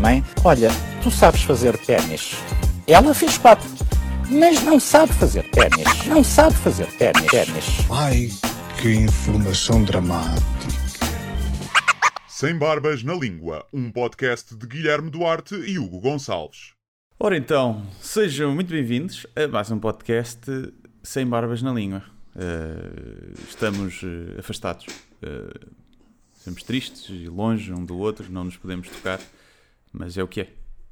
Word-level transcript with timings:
Mãe, 0.00 0.24
olha, 0.44 0.68
tu 1.02 1.10
sabes 1.10 1.42
fazer 1.42 1.76
ténis. 1.78 2.32
Ela 2.86 3.14
fez 3.14 3.38
quatro, 3.38 3.68
mas 4.30 4.62
não 4.64 4.80
sabe 4.80 5.12
fazer 5.12 5.44
ténis. 5.50 6.06
Não 6.06 6.24
sabe 6.24 6.54
fazer 6.56 6.86
ténis. 6.98 7.26
ténis. 7.30 7.64
Ai, 7.90 8.28
que 8.80 8.92
informação 8.94 9.84
dramática. 9.84 10.44
Sem 12.26 12.56
Barbas 12.58 13.02
na 13.04 13.14
Língua, 13.14 13.64
um 13.72 13.90
podcast 13.92 14.56
de 14.56 14.66
Guilherme 14.66 15.08
Duarte 15.10 15.54
e 15.54 15.78
Hugo 15.78 16.00
Gonçalves. 16.00 16.72
Ora 17.18 17.36
então, 17.36 17.84
sejam 18.00 18.54
muito 18.54 18.70
bem-vindos 18.70 19.26
a 19.36 19.46
mais 19.46 19.70
um 19.70 19.78
podcast 19.78 20.40
sem 21.02 21.26
barbas 21.26 21.62
na 21.62 21.72
língua. 21.72 22.02
Eh, 22.36 23.32
estamos 23.48 24.00
eh, 24.04 24.38
afastados, 24.40 24.86
Eh, 25.22 25.66
estamos 26.48 26.62
tristes 26.62 27.06
e 27.10 27.28
longe 27.28 27.72
um 27.72 27.84
do 27.84 27.98
outro, 27.98 28.26
não 28.30 28.44
nos 28.44 28.56
podemos 28.56 28.88
tocar, 28.88 29.20
mas 29.92 30.16
é 30.16 30.22
o 30.22 30.28
que 30.28 30.40
é. 30.42 30.48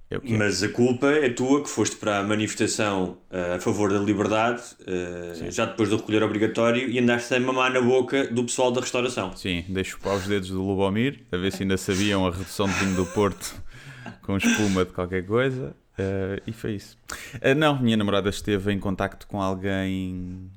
É 0.09 0.19
o 0.19 0.20
que 0.20 0.34
é. 0.34 0.38
Mas 0.38 0.62
a 0.62 0.69
culpa 0.69 1.08
é 1.08 1.28
tua 1.30 1.62
que 1.64 1.69
foste 1.69 1.97
para 1.97 2.19
a 2.19 2.22
manifestação 2.22 3.19
eh, 3.30 3.55
a 3.56 3.61
favor 3.61 3.92
da 3.92 3.98
liberdade, 3.98 4.62
eh, 4.86 5.50
já 5.50 5.64
depois 5.64 5.89
do 5.89 5.97
recolher 5.97 6.22
obrigatório, 6.22 6.89
e 6.89 6.98
andaste 6.98 7.34
a 7.34 7.41
mamar 7.41 7.72
na 7.72 7.80
boca 7.80 8.27
do 8.28 8.45
pessoal 8.45 8.70
da 8.70 8.80
restauração. 8.80 9.36
Sim, 9.36 9.64
deixo 9.69 9.98
para 9.98 10.14
os 10.14 10.27
dedos 10.27 10.50
do 10.50 10.62
Lubomir, 10.62 11.22
a 11.33 11.36
ver 11.36 11.53
se 11.53 11.62
ainda 11.64 11.77
sabiam 11.77 12.25
a 12.27 12.30
redução 12.30 12.69
de 12.69 12.75
vinho 12.75 12.95
do 12.95 13.06
Porto 13.06 13.61
com 14.23 14.36
espuma 14.36 14.84
de 14.84 14.92
qualquer 14.92 15.27
coisa. 15.27 15.75
eh, 15.98 16.41
e 16.47 16.52
foi 16.52 16.75
isso. 16.75 16.97
Eh, 17.41 17.55
não, 17.55 17.80
minha 17.80 17.97
namorada 17.97 18.28
esteve 18.28 18.73
em 18.73 18.78
contacto 18.78 19.27
com 19.27 19.42
alguém 19.42 20.50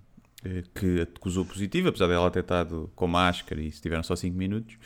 que 0.73 1.01
acusou 1.01 1.45
positivo, 1.45 1.89
apesar 1.89 2.07
dela 2.07 2.31
ter 2.31 2.39
estado 2.41 2.89
com 2.95 3.07
máscara 3.07 3.61
e 3.61 3.71
se 3.71 3.81
tiveram 3.81 4.03
só 4.03 4.15
5 4.15 4.35
minutos, 4.37 4.77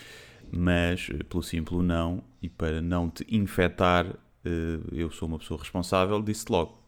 mas 0.51 1.07
eh, 1.13 1.23
pelo 1.23 1.43
simples 1.43 1.81
não, 1.83 2.23
e 2.41 2.49
para 2.49 2.81
não 2.81 3.09
te 3.09 3.25
infectar, 3.29 4.05
eh, 4.45 4.79
eu 4.91 5.11
sou 5.11 5.27
uma 5.27 5.37
pessoa 5.39 5.59
responsável, 5.59 6.21
disse 6.21 6.45
logo. 6.49 6.81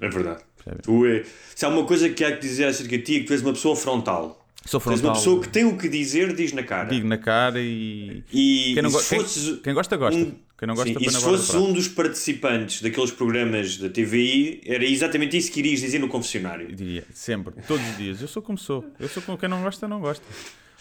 É 0.00 0.08
verdade. 0.08 0.42
Tu, 0.82 1.06
é, 1.06 1.24
se 1.54 1.64
há 1.64 1.68
uma 1.68 1.84
coisa 1.84 2.08
que 2.10 2.24
há 2.24 2.32
que 2.32 2.40
dizer 2.40 2.64
acerca 2.66 2.96
de 2.96 3.02
ti, 3.04 3.16
é 3.16 3.20
que 3.20 3.24
tu 3.26 3.32
és 3.32 3.42
uma 3.42 3.52
pessoa 3.52 3.76
frontal. 3.76 4.40
Sou 4.64 4.80
Tu 4.80 4.90
és 4.90 5.00
frontal, 5.00 5.10
uma 5.10 5.14
pessoa 5.14 5.40
que 5.42 5.48
tem 5.48 5.64
o 5.64 5.76
que 5.76 5.88
dizer, 5.88 6.34
diz 6.34 6.52
na 6.52 6.62
cara. 6.62 6.88
digo 6.88 7.06
na 7.06 7.18
cara 7.18 7.60
e. 7.60 8.24
E, 8.32 8.72
Quem, 8.74 8.82
não 8.82 8.90
go- 8.90 9.02
quem- 9.02 9.56
quem 9.62 9.74
gosta, 9.74 9.96
gosta. 9.96 10.18
um- 10.20 10.34
Quem 10.56 10.68
não 10.68 10.74
gosta, 10.76 10.98
Sim, 10.98 11.04
e 11.04 11.10
se 11.10 11.20
fosse 11.20 11.56
um 11.56 11.72
dos 11.72 11.88
participantes 11.88 12.80
daqueles 12.80 13.10
programas 13.10 13.76
da 13.76 13.88
TVI, 13.88 14.62
era 14.64 14.84
exatamente 14.84 15.36
isso 15.36 15.50
que 15.50 15.58
irias 15.58 15.80
dizer 15.80 15.98
no 15.98 16.08
confessionário. 16.08 16.74
Diria, 16.74 17.04
sempre, 17.12 17.54
todos 17.66 17.84
os 17.88 17.96
dias. 17.96 18.22
Eu 18.22 18.28
sou 18.28 18.40
como 18.40 18.56
sou. 18.56 18.84
Eu 19.00 19.08
sou 19.08 19.22
como 19.22 19.36
quem 19.36 19.48
não 19.48 19.62
gosta, 19.62 19.88
não 19.88 20.00
gosta. 20.00 20.24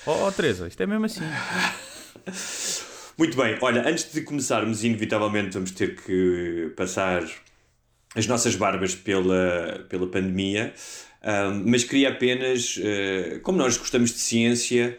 Oh, 0.06 0.28
oh 0.28 0.32
Teresa, 0.32 0.68
isto 0.68 0.82
é 0.82 0.86
mesmo 0.86 1.06
assim. 1.06 1.24
Muito 3.18 3.36
bem, 3.36 3.58
olha, 3.62 3.88
antes 3.88 4.12
de 4.12 4.22
começarmos, 4.22 4.84
inevitavelmente 4.84 5.54
vamos 5.54 5.72
ter 5.72 5.96
que 5.96 6.72
passar 6.76 7.24
as 8.16 8.28
nossas 8.28 8.56
barbas 8.56 8.96
pela, 8.96 9.86
pela 9.90 10.08
pandemia, 10.08 10.74
ahm, 11.22 11.64
mas 11.66 11.84
queria 11.84 12.10
apenas, 12.10 12.80
eh, 12.82 13.40
como 13.44 13.58
nós 13.58 13.78
gostamos 13.78 14.12
de 14.12 14.20
ciência 14.20 14.98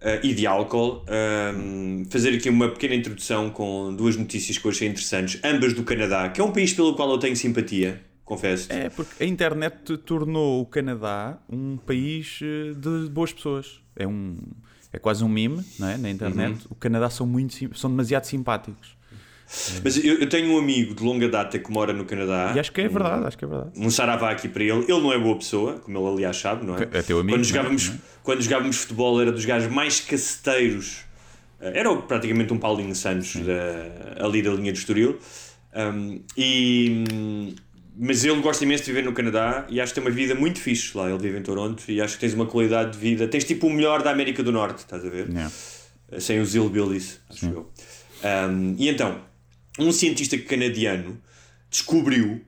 eh, 0.00 0.20
e 0.22 0.34
de 0.34 0.46
álcool, 0.46 1.04
ahm, 1.08 2.04
fazer 2.10 2.34
aqui 2.34 2.48
uma 2.50 2.68
pequena 2.68 2.94
introdução 2.94 3.50
com 3.50 3.94
duas 3.94 4.16
notícias 4.16 4.58
que 4.58 4.66
eu 4.66 4.70
achei 4.70 4.88
interessantes, 4.88 5.40
ambas 5.42 5.72
do 5.72 5.82
Canadá, 5.82 6.28
que 6.28 6.40
é 6.40 6.44
um 6.44 6.52
país 6.52 6.72
pelo 6.74 6.94
qual 6.94 7.10
eu 7.10 7.18
tenho 7.18 7.34
simpatia, 7.36 8.02
confesso. 8.24 8.70
É 8.70 8.90
porque 8.90 9.22
a 9.22 9.26
internet 9.26 9.76
te 9.84 9.96
tornou 9.96 10.60
o 10.60 10.66
Canadá 10.66 11.38
um 11.48 11.76
país 11.76 12.40
eh, 12.42 12.74
de 12.74 13.08
boas 13.10 13.32
pessoas. 13.32 13.80
É 13.94 14.06
um 14.06 14.36
é 14.92 14.98
quase 14.98 15.22
um 15.22 15.28
meme, 15.28 15.62
não 15.78 15.88
é? 15.88 15.98
Na 15.98 16.08
internet. 16.08 16.52
Uhum. 16.52 16.68
O 16.70 16.74
Canadá 16.74 17.10
são 17.10 17.26
muito 17.26 17.54
são 17.76 17.90
demasiado 17.90 18.24
simpáticos. 18.24 18.96
Mas 19.84 19.96
eu, 20.04 20.18
eu 20.20 20.28
tenho 20.28 20.52
um 20.52 20.58
amigo 20.58 20.94
de 20.94 21.02
longa 21.04 21.28
data 21.28 21.58
que 21.58 21.70
mora 21.70 21.92
no 21.92 22.04
Canadá. 22.04 22.52
E 22.54 22.58
acho 22.58 22.72
que 22.72 22.80
é 22.80 22.88
verdade, 22.88 23.26
acho 23.26 23.38
que 23.38 23.44
é 23.44 23.48
verdade. 23.48 23.70
um 23.76 23.88
saravá 23.90 24.30
aqui 24.32 24.48
para 24.48 24.62
ele. 24.64 24.80
Ele 24.88 25.00
não 25.00 25.12
é 25.12 25.18
boa 25.18 25.36
pessoa, 25.36 25.74
como 25.74 25.98
ele 25.98 26.08
aliás 26.14 26.36
sabe, 26.36 26.66
não 26.66 26.76
é? 26.76 26.82
É 26.92 27.02
teu 27.02 27.20
amigo, 27.20 27.36
Quando 27.38 27.44
é? 27.44 27.48
jogávamos, 27.48 27.88
é? 27.88 27.92
quando 28.22 28.42
jogávamos 28.42 28.76
futebol 28.78 29.20
era 29.20 29.30
dos 29.30 29.44
gajos 29.44 29.70
mais 29.72 30.00
caceteiros. 30.00 30.98
Eh, 31.60 31.78
Era 31.80 31.94
praticamente 31.96 32.52
um 32.52 32.58
Paulinho 32.58 32.94
Santos 32.94 33.36
da- 33.36 34.24
ali 34.26 34.42
da 34.42 34.50
linha 34.50 34.72
do 34.72 34.76
Estoril. 34.78 35.18
Um, 35.74 36.20
e, 36.36 37.04
mas 37.98 38.24
ele 38.24 38.40
gosta 38.40 38.64
imenso 38.64 38.84
de 38.84 38.92
viver 38.92 39.04
no 39.04 39.12
Canadá 39.12 39.66
e 39.68 39.80
acho 39.80 39.92
que 39.94 40.00
tem 40.00 40.08
uma 40.08 40.14
vida 40.14 40.34
muito 40.34 40.58
fixe 40.60 40.96
lá. 40.96 41.08
Ele 41.08 41.18
vive 41.18 41.38
em 41.38 41.42
Toronto 41.42 41.82
e 41.88 42.00
acho 42.00 42.14
que 42.14 42.20
tens 42.20 42.34
uma 42.34 42.46
qualidade 42.46 42.92
de 42.92 42.98
vida. 42.98 43.28
Tens 43.28 43.44
tipo 43.44 43.66
o 43.68 43.70
melhor 43.72 44.02
da 44.02 44.10
América 44.10 44.42
do 44.42 44.50
Norte, 44.52 44.78
estás 44.78 45.04
a 45.04 45.08
ver? 45.08 45.28
Yeah. 45.28 45.50
sem 46.18 46.40
os 46.40 46.54
hillbillies, 46.54 47.20
acho 47.30 47.46
eu. 47.46 47.70
Um, 48.24 48.74
e 48.78 48.88
então, 48.88 49.20
um 49.78 49.92
cientista 49.92 50.36
canadiano 50.38 51.20
descobriu 51.70 52.40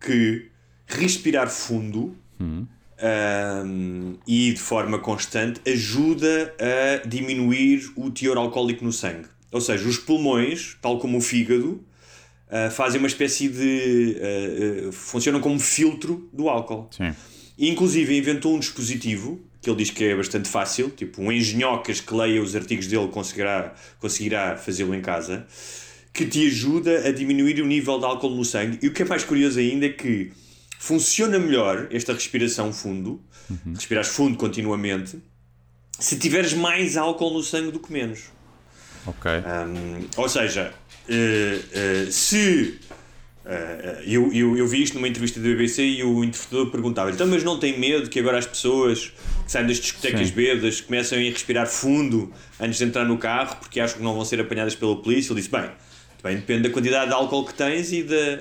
que 0.00 0.50
respirar 0.86 1.48
fundo 1.48 2.16
um, 2.40 4.16
e 4.26 4.52
de 4.52 4.60
forma 4.60 4.98
constante 4.98 5.60
ajuda 5.68 6.54
a 6.60 7.06
diminuir 7.06 7.92
o 7.96 8.10
teor 8.10 8.36
alcoólico 8.36 8.84
no 8.84 8.92
sangue. 8.92 9.28
Ou 9.52 9.60
seja, 9.60 9.86
os 9.88 9.98
pulmões, 9.98 10.76
tal 10.80 10.98
como 10.98 11.18
o 11.18 11.20
fígado, 11.20 11.84
uh, 12.48 12.70
fazem 12.70 12.98
uma 12.98 13.08
espécie 13.08 13.48
de. 13.48 14.16
uh, 14.84 14.88
uh, 14.88 14.92
funcionam 14.92 15.40
como 15.40 15.58
filtro 15.58 16.28
do 16.32 16.48
álcool. 16.48 16.88
Sim. 16.90 17.14
E, 17.56 17.68
inclusive 17.70 18.16
inventou 18.16 18.54
um 18.54 18.58
dispositivo 18.58 19.40
que 19.60 19.70
ele 19.70 19.78
diz 19.78 19.90
que 19.90 20.04
é 20.04 20.14
bastante 20.14 20.48
fácil, 20.48 20.90
tipo 20.90 21.20
um 21.20 21.32
engenhocas 21.32 22.00
que 22.00 22.14
leia 22.14 22.40
os 22.40 22.54
artigos 22.54 22.86
dele 22.86 23.08
conseguirá, 23.08 23.74
conseguirá 23.98 24.56
fazê-lo 24.56 24.94
em 24.94 25.00
casa, 25.00 25.44
que 26.16 26.24
te 26.26 26.46
ajuda 26.46 27.06
a 27.06 27.12
diminuir 27.12 27.60
o 27.60 27.66
nível 27.66 27.98
de 27.98 28.04
álcool 28.06 28.30
no 28.34 28.44
sangue. 28.44 28.78
E 28.82 28.88
o 28.88 28.92
que 28.92 29.02
é 29.02 29.04
mais 29.04 29.22
curioso 29.22 29.58
ainda 29.58 29.86
é 29.86 29.90
que 29.90 30.32
funciona 30.78 31.38
melhor 31.38 31.88
esta 31.90 32.12
respiração 32.12 32.72
fundo, 32.72 33.20
respirares 33.74 34.08
fundo 34.08 34.36
continuamente, 34.36 35.18
se 35.98 36.18
tiveres 36.18 36.52
mais 36.54 36.96
álcool 36.96 37.32
no 37.32 37.42
sangue 37.42 37.70
do 37.70 37.78
que 37.80 37.92
menos. 37.92 38.24
Ok. 39.06 39.30
Um, 39.30 40.06
ou 40.16 40.28
seja, 40.28 40.72
eh, 41.08 41.60
eh, 41.72 42.06
se. 42.10 42.78
eh, 43.44 44.02
eu, 44.06 44.32
eu, 44.32 44.56
eu 44.56 44.66
vi 44.66 44.82
isto 44.82 44.94
numa 44.94 45.06
entrevista 45.06 45.38
da 45.38 45.46
BBC 45.46 45.82
e 45.84 46.02
o 46.02 46.24
entrevistador 46.24 46.70
perguntava-lhe: 46.70 47.14
então, 47.14 47.26
mas 47.26 47.44
não 47.44 47.58
tem 47.58 47.78
medo 47.78 48.10
que 48.10 48.18
agora 48.18 48.38
as 48.38 48.46
pessoas 48.46 49.12
que 49.44 49.52
saem 49.52 49.66
das 49.66 49.76
discotecas 49.78 50.28
Sim. 50.28 50.34
bêbadas 50.34 50.80
comecem 50.80 51.28
a 51.28 51.30
respirar 51.30 51.66
fundo 51.68 52.32
antes 52.58 52.78
de 52.78 52.84
entrar 52.84 53.04
no 53.04 53.16
carro 53.16 53.56
porque 53.60 53.78
acham 53.78 53.98
que 53.98 54.02
não 54.02 54.14
vão 54.14 54.24
ser 54.24 54.40
apanhadas 54.40 54.74
pela 54.74 54.96
polícia? 55.00 55.32
Ele 55.32 55.40
disse: 55.40 55.50
bem, 55.52 55.70
bem 56.26 56.36
depende 56.36 56.68
da 56.68 56.70
quantidade 56.70 57.08
de 57.08 57.14
álcool 57.14 57.44
que 57.46 57.54
tens 57.54 57.92
e 57.92 58.02
da. 58.02 58.40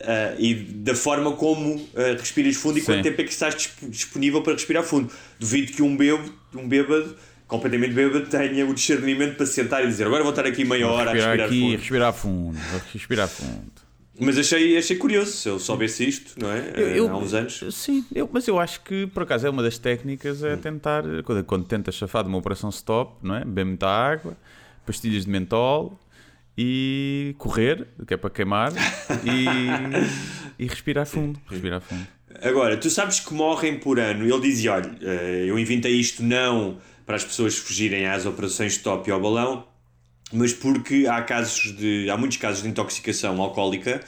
eh, 0.00 0.34
e 0.38 0.54
da 0.54 0.94
forma 0.94 1.32
como 1.32 1.86
eh, 1.94 2.16
respiras 2.18 2.56
fundo 2.56 2.78
e 2.78 2.80
Sim. 2.80 2.86
quanto 2.86 3.02
tempo 3.02 3.20
é 3.20 3.24
que 3.24 3.30
estás 3.32 3.54
disp- 3.54 3.84
disponível 3.88 4.42
para 4.42 4.52
respirar 4.54 4.82
fundo. 4.82 5.10
Duvido 5.38 5.72
que 5.72 5.82
um 5.82 5.96
bêbado, 5.96 6.32
um 6.54 6.66
bêbado 6.68 7.16
completamente 7.46 7.92
bêbado 7.92 8.26
tenha 8.26 8.66
o 8.66 8.74
discernimento 8.74 9.36
para 9.36 9.46
se 9.46 9.52
sentar 9.52 9.84
e 9.84 9.86
dizer 9.86 10.06
agora 10.06 10.22
vou 10.22 10.30
estar 10.30 10.46
aqui 10.46 10.64
meia 10.64 10.88
hora 10.88 11.10
a 11.10 11.12
respirar 11.12 11.38
respirar 11.38 11.46
aqui, 11.46 11.60
fundo. 11.60 11.78
respirar 11.78 12.12
fundo, 12.12 12.58
respirar 12.92 13.28
fundo. 13.28 13.72
Mas 14.18 14.38
achei, 14.38 14.76
achei 14.78 14.96
curioso 14.96 15.32
se 15.32 15.48
eu 15.48 15.58
soubesse 15.58 16.08
isto, 16.08 16.34
não 16.40 16.50
é? 16.52 16.72
Eu- 16.76 16.88
eu- 16.96 17.08
Há 17.10 17.16
uns 17.18 17.34
anos. 17.34 17.60
Sim, 17.72 18.04
eu- 18.14 18.30
mas 18.32 18.46
eu 18.46 18.58
acho 18.60 18.80
que 18.82 19.06
por 19.08 19.24
acaso 19.24 19.46
é 19.46 19.50
uma 19.50 19.60
das 19.62 19.76
técnicas 19.76 20.42
é 20.44 20.56
tentar, 20.56 21.02
quando, 21.24 21.42
quando 21.44 21.64
tentas 21.66 21.96
chafar 21.96 22.22
de 22.22 22.28
uma 22.28 22.38
operação 22.38 22.70
stop, 22.70 23.12
não 23.22 23.34
é? 23.34 23.40
Beber 23.44 23.64
muita 23.66 23.88
água, 23.88 24.36
pastilhas 24.86 25.24
de 25.24 25.30
mentol 25.30 25.98
e 26.56 27.34
correr, 27.38 27.88
que 28.06 28.14
é 28.14 28.16
para 28.16 28.30
queimar, 28.30 28.72
e, 29.24 30.62
e 30.62 30.66
respirar 30.66 31.06
fundo. 31.06 31.40
Respirar 31.48 31.80
fundo. 31.80 32.06
Agora, 32.42 32.76
tu 32.76 32.90
sabes 32.90 33.20
que 33.20 33.32
morrem 33.32 33.78
por 33.78 33.98
ano. 33.98 34.24
Ele 34.24 34.40
dizia: 34.40 34.74
olha, 34.74 34.90
eh, 35.00 35.44
eu 35.46 35.58
inventei 35.58 35.92
isto 35.92 36.22
não 36.22 36.78
para 37.06 37.16
as 37.16 37.24
pessoas 37.24 37.56
fugirem 37.56 38.06
às 38.06 38.26
operações 38.26 38.72
stop 38.72 39.08
e 39.08 39.12
ao 39.12 39.20
balão, 39.20 39.66
mas 40.32 40.52
porque 40.52 41.06
há 41.06 41.22
casos 41.22 41.76
de 41.76 42.08
há 42.10 42.16
muitos 42.16 42.38
casos 42.38 42.62
de 42.62 42.68
intoxicação 42.68 43.40
alcoólica, 43.40 44.00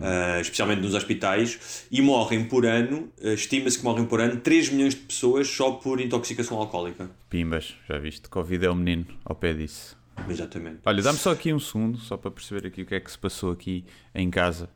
eh, 0.00 0.40
especialmente 0.40 0.82
nos 0.82 0.94
hospitais, 0.94 1.86
e 1.90 2.02
morrem 2.02 2.44
por 2.44 2.66
ano, 2.66 3.10
eh, 3.22 3.34
estima-se 3.34 3.78
que 3.78 3.84
morrem 3.84 4.04
por 4.04 4.20
ano 4.20 4.36
3 4.40 4.70
milhões 4.70 4.94
de 4.94 5.00
pessoas 5.00 5.48
só 5.48 5.72
por 5.72 6.00
intoxicação 6.00 6.58
alcoólica. 6.58 7.10
Pimbas, 7.28 7.74
já 7.88 7.98
viste? 7.98 8.28
Covid 8.28 8.66
é 8.66 8.70
o 8.70 8.74
menino 8.74 9.06
ao 9.24 9.34
pé 9.34 9.54
disso. 9.54 9.99
Exatamente. 10.28 10.78
Olha, 10.84 11.02
dá-me 11.02 11.18
só 11.18 11.32
aqui 11.32 11.52
um 11.52 11.58
segundo, 11.58 11.98
só 11.98 12.16
para 12.16 12.30
perceber 12.30 12.66
aqui 12.66 12.82
o 12.82 12.86
que 12.86 12.94
é 12.94 13.00
que 13.00 13.10
se 13.10 13.18
passou 13.18 13.52
aqui 13.52 13.84
em 14.14 14.30
casa. 14.30 14.68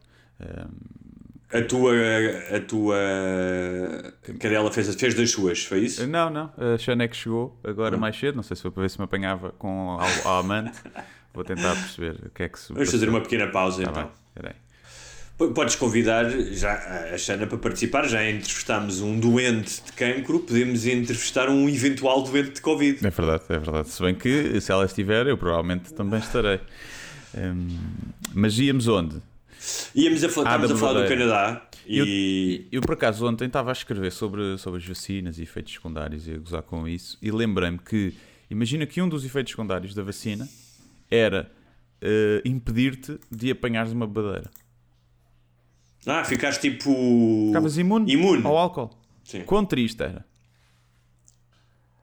A 1.53 1.63
tua, 1.63 1.93
a 2.57 2.61
tua 2.61 2.97
cadela 4.41 4.73
fez, 4.73 4.93
fez 4.97 5.15
das 5.15 5.31
suas, 5.31 5.65
foi 5.65 5.81
isso? 5.81 6.05
Não, 6.07 6.29
não, 6.29 6.53
a 6.57 6.77
Xana 6.79 7.05
é 7.05 7.09
que 7.09 7.17
chegou 7.17 7.57
agora 7.63 7.97
mais 7.97 8.19
cedo, 8.19 8.35
não 8.35 8.43
sei 8.43 8.57
se 8.57 8.63
foi 8.63 8.71
para 8.73 8.83
ver 8.83 8.91
se 8.91 8.99
me 8.99 9.05
apanhava 9.05 9.51
com 9.53 9.91
ao, 9.91 10.09
ao 10.25 10.39
amante. 10.41 10.73
Vou 11.33 11.45
tentar 11.45 11.75
perceber 11.75 12.27
o 12.27 12.31
que 12.31 12.43
é 12.45 12.49
que 12.49 12.59
se 12.59 12.73
Vamos 12.73 12.91
fazer 12.91 13.09
uma 13.09 13.21
pequena 13.21 13.47
pausa 13.49 13.83
Tá 13.85 13.91
então. 13.91 14.11
bem, 14.43 14.53
Podes 15.37 15.75
convidar 15.75 16.31
já 16.53 16.75
a 17.13 17.19
Xana 17.19 17.47
para 17.47 17.59
participar. 17.59 18.07
Já 18.09 18.29
entrevistámos 18.29 19.01
um 19.01 19.19
doente 19.19 19.83
de 19.83 19.93
cancro, 19.93 20.39
podemos 20.39 20.87
entrevistar 20.87 21.49
um 21.49 21.69
eventual 21.69 22.23
doente 22.23 22.53
de 22.53 22.61
Covid. 22.61 23.05
É 23.05 23.11
verdade, 23.11 23.43
é 23.49 23.59
verdade. 23.59 23.89
Se 23.89 24.01
bem 24.01 24.15
que 24.15 24.61
se 24.61 24.71
ela 24.71 24.85
estiver, 24.85 25.27
eu 25.27 25.37
provavelmente 25.37 25.93
também 25.93 26.21
estarei. 26.21 26.61
Hum, 27.37 27.67
mas 28.33 28.57
íamos 28.61 28.87
onde? 28.87 29.21
Íamos 29.93 30.23
a, 30.23 30.29
falar, 30.29 30.47
Ah, 30.47 30.55
estávamos 30.57 30.71
a 30.71 30.87
falar 30.87 31.03
do. 31.03 31.09
Canadá 31.09 31.69
e. 31.85 32.69
Eu, 32.71 32.81
por 32.81 32.95
acaso, 32.95 33.27
ontem 33.27 33.47
estava 33.47 33.71
a 33.71 33.73
escrever 33.73 34.13
sobre, 34.13 34.57
sobre 34.59 34.79
as 34.79 34.87
vacinas 34.87 35.39
e 35.39 35.43
efeitos 35.43 35.73
secundários 35.73 36.29
e 36.29 36.35
a 36.35 36.39
gozar 36.39 36.63
com 36.63 36.87
isso, 36.87 37.19
e 37.21 37.33
lembrei-me 37.33 37.79
que, 37.79 38.15
imagina 38.49 38.87
que 38.87 39.03
um 39.03 39.09
dos 39.09 39.25
efeitos 39.25 39.51
secundários 39.51 39.95
da 39.95 40.03
vacina 40.05 40.49
era 41.11 41.51
eh, 42.01 42.41
impedir-te 42.45 43.19
de 43.31 43.51
apanhares 43.51 43.91
uma 43.93 44.07
badeira. 44.07 44.51
Ah, 46.07 46.25
ficaste 46.25 46.61
tipo. 46.71 47.47
Ficavas 47.49 47.77
imune, 47.79 48.13
Imune. 48.13 48.45
ao 48.47 48.57
álcool. 48.59 48.91
Sim. 49.25 49.43
Quão 49.45 49.65
triste 49.65 50.03
era? 50.03 50.25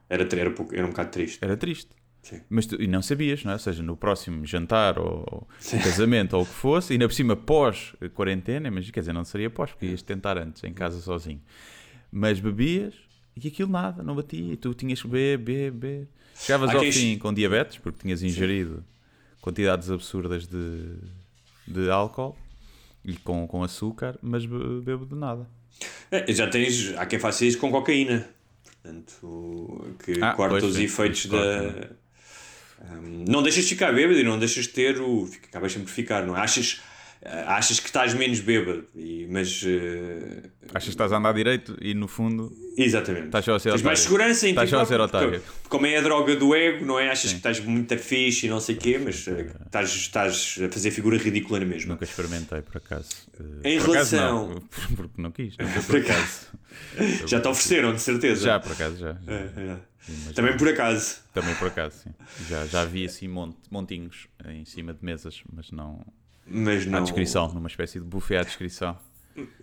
Era, 0.09 0.27
era, 0.35 0.49
um 0.49 0.53
pouco- 0.53 0.75
era 0.75 0.85
um 0.85 0.89
bocado 0.89 1.11
triste. 1.11 1.39
Era 1.41 1.55
triste. 1.55 1.89
Sim. 2.21 2.41
Mas 2.49 2.65
tu, 2.67 2.79
e 2.81 2.85
não 2.87 3.01
sabias, 3.01 3.43
não 3.43 3.51
é? 3.51 3.55
Ou 3.55 3.59
seja, 3.59 3.81
no 3.81 3.95
próximo 3.97 4.45
jantar 4.45 4.99
ou, 4.99 5.25
ou 5.31 5.47
casamento 5.83 6.35
ou 6.35 6.43
o 6.43 6.45
que 6.45 6.51
fosse, 6.53 6.91
e 6.91 6.95
ainda 6.95 7.07
por 7.07 7.13
cima 7.13 7.35
pós-quarentena, 7.35 8.69
mas 8.69 8.89
quer 8.91 8.99
dizer, 8.99 9.13
não 9.13 9.23
seria 9.23 9.49
pós, 9.49 9.71
porque 9.71 9.87
ias 9.87 10.01
tentar 10.01 10.37
antes, 10.37 10.63
em 10.63 10.73
casa 10.73 10.99
sozinho. 10.99 11.41
Mas 12.11 12.39
bebias 12.39 12.93
e 13.35 13.47
aquilo 13.47 13.71
nada, 13.71 14.03
não 14.03 14.15
batia, 14.15 14.53
e 14.53 14.57
tu 14.57 14.73
tinhas 14.73 15.01
que 15.01 15.07
beber, 15.07 15.71
beber. 15.71 16.07
Chegavas 16.35 16.69
Há 16.69 16.73
ao 16.73 16.79
quem- 16.81 16.91
fim 16.91 17.17
com 17.17 17.33
diabetes, 17.33 17.77
porque 17.77 17.99
tinhas 18.01 18.21
ingerido 18.21 18.83
quantidades 19.41 19.89
absurdas 19.89 20.45
de, 20.45 20.95
de 21.67 21.89
álcool 21.89 22.37
e 23.03 23.13
com, 23.15 23.47
com 23.47 23.63
açúcar, 23.63 24.17
mas 24.21 24.45
be- 24.45 24.81
bebo 24.83 25.05
de 25.05 25.15
nada. 25.15 25.47
É, 26.11 26.31
já 26.33 26.47
tens. 26.47 26.93
Há 26.97 27.05
quem 27.05 27.17
faça 27.19 27.45
isso 27.45 27.57
com 27.57 27.71
cocaína. 27.71 28.27
Portanto, 28.63 29.95
que 30.03 30.13
Ah, 30.21 30.33
corta 30.33 30.65
os 30.65 30.75
sim. 30.75 30.83
efeitos 30.83 31.25
da. 31.27 31.37
corta, 31.37 32.01
Um, 32.83 33.25
não 33.27 33.43
deixas 33.43 33.65
de 33.65 33.69
ficar 33.69 33.91
bêbado 33.93 34.17
e 34.19 34.23
não 34.23 34.39
deixas 34.39 34.65
de 34.65 34.71
ter 34.71 34.99
o. 34.99 35.29
Acabas 35.47 35.71
sempre 35.71 35.87
de 35.87 35.93
ficar, 35.93 36.25
não 36.25 36.35
é? 36.35 36.39
Achas, 36.41 36.81
achas 37.47 37.79
que 37.79 37.85
estás 37.87 38.13
menos 38.13 38.39
bêbado, 38.39 38.85
e, 38.95 39.27
mas. 39.29 39.63
eh, 39.65 40.49
Achas 40.69 40.85
que 40.85 40.89
estás 40.91 41.11
a 41.11 41.17
andar 41.17 41.33
direito 41.33 41.75
e 41.81 41.93
no 41.93 42.07
fundo 42.07 42.51
Exatamente. 42.77 43.25
Estás 43.25 43.43
só 43.43 43.55
a 43.55 43.59
ser 43.59 43.71
Tens 43.71 43.81
mais 43.81 43.99
segurança 43.99 44.47
em 44.47 44.51
Estás 44.51 44.69
só 44.69 44.79
a 44.79 44.85
ser 44.85 44.99
otário. 45.01 45.31
porque- 45.41 45.45
Como 45.67 45.85
é 45.85 45.97
a 45.97 46.01
droga 46.01 46.35
do 46.37 46.55
ego, 46.55 46.85
não 46.85 46.97
é? 46.97 47.09
Achas 47.11 47.31
que 47.31 47.37
estás 47.37 47.59
muito 47.59 47.97
fixe 47.97 48.47
e 48.47 48.49
não 48.49 48.59
sei 48.61 48.75
o 48.75 48.77
quê, 48.77 48.97
mas 49.03 49.27
eh, 49.27 49.47
estás, 49.65 49.89
estás 49.93 50.57
a 50.65 50.69
fazer 50.69 50.91
figura 50.91 51.17
ridícula 51.17 51.59
na 51.59 51.65
mesma. 51.65 51.93
Nunca 51.93 52.05
experimentei, 52.05 52.61
por 52.61 52.77
acaso. 52.77 53.09
Eh, 53.63 53.73
Em 53.73 53.79
por 53.81 53.89
acaso 53.91 54.15
relação- 54.15 54.49
não, 54.49 54.61
porque 54.95 55.21
não 55.21 55.31
quis. 55.31 55.57
Nunca, 55.57 55.73
por 55.83 55.85
Por 55.87 55.97
acaso. 55.97 56.47
Já 57.27 57.39
te 57.41 57.47
ofereceram, 57.49 57.93
de 57.93 58.01
certeza. 58.01 58.45
Já, 58.45 58.59
por 58.59 58.71
acaso, 58.71 58.95
já. 58.97 59.13
já. 59.13 59.31
É, 59.33 59.77
é. 60.27 60.33
Também 60.33 60.55
por 60.57 60.67
acaso. 60.69 61.17
Também 61.33 61.53
por 61.55 61.67
acaso, 61.67 61.95
sim. 62.03 62.09
Já, 62.49 62.65
já 62.65 62.85
vi 62.85 63.05
assim 63.05 63.27
mont- 63.27 63.55
montinhos 63.69 64.27
em 64.47 64.63
cima 64.65 64.93
de 64.93 65.03
mesas, 65.05 65.43
mas 65.53 65.69
não. 65.71 65.99
Mas 66.51 66.85
À 66.87 66.89
não. 66.89 67.03
descrição, 67.03 67.47
numa 67.53 67.67
espécie 67.67 67.99
de 67.99 68.05
buffet 68.05 68.37
à 68.37 68.43
descrição. 68.43 68.97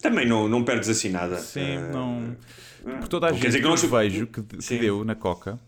Também 0.01 0.27
não, 0.27 0.49
não 0.49 0.65
perdes 0.65 0.89
assim 0.89 1.11
nada. 1.11 1.37
Sim, 1.39 1.61
Eh, 1.61 1.91
não. 1.93 2.37
Por 3.01 3.09
toda 3.09 3.27
a 3.27 3.33
gente 3.33 3.61
que 3.61 3.67
eu 3.67 3.77
vejo 3.77 4.27
que, 4.29 4.43
que 4.43 4.63
Sim. 4.63 4.79
deu 4.79 5.05
na 5.05 5.15
Coca, 5.15 5.59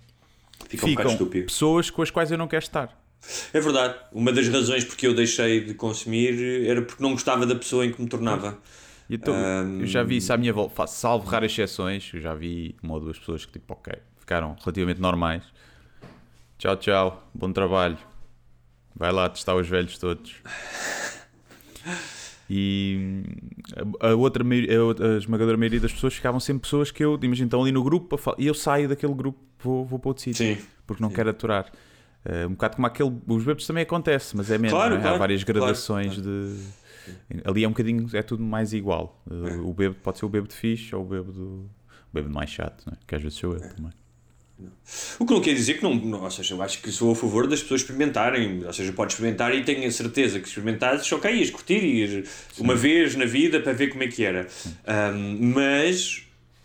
Fica 0.69 0.87
um 0.87 0.89
ficam 0.89 1.07
estúpido. 1.13 1.47
pessoas 1.47 1.91
com 1.91 2.01
as 2.01 2.11
quais 2.11 2.31
eu 2.31 2.39
não 2.39 2.49
quero 2.49 2.63
estar. 2.63 2.99
É 3.53 3.61
verdade. 3.61 3.97
Uma 4.13 4.33
das 4.33 4.49
razões 4.49 4.85
porque 4.85 5.07
eu 5.07 5.15
deixei 5.15 5.63
de 5.63 5.75
consumir 5.75 6.67
era 6.67 6.81
porque 6.81 7.03
não 7.03 7.13
gostava 7.13 7.45
da 7.45 7.55
pessoa 7.55 7.85
em 7.85 7.93
que 7.93 8.01
me 8.01 8.09
tornava. 8.09 8.59
E 9.09 9.17
então, 9.17 9.35
Ahm. 9.35 9.81
Eu 9.81 9.87
já 9.87 10.03
vi 10.03 10.17
isso 10.19 10.33
à 10.33 10.37
minha 10.39 10.53
volta, 10.53 10.87
salvo 10.87 11.29
raras 11.29 11.51
exceções, 11.53 12.11
eu 12.15 12.21
já 12.21 12.33
vi 12.35 12.75
uma 12.83 12.95
ou 12.95 13.01
duas 13.01 13.19
pessoas 13.19 13.45
que 13.45 13.53
tipo, 13.53 13.73
ok, 13.75 13.93
ficaram 14.19 14.57
relativamente 14.63 15.01
normais. 15.01 15.43
Tchau, 16.57 16.77
tchau, 16.77 17.31
bom 17.35 17.53
trabalho. 17.53 17.99
Vai 18.95 19.13
lá 19.13 19.29
testar 19.29 19.55
os 19.57 19.69
velhos 19.69 19.99
todos. 19.99 20.37
E 22.53 23.23
a, 24.01 24.15
outra, 24.15 24.43
a, 24.45 25.17
esmagadora 25.19 25.57
maioria 25.57 25.79
das 25.79 25.93
pessoas 25.93 26.15
ficavam 26.15 26.41
sempre 26.41 26.63
pessoas 26.63 26.91
que 26.91 27.05
eu, 27.05 27.17
imagino, 27.23 27.47
estão 27.47 27.63
ali 27.63 27.71
no 27.71 27.83
grupo 27.85 28.19
e 28.37 28.47
eu 28.49 28.55
saio 28.55 28.89
daquele 28.89 29.15
grupo, 29.15 29.39
vou, 29.61 29.85
vou 29.87 30.01
para 30.01 30.09
outro 30.09 30.25
sítio, 30.25 30.57
Sim. 30.57 30.61
porque 30.85 31.01
não 31.01 31.11
quero 31.11 31.31
aturar. 31.31 31.71
Eh, 32.25 32.47
um 32.47 32.51
bocado 32.51 32.75
como 32.77 32.87
aquele, 32.87 33.17
os 33.27 33.45
bebês 33.45 33.67
também 33.67 33.85
acontece, 33.85 34.37
mas 34.37 34.51
é 34.51 34.59
menos, 34.59 34.77
Claro, 34.77 34.97
é? 34.97 35.01
claro, 35.01 35.15
há 35.15 35.19
várias 35.19 35.45
claro, 35.45 35.61
gradações 35.61 36.21
de. 36.21 36.57
Ali 37.45 37.65
é 37.65 37.69
um 37.69 37.71
bocadinho, 37.71 38.09
é 38.13 38.23
tudo 38.23 38.43
mais 38.43 38.73
igual. 38.73 39.23
Uh, 39.31 39.69
O 39.69 39.73
bêbado 39.73 40.01
pode 40.03 40.19
ser 40.19 40.27
o 40.27 40.29
bêbado 40.29 40.53
fixe 40.53 40.95
ou 40.95 41.03
o 41.03 41.07
bêbado, 41.07 41.41
o 41.41 41.71
bêbado 42.13 42.35
mais 42.35 42.51
chato, 42.51 42.85
né? 42.91 42.97
que 43.07 43.15
às 43.15 43.23
vezes 43.23 43.39
sou 43.39 43.55
eu 43.55 43.61
também. 43.61 43.93
O 45.19 45.27
que 45.27 45.33
não 45.33 45.41
quer 45.41 45.55
dizer 45.55 45.75
que 45.75 45.83
não, 45.83 45.95
não- 45.95 46.23
Ou 46.23 46.31
seja, 46.31 46.55
eu 46.55 46.63
acho 46.63 46.81
que 46.83 46.91
sou 46.91 47.13
a 47.13 47.15
favor 47.17 47.47
das 47.47 47.63
pessoas 47.63 47.81
experimentarem. 47.83 48.65
Ou 48.65 48.73
seja, 48.73 48.93
podes 48.93 49.15
experimentar 49.15 49.55
e 49.55 49.63
tenho 49.65 49.87
a 49.87 49.91
certeza 49.91 50.41
que 50.41 50.49
experimentares, 50.49 51.11
ok, 51.13 51.31
ias 51.35 51.51
curtir, 51.51 51.83
ias 51.85 52.29
uma 52.59 52.75
vez 52.75 53.15
na 53.17 53.25
vida 53.25 53.61
para 53.61 53.73
ver 53.73 53.89
como 53.89 54.03
é 54.03 54.09
que 54.09 54.25
era. 54.25 54.47
Ahm, 54.87 55.39
mas. 55.55 56.23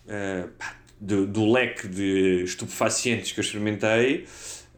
ah, 0.09 0.47
pá, 0.57 0.75
do, 0.99 1.27
do 1.27 1.51
leque 1.51 1.87
de 1.89 2.43
estupefacientes 2.45 3.31
que 3.33 3.39
eu 3.39 3.43
experimentei. 3.43 4.25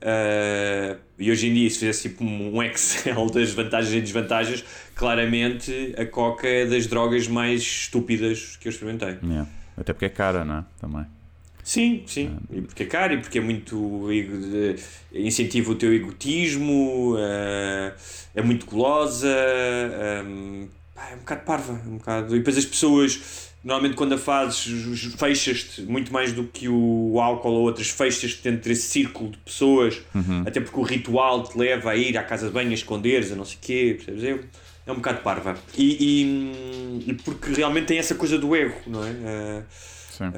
ah, 0.01 0.97
e 1.19 1.31
hoje 1.31 1.47
em 1.47 1.53
dia, 1.53 1.69
se 1.69 1.79
fizesse 1.79 2.09
tipo 2.09 2.23
um 2.23 2.61
Excel 2.61 3.27
das 3.31 3.51
vantagens 3.51 3.93
e 3.93 4.01
desvantagens, 4.01 4.63
claramente 4.95 5.93
a 5.97 6.05
coca 6.05 6.47
é 6.47 6.65
das 6.65 6.85
drogas 6.87 7.27
mais 7.27 7.61
estúpidas 7.61 8.57
que 8.59 8.67
eu 8.67 8.71
experimentei. 8.71 9.17
Yeah. 9.23 9.47
Até 9.77 9.93
porque 9.93 10.05
é 10.05 10.09
cara, 10.09 10.43
não 10.43 10.57
é? 10.59 10.65
Também. 10.79 11.05
Sim, 11.67 12.03
sim. 12.07 12.37
E 12.49 12.61
porque 12.61 12.83
é 12.83 12.85
caro 12.85 13.13
e 13.15 13.17
porque 13.17 13.39
é 13.39 13.41
muito. 13.41 14.07
de- 14.09 14.75
incentiva 15.13 15.69
o 15.69 15.75
teu 15.75 15.93
egotismo, 15.93 17.15
eh, 17.19 17.93
é 18.35 18.41
muito 18.41 18.65
golosa, 18.65 19.27
ehm, 19.27 20.67
é 21.11 21.13
um 21.15 21.17
bocado 21.17 21.41
parva. 21.41 21.73
é 21.85 21.89
Um 21.89 21.97
bocado... 21.97 22.33
E 22.33 22.37
depois 22.39 22.57
as 22.57 22.63
pessoas, 22.65 23.49
normalmente 23.65 23.95
quando 23.97 24.13
a 24.13 24.17
fazes, 24.17 25.13
fechas-te 25.19 25.81
muito 25.81 26.13
mais 26.13 26.31
do 26.31 26.45
que 26.45 26.69
o 26.69 27.19
álcool 27.19 27.49
ou 27.51 27.63
outras, 27.63 27.89
fechas-te 27.89 28.41
dentro 28.49 28.69
desse 28.69 28.83
círculo 28.87 29.31
de 29.31 29.37
pessoas, 29.39 30.01
até 30.45 30.61
porque 30.61 30.79
o 30.79 30.83
ritual 30.83 31.43
te 31.43 31.57
leva 31.57 31.91
a 31.91 31.95
ir 31.97 32.17
à 32.17 32.23
casa 32.23 32.47
de 32.47 32.53
banho, 32.53 32.71
a 32.71 32.75
esconderes, 32.75 33.29
a 33.29 33.35
não 33.35 33.43
sei 33.43 33.57
o 33.57 33.59
quê, 33.61 33.99
percebes? 34.05 34.23
É, 34.23 34.39
é 34.89 34.91
um 34.93 34.95
bocado 34.95 35.19
parva. 35.21 35.57
E, 35.77 35.97
e, 37.05 37.11
e 37.11 37.13
porque 37.15 37.51
realmente 37.51 37.87
tem 37.87 37.97
essa 37.97 38.15
coisa 38.15 38.37
do 38.37 38.55
ego, 38.55 38.75
não 38.87 39.03
é? 39.03 39.09
Eh, 39.09 39.63
Sim. 40.17 40.31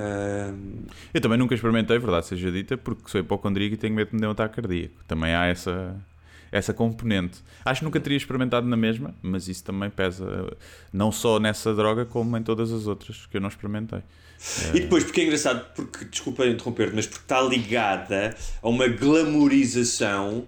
Eu 1.13 1.21
também 1.21 1.37
nunca 1.37 1.55
experimentei, 1.55 1.97
verdade 1.97 2.27
seja 2.27 2.51
dita, 2.51 2.77
porque 2.77 3.09
sou 3.09 3.21
hipocondríaco 3.21 3.75
e 3.75 3.77
tenho 3.77 3.95
medo 3.95 4.09
de 4.09 4.15
me 4.15 4.21
dar 4.21 4.27
um 4.27 4.31
ataque 4.31 4.55
cardíaco. 4.55 4.95
Também 5.07 5.33
há 5.33 5.45
essa, 5.45 5.95
essa 6.51 6.73
componente. 6.73 7.39
Acho 7.63 7.81
que 7.81 7.85
nunca 7.85 7.99
teria 7.99 8.17
experimentado 8.17 8.67
na 8.67 8.75
mesma, 8.75 9.15
mas 9.21 9.47
isso 9.47 9.63
também 9.63 9.89
pesa, 9.89 10.53
não 10.91 11.11
só 11.11 11.39
nessa 11.39 11.73
droga, 11.73 12.05
como 12.05 12.37
em 12.37 12.43
todas 12.43 12.71
as 12.71 12.87
outras 12.87 13.25
que 13.25 13.37
eu 13.37 13.41
não 13.41 13.49
experimentei. 13.49 14.01
E 14.73 14.79
depois, 14.79 15.03
porque 15.03 15.21
é 15.21 15.23
engraçado, 15.25 15.65
porque, 15.75 16.05
desculpa 16.05 16.45
interromper, 16.45 16.91
mas 16.93 17.05
porque 17.05 17.23
está 17.23 17.41
ligada 17.41 18.35
a 18.61 18.69
uma 18.69 18.87
glamorização 18.87 20.47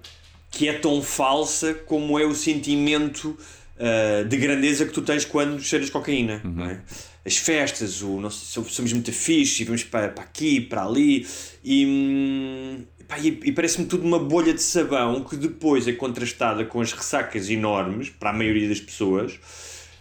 que 0.50 0.68
é 0.68 0.74
tão 0.74 1.02
falsa 1.02 1.74
como 1.74 2.18
é 2.20 2.26
o 2.26 2.34
sentimento 2.34 3.38
ah, 3.82 4.24
de 4.24 4.38
grandeza 4.38 4.86
que 4.86 4.92
tu 4.92 5.02
tens 5.02 5.26
quando 5.26 5.60
cheiras 5.60 5.90
cocaína. 5.90 6.40
não 6.44 6.66
é? 6.66 6.82
As 7.26 7.38
festas, 7.38 8.02
o 8.02 8.20
nosso, 8.20 8.64
somos 8.70 8.94
muito 8.94 9.12
fixe 9.12 9.62
e 9.62 9.66
vamos 9.66 9.84
para, 9.84 10.10
para 10.10 10.24
aqui, 10.24 10.60
para 10.60 10.84
ali, 10.84 11.28
e, 11.64 11.86
hum, 11.86 12.84
pá, 13.08 13.20
e, 13.20 13.40
e 13.44 13.52
parece-me 13.52 13.86
tudo 13.86 14.04
uma 14.04 14.18
bolha 14.18 14.54
de 14.54 14.62
sabão 14.62 15.24
que 15.24 15.36
depois 15.36 15.88
é 15.88 15.94
contrastada 15.94 16.66
com 16.66 16.82
as 16.82 16.92
ressacas 16.92 17.50
enormes 17.50 18.10
para 18.10 18.32
a 18.32 18.34
maioria 18.34 18.68
das 18.68 18.80
pessoas. 18.80 19.40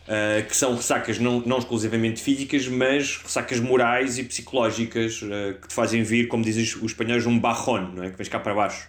Uh, 0.09 0.45
que 0.49 0.57
são 0.57 0.75
ressacas 0.75 1.21
não, 1.21 1.39
não 1.41 1.59
exclusivamente 1.59 2.21
físicas, 2.21 2.67
mas 2.67 3.19
ressacas 3.19 3.61
morais 3.61 4.19
e 4.19 4.25
psicológicas 4.25 5.23
uh, 5.23 5.61
que 5.61 5.69
te 5.69 5.75
fazem 5.75 6.03
vir, 6.03 6.27
como 6.27 6.43
dizem 6.43 6.65
os 6.65 6.91
espanhóis, 6.91 7.27
um 7.27 7.39
barrón, 7.39 7.93
não 7.95 8.03
é? 8.03 8.11
que 8.11 8.17
vens 8.17 8.29
cá 8.29 8.41
para 8.41 8.53
baixo. 8.53 8.89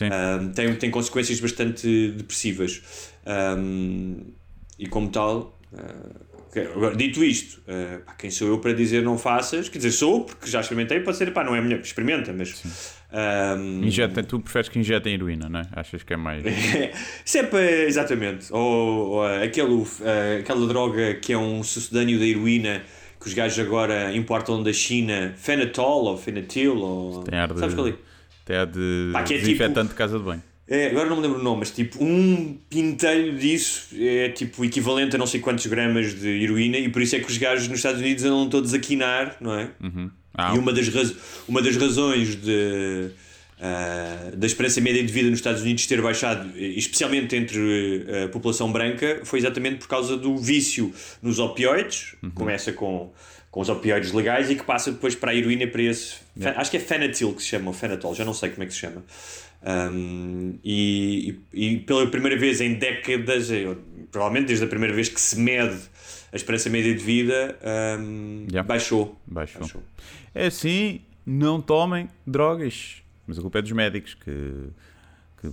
Um, 0.00 0.52
tem, 0.52 0.74
tem 0.76 0.90
consequências 0.90 1.38
bastante 1.40 2.12
depressivas. 2.12 2.80
Um, 3.26 4.32
e 4.78 4.86
como 4.86 5.10
tal, 5.10 5.58
Uh, 5.72 6.96
dito 6.96 7.24
isto, 7.24 7.62
uh, 7.62 8.04
pá, 8.04 8.12
quem 8.12 8.30
sou 8.30 8.46
eu 8.48 8.58
para 8.58 8.74
dizer 8.74 9.02
não 9.02 9.16
faças? 9.16 9.68
Quer 9.70 9.78
dizer, 9.78 9.92
sou, 9.92 10.24
porque 10.24 10.50
já 10.50 10.60
experimentei, 10.60 11.00
pode 11.00 11.16
ser, 11.16 11.32
pá, 11.32 11.42
não 11.42 11.54
é 11.54 11.60
melhor, 11.60 11.80
experimenta, 11.80 12.32
mas. 12.32 12.94
Um, 13.12 13.84
Injeta, 13.84 14.22
tu 14.22 14.40
preferes 14.40 14.68
que 14.68 14.78
injetem 14.78 15.14
heroína, 15.14 15.48
não 15.48 15.60
é? 15.60 15.68
Achas 15.72 16.02
que 16.02 16.12
é 16.12 16.16
mais. 16.16 16.42
Sempre, 17.24 17.84
exatamente. 17.86 18.52
Ou, 18.52 19.10
ou 19.10 19.26
aquele, 19.26 19.72
uh, 19.72 19.88
aquela 20.40 20.66
droga 20.66 21.14
que 21.14 21.32
é 21.32 21.38
um 21.38 21.62
sucedâneo 21.62 22.18
da 22.18 22.26
heroína 22.26 22.82
que 23.18 23.28
os 23.28 23.34
gajos 23.34 23.58
agora 23.58 24.14
importam 24.14 24.62
da 24.62 24.72
China, 24.72 25.32
Fenatol 25.36 26.04
ou 26.04 26.18
Fenatil, 26.18 26.76
ou. 26.76 27.22
Tem 27.22 27.38
ar 27.38 27.52
de, 27.52 27.60
Sabes 27.60 27.74
qual 27.74 27.88
é? 27.88 27.94
Tem 28.44 28.56
ar 28.56 28.66
de 28.66 29.10
Pá, 29.12 29.22
que 29.22 29.34
é 29.34 29.38
tipo- 29.40 29.84
de 29.84 29.94
casa 29.94 30.18
de 30.18 30.24
banho. 30.24 30.42
É, 30.68 30.86
agora 30.90 31.08
não 31.08 31.16
me 31.16 31.22
lembro 31.22 31.40
o 31.40 31.42
nome, 31.42 31.58
mas 31.60 31.70
tipo, 31.70 32.02
um 32.02 32.56
pintelho 32.70 33.36
disso 33.36 33.88
é 33.98 34.28
tipo 34.28 34.64
equivalente 34.64 35.16
a 35.16 35.18
não 35.18 35.26
sei 35.26 35.40
quantos 35.40 35.66
gramas 35.66 36.14
de 36.18 36.28
heroína 36.28 36.78
e 36.78 36.88
por 36.88 37.02
isso 37.02 37.16
é 37.16 37.20
que 37.20 37.30
os 37.30 37.36
gajos 37.36 37.66
nos 37.68 37.78
Estados 37.78 38.00
Unidos 38.00 38.24
andam 38.24 38.48
todos 38.48 38.72
a 38.72 38.78
quinar, 38.78 39.36
não 39.40 39.54
é? 39.54 39.70
Ah, 40.34 40.54
E 40.54 40.58
uma 40.58 40.72
das, 40.72 40.88
raz 40.88 41.14
uma 41.48 41.60
das 41.60 41.76
razões 41.76 42.36
de, 42.40 43.10
ah, 43.60 44.30
da 44.34 44.46
esperança 44.46 44.80
média 44.80 45.02
de 45.04 45.12
vida 45.12 45.28
nos 45.28 45.40
Estados 45.40 45.62
Unidos 45.62 45.84
ter 45.86 46.00
baixado, 46.00 46.50
especialmente 46.56 47.36
entre 47.36 48.04
eh, 48.08 48.24
a 48.24 48.28
população 48.28 48.72
branca, 48.72 49.20
foi 49.24 49.40
exatamente 49.40 49.76
por 49.78 49.88
causa 49.88 50.16
do 50.16 50.38
vício 50.38 50.92
nos 51.20 51.38
opioides, 51.38 52.14
que 52.20 52.30
começa 52.30 52.72
com, 52.72 53.12
com 53.50 53.60
os 53.60 53.68
opioides 53.68 54.12
legais 54.12 54.48
e 54.50 54.54
que 54.54 54.64
passa 54.64 54.90
depois 54.92 55.14
para 55.14 55.32
a 55.32 55.34
heroína, 55.34 55.66
para 55.66 55.82
esse. 55.82 56.14
Acho 56.56 56.70
que 56.70 56.76
é 56.76 56.80
Fenatil 56.80 57.34
que 57.34 57.42
se 57.42 57.48
chama, 57.48 57.66
ou 57.68 57.74
Fenatol, 57.74 58.14
já 58.14 58.24
não 58.24 58.32
sei 58.32 58.48
como 58.50 58.62
é 58.62 58.66
que 58.66 58.72
se 58.72 58.78
chama. 58.80 59.04
Um, 59.64 60.58
e, 60.64 61.36
e, 61.52 61.66
e 61.74 61.76
pela 61.80 62.06
primeira 62.10 62.36
vez 62.36 62.60
em 62.60 62.74
décadas, 62.74 63.48
provavelmente 64.10 64.48
desde 64.48 64.64
a 64.64 64.68
primeira 64.68 64.92
vez 64.94 65.08
que 65.08 65.20
se 65.20 65.38
mede 65.38 65.78
a 66.32 66.36
esperança 66.36 66.68
média 66.68 66.92
de 66.94 67.02
vida, 67.02 67.56
um, 68.00 68.46
Yeah. 68.50 68.62
baixou. 68.66 69.20
Baixou. 69.26 69.82
É 70.34 70.46
assim, 70.46 71.00
não 71.24 71.60
tomem 71.60 72.08
drogas. 72.26 73.02
Mas 73.26 73.38
a 73.38 73.42
culpa 73.42 73.60
é 73.60 73.62
dos 73.62 73.70
médicos 73.72 74.14
que, 74.14 74.52
que 75.40 75.48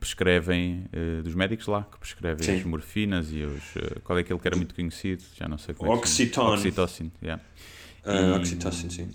prescrevem, 0.00 0.84
eh, 0.92 1.22
dos 1.22 1.34
médicos 1.34 1.66
lá, 1.68 1.86
que 1.90 1.98
prescrevem 1.98 2.44
Sim. 2.44 2.56
as 2.56 2.64
morfinas 2.64 3.30
e 3.32 3.42
os. 3.44 3.76
eh, 3.76 4.00
qual 4.02 4.18
é 4.18 4.22
aquele 4.22 4.38
que 4.40 4.48
era 4.48 4.56
muito 4.56 4.74
conhecido? 4.74 5.22
Já 5.36 5.46
não 5.46 5.58
sei 5.58 5.74
como 5.74 5.92
é. 5.92 5.94
Oxytone. 5.94 6.54
Oxytocin, 6.54 7.12
yeah. 7.22 7.42
Ah, 8.04 8.36
oxitocin, 8.40 8.90
sim. 8.90 9.08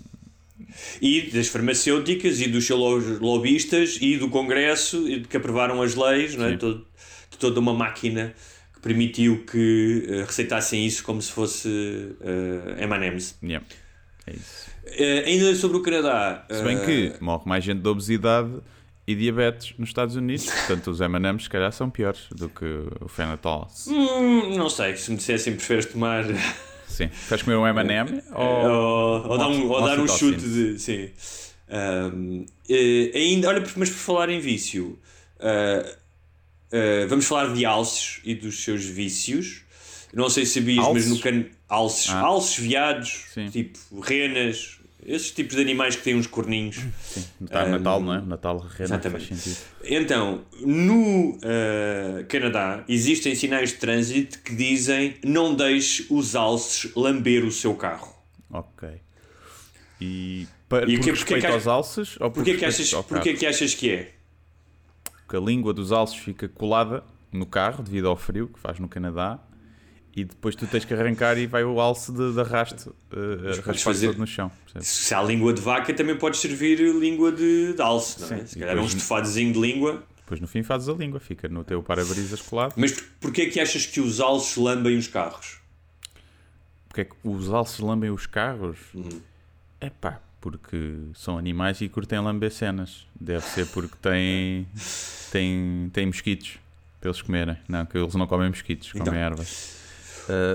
E 1.00 1.22
das 1.32 1.48
farmacêuticas 1.48 2.40
e 2.40 2.48
dos 2.48 2.66
seus 2.66 3.20
lobistas 3.20 3.98
e 4.00 4.16
do 4.16 4.28
Congresso 4.28 5.04
que 5.28 5.36
aprovaram 5.36 5.82
as 5.82 5.94
leis, 5.94 6.36
não 6.36 6.46
é? 6.46 6.56
Todo- 6.56 6.86
de 7.30 7.38
toda 7.38 7.58
uma 7.58 7.74
máquina 7.74 8.32
que 8.74 8.80
permitiu 8.80 9.44
que 9.44 10.06
eh, 10.08 10.24
receitassem 10.24 10.86
isso 10.86 11.02
como 11.02 11.20
se 11.20 11.32
fosse 11.32 11.68
uh, 11.68 12.80
M&M's. 12.80 13.36
Yeah. 13.42 13.66
É 14.26 14.32
isso. 14.34 14.70
Eh, 14.86 15.24
ainda 15.26 15.54
sobre 15.56 15.78
o 15.78 15.82
Canadá. 15.82 16.46
Se 16.50 16.62
bem 16.62 16.76
eh, 16.78 16.84
que 17.10 17.24
morre 17.24 17.42
mais 17.46 17.64
gente 17.64 17.80
de 17.80 17.88
obesidade 17.88 18.50
e 19.06 19.14
diabetes 19.16 19.74
nos 19.78 19.88
Estados 19.88 20.14
Unidos, 20.16 20.46
portanto 20.46 20.90
os 20.92 21.00
M&M's 21.00 21.44
se 21.44 21.50
calhar 21.50 21.72
são 21.72 21.90
piores 21.90 22.20
do 22.30 22.48
que 22.48 22.64
o 23.00 23.08
Fenatol. 23.08 23.68
hum, 23.88 24.56
não 24.56 24.70
sei, 24.70 24.96
se 24.96 25.10
me 25.10 25.16
dissessem 25.16 25.56
preferes 25.56 25.86
tomar 25.86 26.24
Sim. 26.94 27.10
Queres 27.28 27.42
comer 27.42 27.56
um 27.56 27.66
M&M 27.66 28.22
ou... 28.32 28.44
ou, 28.44 29.28
ou 29.30 29.38
dar 29.38 29.48
um, 29.48 29.68
ou 29.70 29.82
dar 29.82 29.98
um 29.98 30.06
chute 30.08 30.40
de. 30.40 30.78
Sim. 30.78 31.10
Um, 31.68 32.46
eh, 32.68 33.10
ainda, 33.14 33.48
olha, 33.48 33.60
mas 33.76 33.90
por 33.90 33.96
falar 33.96 34.28
em 34.30 34.38
vício, 34.38 34.98
eh, 35.40 35.96
eh, 36.70 37.06
vamos 37.06 37.24
falar 37.24 37.52
de 37.52 37.64
alces 37.64 38.20
e 38.24 38.34
dos 38.34 38.62
seus 38.62 38.84
vícios. 38.84 39.62
Não 40.12 40.28
sei 40.30 40.46
se 40.46 40.60
sabias, 40.60 40.78
mas 40.78 40.86
Alces? 40.86 41.08
no 41.08 41.18
can... 41.18 41.44
alces, 41.68 42.08
Ah. 42.10 42.20
alces, 42.20 42.56
viados, 42.58 43.24
Sim. 43.34 43.48
tipo 43.48 43.78
renas, 44.00 44.78
esses 45.04 45.30
tipos 45.30 45.56
de 45.56 45.62
animais 45.62 45.96
que 45.96 46.02
têm 46.02 46.14
uns 46.14 46.26
corninhos. 46.26 46.78
Está 47.40 47.66
Natal, 47.68 48.00
não 48.00 48.14
é? 48.14 48.20
Natal 48.22 48.58
rena, 48.58 48.70
faz 48.70 48.80
Exatamente. 48.90 49.34
sentido. 49.36 49.56
Então, 49.84 50.44
no 50.60 51.38
eh, 51.42 52.24
Canadá 52.28 52.84
existem 52.88 53.34
sinais 53.34 53.70
de 53.70 53.76
trânsito 53.76 54.38
que 54.40 54.54
dizem 54.54 55.16
não 55.24 55.54
deixe 55.54 56.06
os 56.10 56.34
alces 56.34 56.90
lamber 56.94 57.44
o 57.44 57.52
seu 57.52 57.74
carro. 57.74 58.14
Ok. 58.50 58.88
E, 60.00 60.46
para, 60.68 60.90
E 60.90 60.96
por 60.96 61.04
quê? 61.04 61.10
Porquê 61.10 61.10
respeito 61.10 61.46
que- 61.46 61.52
aos 61.52 61.66
alces 61.66 62.16
ou 62.20 62.30
por 62.30 62.42
Porquê 62.42 62.54
que, 62.56 62.64
respeito 62.64 62.96
achas, 62.96 63.06
porquê 63.06 63.24
carro? 63.30 63.38
que 63.38 63.46
achas 63.46 63.74
que 63.74 63.90
é? 63.90 64.14
Porque 65.26 65.36
a 65.36 65.40
língua 65.40 65.72
dos 65.72 65.92
alces 65.92 66.16
fica 66.16 66.48
colada 66.48 67.02
no 67.32 67.46
carro 67.46 67.82
devido 67.82 68.08
ao 68.08 68.16
frio 68.16 68.48
que 68.48 68.58
faz 68.60 68.78
no 68.78 68.88
Canadá 68.88 69.38
e 70.16 70.24
depois 70.24 70.54
tu 70.54 70.66
tens 70.66 70.84
que 70.84 70.94
arrancar 70.94 71.36
e 71.38 71.46
vai 71.46 71.64
o 71.64 71.80
alce 71.80 72.12
de, 72.12 72.32
de 72.32 72.40
arrasto 72.40 72.94
uh, 73.12 73.74
fazer- 73.78 74.16
no 74.16 74.26
chão. 74.26 74.50
percebes? 74.64 74.86
Se 74.88 75.14
há 75.14 75.22
língua 75.22 75.52
de 75.52 75.60
vaca, 75.60 75.92
também 75.92 76.16
pode 76.16 76.36
servir 76.36 76.78
língua 76.78 77.32
de, 77.32 77.72
de 77.74 77.82
alce, 77.82 78.20
não 78.20 78.28
é? 78.28 78.40
Sim, 78.40 78.46
Se 78.46 78.58
calhar 78.58 78.74
um 78.74 78.78
depois- 78.82 78.94
estofadozinho 78.94 79.52
de 79.52 79.60
língua. 79.60 80.04
Depois 80.18 80.40
no 80.40 80.46
fim 80.46 80.62
fazes 80.62 80.88
a 80.88 80.92
língua, 80.92 81.18
fica 81.20 81.48
no 81.48 81.64
teu 81.64 81.82
para-brisas 81.82 82.40
colado. 82.40 82.74
Mas 82.76 82.92
por- 82.92 83.04
porquê 83.20 83.46
que 83.46 83.58
achas 83.60 83.84
que 83.86 84.00
os 84.00 84.20
alces 84.20 84.56
lambem 84.56 84.96
os 84.96 85.06
carros? 85.08 85.58
Porque 86.88 87.00
é 87.00 87.04
que 87.04 87.14
os 87.24 87.50
alces 87.50 87.78
lambem 87.80 88.10
os 88.10 88.24
carros? 88.26 88.78
Uhum. 88.94 89.20
É 89.80 89.90
pá, 89.90 90.20
porque 90.40 90.94
são 91.14 91.36
animais 91.36 91.80
e 91.80 91.88
curtem 91.88 92.20
lamber 92.20 92.52
cenas. 92.52 93.06
Deve 93.20 93.44
ser 93.44 93.66
porque 93.66 93.96
têm, 94.00 94.66
têm, 95.32 95.90
têm 95.92 96.06
mosquitos 96.06 96.58
para 97.00 97.10
eles 97.10 97.20
comerem. 97.20 97.56
Não, 97.68 97.84
que 97.84 97.98
eles 97.98 98.14
não 98.14 98.26
comem 98.26 98.48
mosquitos, 98.48 98.92
comem 98.92 99.08
Então. 99.08 99.14
ervas. 99.18 99.83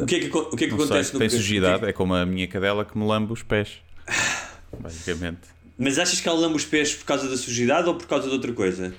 O 0.01 0.05
que 0.05 0.15
é 0.15 0.19
que, 0.19 0.37
o 0.37 0.55
que, 0.55 0.65
é 0.65 0.67
que 0.67 0.73
Não 0.73 0.79
sei, 0.79 0.87
acontece 0.87 1.13
no 1.13 1.19
tem 1.19 1.29
sujidade, 1.29 1.85
é 1.85 1.93
como 1.93 2.13
a 2.13 2.25
minha 2.25 2.47
cadela 2.47 2.83
que 2.83 2.97
me 2.97 3.05
lambe 3.05 3.31
os 3.33 3.43
pés. 3.43 3.77
Basicamente. 4.79 5.41
Mas 5.77 5.97
achas 5.97 6.19
que 6.19 6.27
ela 6.27 6.39
lambe 6.39 6.55
os 6.57 6.65
pés 6.65 6.93
por 6.93 7.05
causa 7.05 7.27
da 7.29 7.37
sujidade 7.37 7.87
ou 7.87 7.95
por 7.95 8.07
causa 8.07 8.27
de 8.27 8.33
outra 8.33 8.51
coisa? 8.51 8.93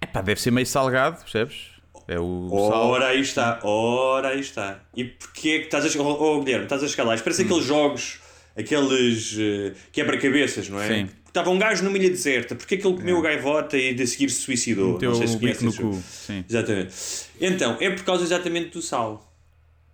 É 0.00 0.06
pá, 0.06 0.20
deve 0.20 0.40
ser 0.40 0.50
meio 0.50 0.66
salgado, 0.66 1.18
percebes? 1.18 1.78
É 2.06 2.18
o 2.18 2.48
sal. 2.70 2.88
Ora 2.88 3.06
aí 3.08 3.20
está, 3.20 3.60
ora 3.62 4.28
aí 4.28 4.40
está. 4.40 4.80
E 4.96 5.04
porquê 5.04 5.50
é 5.50 5.58
que 5.58 5.64
estás 5.64 5.84
a. 5.84 6.02
Oh, 6.02 6.36
oh, 6.36 6.42
Guilherme, 6.42 6.64
estás 6.64 6.82
a 6.82 6.88
chegar 6.88 7.04
lá? 7.04 7.14
Isto 7.14 7.22
Hum. 7.22 7.24
parece 7.24 7.42
aqueles 7.42 7.64
jogos, 7.64 8.18
aqueles 8.56 9.36
eh, 9.38 9.72
quebra-cabeças, 9.92 10.68
não 10.68 10.80
é? 10.80 10.88
Sim. 10.88 11.08
Estava 11.26 11.50
um 11.50 11.58
gajo 11.58 11.84
numa 11.84 11.98
ilha 11.98 12.08
deserta, 12.08 12.54
porquê 12.54 12.78
que 12.78 12.86
ele 12.86 12.96
comeu 12.96 13.20
gaivota 13.20 13.76
e 13.76 13.92
de 13.92 14.06
seguir 14.06 14.30
se 14.30 14.40
suicidou? 14.40 14.94
Meteu 14.94 15.10
não 15.10 15.18
sei 15.18 15.26
se 15.26 15.34
no 15.34 15.40
conheces 15.40 15.62
esse 15.62 15.80
cu. 15.80 16.02
Sim, 16.10 16.44
Exatamente. 16.48 16.94
Então, 17.38 17.76
é 17.80 17.90
por 17.90 18.02
causa 18.04 18.24
exatamente 18.24 18.70
do 18.70 18.80
sal. 18.80 19.27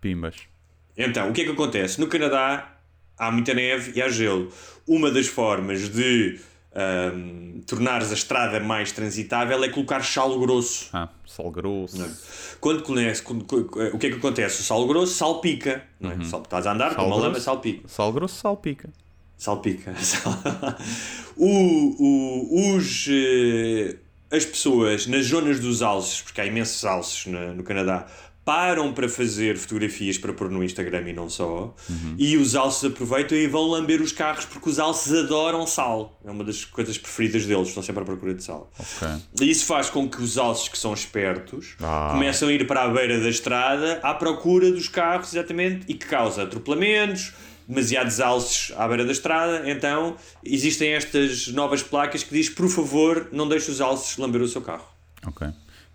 Pimbas. 0.05 0.37
Então, 0.97 1.31
o 1.31 1.33
que 1.33 1.41
é 1.41 1.45
que 1.47 1.51
acontece? 1.53 1.99
No 1.99 2.07
Canadá 2.09 2.77
há 3.19 3.31
muita 3.33 3.55
neve 3.55 3.93
e 3.97 4.03
há 4.03 4.09
gelo. 4.11 4.51
Uma 4.87 5.11
das 5.11 5.27
formas 5.27 5.89
de 5.89 6.39
ahm, 6.77 7.61
tornares 7.67 8.11
a 8.11 8.15
estrada 8.15 8.61
mais 8.61 8.93
transitável 8.93 9.65
é 9.65 9.69
colocar 9.71 10.05
sal 10.05 10.39
grosso. 10.39 10.91
Ah, 10.93 11.09
sal 11.27 11.51
grosso. 11.51 12.59
Quando 12.61 12.83
conhece, 12.83 13.23
quando- 13.23 13.45
o 13.95 13.99
que 13.99 14.07
é 14.09 14.11
que 14.11 14.17
acontece? 14.17 14.61
O 14.61 14.65
sal 14.65 14.87
grosso 14.87 15.15
salpica. 15.15 15.83
Não 15.99 16.11
é? 16.13 16.23
Sal- 16.25 16.43
estás 16.43 16.67
a 16.67 16.73
andar 16.75 16.91
Uhum. 16.91 16.95
Sal 16.97 17.05
com 17.05 17.11
uma 17.11 17.17
lama, 17.17 17.31
grosso. 17.31 17.45
salpica. 17.45 17.89
Sal 17.89 18.13
grosso, 18.13 18.35
salpica. 18.41 18.91
Salpica. 19.39 19.95
o, 21.37 21.49
o- 21.49 22.77
os, 22.77 23.07
eh, 23.11 23.97
as 24.31 24.45
pessoas 24.45 25.07
nas 25.07 25.27
zonas 25.27 25.59
dos 25.61 25.81
alces, 25.83 26.21
porque 26.23 26.41
há 26.41 26.47
imensos 26.47 26.85
alces 26.85 27.27
no, 27.27 27.55
no 27.55 27.63
Canadá, 27.63 28.07
param 28.45 28.93
para 28.93 29.09
fazer 29.09 29.57
fotografias 29.57 30.19
para 30.19 30.33
pôr 30.33 30.51
no 30.51 30.63
Instagram 30.63 31.09
e 31.09 31.13
não 31.13 31.31
só. 31.31 31.75
E 32.19 32.37
os 32.37 32.55
alces 32.55 32.85
aproveitam 32.85 33.37
e 33.39 33.47
vão 33.47 33.67
lamber 33.69 34.01
os 34.03 34.13
carros 34.13 34.45
porque 34.45 34.69
os 34.69 34.79
alces 34.79 35.13
adoram 35.13 35.67
sal. 35.67 36.21
É 36.25 36.31
uma 36.31 36.45
das 36.45 36.65
coisas 36.65 36.99
preferidas 36.99 37.47
deles, 37.47 37.69
estão 37.69 37.83
sempre 37.83 38.03
à 38.03 38.05
procura 38.05 38.35
de 38.35 38.45
sal. 38.45 38.71
Ok. 38.79 39.09
E 39.41 39.51
isso 39.51 39.65
faz 39.67 39.89
com 39.89 40.09
que 40.09 40.21
os 40.23 40.37
alces 40.37 40.69
que 40.69 40.77
são 40.79 40.93
espertos 40.93 41.75
Ah. 41.81 42.11
começam 42.13 42.49
a 42.49 42.53
ir 42.53 42.67
para 42.67 42.83
a 42.85 42.89
beira 42.89 43.19
da 43.21 43.29
estrada 43.31 43.99
à 44.03 44.13
procura 44.13 44.71
dos 44.71 44.89
carros, 44.89 45.33
exatamente, 45.35 45.87
e 45.89 45.95
que 45.95 46.07
causa 46.07 46.43
atropelamentos, 46.43 47.33
demasiados 47.67 48.21
alces 48.21 48.73
à 48.77 48.87
beira 48.87 49.07
da 49.07 49.13
estrada. 49.13 49.71
Então 49.71 50.17
existem 50.45 50.91
estas 50.93 51.49
novas 51.49 51.83
placas 51.83 52.23
que 52.23 52.35
diz: 52.35 52.51
por 52.51 52.69
favor, 52.69 53.29
não 53.33 53.49
deixe 53.49 53.71
os 53.71 53.81
alces 53.81 54.19
lamber 54.19 54.43
o 54.43 54.49
seu 54.49 54.61
carro. 54.61 54.87
Ok. 55.27 55.49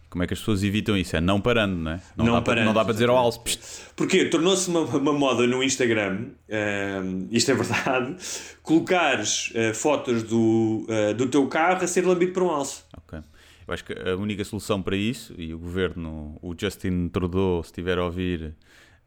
Como 0.09 0.23
é 0.23 0.27
que 0.27 0.33
as 0.33 0.39
pessoas 0.39 0.63
evitam 0.63 0.97
isso? 0.97 1.15
É 1.15 1.21
não 1.21 1.39
parando, 1.39 1.75
não 1.75 1.91
é? 1.91 2.01
Não 2.17 2.25
dá 2.25 2.31
para- 2.33 2.41
parando, 2.41 2.65
não 2.65 2.73
dá 2.73 2.83
para 2.83 2.93
dizer 2.93 3.09
ao 3.09 3.15
alce. 3.17 3.39
"Psst, 3.41 3.91
Porque 3.95 4.25
tornou-se 4.25 4.67
uma, 4.69 4.81
uma 4.81 5.13
moda 5.13 5.45
no 5.45 5.61
Instagram, 5.63 6.29
ehm, 6.49 7.27
isto 7.31 7.51
é 7.51 7.53
verdade, 7.53 8.15
colocares 8.63 9.51
eh, 9.53 9.73
fotos 9.73 10.23
do, 10.23 10.85
eh, 10.89 11.13
do 11.13 11.27
teu 11.27 11.45
carro 11.47 11.83
a 11.83 11.87
ser 11.87 12.05
lambido 12.05 12.33
por 12.33 12.43
um 12.43 12.49
alce. 12.49 12.81
Ok. 12.97 13.19
Eu 13.67 13.73
acho 13.73 13.85
que 13.85 13.93
a 13.93 14.15
única 14.15 14.43
solução 14.43 14.81
para 14.81 14.95
isso, 14.95 15.33
e 15.37 15.53
o 15.53 15.59
governo, 15.59 16.37
o 16.41 16.55
Justin 16.59 17.07
Trudeau, 17.09 17.61
se 17.61 17.67
estiver 17.69 17.99
a 17.99 18.05
ouvir, 18.05 18.55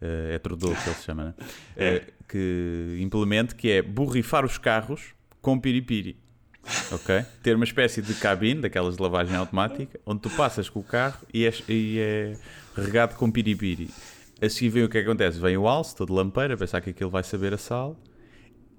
é 0.00 0.38
Trudeau 0.38 0.72
que 0.72 0.88
ele 0.88 0.94
se 0.96 1.04
chama, 1.04 1.24
né? 1.24 1.34
Eh, 1.76 2.02
que 2.28 2.96
implemente, 3.00 3.54
que 3.56 3.68
é 3.70 3.82
borrifar 3.82 4.44
os 4.44 4.56
carros 4.58 5.00
com 5.40 5.58
piripiri. 5.58 6.16
Ok? 6.92 7.24
Ter 7.42 7.54
uma 7.56 7.64
espécie 7.64 8.00
de 8.02 8.14
cabine, 8.14 8.60
daquelas 8.60 8.96
de 8.96 9.02
lavagem 9.02 9.34
automática, 9.36 9.98
onde 10.06 10.20
tu 10.22 10.30
passas 10.30 10.68
com 10.68 10.80
o 10.80 10.82
carro 10.84 11.18
e 11.32 11.44
é, 11.46 11.52
e 11.68 11.98
é 11.98 12.36
regado 12.76 13.14
com 13.16 13.30
piripiri. 13.30 13.88
a 14.40 14.48
seguir 14.48 14.68
vem 14.70 14.84
o 14.84 14.88
que 14.88 14.98
acontece? 14.98 15.38
Vem 15.38 15.56
o 15.56 15.66
alce, 15.66 15.94
todo 15.96 16.12
lampeiro, 16.14 16.54
a 16.54 16.56
pensar 16.56 16.80
que 16.80 16.90
aquilo 16.90 17.10
vai 17.10 17.22
saber 17.22 17.52
a 17.54 17.58
sal 17.58 17.96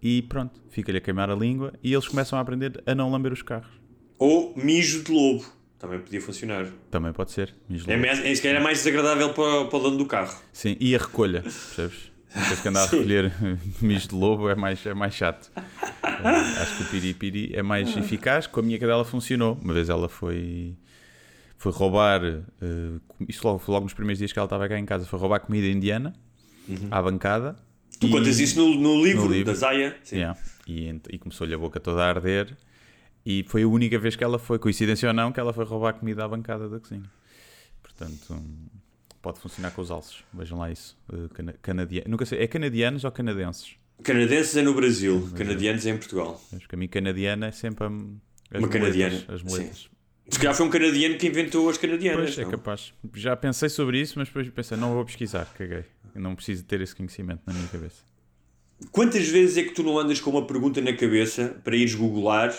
e 0.02 0.22
pronto, 0.24 0.60
fica-lhe 0.70 0.98
a 0.98 1.02
queimar 1.02 1.30
a 1.30 1.36
língua 1.36 1.74
e 1.84 1.94
eles 1.94 2.08
começam 2.08 2.38
a 2.38 2.42
aprender 2.42 2.82
a 2.86 2.94
não 2.96 3.12
lamber 3.12 3.32
os 3.34 3.42
carros. 3.42 3.72
Ou 4.18 4.54
mijo 4.56 5.04
de 5.04 5.12
lobo. 5.12 5.46
Também 5.80 6.00
podia 6.00 6.22
funcionar. 6.22 6.66
Também 6.90 7.12
pode 7.12 7.32
ser. 7.32 7.54
mijo 7.68 7.86
de 7.86 7.92
É, 7.92 7.96
lobo. 7.96 8.08
mais, 8.08 8.20
é, 8.26 8.34
se 8.36 8.42
calhar 8.42 8.58
é 8.62 8.64
mais 8.64 8.78
desagradável 8.78 9.34
para, 9.34 9.66
para 9.66 9.78
o 9.80 9.82
dono 9.82 9.98
do 9.98 10.06
carro. 10.06 10.38
Sim, 10.54 10.78
e 10.80 10.96
a 10.96 11.00
recolha, 11.00 11.42
percebes? 11.42 12.13
Tens 12.34 12.62
que 12.62 12.68
andar 12.68 12.84
a 12.84 12.86
recolher 12.88 13.32
mijo 13.82 14.08
de 14.10 14.16
lobo 14.16 14.50
é 14.50 14.56
mais, 14.56 14.84
é 14.86 14.94
mais 14.94 15.14
chato. 15.14 15.52
Eh, 15.56 16.62
acho 16.62 16.78
que 16.78 16.84
o 16.84 16.86
piripiri 16.88 17.52
é 17.56 17.62
mais 17.62 17.96
eficaz. 17.96 18.48
Com 18.48 18.60
a 18.60 18.64
minha 18.64 18.80
cadela 18.80 19.06
funcionou. 19.06 19.58
Uma 19.62 19.74
vez 19.74 19.88
ela 19.90 20.10
foi, 20.10 20.76
foi 21.58 21.72
roubar, 21.72 22.22
com- 23.08 23.26
isso 23.30 23.46
logo, 23.48 23.60
foi 23.60 23.74
logo 23.74 23.84
nos 23.86 23.94
primeiros 23.94 24.18
dias 24.20 24.32
que 24.34 24.40
ela 24.40 24.46
estava 24.48 24.68
cá 24.68 24.78
em 24.80 24.86
casa, 24.86 25.06
foi 25.06 25.20
roubar 25.20 25.40
comida 25.42 25.68
indiana 25.68 26.14
à 26.90 27.02
bancada. 27.02 27.56
Tu 28.00 28.08
E- 28.08 28.12
contas 28.12 28.40
isso 28.40 28.60
no, 28.60 28.74
no 28.76 29.04
livro, 29.04 29.26
no 29.26 29.32
livro. 29.32 29.46
da 29.46 29.54
Zaya? 29.54 29.96
Sim. 30.04 30.16
Yeah. 30.18 30.40
E, 30.68 30.90
e 31.12 31.18
começou-lhe 31.20 31.54
a 31.54 31.58
boca 31.58 31.80
toda 31.80 32.04
a 32.04 32.10
arder. 32.10 32.58
E 33.26 33.46
foi 33.48 33.64
a 33.64 33.68
única 33.68 33.98
vez 34.00 34.16
que 34.16 34.24
ela 34.24 34.40
foi, 34.40 34.58
coincidência 34.60 35.08
ou 35.08 35.14
não, 35.14 35.32
que 35.32 35.40
ela 35.40 35.54
foi 35.54 35.64
roubar 35.66 35.94
comida 35.94 36.26
à 36.26 36.28
bancada 36.28 36.68
da 36.68 36.80
cozinha. 36.80 37.04
Portanto, 37.82 38.36
pode 39.24 39.40
funcionar 39.40 39.72
com 39.72 39.82
os 39.82 39.90
alces. 39.90 40.18
Vejam 40.32 40.60
lá 40.60 40.70
isso. 40.70 40.96
Uh, 41.12 41.28
cana 41.30 41.56
canadia- 41.62 42.04
Nunca 42.08 42.26
sei, 42.26 42.40
é 42.44 42.48
canadianos 42.48 43.04
ou 43.04 43.12
canadenses? 43.12 43.72
Canadenses 44.04 44.56
é 44.58 44.62
no 44.62 44.74
Brasil, 44.76 45.30
canadianos 45.36 45.86
é 45.88 45.90
em 45.92 45.98
Portugal. 45.98 46.40
Porque 46.52 46.76
a 46.76 46.78
mim 46.78 46.88
canadiana 46.88 47.48
é 47.48 47.52
sempre 47.52 47.86
a, 47.86 47.88
as 47.88 48.60
Uma 48.60 48.68
canadiana, 48.68 49.24
As 49.30 49.42
muletas. 49.42 49.90
Se 50.30 50.38
calhar 50.40 50.54
foi 50.56 50.66
um 50.66 50.70
canadiano 50.70 51.18
que 51.18 51.28
inventou 51.28 51.70
as 51.70 51.78
canadianas. 51.78 52.36
Pois, 52.36 52.38
é 52.38 52.44
não? 52.44 52.52
capaz. 52.52 52.94
Já 53.16 53.36
pensei 53.36 53.70
sobre 53.70 54.00
isso, 54.00 54.14
mas 54.18 54.28
depois 54.28 54.50
pensei, 54.50 54.78
não 54.78 54.94
vou 54.94 55.06
pesquisar, 55.06 55.46
caguei. 55.58 55.86
Eu 56.14 56.22
não 56.22 56.36
preciso 56.36 56.64
ter 56.66 56.80
esse 56.82 56.96
conhecimento 56.96 57.42
na 57.46 57.54
minha 57.54 57.68
cabeça. 57.68 58.04
Quantas 58.92 59.28
vezes 59.28 59.58
é 59.58 59.64
que 59.64 59.72
tu 59.74 59.84
não 59.84 59.98
andas 59.98 60.20
com 60.20 60.30
uma 60.32 60.46
pergunta 60.46 60.82
na 60.82 60.94
cabeça 60.94 61.60
para 61.64 61.76
ires 61.76 61.96
googlar 61.96 62.54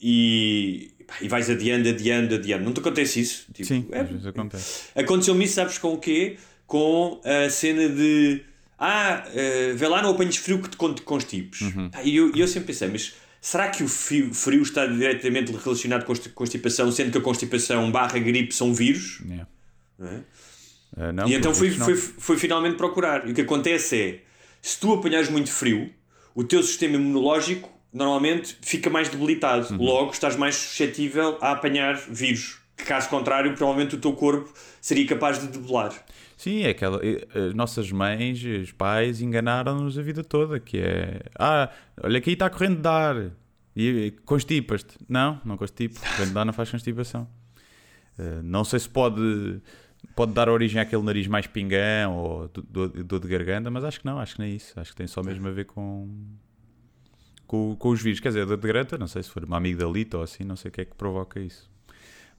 e, 0.00 0.90
e 1.20 1.28
vais 1.28 1.48
adiando, 1.50 1.88
adiando, 1.88 2.34
adiando? 2.34 2.64
Não 2.64 2.72
te 2.72 2.80
acontece 2.80 3.20
isso? 3.20 3.46
Tipo, 3.52 3.68
Sim, 3.68 3.86
é- 3.90 4.00
às 4.00 4.08
vezes 4.10 4.26
acontece. 4.26 4.82
Aconteceu-me 4.94 5.44
isso, 5.44 5.54
sabes 5.54 5.78
com 5.78 5.92
o 5.94 5.98
quê? 5.98 6.36
Com 6.66 7.20
a 7.24 7.48
cena 7.50 7.88
de 7.88 8.42
ah, 8.78 9.24
eh, 9.34 9.72
vê 9.74 9.88
lá, 9.88 10.00
não 10.02 10.10
apanhes 10.10 10.36
frio 10.36 10.60
que 10.62 10.68
te 10.70 10.76
con- 10.76 10.94
constipes. 11.04 11.62
Uhum. 11.62 11.90
Ah, 11.92 12.02
E 12.04 12.14
eu, 12.16 12.32
eu 12.36 12.46
sempre 12.46 12.68
pensei, 12.68 12.86
mas 12.88 13.14
será 13.40 13.68
que 13.70 13.82
o 13.82 13.88
frio, 13.88 14.32
frio 14.32 14.62
está 14.62 14.86
diretamente 14.86 15.50
relacionado 15.52 16.04
com 16.04 16.12
a 16.12 16.16
constipação, 16.34 16.92
sendo 16.92 17.10
que 17.10 17.18
a 17.18 17.20
constipação 17.20 17.90
barra 17.90 18.18
gripe 18.20 18.54
são 18.54 18.72
vírus? 18.72 19.20
Yeah. 19.26 19.46
Não 19.98 20.08
é? 20.08 20.22
Uh, 20.96 21.12
não, 21.12 21.28
e 21.28 21.34
então 21.34 21.52
fui, 21.54 21.70
fui, 21.70 21.96
fui 21.96 22.36
finalmente 22.38 22.76
procurar. 22.76 23.26
E 23.28 23.32
o 23.32 23.34
que 23.34 23.40
acontece 23.40 23.96
é, 24.00 24.20
se 24.62 24.78
tu 24.78 24.92
apanhares 24.94 25.28
muito 25.28 25.50
frio, 25.50 25.90
o 26.34 26.44
teu 26.44 26.62
sistema 26.62 26.94
imunológico 26.96 27.68
normalmente 27.98 28.56
fica 28.62 28.88
mais 28.88 29.08
debilitado. 29.08 29.72
Uhum. 29.74 29.82
Logo 29.84 30.12
estás 30.12 30.36
mais 30.36 30.54
suscetível 30.56 31.36
a 31.40 31.52
apanhar 31.52 31.96
vírus. 31.96 32.58
Que 32.76 32.84
caso 32.84 33.08
contrário, 33.08 33.54
provavelmente 33.56 33.96
o 33.96 33.98
teu 33.98 34.12
corpo 34.12 34.52
seria 34.80 35.06
capaz 35.06 35.40
de 35.40 35.48
debelar. 35.48 35.92
Sim, 36.36 36.62
é 36.62 36.68
aquela. 36.70 37.00
eh, 37.04 37.26
As 37.48 37.54
nossas 37.54 37.90
mães, 37.90 38.40
os 38.44 38.70
pais 38.70 39.20
enganaram-nos 39.20 39.98
a 39.98 40.02
vida 40.02 40.22
toda, 40.22 40.60
que 40.60 40.78
é. 40.78 41.20
Ah, 41.36 41.68
olha 42.02 42.20
que 42.20 42.30
aí 42.30 42.34
está 42.34 42.48
correndo 42.48 42.80
de 42.80 42.88
ar. 42.88 43.30
E 43.74 44.12
constipas-te. 44.24 44.96
Não, 45.08 45.40
não 45.44 45.56
constipo. 45.56 45.98
Correndo 46.00 46.32
de 46.32 46.38
ar 46.38 46.44
não 46.46 46.52
faz 46.52 46.70
constipação. 46.70 47.28
Eh, 48.18 48.40
não 48.44 48.62
sei 48.64 48.78
se 48.78 48.88
pode, 48.88 49.60
pode 50.14 50.32
dar 50.32 50.48
origem 50.48 50.80
àquele 50.80 51.02
nariz 51.02 51.26
mais 51.26 51.46
pingão 51.48 52.16
ou 52.16 52.48
do- 52.48 52.62
do- 52.88 53.04
dor 53.04 53.20
de 53.20 53.26
garganta, 53.28 53.70
mas 53.70 53.82
acho 53.82 53.98
que 54.00 54.06
não, 54.06 54.18
acho 54.20 54.34
que 54.34 54.38
não 54.40 54.46
é 54.46 54.50
isso. 54.50 54.78
Acho 54.78 54.90
que 54.92 54.96
tem 54.96 55.06
só 55.08 55.22
mesmo 55.22 55.48
a 55.48 55.50
ver 55.50 55.64
com. 55.66 56.08
Com, 57.48 57.74
com 57.76 57.88
os 57.88 58.00
vírus, 58.02 58.20
quer 58.20 58.28
dizer, 58.28 58.42
a 58.42 58.44
dor 58.44 58.58
de 58.58 58.98
não 58.98 59.08
sei 59.08 59.22
se 59.22 59.30
for 59.30 59.42
uma 59.42 59.56
amigdalita 59.56 60.18
ou 60.18 60.22
assim, 60.22 60.44
não 60.44 60.54
sei 60.54 60.68
o 60.68 60.72
que 60.72 60.82
é 60.82 60.84
que 60.84 60.94
provoca 60.94 61.40
isso. 61.40 61.68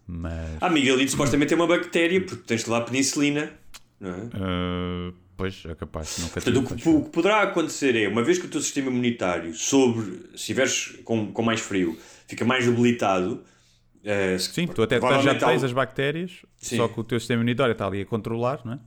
Mas. 0.07 0.61
A 0.61 0.67
amigdalite 0.67 1.09
supostamente 1.11 1.51
é 1.51 1.55
uma 1.57 1.65
bactéria, 1.67 2.21
porque 2.21 2.43
tens 2.43 2.65
lá 2.65 2.79
penicilina. 2.81 3.51
Não 3.99 4.09
é? 4.09 4.19
eh, 4.21 5.13
pois, 5.35 5.63
é 5.65 5.73
capaz, 5.73 6.19
nunca 6.19 6.39
Portanto, 6.39 6.57
o 6.59 6.63
que, 6.75 6.89
o 6.89 7.03
que 7.03 7.09
poderá 7.09 7.41
acontecer 7.41 7.95
é, 7.95 8.07
uma 8.07 8.23
vez 8.23 8.37
que 8.37 8.45
o 8.45 8.49
teu 8.49 8.61
sistema 8.61 8.89
imunitário, 8.89 9.53
sobre, 9.55 10.05
se 10.29 10.35
estiveres 10.35 10.99
com, 11.03 11.31
com 11.33 11.41
mais 11.41 11.59
frio, 11.59 11.97
fica 12.27 12.45
mais 12.45 12.63
debilitado. 12.65 13.43
se- 14.37 14.53
Sim, 14.53 14.67
tu 14.67 14.83
até 14.83 14.95
já 14.95 14.99
provavelmente 14.99 15.43
tens 15.43 15.63
as 15.63 15.73
bactérias, 15.73 16.45
Sim. 16.57 16.77
só 16.77 16.87
que 16.87 16.99
o 16.99 17.03
teu 17.03 17.19
sistema 17.19 17.41
imunitário 17.41 17.71
está 17.71 17.87
ali 17.87 18.01
a 18.01 18.05
controlar, 18.05 18.61
não 18.63 18.73
é? 18.73 18.79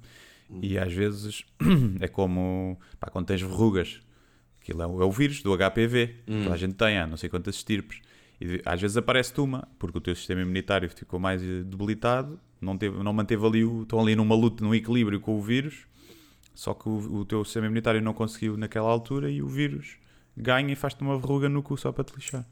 E 0.62 0.78
às 0.78 0.92
vezes 0.92 1.44
é 2.00 2.06
como 2.08 2.78
pá, 3.00 3.08
quando 3.10 3.26
tens 3.26 3.40
verrugas, 3.40 4.00
aquilo 4.62 4.82
é 4.82 4.86
o, 4.86 5.02
é 5.02 5.04
o 5.04 5.10
vírus 5.12 5.42
do 5.42 5.54
HPV, 5.56 6.14
Hum. 6.28 6.42
toda 6.44 6.54
a 6.54 6.58
gente 6.58 6.74
tem, 6.74 6.98
há 6.98 7.06
não 7.06 7.16
sei 7.16 7.28
quantas 7.28 7.56
estirpes. 7.56 7.98
E 8.40 8.60
às 8.64 8.80
vezes 8.80 8.96
aparece-te 8.96 9.40
uma, 9.40 9.68
porque 9.78 9.98
o 9.98 10.00
teu 10.00 10.14
sistema 10.16 10.40
imunitário 10.40 10.88
ficou 10.90 11.20
mais 11.20 11.42
eh, 11.42 11.62
debilitado, 11.64 12.40
não, 12.60 12.76
teve, 12.78 13.02
não 13.02 13.12
manteve 13.12 13.44
ali, 13.46 13.64
o, 13.64 13.82
estão 13.82 14.00
ali 14.00 14.16
numa 14.16 14.34
luta, 14.34 14.64
num 14.64 14.74
equilíbrio 14.74 15.20
com 15.20 15.36
o 15.38 15.42
vírus, 15.42 15.86
só 16.54 16.74
que 16.74 16.88
o, 16.88 16.92
o 17.20 17.24
teu 17.24 17.44
sistema 17.44 17.66
imunitário 17.66 18.00
não 18.02 18.12
conseguiu 18.12 18.56
naquela 18.56 18.88
altura 18.88 19.30
e 19.30 19.40
o 19.42 19.48
vírus 19.48 19.96
ganha 20.36 20.72
e 20.72 20.76
faz-te 20.76 21.02
uma 21.02 21.16
verruga 21.18 21.48
no 21.48 21.62
cu 21.62 21.76
só 21.76 21.92
para 21.92 22.04
te 22.04 22.14
lixar. 22.14 22.44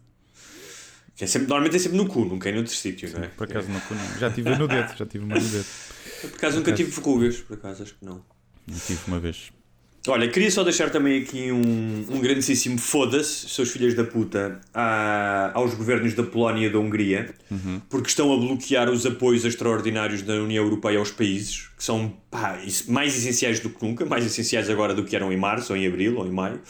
que 1.17 1.25
é 1.25 1.27
sempre, 1.27 1.49
normalmente 1.49 1.77
é 1.77 1.79
sempre 1.81 1.99
no 1.99 2.07
cu, 2.07 2.25
nunca 2.25 2.49
é 2.49 2.53
noutro 2.53 2.73
sítio, 2.73 3.11
não 3.13 3.25
é? 3.25 3.29
Por 3.29 3.49
acaso 3.49 3.69
no 3.69 3.81
cu 3.81 3.95
não. 3.95 4.19
Já 4.19 4.31
tive 4.31 4.51
no 4.57 4.69
dedo, 4.69 4.97
já 4.97 5.07
tive 5.07 5.25
uma 5.25 5.35
no 5.39 5.49
dedo. 5.49 5.67
Por 6.23 6.35
acaso 6.35 6.57
nunca 6.59 6.73
tive 6.73 6.91
verrugas, 6.91 7.41
por 7.41 7.55
acaso 7.55 7.83
acho 7.83 7.95
que 7.97 8.05
não. 8.05 8.23
Eu 8.69 8.79
tive 8.87 9.01
uma 9.09 9.19
vez. 9.19 9.51
Olha, 10.09 10.29
queria 10.29 10.51
só 10.51 10.65
deixar 10.65 10.89
também 10.89 11.21
aqui 11.23 11.53
um, 11.53 12.07
um 12.09 12.21
grandíssimo 12.21 12.79
foda-se, 12.79 13.47
seus 13.51 13.71
filhos 13.71 13.93
da 13.93 14.03
puta, 14.03 14.59
a- 14.73 15.51
aos 15.53 15.75
governos 15.75 16.15
da 16.15 16.23
Polónia 16.23 16.69
e 16.69 16.71
da 16.71 16.79
Hungria, 16.79 17.29
porque 17.91 18.09
estão 18.09 18.33
a 18.33 18.37
bloquear 18.39 18.89
os 18.89 19.05
apoios 19.05 19.45
extraordinários 19.45 20.23
da 20.23 20.35
União 20.35 20.65
Europeia 20.65 20.99
aos 20.99 21.11
países, 21.11 21.69
que 21.77 21.85
são 21.85 22.15
pá, 22.31 22.59
mais 22.89 23.15
essenciais 23.19 23.61
do 23.61 23.69
que 23.69 23.85
nunca, 23.85 24.07
mais 24.07 24.25
essenciais 24.25 24.71
agora 24.71 24.95
do 24.95 25.05
que 25.05 25.15
eram 25.15 25.31
em 25.31 25.37
março, 25.37 25.73
ou 25.75 25.79
em 25.79 25.87
abril, 25.87 26.17
ou 26.17 26.27
em 26.27 26.31
maio. 26.31 26.61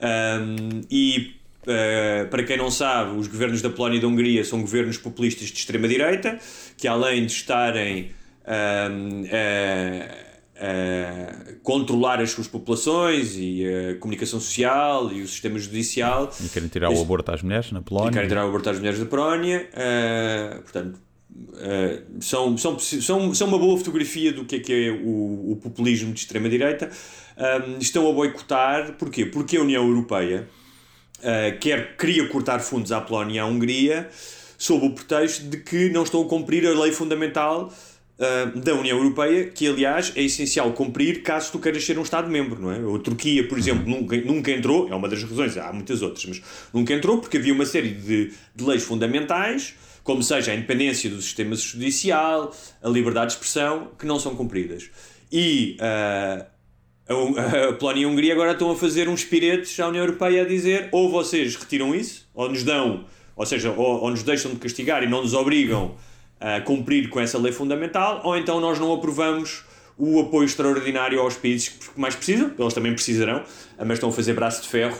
Um, 0.00 0.80
e 0.88 1.32
uh, 1.64 2.28
para 2.30 2.44
quem 2.44 2.56
não 2.56 2.70
sabe, 2.70 3.18
os 3.18 3.26
governos 3.26 3.60
da 3.62 3.68
Polónia 3.68 3.98
e 3.98 4.00
da 4.00 4.06
Hungria 4.06 4.44
são 4.44 4.60
governos 4.60 4.96
populistas 4.96 5.48
de 5.48 5.58
extrema-direita, 5.58 6.38
que 6.76 6.86
além 6.86 7.26
de 7.26 7.32
estarem 7.32 8.12
um, 8.46 9.24
a- 9.24 10.29
a 10.60 11.54
controlar 11.62 12.20
as 12.20 12.30
suas 12.32 12.46
populações 12.46 13.34
e 13.34 13.64
a 13.66 13.94
comunicação 13.98 14.38
social 14.38 15.10
e 15.10 15.22
o 15.22 15.26
sistema 15.26 15.58
judicial, 15.58 16.30
E 16.44 16.48
querem 16.50 16.68
tirar 16.68 16.90
o 16.90 17.00
aborto 17.00 17.32
às 17.32 17.42
mulheres 17.42 17.72
na 17.72 17.80
e 17.80 17.82
Polónia. 17.82 18.12
querem 18.12 18.28
tirar 18.28 18.44
o 18.44 18.48
aborto 18.48 18.68
às 18.68 18.76
mulheres 18.76 19.00
da 19.00 19.06
Polónia. 19.06 19.68
uh, 19.72 20.62
portanto, 20.62 20.98
uh, 21.30 22.22
são, 22.22 22.58
são, 22.58 22.78
são, 22.78 23.34
são 23.34 23.48
uma 23.48 23.58
boa 23.58 23.78
fotografia 23.78 24.32
do 24.34 24.44
que 24.44 24.56
é, 24.56 24.58
que 24.60 24.72
é 24.72 24.90
o, 24.90 25.52
o 25.52 25.58
populismo 25.62 26.12
de 26.12 26.20
extrema-direita. 26.20 26.90
Estão 27.80 28.06
a 28.06 28.12
boicotar, 28.12 28.92
porquê? 28.98 29.24
Porque 29.24 29.56
a 29.56 29.62
União 29.62 29.86
Europeia 29.88 30.46
quer, 31.58 31.96
queria 31.96 32.28
cortar 32.28 32.60
fundos 32.60 32.92
à 32.92 33.00
Polónia 33.00 33.36
e 33.36 33.38
à 33.38 33.46
Hungria 33.46 34.10
sob 34.58 34.84
o 34.84 34.90
pretexto 34.90 35.46
de 35.46 35.56
que 35.56 35.88
não 35.88 36.02
estão 36.02 36.20
a 36.20 36.26
cumprir 36.26 36.66
a 36.66 36.78
lei 36.78 36.92
fundamental 36.92 37.72
uh, 38.20 38.58
da 38.58 38.74
União 38.74 38.98
Europeia, 38.98 39.46
que 39.46 39.66
aliás 39.66 40.12
é 40.14 40.22
essencial 40.22 40.72
cumprir 40.72 41.22
caso 41.22 41.52
tu 41.52 41.58
queiras 41.58 41.84
ser 41.84 41.98
um 41.98 42.02
Estado-membro, 42.02 42.60
não 42.60 42.70
é? 42.70 42.76
A 42.76 42.98
Turquia, 42.98 43.48
por 43.48 43.58
exemplo, 43.58 43.88
nunca, 43.88 44.16
nunca 44.18 44.50
entrou, 44.50 44.88
é 44.88 44.94
uma 44.94 45.08
das 45.08 45.22
razões, 45.22 45.56
há 45.56 45.72
muitas 45.72 46.02
outras, 46.02 46.24
mas 46.26 46.42
nunca 46.72 46.92
entrou 46.92 47.18
porque 47.18 47.38
havia 47.38 47.52
uma 47.52 47.64
série 47.64 47.90
de, 47.90 48.32
de 48.54 48.64
leis 48.64 48.82
fundamentais, 48.82 49.74
como 50.04 50.22
seja 50.22 50.52
a 50.52 50.54
independência 50.54 51.08
do 51.08 51.20
sistema 51.20 51.54
judicial, 51.56 52.54
a 52.82 52.88
liberdade 52.88 53.28
de 53.28 53.32
expressão, 53.34 53.88
que 53.98 54.06
não 54.06 54.18
são 54.18 54.34
cumpridas. 54.34 54.90
E 55.32 55.76
uh, 55.80 56.44
a, 57.08 57.68
a 57.68 57.72
Polónia 57.74 58.02
e 58.02 58.04
a 58.04 58.08
Hungria 58.08 58.32
agora 58.32 58.52
estão 58.52 58.70
a 58.70 58.76
fazer 58.76 59.08
uns 59.08 59.24
piretes 59.24 59.78
à 59.80 59.88
União 59.88 60.04
Europeia 60.04 60.42
a 60.42 60.44
dizer 60.46 60.88
ou 60.92 61.10
vocês 61.10 61.56
retiram 61.56 61.94
isso, 61.94 62.28
ou 62.34 62.48
nos 62.48 62.64
dão, 62.64 63.04
ou 63.36 63.46
seja, 63.46 63.70
ou, 63.70 64.02
ou 64.02 64.10
nos 64.10 64.22
deixam 64.22 64.52
de 64.52 64.58
castigar 64.58 65.02
e 65.02 65.08
não 65.08 65.22
nos 65.22 65.34
obrigam 65.34 65.94
cumprir 66.64 67.08
com 67.08 67.20
essa 67.20 67.38
lei 67.38 67.52
fundamental, 67.52 68.20
ou 68.24 68.36
então 68.36 68.60
nós 68.60 68.78
não 68.78 68.92
aprovamos 68.92 69.64
o 69.98 70.20
apoio 70.20 70.46
extraordinário 70.46 71.20
aos 71.20 71.36
países 71.36 71.68
que 71.68 72.00
mais 72.00 72.14
precisam, 72.14 72.50
eles 72.58 72.72
também 72.72 72.92
precisarão, 72.94 73.42
mas 73.78 73.92
estão 73.92 74.08
a 74.08 74.12
fazer 74.12 74.32
braço 74.32 74.62
de 74.62 74.68
ferro. 74.68 74.98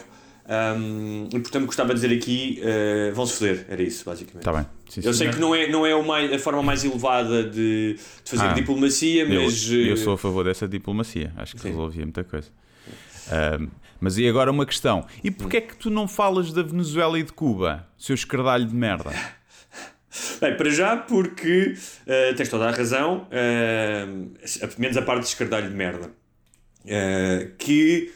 Um, 0.51 1.29
e 1.33 1.39
portanto 1.39 1.67
gostava 1.67 1.95
de 1.95 2.01
dizer 2.01 2.13
aqui 2.13 2.61
uh, 2.61 3.15
vão-se 3.15 3.35
foder, 3.35 3.67
era 3.69 3.81
isso 3.83 4.05
basicamente. 4.05 4.41
Está 4.41 4.53
bem. 4.53 4.67
Sim, 4.89 5.01
Eu 5.05 5.15
sei 5.15 5.29
senhor. 5.29 5.35
que 5.35 5.41
não 5.41 5.55
é, 5.55 5.69
não 5.69 5.87
é 5.87 6.03
mais, 6.03 6.33
a 6.33 6.39
forma 6.41 6.61
mais 6.61 6.85
elevada 6.85 7.45
de, 7.45 7.95
de 7.95 8.31
fazer 8.31 8.47
Ah, 8.47 8.53
diplomacia, 8.53 9.23
Eu, 9.23 9.45
mas 9.45 9.71
eu 9.71 9.95
uh, 9.95 9.97
sou 9.97 10.15
a 10.15 10.19
favor 10.19 10.45
dessa 10.45 10.67
diplomacia. 10.67 11.33
Acho 11.37 11.55
que 11.55 11.63
Sim. 11.63 11.69
resolvia 11.69 12.03
muita 12.03 12.25
coisa. 12.25 12.49
Ahm, 13.31 13.69
mas 14.01 14.19
e 14.19 14.27
agora 14.27 14.51
uma 14.51 14.67
questão. 14.67 15.07
E 15.23 15.31
porquê 15.31 15.59
é 15.59 15.61
que 15.61 15.77
tu 15.77 15.89
não 15.89 16.09
falas 16.09 16.53
da 16.53 16.63
Venezuela 16.63 17.17
e 17.17 17.23
de 17.23 17.33
Cuba, 17.33 17.87
seu 17.97 18.15
escardalho 18.15 18.67
de 18.67 18.75
merda? 18.75 19.13
Bem, 20.41 20.57
para 20.57 20.71
já, 20.71 20.97
porque 20.97 21.75
uh, 22.07 22.35
tens 22.37 22.49
toda 22.49 22.69
a 22.69 22.71
razão, 22.73 23.29
uh, 23.29 24.33
menos 24.79 24.97
a 24.97 25.03
parte 25.03 25.23
de 25.23 25.29
escardalho 25.29 25.69
de 25.69 25.75
merda. 25.75 26.11
uh, 26.85 27.55
que 27.59 28.13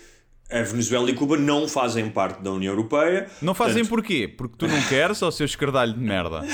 a 0.51 0.63
Venezuela 0.63 1.11
e 1.11 1.15
Cuba 1.15 1.39
não 1.39 1.67
fazem 1.67 2.11
parte 2.11 2.43
da 2.43 2.53
União 2.53 2.73
Europeia. 2.73 3.27
Não 3.41 3.55
fazem 3.55 3.85
Portanto, 3.85 3.89
porquê? 3.89 4.29
Porque 4.29 4.55
tu 4.59 4.69
não 4.69 4.81
queres 4.89 5.21
ou 5.23 5.33
seu 5.33 5.47
escardalho 5.47 5.95
de 5.95 6.01
merda? 6.01 6.47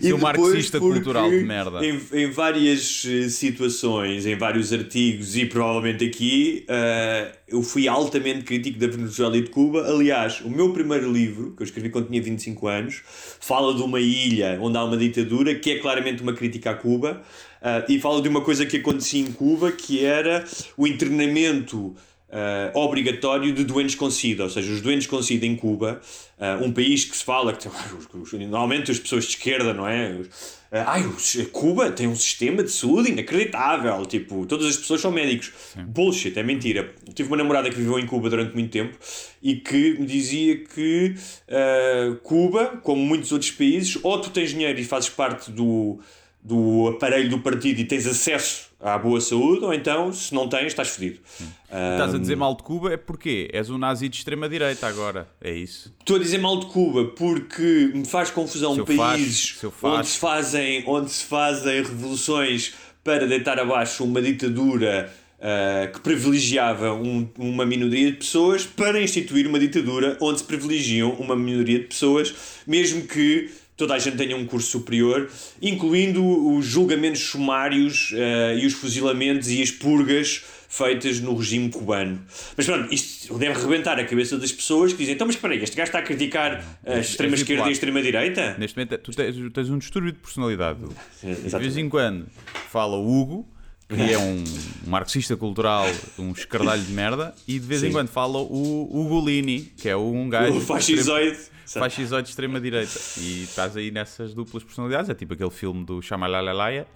E 0.00 0.08
Seu 0.08 0.18
marxista 0.18 0.78
cultural 0.78 1.28
de 1.28 1.44
merda. 1.44 1.84
Em, 1.84 2.00
em 2.12 2.30
várias 2.30 3.06
eh, 3.06 3.28
situações, 3.28 4.24
em 4.24 4.36
vários 4.36 4.72
artigos 4.72 5.36
e 5.36 5.44
provavelmente 5.44 6.04
aqui, 6.04 6.64
eh, 6.66 7.32
eu 7.48 7.62
fui 7.62 7.86
altamente 7.86 8.42
crítico 8.42 8.78
da 8.78 8.86
Venezuela 8.86 9.36
e 9.36 9.42
de 9.42 9.50
Cuba. 9.50 9.86
Aliás, 9.86 10.40
o 10.40 10.48
meu 10.48 10.72
primeiro 10.72 11.12
livro, 11.12 11.52
que 11.54 11.62
eu 11.62 11.64
escrevi 11.64 11.90
quando 11.90 12.08
tinha 12.08 12.22
25 12.22 12.66
anos, 12.66 13.02
fala 13.38 13.74
de 13.74 13.82
uma 13.82 14.00
ilha 14.00 14.58
onde 14.60 14.78
há 14.78 14.84
uma 14.84 14.96
ditadura, 14.96 15.54
que 15.54 15.72
é 15.72 15.78
claramente 15.78 16.22
uma 16.22 16.32
crítica 16.32 16.70
a 16.70 16.74
Cuba, 16.74 17.22
eh, 17.62 17.84
e 17.90 18.00
fala 18.00 18.22
de 18.22 18.28
uma 18.28 18.40
coisa 18.40 18.64
que 18.64 18.78
acontecia 18.78 19.20
em 19.20 19.30
Cuba, 19.30 19.70
que 19.70 20.04
era 20.04 20.44
o 20.76 20.86
internamento 20.86 21.94
uh, 22.28 22.78
obrigatório 22.78 23.52
de 23.52 23.64
doentes 23.64 23.94
com 23.94 24.10
SIDA, 24.10 24.44
ou 24.44 24.50
seja, 24.50 24.72
os 24.72 24.80
doentes 24.80 25.06
com 25.06 25.22
SIDA 25.22 25.46
em 25.46 25.56
Cuba, 25.56 26.00
uh, 26.38 26.64
um 26.64 26.72
país 26.72 27.04
que 27.04 27.16
se 27.16 27.24
fala 27.24 27.52
que 27.52 27.68
normalmente 28.46 28.90
as 28.90 28.98
pessoas 28.98 29.24
de 29.24 29.30
esquerda, 29.30 29.72
não 29.72 29.86
é? 29.86 30.12
Uh, 30.12 30.26
ai, 30.72 31.04
Cuba 31.52 31.90
tem 31.90 32.06
um 32.06 32.16
sistema 32.16 32.62
de 32.62 32.70
saúde 32.70 33.10
inacreditável, 33.10 34.04
tipo, 34.06 34.44
todas 34.46 34.66
as 34.66 34.76
pessoas 34.76 35.00
são 35.00 35.10
médicos. 35.10 35.52
Sim. 35.72 35.84
Bullshit, 35.84 36.36
é 36.38 36.42
mentira. 36.42 36.92
tive 37.14 37.28
uma 37.28 37.36
namorada 37.36 37.70
que 37.70 37.76
viveu 37.76 37.98
em 37.98 38.06
Cuba 38.06 38.28
durante 38.28 38.54
muito 38.54 38.70
tempo 38.70 38.96
e 39.42 39.56
que 39.56 39.98
me 39.98 40.06
dizia 40.06 40.56
que 40.58 41.14
uh, 41.48 42.16
Cuba, 42.16 42.80
como 42.82 43.00
muitos 43.02 43.32
outros 43.32 43.50
países, 43.50 43.98
ou 44.02 44.20
tu 44.20 44.30
tens 44.30 44.50
dinheiro 44.50 44.78
e 44.78 44.84
fazes 44.84 45.08
parte 45.08 45.50
do, 45.52 46.00
do 46.42 46.88
aparelho 46.88 47.30
do 47.30 47.38
partido 47.38 47.80
e 47.80 47.84
tens 47.84 48.06
acesso 48.06 48.66
à 48.86 48.98
boa 48.98 49.20
saúde, 49.20 49.64
ou 49.64 49.74
então, 49.74 50.12
se 50.12 50.32
não 50.32 50.48
tens, 50.48 50.66
estás 50.66 50.88
fedido. 50.88 51.18
Um, 51.40 51.92
estás 51.92 52.14
a 52.14 52.18
dizer 52.18 52.36
mal 52.36 52.54
de 52.54 52.62
Cuba 52.62 52.92
é 52.92 52.96
porque 52.96 53.48
és 53.52 53.68
um 53.68 53.76
nazi 53.76 54.08
de 54.08 54.18
extrema-direita 54.18 54.86
agora, 54.86 55.28
é 55.40 55.50
isso? 55.50 55.92
Estou 55.98 56.16
a 56.16 56.18
dizer 56.20 56.38
mal 56.38 56.60
de 56.60 56.66
Cuba 56.66 57.06
porque 57.06 57.90
me 57.92 58.06
faz 58.06 58.30
confusão 58.30 58.76
seu 58.76 58.86
países 58.86 59.50
faz, 59.50 59.82
onde, 59.82 60.06
se 60.06 60.18
fazem, 60.18 60.84
onde 60.86 61.10
se 61.10 61.24
fazem 61.24 61.82
revoluções 61.82 62.74
para 63.02 63.26
deitar 63.26 63.58
abaixo 63.58 64.04
uma 64.04 64.22
ditadura 64.22 65.12
uh, 65.38 65.92
que 65.92 66.00
privilegiava 66.00 66.92
um, 66.92 67.28
uma 67.36 67.66
minoria 67.66 68.12
de 68.12 68.18
pessoas 68.18 68.64
para 68.64 69.02
instituir 69.02 69.48
uma 69.48 69.58
ditadura 69.58 70.16
onde 70.20 70.38
se 70.38 70.44
privilegiam 70.44 71.10
uma 71.14 71.34
minoria 71.34 71.80
de 71.80 71.86
pessoas, 71.86 72.62
mesmo 72.64 73.02
que 73.02 73.50
toda 73.76 73.94
a 73.94 73.98
gente 73.98 74.16
tenha 74.16 74.36
um 74.36 74.46
curso 74.46 74.70
superior, 74.70 75.30
incluindo 75.60 76.24
os 76.54 76.64
julgamentos 76.64 77.20
sumários 77.20 78.12
uh, 78.12 78.58
e 78.58 78.66
os 78.66 78.72
fuzilamentos 78.72 79.50
e 79.50 79.62
as 79.62 79.70
purgas 79.70 80.42
feitas 80.68 81.20
no 81.20 81.34
regime 81.36 81.70
cubano. 81.70 82.20
Mas 82.56 82.66
pronto, 82.66 82.92
isto 82.92 83.36
deve 83.38 83.60
rebentar 83.60 83.98
a 83.98 84.04
cabeça 84.04 84.38
das 84.38 84.50
pessoas 84.50 84.92
que 84.92 84.98
dizem: 84.98 85.14
então, 85.14 85.26
mas 85.26 85.36
espera 85.36 85.54
aí, 85.54 85.62
este 85.62 85.76
gajo 85.76 85.88
está 85.88 85.98
a 85.98 86.02
criticar 86.02 86.64
a 86.84 86.98
extrema-esquerda 86.98 87.64
e 87.66 87.68
a 87.68 87.72
extrema-direita? 87.72 88.56
Neste 88.58 88.76
momento, 88.76 88.98
tu 88.98 89.12
tens, 89.12 89.36
tens, 89.52 89.70
um 89.70 89.78
distúrbio 89.78 90.12
de 90.12 90.18
personalidade. 90.18 90.80
de 91.22 91.58
vez 91.58 91.76
em 91.76 91.88
quando 91.88 92.26
fala 92.70 92.96
o 92.96 93.20
Hugo. 93.20 93.48
Que 93.88 94.12
é 94.12 94.18
um 94.18 94.42
marxista 94.84 95.36
cultural, 95.36 95.86
um 96.18 96.32
escardalho 96.32 96.82
de 96.82 96.90
merda, 96.90 97.32
e 97.46 97.52
de 97.52 97.64
vez 97.64 97.82
Sim. 97.82 97.86
em 97.86 97.92
quando 97.92 98.08
fala 98.08 98.38
o 98.38 98.90
Ugolini, 98.92 99.60
que 99.76 99.88
é 99.88 99.96
um 99.96 100.28
gajo. 100.28 100.56
O 100.56 100.60
fascisoide 100.60 101.38
fascisoide 101.66 102.24
de 102.24 102.30
extrema-direita. 102.30 102.98
E 103.18 103.44
estás 103.44 103.76
aí 103.76 103.90
nessas 103.90 104.34
duplas 104.34 104.62
personalidades. 104.62 105.10
É 105.10 105.14
tipo 105.14 105.34
aquele 105.34 105.50
filme 105.50 105.84
do 105.84 106.00
Shamalalalaia, 106.00 106.86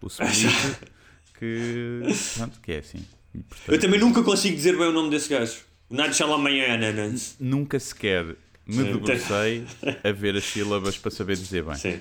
o 0.00 0.06
Split, 0.06 0.50
que, 1.38 2.02
pronto, 2.36 2.60
que 2.60 2.72
é 2.72 2.78
assim. 2.78 3.04
Portanto, 3.48 3.72
eu 3.72 3.80
também 3.80 4.00
nunca 4.00 4.22
consigo 4.22 4.56
dizer 4.56 4.76
bem 4.76 4.86
o 4.86 4.92
nome 4.92 5.10
desse 5.10 5.28
gajo. 5.28 5.60
Nath 5.90 6.14
Shalamayana. 6.14 6.92
Nunca 7.38 7.78
sequer 7.78 8.36
me 8.66 8.84
debrucei 8.84 9.64
a 10.02 10.12
ver 10.12 10.36
as 10.36 10.44
sílabas 10.44 10.96
para 10.96 11.10
saber 11.10 11.36
dizer 11.36 11.62
bem. 11.62 11.74
Sim. 11.74 11.98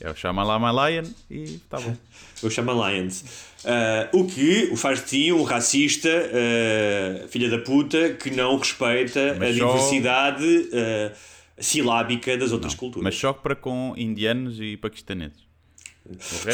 É 0.00 0.10
o 0.10 0.14
Shamalamayan 0.14 1.04
e 1.30 1.42
está 1.42 1.78
bom. 1.78 1.96
o 2.42 2.50
Shamalians. 2.50 3.24
Uh, 3.64 4.20
o 4.20 4.26
que 4.26 4.68
o 4.72 4.76
faz 4.76 5.00
de 5.00 5.06
ti 5.06 5.32
um 5.32 5.42
racista, 5.42 6.08
uh, 6.08 7.28
filha 7.28 7.48
da 7.48 7.58
puta, 7.58 8.10
que 8.10 8.30
não 8.30 8.58
respeita 8.58 9.36
Mas 9.38 9.56
a 9.56 9.58
só... 9.58 9.72
diversidade. 9.72 10.44
Uh, 10.44 11.33
silábica 11.58 12.36
das 12.36 12.52
outras 12.52 12.72
não, 12.72 12.78
culturas. 12.78 13.04
Mas 13.04 13.14
só 13.16 13.32
para 13.32 13.54
com 13.54 13.94
indianos 13.96 14.60
e 14.60 14.76
paquistaneses. 14.76 15.44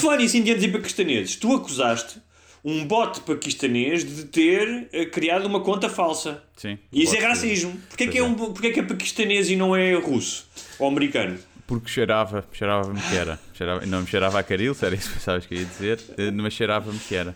Falar 0.00 0.18
nisso, 0.18 0.36
indianos 0.36 0.62
e 0.62 0.68
paquistaneses, 0.68 1.36
tu 1.36 1.54
acusaste 1.54 2.20
um 2.64 2.84
bote 2.84 3.20
paquistanês 3.20 4.04
de 4.04 4.24
ter 4.24 4.88
eh, 4.92 5.06
criado 5.06 5.46
uma 5.46 5.60
conta 5.60 5.88
falsa. 5.88 6.42
Sim. 6.56 6.78
E 6.92 7.02
isso 7.02 7.16
é 7.16 7.20
racismo. 7.20 7.72
Porquê 7.88 8.06
que 8.06 8.18
é, 8.18 8.22
um, 8.22 8.34
porquê 8.34 8.70
que 8.70 8.80
é 8.80 8.82
paquistanês 8.82 9.48
e 9.50 9.56
não 9.56 9.74
é 9.74 9.94
russo 9.94 10.46
ou 10.78 10.88
americano? 10.88 11.38
Porque 11.66 11.88
cheirava, 11.88 12.46
cheirava-me 12.52 13.00
que 13.00 13.16
era. 13.16 13.40
Cheirava, 13.54 13.86
não 13.86 14.02
me 14.02 14.06
cheirava 14.06 14.38
a 14.38 14.42
caril, 14.42 14.74
se 14.74 14.84
era 14.84 14.94
isso 14.94 15.08
que 15.08 15.14
pensavas 15.14 15.46
que 15.46 15.54
ia 15.54 15.64
dizer, 15.64 16.00
eh, 16.18 16.30
mas 16.30 16.52
cheirava-me 16.52 16.98
que 16.98 17.14
era. 17.14 17.34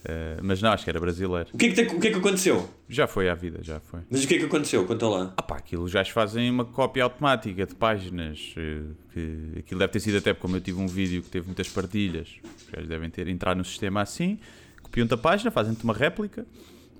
Uh, 0.00 0.40
mas 0.42 0.62
não, 0.62 0.72
acho 0.72 0.84
que 0.84 0.90
era 0.90 0.98
brasileiro. 0.98 1.50
O 1.52 1.58
que, 1.58 1.66
é 1.66 1.68
que 1.68 1.74
te, 1.74 1.94
o 1.94 2.00
que 2.00 2.08
é 2.08 2.10
que 2.10 2.16
aconteceu? 2.16 2.68
Já 2.88 3.06
foi 3.06 3.28
à 3.28 3.34
vida, 3.34 3.58
já 3.62 3.80
foi. 3.80 4.00
Mas 4.10 4.24
o 4.24 4.28
que 4.28 4.34
é 4.34 4.38
que 4.38 4.44
aconteceu? 4.46 4.86
Conta 4.86 5.06
lá. 5.06 5.34
Ah 5.36 5.42
pá, 5.42 5.56
aquilo 5.56 5.86
já 5.86 6.02
fazem 6.06 6.50
uma 6.50 6.64
cópia 6.64 7.04
automática 7.04 7.66
de 7.66 7.74
páginas. 7.74 8.54
Eh, 8.56 8.82
que, 9.12 9.58
aquilo 9.58 9.78
deve 9.78 9.92
ter 9.92 10.00
sido 10.00 10.16
até 10.16 10.32
como 10.32 10.56
eu 10.56 10.60
tive 10.60 10.80
um 10.80 10.86
vídeo 10.86 11.22
que 11.22 11.28
teve 11.28 11.46
muitas 11.46 11.68
partilhas. 11.68 12.28
Já 12.74 12.80
devem 12.80 13.10
ter 13.10 13.28
entrado 13.28 13.58
no 13.58 13.64
sistema 13.64 14.00
assim. 14.00 14.38
Copiam-te 14.82 15.12
a 15.12 15.18
página, 15.18 15.50
fazem-te 15.50 15.84
uma 15.84 15.92
réplica, 15.92 16.46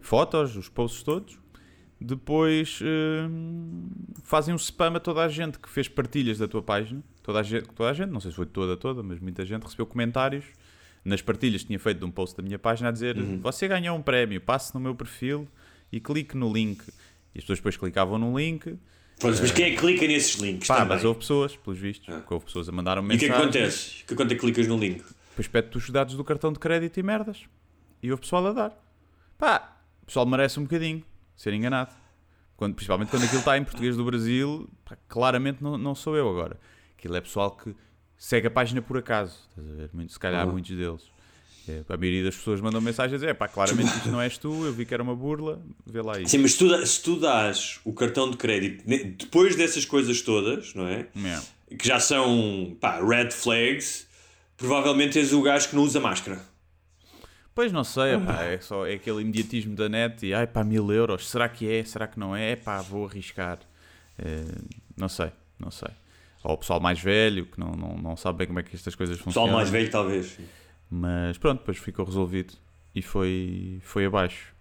fotos, 0.02 0.54
os 0.54 0.68
posts 0.68 1.02
todos. 1.02 1.38
Depois 1.98 2.80
uh, 2.82 3.30
fazem 4.24 4.54
um 4.54 4.58
spam 4.58 4.96
a 4.96 5.00
toda 5.00 5.22
a 5.22 5.28
gente 5.28 5.58
que 5.58 5.68
fez 5.68 5.88
partilhas 5.88 6.38
da 6.38 6.46
tua 6.46 6.62
página. 6.62 7.02
Toda 7.22 7.40
a 7.40 7.42
gente, 7.42 7.66
toda 7.74 7.90
a 7.90 7.94
gente, 7.94 8.10
não 8.10 8.20
sei 8.20 8.30
se 8.30 8.36
foi 8.36 8.46
toda, 8.46 8.76
toda, 8.76 9.02
mas 9.02 9.18
muita 9.20 9.44
gente 9.44 9.62
recebeu 9.62 9.86
comentários 9.86 10.44
nas 11.04 11.22
partilhas 11.22 11.64
tinha 11.64 11.78
feito 11.78 11.98
de 11.98 12.04
um 12.04 12.10
post 12.10 12.36
da 12.36 12.42
minha 12.42 12.58
página 12.58 12.88
a 12.88 12.92
dizer 12.92 13.16
uhum. 13.16 13.40
você 13.40 13.66
ganhou 13.66 13.96
um 13.96 14.02
prémio, 14.02 14.40
passe 14.40 14.74
no 14.74 14.80
meu 14.80 14.94
perfil 14.94 15.48
e 15.90 16.00
clique 16.00 16.36
no 16.36 16.52
link. 16.52 16.82
E 17.34 17.38
as 17.38 17.44
pessoas 17.44 17.58
depois 17.58 17.76
clicavam 17.76 18.18
no 18.18 18.36
link. 18.38 18.76
Pois, 19.20 19.40
mas 19.40 19.52
quem 19.52 19.66
é 19.66 19.70
que 19.70 19.76
clica 19.76 20.06
nesses 20.06 20.40
links? 20.40 20.66
Pá, 20.66 20.84
mas 20.84 21.04
houve 21.04 21.20
pessoas, 21.20 21.56
pelos 21.56 21.78
vistos, 21.78 22.08
ah. 22.08 22.22
houve 22.28 22.46
pessoas 22.46 22.68
a 22.68 22.72
mandar 22.72 23.00
mensagens. 23.02 23.22
E 23.22 23.26
o 23.26 23.28
que 23.28 23.32
é 23.32 23.36
que 23.36 23.42
acontece? 23.42 24.04
Que 24.04 24.14
quando 24.14 24.32
é 24.32 24.34
que 24.34 24.40
clicas 24.40 24.66
no 24.66 24.78
link? 24.78 25.04
Depois 25.30 25.48
pede-te 25.48 25.78
os 25.78 25.90
dados 25.90 26.14
do 26.14 26.24
cartão 26.24 26.52
de 26.52 26.58
crédito 26.58 26.98
e 26.98 27.02
merdas. 27.02 27.44
E 28.02 28.10
houve 28.10 28.22
pessoal 28.22 28.46
a 28.46 28.52
dar. 28.52 28.84
Pá, 29.36 29.76
o 30.02 30.06
pessoal 30.06 30.26
merece 30.26 30.58
um 30.58 30.64
bocadinho 30.64 31.04
ser 31.36 31.52
enganado. 31.52 31.92
Quando, 32.56 32.74
principalmente 32.74 33.10
quando 33.10 33.24
aquilo 33.24 33.38
está 33.38 33.56
em 33.56 33.64
português 33.64 33.96
do 33.96 34.04
Brasil, 34.04 34.68
pá, 34.84 34.96
claramente 35.08 35.62
não, 35.62 35.78
não 35.78 35.94
sou 35.94 36.16
eu 36.16 36.28
agora. 36.28 36.58
Aquilo 36.98 37.16
é 37.16 37.20
pessoal 37.20 37.50
que 37.52 37.74
segue 38.20 38.48
a 38.48 38.50
página 38.50 38.82
por 38.82 38.98
acaso, 38.98 39.34
estás 39.48 39.66
a 39.66 39.74
ver? 39.74 40.10
Se 40.10 40.18
calhar 40.18 40.46
uhum. 40.46 40.52
muitos 40.52 40.76
deles. 40.76 41.00
É, 41.66 41.82
a 41.88 41.96
maioria 41.96 42.24
das 42.24 42.36
pessoas 42.36 42.60
mandam 42.60 42.80
mensagens 42.80 43.14
a 43.14 43.16
dizer, 43.16 43.34
pá, 43.34 43.48
claramente 43.48 43.88
isto 43.96 44.08
não 44.10 44.20
és 44.20 44.36
tu, 44.36 44.66
eu 44.66 44.72
vi 44.72 44.84
que 44.84 44.92
era 44.92 45.02
uma 45.02 45.16
burla, 45.16 45.60
vê 45.86 46.02
lá 46.02 46.20
isso. 46.20 46.30
Sim, 46.30 46.38
mas 46.38 46.54
tu, 46.54 46.86
se 46.86 47.02
tu 47.02 47.18
dás 47.18 47.80
o 47.84 47.92
cartão 47.94 48.30
de 48.30 48.36
crédito 48.36 48.84
depois 49.16 49.56
dessas 49.56 49.86
coisas 49.86 50.20
todas, 50.20 50.74
não 50.74 50.86
é? 50.86 51.06
é. 51.16 51.76
Que 51.76 51.86
já 51.86 51.98
são, 51.98 52.76
pá, 52.78 53.00
red 53.00 53.30
flags, 53.30 54.06
provavelmente 54.56 55.18
és 55.18 55.32
o 55.32 55.40
gajo 55.40 55.70
que 55.70 55.76
não 55.76 55.82
usa 55.82 55.98
máscara. 55.98 56.44
Pois 57.54 57.72
não 57.72 57.84
sei, 57.84 58.18
pá, 58.18 58.42
é 58.42 58.60
só 58.60 58.86
é 58.86 58.94
aquele 58.94 59.22
imediatismo 59.22 59.74
da 59.74 59.88
net 59.88 60.26
e 60.26 60.34
ai 60.34 60.46
pá, 60.46 60.62
mil 60.62 60.92
euros, 60.92 61.28
será 61.28 61.48
que 61.48 61.70
é? 61.70 61.82
Será 61.84 62.06
que 62.06 62.18
não 62.18 62.36
é? 62.36 62.52
É 62.52 62.56
pá, 62.56 62.82
vou 62.82 63.06
arriscar. 63.06 63.58
É, 64.18 64.44
não 64.96 65.08
sei, 65.08 65.30
não 65.58 65.70
sei 65.70 65.88
ou 66.42 66.54
o 66.54 66.58
pessoal 66.58 66.80
mais 66.80 67.00
velho, 67.00 67.46
que 67.46 67.60
não, 67.60 67.72
não, 67.72 67.96
não 67.96 68.16
sabe 68.16 68.38
bem 68.38 68.46
como 68.46 68.60
é 68.60 68.62
que 68.62 68.74
estas 68.74 68.94
coisas 68.94 69.18
funcionam. 69.18 69.48
Pessoal 69.48 69.58
mais 69.58 69.70
velho, 69.70 69.90
talvez. 69.90 70.38
Mas 70.90 71.38
pronto, 71.38 71.58
depois 71.58 71.78
ficou 71.78 72.04
resolvido 72.04 72.54
e 72.94 73.02
foi, 73.02 73.78
foi 73.82 74.06
abaixo. 74.06 74.52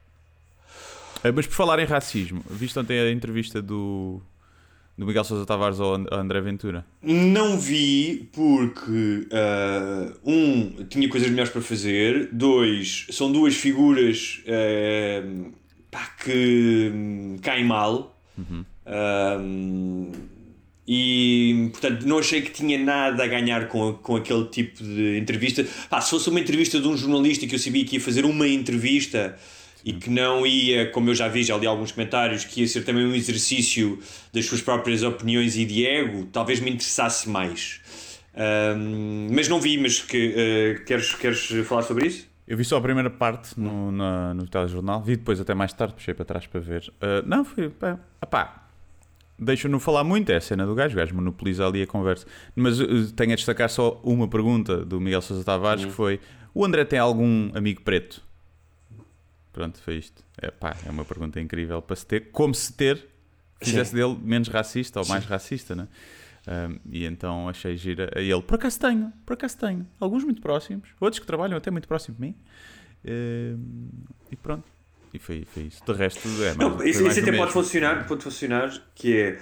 Eh, 1.24 1.32
mas 1.32 1.48
por 1.48 1.56
falar 1.56 1.80
em 1.80 1.86
racismo, 1.86 2.44
viste 2.50 2.78
ontem 2.78 3.00
a 3.00 3.12
entrevista 3.12 3.62
do, 3.62 4.22
do 4.98 5.06
Miguel 5.06 5.24
Sousa 5.24 5.46
Tavares 5.46 5.80
ao 5.80 5.96
André 6.12 6.42
Ventura? 6.42 6.86
Não 7.02 7.58
vi 7.58 8.30
porque 8.34 9.28
uh, 9.32 10.20
um 10.24 10.86
tinha 10.86 11.10
coisas 11.10 11.30
melhores 11.30 11.52
para 11.52 11.62
fazer, 11.62 12.30
dois 12.32 13.08
são 13.10 13.32
duas 13.32 13.56
figuras 13.56 14.44
uh, 14.46 15.52
pá, 15.90 16.14
que 16.24 16.92
hum, 16.94 17.38
caem 17.42 17.66
mal. 17.66 18.16
Uhum. 18.38 18.66
Uh, 18.86 20.39
e 20.92 21.70
portanto 21.72 22.04
não 22.08 22.18
achei 22.18 22.42
que 22.42 22.50
tinha 22.50 22.76
nada 22.84 23.24
a 23.24 23.28
ganhar 23.28 23.68
com, 23.68 23.94
com 23.94 24.16
aquele 24.16 24.46
tipo 24.46 24.84
de 24.84 25.20
entrevista. 25.20 25.64
Ah, 25.92 26.02
se 26.02 26.10
fosse 26.10 26.28
uma 26.32 26.40
entrevista 26.40 26.80
de 26.82 26.88
um 26.88 26.98
jornalista 26.98 27.46
que 27.46 27.54
eu 27.54 27.60
sabia 27.60 27.86
que 27.86 27.98
ia 27.98 28.02
fazer 28.02 28.26
uma 28.26 28.48
entrevista 28.48 29.38
e 29.86 29.94
que 29.94 30.10
não 30.10 30.48
ia, 30.48 30.90
como 30.90 31.12
eu 31.12 31.16
já 31.16 31.28
vi, 31.28 31.44
já 31.44 31.56
li 31.58 31.68
alguns 31.68 31.92
comentários, 31.92 32.44
que 32.44 32.62
ia 32.62 32.68
ser 32.68 32.82
também 32.84 33.06
um 33.06 33.14
exercício 33.14 34.00
das 34.34 34.46
suas 34.46 34.62
próprias 34.62 35.04
opiniões 35.04 35.56
e 35.56 35.64
de 35.64 35.86
ego, 35.86 36.28
talvez 36.34 36.60
me 36.60 36.72
interessasse 36.72 37.30
mais. 37.30 37.80
Um, 38.36 39.28
mas 39.32 39.48
não 39.48 39.62
vi, 39.62 39.78
mas 39.78 40.00
que, 40.02 40.30
uh, 40.82 40.86
queres, 40.86 41.14
queres 41.14 41.46
falar 41.68 41.84
sobre 41.84 42.08
isso? 42.08 42.28
Eu 42.48 42.58
vi 42.58 42.66
só 42.66 42.78
a 42.78 42.82
primeira 42.82 43.12
parte 43.12 43.60
no, 43.60 43.92
na- 43.92 44.34
no 44.34 44.48
telejornal, 44.48 45.04
vi 45.04 45.16
depois 45.18 45.40
até 45.40 45.54
mais 45.54 45.72
tarde, 45.72 45.94
puxei 45.94 46.16
para 46.16 46.26
trás 46.26 46.48
para 46.48 46.60
ver. 46.60 46.92
Ah, 47.00 47.22
não, 47.26 47.46
foi. 47.46 47.70
Pá, 47.70 48.00
pá, 48.30 48.59
deixa-no 49.40 49.80
falar 49.80 50.04
muito, 50.04 50.30
é 50.32 50.36
a 50.36 50.42
cena 50.42 50.66
do 50.66 50.76
gajo, 50.76 50.96
o 50.96 50.98
gajo 50.98 51.16
monopoliza 51.16 51.66
ali 51.66 51.82
a 51.82 51.88
conversa. 51.88 52.26
Mas 52.56 52.80
eh, 52.80 52.86
tenho 53.16 53.34
a 53.34 53.36
destacar 53.36 53.70
só 53.70 54.00
uma 54.04 54.28
pergunta 54.28 54.86
do 54.86 55.00
Miguel 55.00 55.22
Sousa 55.22 55.44
Tavares, 55.44 55.86
que 55.86 55.92
foi: 55.92 56.20
o 56.54 56.66
André 56.66 56.86
tem 56.86 57.00
algum 57.00 57.52
amigo 57.56 57.82
preto? 57.82 58.22
Pronto, 59.52 59.80
foi 59.82 59.98
isto. 59.98 60.24
É 60.42 60.52
pá, 60.52 60.76
é 60.86 60.90
uma 60.90 61.04
pergunta 61.04 61.40
incrível 61.40 61.82
para 61.82 61.96
se 61.96 62.06
ter. 62.06 62.32
Como 62.32 62.54
se 62.54 62.74
ter 62.74 63.06
fizesse 63.62 63.94
dele 63.94 64.18
menos 64.22 64.48
racista 64.48 65.00
ou 65.00 65.08
mais 65.08 65.26
racista, 65.26 65.76
né? 65.76 65.88
Um, 66.48 66.80
e 66.92 67.06
então 67.06 67.50
achei 67.50 67.76
gira 67.76 68.10
a 68.16 68.22
ele. 68.22 68.42
Por 68.42 68.56
acaso 68.56 68.80
tenho, 68.80 69.14
por 69.26 69.34
acaso 69.34 69.58
tenho. 69.58 69.86
Alguns 70.00 70.24
muito 70.24 70.42
próximos, 70.42 70.90
outros 71.00 71.20
que 71.20 71.28
trabalham 71.28 71.58
até 71.58 71.70
muito 71.70 71.88
próximo 71.88 72.16
de 72.16 72.22
mim. 72.22 72.36
Um, 73.06 73.90
e 74.32 74.36
pronto. 74.36 74.79
E 75.14 75.20
foi, 75.20 75.46
foi 75.54 75.64
isso. 75.64 75.84
De 75.86 75.94
resto, 75.94 76.28
é 76.28 76.54
mais, 76.54 76.58
Não, 76.58 76.84
isso, 76.86 77.04
mais 77.04 77.18
isso 77.18 77.20
até 77.28 77.32
pode 77.32 77.32
mesmo. 77.32 77.52
funcionar, 77.52 78.08
pode 78.08 78.24
funcionar, 78.24 78.72
que 78.96 79.18
é 79.18 79.38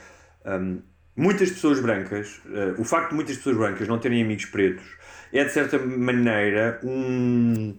hum, 0.59 0.79
muitas 1.15 1.49
pessoas 1.51 1.79
brancas, 1.79 2.39
eh, 2.53 2.75
o 2.77 2.83
facto 2.83 3.09
de 3.09 3.15
muitas 3.15 3.37
pessoas 3.37 3.57
brancas 3.57 3.87
não 3.87 3.97
terem 3.99 4.21
amigos 4.23 4.45
pretos 4.45 4.85
é 5.33 5.43
de 5.43 5.51
certa 5.51 5.77
maneira 5.79 6.79
um, 6.83 7.75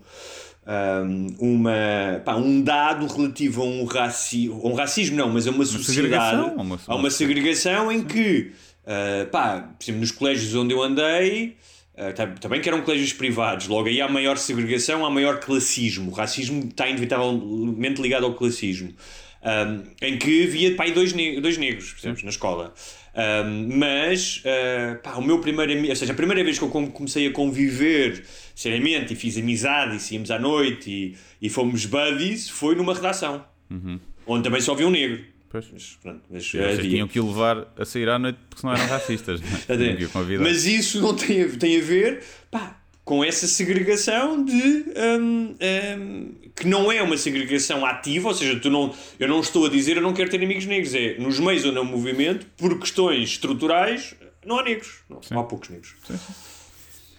hum, 0.67 1.37
uma, 1.39 2.21
pá, 2.25 2.37
um 2.37 2.61
dado 2.63 3.07
relativo 3.07 3.63
a 3.63 3.65
um, 3.65 3.85
raci 3.85 4.49
um 4.51 4.75
racismo, 4.75 5.17
não, 5.17 5.31
mas 5.31 5.47
a 5.47 5.51
uma, 5.51 5.65
sociedade, 5.65 5.95
segregação, 5.95 6.59
a 6.59 6.63
uma- 6.63 6.81
a 6.87 6.95
uma 6.95 7.11
segregação 7.11 7.91
em 7.93 8.05
que, 8.05 8.53
eh, 8.87 9.25
pá, 9.27 9.61
por 9.79 9.83
exemplo, 9.83 10.01
nos 10.01 10.11
colégios 10.11 10.55
onde 10.55 10.75
eu 10.75 10.83
andei. 10.83 11.57
Eh, 11.99 12.13
tá- 12.13 12.27
também 12.27 12.61
que 12.61 12.69
eram 12.69 12.81
colégios 12.83 13.13
privados, 13.13 13.67
logo 13.69 13.89
aí 13.89 14.01
há 14.01 14.09
maior 14.09 14.39
segregação, 14.39 15.05
há 15.05 15.11
maior 15.11 15.41
classismo. 15.41 16.11
O 16.11 16.15
racismo 16.15 16.65
está 16.69 16.89
inevitavelmente 16.89 18.01
ligado 18.01 18.25
ao 18.25 18.35
classismo. 18.35 18.93
Um, 19.41 19.85
em 20.03 20.19
que 20.19 20.45
havia 20.45 20.75
pá, 20.75 20.83
aí 20.85 20.93
dois, 20.93 21.13
ne 21.13 21.41
dois 21.41 21.57
negros, 21.57 21.93
percebes, 21.93 22.23
na 22.25 22.31
escola. 22.31 22.75
Um, 23.15 23.77
mas 23.79 24.39
uh, 24.45 25.01
pá, 25.03 25.15
o 25.17 25.23
meu 25.23 25.41
primeiro 25.41 25.89
ou 25.89 25.97
seja, 25.97 26.13
a 26.13 26.17
primeira 26.17 26.43
vez 26.43 26.59
que 26.59 26.65
eu 26.65 26.69
com- 26.69 26.91
comecei 26.91 27.27
a 27.29 27.33
conviver 27.33 28.25
seriamente 28.55 29.13
e 29.13 29.17
fiz 29.17 29.37
amizade 29.39 29.97
e 29.97 30.01
saímos 30.01 30.31
à 30.33 30.39
noite 30.41 30.91
e, 30.91 31.17
e 31.41 31.49
fomos 31.49 31.87
buddies 31.87 32.49
foi 32.49 32.75
numa 32.75 32.93
redação 32.95 33.45
onde 34.27 34.43
também 34.45 34.61
só 34.61 34.73
havia 34.73 34.87
um 34.87 34.91
negro. 34.91 35.25
Pois. 35.51 35.67
Mas, 35.73 35.99
pronto, 36.03 36.23
mas, 36.31 36.47
Vocês 36.47 36.79
tinham 36.81 37.09
que 37.09 37.19
o 37.19 37.27
levar 37.27 37.73
a 37.77 37.85
sair 37.85 38.09
à 38.09 38.19
noite 38.19 38.39
porque 38.49 38.61
senão 38.61 38.75
eram 38.75 38.87
racistas. 38.87 39.41
não 39.41 39.49
é? 39.49 40.39
Mas 40.45 40.67
isso 40.67 41.01
não 41.01 41.15
tem 41.15 41.43
a, 41.43 41.49
tem 41.49 41.81
a 41.81 41.83
ver 41.83 42.23
pá, 42.51 42.79
com 43.09 43.25
essa 43.25 43.47
segregação 43.47 44.45
de 44.45 44.53
hum, 45.23 45.55
hum, 45.59 46.35
que 46.55 46.67
não 46.67 46.93
é 46.93 47.01
uma 47.01 47.17
segregação 47.17 47.87
ativa, 47.87 48.29
ou 48.29 48.35
seja, 48.35 48.61
tu 48.61 48.69
não, 48.69 48.95
eu 49.19 49.27
não 49.27 49.41
estou 49.41 49.65
a 49.65 49.71
dizer 49.71 49.97
eu 49.97 50.03
não 50.03 50.13
quero 50.13 50.29
ter 50.29 50.43
amigos 50.43 50.67
negros, 50.67 50.95
é 50.95 51.17
nos 51.19 51.41
meios 51.41 51.65
onde 51.65 51.79
há 51.79 51.81
um 51.81 51.87
movimento, 51.87 52.47
por 52.59 52.79
questões 52.79 53.31
estruturais, 53.31 54.15
não 54.45 54.59
há 54.59 54.63
negros, 54.63 54.99
não, 55.09 55.41
há 55.41 55.45
poucos 55.45 55.71
negros. 55.71 55.95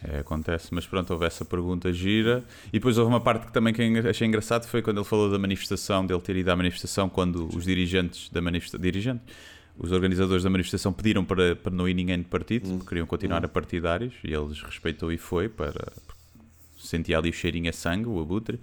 É, 0.03 0.19
acontece, 0.19 0.69
mas 0.71 0.87
pronto, 0.87 1.11
houve 1.11 1.25
essa 1.25 1.43
pergunta 1.43 1.91
gira. 1.91 2.43
E 2.67 2.73
depois 2.73 2.97
houve 2.97 3.11
uma 3.11 3.19
parte 3.19 3.47
que 3.47 3.51
também 3.51 3.73
que 3.73 3.81
achei 4.07 4.27
engraçado 4.27 4.65
foi 4.65 4.81
quando 4.81 4.97
ele 4.97 5.05
falou 5.05 5.29
da 5.29 5.37
manifestação, 5.37 6.05
dele 6.05 6.21
ter 6.21 6.35
ido 6.37 6.49
à 6.49 6.55
manifestação 6.55 7.09
quando 7.09 7.49
os 7.55 7.65
dirigentes 7.65 8.29
da 8.29 8.41
manifestação. 8.41 8.81
Dirigente? 8.81 9.21
Os 9.77 9.91
organizadores 9.91 10.43
da 10.43 10.49
manifestação 10.49 10.91
pediram 10.91 11.23
para, 11.23 11.55
para 11.55 11.73
não 11.73 11.87
ir 11.87 11.93
ninguém 11.93 12.17
de 12.17 12.25
partido, 12.25 12.69
porque 12.69 12.89
queriam 12.89 13.07
continuar 13.07 13.43
a 13.45 13.47
partidários, 13.47 14.13
e 14.25 14.33
eles 14.33 14.61
respeitou 14.61 15.11
e 15.11 15.17
foi 15.17 15.47
para. 15.47 15.91
Sentia 16.77 17.17
ali 17.17 17.29
o 17.29 17.33
cheirinho 17.33 17.69
a 17.69 17.73
sangue, 17.73 18.07
o 18.07 18.21
abutre, 18.21 18.59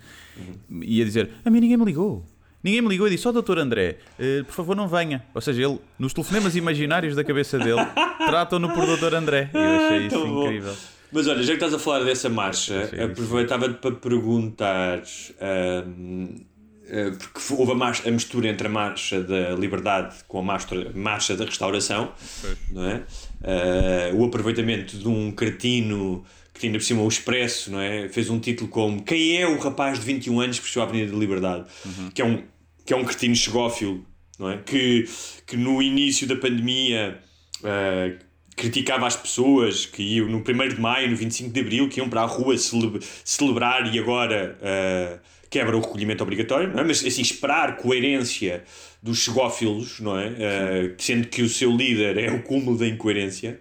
e 0.70 0.98
ia 0.98 1.04
dizer: 1.04 1.30
A 1.44 1.50
mim 1.50 1.60
ninguém 1.60 1.76
me 1.76 1.84
ligou. 1.84 2.24
Ninguém 2.62 2.82
me 2.82 2.88
ligou 2.88 3.06
e 3.06 3.10
disse: 3.10 3.28
Ó, 3.28 3.32
doutor 3.32 3.58
André, 3.58 3.98
eh, 4.18 4.42
por 4.42 4.52
favor, 4.52 4.74
não 4.74 4.88
venha. 4.88 5.24
Ou 5.34 5.40
seja, 5.40 5.62
ele, 5.62 5.78
nos 5.98 6.12
telefonemas 6.12 6.56
imaginários 6.56 7.14
da 7.14 7.22
cabeça 7.22 7.58
dele, 7.58 7.84
tratam-no 8.26 8.70
por 8.74 8.86
doutor 8.86 9.14
André. 9.14 9.50
E 9.54 9.56
eu 9.56 9.86
achei 9.86 10.06
isso 10.06 10.18
tão 10.18 10.34
bom. 10.34 10.50
Mas 11.16 11.26
olha, 11.28 11.42
já 11.42 11.48
que 11.48 11.54
estás 11.54 11.72
a 11.74 11.78
falar 11.78 12.04
dessa 12.04 12.28
marcha, 12.28 12.88
Sim, 12.88 13.00
aproveitava-te 13.00 13.78
para 13.80 13.92
perguntar. 13.92 15.02
hum, 15.86 16.44
eh, 16.88 17.10
porque 17.10 17.54
houve 17.54 17.72
a, 17.72 17.74
marcha- 17.74 18.08
a 18.08 18.12
mistura 18.12 18.48
entre 18.48 18.66
a 18.66 18.70
marcha 18.70 19.20
da 19.22 19.50
liberdade 19.56 20.14
com 20.28 20.38
a 20.38 20.42
marcha, 20.42 20.74
marcha 20.94 21.34
da 21.36 21.44
restauração, 21.44 22.12
não 22.70 22.84
é? 22.84 23.02
Eh, 23.42 24.12
o 24.14 24.24
aproveitamento 24.24 24.96
de 24.96 25.08
um 25.08 25.32
cretino 25.32 26.24
que 26.54 26.60
tinha 26.60 26.72
por 26.74 26.82
cima 26.84 27.02
o 27.02 27.08
Expresso, 27.08 27.70
não 27.72 27.80
é? 27.80 28.08
Fez 28.08 28.30
um 28.30 28.38
título 28.38 28.68
como 28.70 29.02
Quem 29.02 29.36
é 29.40 29.48
o 29.48 29.58
rapaz 29.58 29.98
de 29.98 30.04
21 30.06 30.40
anos 30.40 30.58
que 30.58 30.64
fechou 30.66 30.82
a 30.82 30.86
Avenida 30.86 31.10
da 31.12 31.18
Liberdade? 31.18 31.64
Que, 32.14 32.22
é 32.22 32.24
um, 32.24 32.42
que 32.84 32.92
é 32.94 32.96
um 32.96 33.04
cretino 33.04 33.34
chegófilo, 33.34 34.04
não 34.38 34.50
é? 34.50 34.58
Que, 34.58 35.08
que 35.46 35.56
no 35.56 35.82
início 35.82 36.26
da 36.26 36.36
pandemia. 36.36 37.18
eh, 37.64 38.16
criticava 38.56 39.06
as 39.06 39.14
pessoas 39.16 39.84
que 39.86 40.02
iam 40.02 40.26
no 40.28 40.38
1 40.38 40.68
de 40.74 40.80
maio, 40.80 41.10
no 41.10 41.16
25 41.16 41.50
de 41.52 41.60
abril, 41.60 41.88
que 41.88 42.00
iam 42.00 42.08
para 42.08 42.22
a 42.22 42.26
rua 42.26 42.56
cele- 42.56 42.98
celebrar 43.22 43.94
e 43.94 43.98
agora 43.98 44.56
eh, 44.62 45.18
quebra 45.50 45.76
o 45.76 45.80
recolhimento 45.80 46.22
obrigatório, 46.22 46.68
não 46.72 46.80
é? 46.80 46.84
mas 46.84 47.04
assim, 47.04 47.20
esperar 47.22 47.76
coerência 47.76 48.64
dos 49.02 49.18
chegófilos, 49.18 50.00
não 50.00 50.18
é? 50.18 50.26
Eh, 50.38 50.94
sendo 50.98 51.28
que 51.28 51.42
o 51.42 51.48
seu 51.48 51.70
líder 51.76 52.16
é 52.18 52.32
o 52.32 52.42
cúmulo 52.42 52.76
da 52.78 52.86
incoerência, 52.88 53.60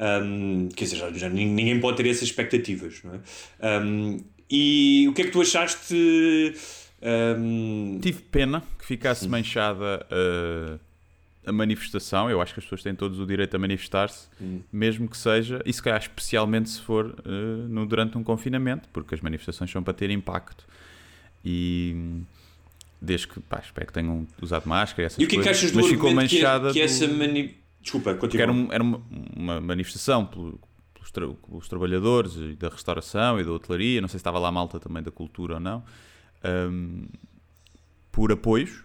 Um, 0.00 0.68
quer 0.74 0.84
dizer, 0.84 0.96
já, 0.96 1.12
já 1.12 1.28
nin- 1.28 1.52
ninguém 1.52 1.78
pode 1.80 1.96
ter 1.98 2.08
essas 2.08 2.22
expectativas, 2.24 3.00
não 3.04 3.14
é? 3.60 3.80
Um, 3.82 4.18
e 4.48 5.06
o 5.08 5.12
que 5.12 5.22
é 5.22 5.24
que 5.26 5.30
tu 5.32 5.40
achaste? 5.42 5.92
um, 7.02 7.98
Tive 8.00 8.22
pena 8.30 8.62
que 8.78 8.86
ficasse 8.86 9.28
manchada 9.28 10.06
uh, 10.10 10.78
a 11.46 11.52
manifestação. 11.52 12.28
Eu 12.28 12.40
acho 12.42 12.52
que 12.52 12.60
as 12.60 12.64
pessoas 12.64 12.82
têm 12.82 12.94
todos 12.94 13.18
o 13.20 13.26
direito 13.26 13.54
a 13.54 13.58
manifestar-se, 13.58 14.28
mesmo 14.72 15.08
que 15.08 15.16
seja, 15.16 15.62
e 15.64 15.72
se 15.72 15.82
calhar 15.82 16.00
especialmente 16.00 16.68
se 16.68 16.80
for 16.82 17.06
uh, 17.06 17.68
no, 17.68 17.86
durante 17.86 18.18
um 18.18 18.24
confinamento, 18.24 18.88
porque 18.92 19.14
as 19.14 19.20
manifestações 19.20 19.70
são 19.70 19.82
para 19.82 19.94
ter 19.94 20.10
impacto. 20.10 20.66
E 21.44 22.22
desde 23.00 23.28
que, 23.28 23.40
pá, 23.40 23.60
espero 23.64 23.86
que 23.86 23.92
tenham 23.92 24.26
usado 24.42 24.68
máscara 24.68 25.02
e 25.02 25.06
essas 25.06 25.18
e 25.18 25.24
o 25.24 25.28
que 25.28 25.36
é 25.36 25.38
que 25.38 25.44
coisas, 25.44 25.58
achas 25.62 25.70
do 25.72 25.76
mas 25.80 25.86
ficou 25.86 26.08
que, 26.10 26.14
manchada 26.16 26.72
que 26.72 26.80
essa 26.80 27.06
mani... 27.08 27.56
Desculpa, 27.80 28.14
continua. 28.14 28.42
era, 28.42 28.52
um- 28.52 28.72
era 28.72 28.82
uma, 28.82 29.00
uma 29.36 29.60
manifestação 29.60 30.26
pelo- 30.26 30.58
pelos, 30.92 31.10
tra- 31.12 31.28
pelos 31.28 31.68
trabalhadores 31.68 32.34
da 32.56 32.68
restauração 32.68 33.38
e 33.40 33.44
da 33.44 33.52
hotelaria, 33.52 34.00
não 34.00 34.08
sei 34.08 34.18
se 34.18 34.22
estava 34.22 34.40
lá 34.40 34.48
a 34.48 34.52
malta 34.52 34.80
também 34.80 35.02
da 35.04 35.10
cultura 35.12 35.54
ou 35.54 35.60
não, 35.60 35.84
hum, 36.68 37.06
por 38.10 38.32
apoios 38.32 38.82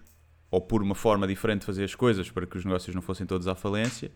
ou 0.52 0.60
por 0.60 0.84
uma 0.84 0.94
forma 0.94 1.26
diferente 1.26 1.62
de 1.62 1.66
fazer 1.66 1.86
as 1.86 1.96
coisas 1.96 2.30
para 2.30 2.46
que 2.46 2.58
os 2.58 2.66
negócios 2.66 2.94
não 2.94 3.02
fossem 3.02 3.26
todos 3.26 3.48
à 3.48 3.56
falência. 3.56 4.12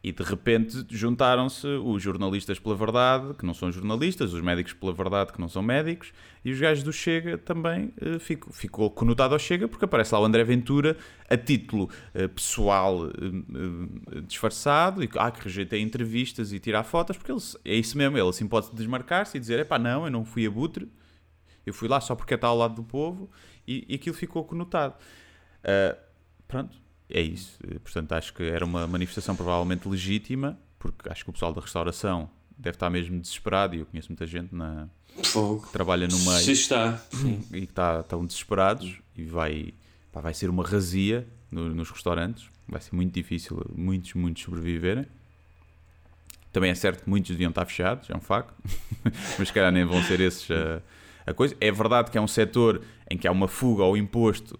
E 0.00 0.12
de 0.12 0.22
repente 0.22 0.86
juntaram-se 0.90 1.66
os 1.66 2.00
jornalistas 2.00 2.58
pela 2.58 2.76
verdade, 2.76 3.34
que 3.34 3.44
não 3.44 3.52
são 3.52 3.70
jornalistas, 3.70 4.32
os 4.32 4.40
médicos 4.40 4.72
pela 4.72 4.92
verdade, 4.92 5.32
que 5.32 5.40
não 5.40 5.48
são 5.48 5.60
médicos, 5.60 6.12
e 6.44 6.52
os 6.52 6.60
gajos 6.60 6.84
do 6.84 6.92
Chega 6.92 7.36
também 7.36 7.92
eh, 8.00 8.20
ficou, 8.20 8.52
ficou 8.52 8.90
conotado 8.92 9.34
ao 9.34 9.40
Chega, 9.40 9.66
porque 9.66 9.84
aparece 9.84 10.14
lá 10.14 10.20
o 10.20 10.24
André 10.24 10.44
Ventura 10.44 10.96
a 11.28 11.36
título 11.36 11.90
eh, 12.14 12.28
pessoal 12.28 13.06
eh, 13.06 14.20
disfarçado, 14.24 15.02
e 15.02 15.10
há 15.16 15.32
que 15.32 15.42
rejeitar 15.42 15.80
entrevistas 15.80 16.52
e 16.52 16.60
tirar 16.60 16.84
fotos, 16.84 17.16
porque 17.16 17.32
ele, 17.32 17.40
é 17.64 17.74
isso 17.74 17.98
mesmo, 17.98 18.16
ele 18.16 18.28
assim 18.28 18.46
pode 18.46 18.72
desmarcar-se 18.72 19.36
e 19.36 19.40
dizer: 19.40 19.58
epá, 19.58 19.80
não, 19.80 20.04
eu 20.04 20.12
não 20.12 20.24
fui 20.24 20.46
abutre, 20.46 20.88
eu 21.66 21.74
fui 21.74 21.88
lá 21.88 22.00
só 22.00 22.14
porque 22.14 22.34
está 22.34 22.46
ao 22.46 22.56
lado 22.56 22.76
do 22.76 22.84
povo, 22.84 23.28
e, 23.66 23.84
e 23.88 23.96
aquilo 23.96 24.14
ficou 24.14 24.44
conotado. 24.44 24.94
Uh, 25.64 25.96
pronto, 26.46 26.76
é 27.10 27.20
isso. 27.20 27.58
Portanto, 27.82 28.12
acho 28.12 28.32
que 28.34 28.42
era 28.42 28.64
uma 28.64 28.86
manifestação 28.86 29.34
provavelmente 29.36 29.88
legítima, 29.88 30.58
porque 30.78 31.08
acho 31.08 31.24
que 31.24 31.30
o 31.30 31.32
pessoal 31.32 31.52
da 31.52 31.60
restauração 31.60 32.30
deve 32.56 32.76
estar 32.76 32.90
mesmo 32.90 33.20
desesperado, 33.20 33.74
e 33.76 33.80
eu 33.80 33.86
conheço 33.86 34.08
muita 34.08 34.26
gente 34.26 34.54
na, 34.54 34.88
Fogo. 35.24 35.66
que 35.66 35.72
trabalha 35.72 36.06
no 36.08 36.18
meio 36.18 36.38
Se 36.40 36.52
está. 36.52 37.00
e 37.52 37.60
que 37.60 37.64
está, 37.64 38.00
estão 38.00 38.24
desesperados 38.26 38.98
e 39.16 39.24
vai, 39.24 39.72
pá, 40.12 40.20
vai 40.20 40.34
ser 40.34 40.48
uma 40.50 40.64
razia 40.64 41.26
no- 41.50 41.74
nos 41.74 41.90
restaurantes. 41.90 42.48
Vai 42.68 42.80
ser 42.80 42.94
muito 42.94 43.14
difícil 43.14 43.64
muitos, 43.74 44.12
muitos 44.14 44.42
sobreviverem. 44.42 45.06
Também 46.52 46.70
é 46.70 46.74
certo 46.74 47.04
que 47.04 47.10
muitos 47.10 47.30
deviam 47.30 47.50
estar 47.50 47.64
fechados, 47.64 48.08
é 48.10 48.16
um 48.16 48.20
facto, 48.20 48.54
mas 49.38 49.48
se 49.48 49.54
calhar 49.54 49.70
nem 49.70 49.84
vão 49.84 50.02
ser 50.02 50.20
esses 50.20 50.50
a, 50.50 50.82
a 51.30 51.34
coisa. 51.34 51.56
É 51.60 51.70
verdade 51.70 52.10
que 52.10 52.18
é 52.18 52.20
um 52.20 52.26
setor 52.28 52.82
em 53.10 53.16
que 53.16 53.28
há 53.28 53.32
uma 53.32 53.46
fuga 53.48 53.82
ao 53.84 53.96
imposto, 53.96 54.58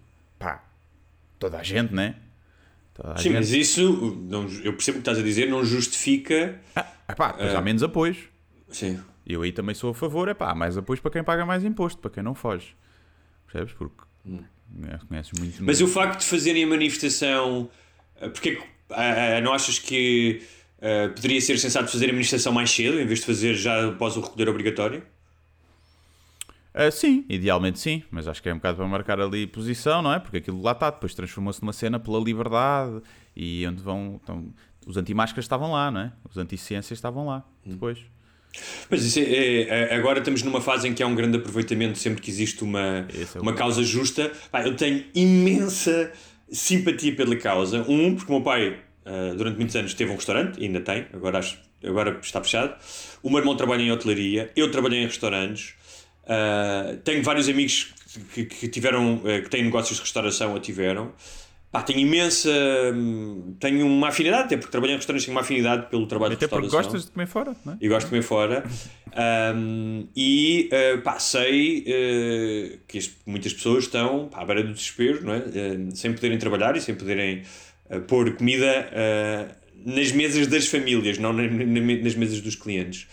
toda 1.38 1.58
a 1.58 1.62
gente, 1.62 1.94
né? 1.94 2.14
Toda 2.94 3.16
Sim, 3.16 3.24
gente. 3.24 3.34
mas 3.34 3.50
isso, 3.52 4.16
não, 4.28 4.48
eu 4.64 4.72
percebo 4.72 4.98
o 4.98 5.00
que 5.02 5.08
estás 5.08 5.18
a 5.18 5.22
dizer, 5.22 5.48
não 5.48 5.64
justifica. 5.64 6.60
Ah, 6.74 7.14
pá, 7.14 7.32
depois 7.32 7.52
É. 7.52 7.56
há 7.56 7.60
menos 7.62 7.82
apoios. 7.82 8.18
Sim. 8.70 9.00
Eu 9.26 9.42
aí 9.42 9.52
também 9.52 9.74
sou 9.74 9.90
a 9.90 9.94
favor, 9.94 10.28
é 10.28 10.34
pá, 10.34 10.50
há 10.50 10.54
mais 10.54 10.76
apoios 10.76 11.00
para 11.00 11.10
quem 11.10 11.22
paga 11.22 11.44
mais 11.46 11.62
imposto, 11.64 12.00
para 12.00 12.10
quem 12.10 12.22
não 12.22 12.34
foge. 12.34 12.74
Percebes? 13.46 13.72
Porque 13.74 13.96
né, 14.24 14.98
conheces 15.08 15.32
muito. 15.38 15.62
Mas 15.62 15.80
o 15.80 15.86
facto 15.86 16.20
de 16.20 16.26
fazerem 16.26 16.64
a 16.64 16.66
manifestação, 16.66 17.70
eh, 18.20 18.28
porque 18.28 18.50
é 18.50 18.62
ah, 18.90 19.36
ah, 19.36 19.40
não 19.40 19.52
achas 19.52 19.78
que 19.78 20.42
ah, 20.82 21.10
poderia 21.14 21.40
ser 21.40 21.58
sensato 21.58 21.90
fazer 21.90 22.06
a 22.06 22.12
manifestação 22.12 22.52
mais 22.52 22.70
cedo, 22.70 23.00
em 23.00 23.06
vez 23.06 23.20
de 23.20 23.26
fazer 23.26 23.54
já 23.54 23.88
após 23.88 24.16
o 24.16 24.20
recolher 24.20 24.48
obrigatório? 24.48 25.02
Uh, 26.78 26.92
sim, 26.92 27.24
idealmente 27.28 27.78
sim, 27.80 28.04
mas 28.10 28.28
acho 28.28 28.40
que 28.40 28.48
é 28.48 28.52
um 28.52 28.56
bocado 28.58 28.76
para 28.76 28.86
marcar 28.86 29.20
ali 29.20 29.46
posição, 29.48 30.00
não 30.00 30.12
é? 30.12 30.20
Porque 30.20 30.36
aquilo 30.36 30.62
lá 30.62 30.72
está, 30.72 30.90
depois 30.90 31.12
transformou-se 31.12 31.60
numa 31.60 31.72
cena 31.72 31.98
pela 31.98 32.20
liberdade 32.20 33.00
e 33.36 33.66
onde 33.66 33.82
vão. 33.82 34.20
Então, 34.22 34.46
os 34.86 34.96
anti-máscaras 34.96 35.44
estavam 35.44 35.72
lá, 35.72 35.90
não 35.90 36.00
é? 36.02 36.12
Os 36.30 36.38
anti-ciências 36.38 36.96
estavam 36.96 37.26
lá 37.26 37.44
depois. 37.66 37.98
Mas 38.90 39.04
isso 39.04 39.18
é, 39.18 39.62
é- 39.62 39.94
agora 39.96 40.20
estamos 40.20 40.42
numa 40.42 40.60
fase 40.60 40.88
em 40.88 40.94
que 40.94 41.02
há 41.02 41.06
um 41.06 41.14
grande 41.14 41.36
aproveitamento 41.36 41.98
sempre 41.98 42.22
que 42.22 42.30
existe 42.30 42.62
uma, 42.64 43.06
é 43.36 43.40
uma 43.40 43.52
causa 43.52 43.82
justa. 43.82 44.32
Eu 44.64 44.74
tenho 44.76 45.04
imensa 45.14 46.12
simpatia 46.50 47.14
pela 47.14 47.36
causa. 47.36 47.84
Um, 47.88 48.14
porque 48.14 48.32
o 48.32 48.36
meu 48.36 48.44
pai 48.44 48.78
ah, 49.04 49.34
durante 49.36 49.56
muitos 49.56 49.74
anos 49.76 49.94
teve 49.94 50.10
um 50.10 50.14
restaurante, 50.16 50.62
ainda 50.62 50.80
tem, 50.80 51.06
agora, 51.12 51.38
acho- 51.38 51.58
agora 51.84 52.18
está 52.22 52.42
fechado. 52.42 52.74
O 53.22 53.28
meu 53.30 53.38
irmão 53.40 53.56
trabalha 53.56 53.82
em 53.82 53.90
hotelaria, 53.90 54.50
eu 54.54 54.70
trabalhei 54.70 55.00
em 55.00 55.06
restaurantes. 55.06 55.74
Ah, 56.28 56.94
tenho 57.04 57.22
vários 57.22 57.48
amigos 57.48 57.94
que, 58.34 58.44
que 58.44 58.68
tiveram, 58.68 59.22
eh, 59.24 59.40
que 59.40 59.48
têm 59.50 59.62
negócios 59.64 59.96
de 59.96 60.02
restauração 60.04 60.52
ou 60.52 60.60
tiveram. 60.60 61.12
Pá, 61.70 61.82
tenho 61.82 61.98
imensa. 62.00 62.50
hum, 62.94 63.54
Tenho 63.60 63.86
uma 63.86 64.08
afinidade, 64.08 64.44
até 64.44 64.56
porque 64.56 64.70
trabalhei 64.70 64.94
em 64.94 64.98
restaurantes, 64.98 65.26
tenho 65.26 65.36
uma 65.36 65.42
afinidade 65.42 65.88
pelo 65.90 66.06
trabalho 66.06 66.32
Até 66.34 66.46
de 66.46 66.50
porque 66.50 66.64
restauração 66.64 66.92
gostas 66.92 67.06
de 67.06 67.12
comer 67.12 67.26
fora, 67.26 67.54
não 67.64 67.74
é? 67.74 67.76
e 67.80 67.88
gosto 67.88 68.04
de 68.06 68.10
comer 68.10 68.22
fora. 68.22 68.64
Um, 69.54 70.06
e 70.16 70.70
uh, 70.72 71.02
pá, 71.02 71.18
sei 71.18 71.80
uh, 71.80 72.78
que 72.86 72.98
as- 72.98 73.10
muitas 73.26 73.52
pessoas 73.52 73.84
estão 73.84 74.28
pá, 74.28 74.40
à 74.42 74.44
beira 74.44 74.62
do 74.62 74.72
desespero, 74.72 75.24
não 75.24 75.34
é? 75.34 75.38
Uh, 75.38 75.94
sem 75.96 76.12
poderem 76.12 76.38
trabalhar 76.38 76.76
e 76.76 76.80
sem 76.80 76.94
poderem 76.94 77.42
uh, 77.90 78.00
pôr 78.02 78.32
comida 78.34 78.88
uh, 78.92 79.54
nas 79.84 80.10
mesas 80.12 80.46
das 80.46 80.66
famílias, 80.66 81.18
não 81.18 81.32
na- 81.32 81.42
na- 81.48 81.80
nas 82.02 82.14
mesas 82.14 82.40
dos 82.40 82.54
clientes. 82.54 83.06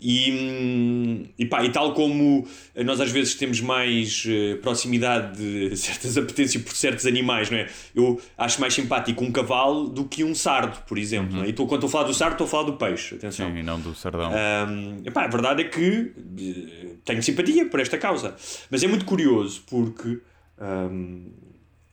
E, 0.00 1.30
e, 1.38 1.44
pá, 1.44 1.62
e 1.62 1.70
tal 1.70 1.92
como 1.92 2.48
nós 2.74 3.00
às 3.00 3.12
vezes 3.12 3.34
temos 3.34 3.60
mais 3.60 4.24
eh, 4.26 4.54
proximidade 4.56 5.36
de 5.36 5.76
certas 5.76 6.16
apetências 6.16 6.62
por 6.62 6.74
certos 6.74 7.06
animais, 7.06 7.50
não 7.50 7.58
é? 7.58 7.68
Eu 7.94 8.20
acho 8.38 8.60
mais 8.60 8.72
simpático 8.72 9.22
um 9.22 9.30
cavalo 9.30 9.88
do 9.88 10.04
que 10.04 10.24
um 10.24 10.34
sardo, 10.34 10.82
por 10.86 10.96
exemplo. 10.96 11.36
não 11.36 11.44
é? 11.44 11.48
E 11.48 11.52
tô, 11.52 11.66
quando 11.66 11.84
estou 11.84 11.88
a 11.88 11.90
falar 11.90 12.04
do 12.04 12.14
sardo, 12.14 12.32
estou 12.32 12.46
a 12.46 12.48
falar 12.48 12.62
do 12.64 12.72
peixe. 12.74 13.16
Atenção. 13.16 13.50
Sim, 13.50 13.58
e 13.58 13.62
não 13.62 13.78
do 13.78 13.94
sardão. 13.94 14.30
Um, 14.30 15.02
epá, 15.04 15.24
a 15.24 15.28
verdade 15.28 15.62
é 15.62 15.64
que 15.64 16.12
eh, 16.38 16.86
tenho 17.04 17.22
simpatia 17.22 17.66
por 17.66 17.78
esta 17.78 17.98
causa. 17.98 18.34
Mas 18.70 18.82
é 18.82 18.86
muito 18.86 19.04
curioso 19.04 19.62
porque 19.68 20.20
um, 20.58 21.30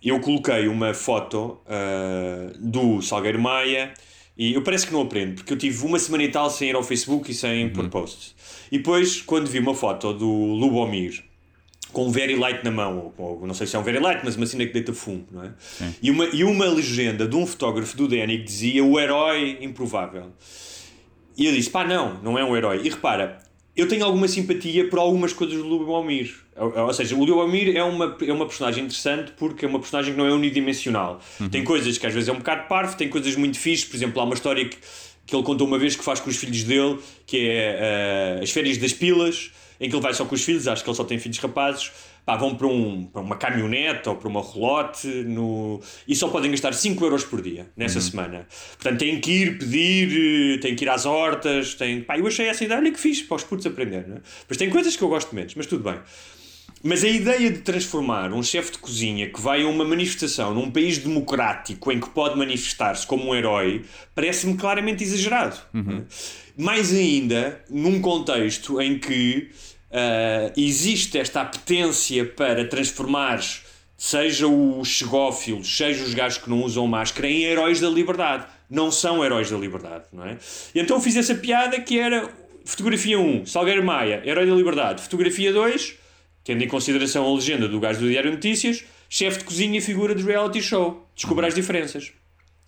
eu 0.01 0.19
coloquei 0.21 0.67
uma 0.67 0.93
foto 0.93 1.59
uh, 1.65 2.57
do 2.59 3.01
Salgueiro 3.01 3.39
Maia 3.39 3.93
e 4.37 4.53
eu 4.53 4.61
parece 4.61 4.85
que 4.85 4.93
não 4.93 5.01
aprendo, 5.01 5.35
porque 5.35 5.51
eu 5.51 5.57
tive 5.57 5.85
uma 5.85 5.97
semana 5.97 6.23
e 6.23 6.29
tal 6.29 6.49
sem 6.49 6.69
ir 6.69 6.75
ao 6.75 6.83
Facebook 6.83 7.31
e 7.31 7.33
sem 7.33 7.69
pôr 7.69 7.89
posts. 7.89 8.35
E 8.71 8.77
depois, 8.77 9.21
quando 9.21 9.47
vi 9.47 9.59
uma 9.59 9.73
foto 9.73 10.13
do 10.13 10.29
Lubomir 10.29 11.23
com 11.91 12.07
um 12.07 12.11
very 12.11 12.35
light 12.35 12.63
na 12.63 12.69
mão, 12.69 13.13
ou, 13.17 13.39
ou 13.39 13.47
não 13.47 13.53
sei 13.53 13.65
se 13.65 13.75
é 13.75 13.79
um 13.79 13.83
very 13.83 13.99
light, 13.99 14.21
mas 14.23 14.35
uma 14.35 14.45
cena 14.45 14.65
que 14.65 14.73
deita 14.73 14.93
fumo, 14.93 15.25
não 15.31 15.43
é? 15.43 15.53
E 16.01 16.11
uma, 16.11 16.25
e 16.25 16.43
uma 16.43 16.65
legenda 16.65 17.27
de 17.27 17.35
um 17.35 17.47
fotógrafo 17.47 17.97
do 17.97 18.07
DN 18.07 18.37
que 18.37 18.43
dizia 18.43 18.83
o 18.83 18.99
herói 18.99 19.57
improvável. 19.61 20.31
E 21.35 21.45
eu 21.45 21.51
disse, 21.51 21.69
pá, 21.69 21.85
não, 21.85 22.21
não 22.21 22.37
é 22.37 22.43
um 22.43 22.55
herói. 22.55 22.81
E 22.83 22.89
repara, 22.89 23.39
eu 23.75 23.87
tenho 23.87 24.03
alguma 24.03 24.27
simpatia 24.27 24.89
por 24.89 24.99
algumas 24.99 25.33
coisas 25.33 25.57
do 25.57 25.67
Lubomir. 25.67 26.35
Ou, 26.57 26.85
ou 26.87 26.93
seja, 26.93 27.15
o 27.15 27.23
Lubomir 27.23 27.75
é 27.75 27.83
uma, 27.83 28.17
é 28.25 28.33
uma 28.33 28.45
personagem 28.45 28.83
interessante 28.85 29.31
porque 29.37 29.65
é 29.65 29.67
uma 29.67 29.79
personagem 29.79 30.13
que 30.13 30.17
não 30.17 30.25
é 30.25 30.31
unidimensional. 30.31 31.19
Tem 31.51 31.63
coisas 31.63 31.97
que 31.97 32.05
às 32.05 32.13
vezes 32.13 32.29
é 32.29 32.31
um 32.31 32.37
bocado 32.37 32.67
parvo, 32.67 32.97
tem 32.97 33.09
coisas 33.09 33.35
muito 33.35 33.59
fixes. 33.59 33.85
Por 33.85 33.95
exemplo, 33.95 34.21
há 34.21 34.23
uma 34.23 34.33
história 34.33 34.67
que, 34.67 34.77
que 35.25 35.35
ele 35.35 35.43
contou 35.43 35.67
uma 35.67 35.77
vez 35.77 35.95
que 35.95 36.03
faz 36.03 36.19
com 36.19 36.29
os 36.29 36.37
filhos 36.37 36.63
dele, 36.63 36.99
que 37.25 37.47
é 37.47 37.77
eh, 37.79 38.39
as 38.43 38.51
férias 38.51 38.77
das 38.77 38.93
pilas, 38.93 39.51
em 39.79 39.89
que 39.89 39.95
ele 39.95 40.01
vai 40.01 40.13
só 40.13 40.25
com 40.25 40.35
os 40.35 40.43
filhos, 40.43 40.67
acho 40.67 40.83
que 40.83 40.89
ele 40.89 40.97
só 40.97 41.03
tem 41.03 41.19
filhos 41.19 41.37
rapazes. 41.37 41.91
Pá, 42.25 42.35
vão 42.35 42.55
para, 42.55 42.67
um, 42.67 43.05
para 43.05 43.21
uma 43.21 43.37
caminhonete 43.37 44.09
ou 44.09 44.15
para 44.15 44.27
uma 44.27 44.41
relote 44.41 45.07
no... 45.07 45.79
e 46.05 46.13
só 46.13 46.27
podem 46.27 46.51
gastar 46.51 46.73
5 46.73 47.01
euros 47.05 47.23
por 47.23 47.41
dia 47.41 47.69
nessa 47.77 48.01
semana. 48.01 48.45
Portanto, 48.77 48.99
têm 48.99 49.17
que 49.21 49.31
ir 49.31 49.57
pedir, 49.57 50.55
eh, 50.55 50.57
têm 50.57 50.75
que 50.75 50.83
ir 50.83 50.89
às 50.89 51.05
hortas. 51.05 51.75
Têm... 51.75 52.01
Pá, 52.01 52.17
eu 52.17 52.27
achei 52.27 52.47
essa 52.47 52.65
ideia, 52.65 52.81
olha 52.81 52.91
que 52.91 52.99
fixe 52.99 53.23
para 53.23 53.35
os 53.37 53.45
putos 53.45 53.65
aprender. 53.65 54.05
Não 54.05 54.17
é? 54.17 54.21
Mas 54.49 54.57
tem 54.57 54.69
coisas 54.69 54.93
que 54.93 55.01
eu 55.01 55.07
gosto 55.07 55.33
menos, 55.33 55.55
mas 55.55 55.67
tudo 55.67 55.85
bem. 55.89 55.97
Mas 56.83 57.03
a 57.03 57.07
ideia 57.07 57.51
de 57.51 57.59
transformar 57.59 58.31
um 58.31 58.43
chefe 58.43 58.73
de 58.73 58.77
cozinha 58.77 59.29
que 59.29 59.41
vai 59.41 59.63
a 59.63 59.67
uma 59.67 59.83
manifestação 59.83 60.53
num 60.53 60.69
país 60.69 60.97
democrático 60.97 61.91
em 61.91 61.99
que 61.99 62.09
pode 62.09 62.37
manifestar-se 62.37 63.05
como 63.05 63.29
um 63.29 63.35
herói 63.35 63.83
parece-me 64.13 64.55
claramente 64.55 65.03
exagerado. 65.03 65.57
não 65.73 65.97
é? 65.97 66.03
Mais 66.57 66.93
ainda 66.93 67.63
num 67.69 68.01
contexto 68.01 68.81
em 68.81 68.97
que 68.97 69.49
ah, 69.91 70.51
existe 70.55 71.17
esta 71.17 71.41
apetência 71.41 72.25
para 72.25 72.65
transformar 72.67 73.39
seja 73.97 74.47
os 74.47 74.87
chegófilos, 74.87 75.75
seja 75.75 76.03
os 76.03 76.13
gajos 76.13 76.37
que 76.37 76.49
não 76.49 76.61
usam 76.61 76.85
máscara, 76.85 77.27
em 77.27 77.43
heróis 77.43 77.79
da 77.79 77.89
liberdade. 77.89 78.45
Não 78.69 78.91
são 78.91 79.23
heróis 79.23 79.49
da 79.49 79.57
liberdade, 79.57 80.03
não 80.11 80.25
é? 80.25 80.37
E 80.75 80.79
então 80.79 81.01
fiz 81.01 81.15
essa 81.15 81.33
piada 81.33 81.79
que 81.79 81.97
era 81.97 82.29
fotografia 82.65 83.17
1, 83.17 83.45
Salgueiro 83.45 83.83
Maia, 83.83 84.21
herói 84.25 84.45
da 84.45 84.53
liberdade. 84.53 85.01
Fotografia 85.01 85.51
2, 85.53 85.95
tendo 86.47 86.63
em 86.63 86.67
consideração 86.67 87.25
a 87.27 87.35
legenda 87.35 87.67
do 87.67 87.79
gajo 87.79 87.99
do 87.99 88.07
Diário 88.09 88.29
de 88.31 88.37
Notícias, 88.37 88.83
chefe 89.09 89.39
de 89.39 89.43
cozinha 89.43 89.77
e 89.77 89.81
figura 89.81 90.15
de 90.15 90.23
reality 90.23 90.61
show. 90.61 91.05
Descubra 91.15 91.45
as 91.47 91.53
diferenças. 91.53 92.11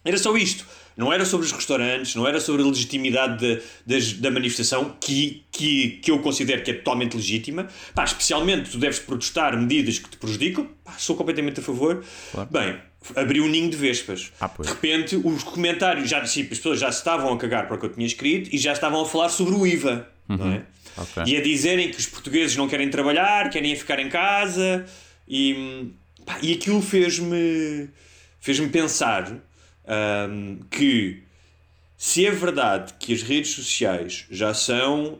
Era 0.05 0.17
só 0.17 0.35
isto. 0.37 0.65
Não 0.97 1.11
era 1.13 1.23
sobre 1.25 1.45
os 1.45 1.51
restaurantes, 1.53 2.13
não 2.15 2.27
era 2.27 2.41
sobre 2.41 2.61
a 2.61 2.65
legitimidade 2.65 3.37
de- 3.39 3.61
das- 3.85 4.13
da 4.13 4.29
manifestação, 4.29 4.95
que, 4.99 5.43
que, 5.49 5.91
que 6.03 6.11
eu 6.11 6.19
considero 6.19 6.61
que 6.61 6.71
é 6.71 6.73
totalmente 6.73 7.15
legítima. 7.15 7.67
Pá, 7.95 8.03
especialmente, 8.03 8.69
tu 8.71 8.77
deves 8.77 8.99
protestar 8.99 9.57
medidas 9.57 9.97
que 9.97 10.09
te 10.09 10.17
prejudicam. 10.17 10.67
Pá, 10.83 10.93
sou 10.97 11.15
completamente 11.15 11.61
a 11.61 11.63
favor. 11.63 12.03
Bem, 12.51 12.77
abriu 13.15 13.45
um 13.45 13.47
ninho 13.47 13.69
de 13.69 13.77
vespas. 13.77 14.31
Ah, 14.41 14.51
de 14.59 14.67
repente, 14.67 15.15
os 15.15 15.43
comentários, 15.43 16.09
já, 16.09 16.25
sim, 16.25 16.41
as 16.41 16.47
pessoas 16.49 16.79
já 16.81 16.91
se 16.91 16.97
estavam 16.97 17.31
a 17.33 17.37
cagar 17.37 17.65
para 17.67 17.77
o 17.77 17.79
que 17.79 17.85
eu 17.85 17.89
tinha 17.93 18.05
escrito 18.05 18.49
e 18.53 18.57
já 18.57 18.73
estavam 18.73 19.01
a 19.01 19.05
falar 19.05 19.29
sobre 19.29 19.53
o 19.55 19.65
IVA. 19.65 20.05
Não 20.27 20.51
é? 20.51 20.63
Ok. 21.01 21.23
E 21.25 21.37
a 21.37 21.41
dizerem 21.41 21.89
que 21.89 21.97
os 21.97 22.05
portugueses 22.05 22.55
não 22.55 22.67
querem 22.67 22.89
trabalhar, 22.89 23.49
querem 23.49 23.75
ficar 23.75 23.99
em 23.99 24.09
casa. 24.09 24.85
E, 25.27 25.91
pá, 26.25 26.39
e 26.41 26.53
aquilo 26.53 26.81
fez-me 26.81 27.89
fez-me 28.39 28.69
pensar 28.69 29.31
hum, 30.29 30.59
que 30.71 31.23
se 31.97 32.25
é 32.25 32.31
verdade 32.31 32.93
que 32.99 33.13
as 33.13 33.21
redes 33.21 33.51
sociais 33.51 34.25
já 34.31 34.53
são. 34.53 35.19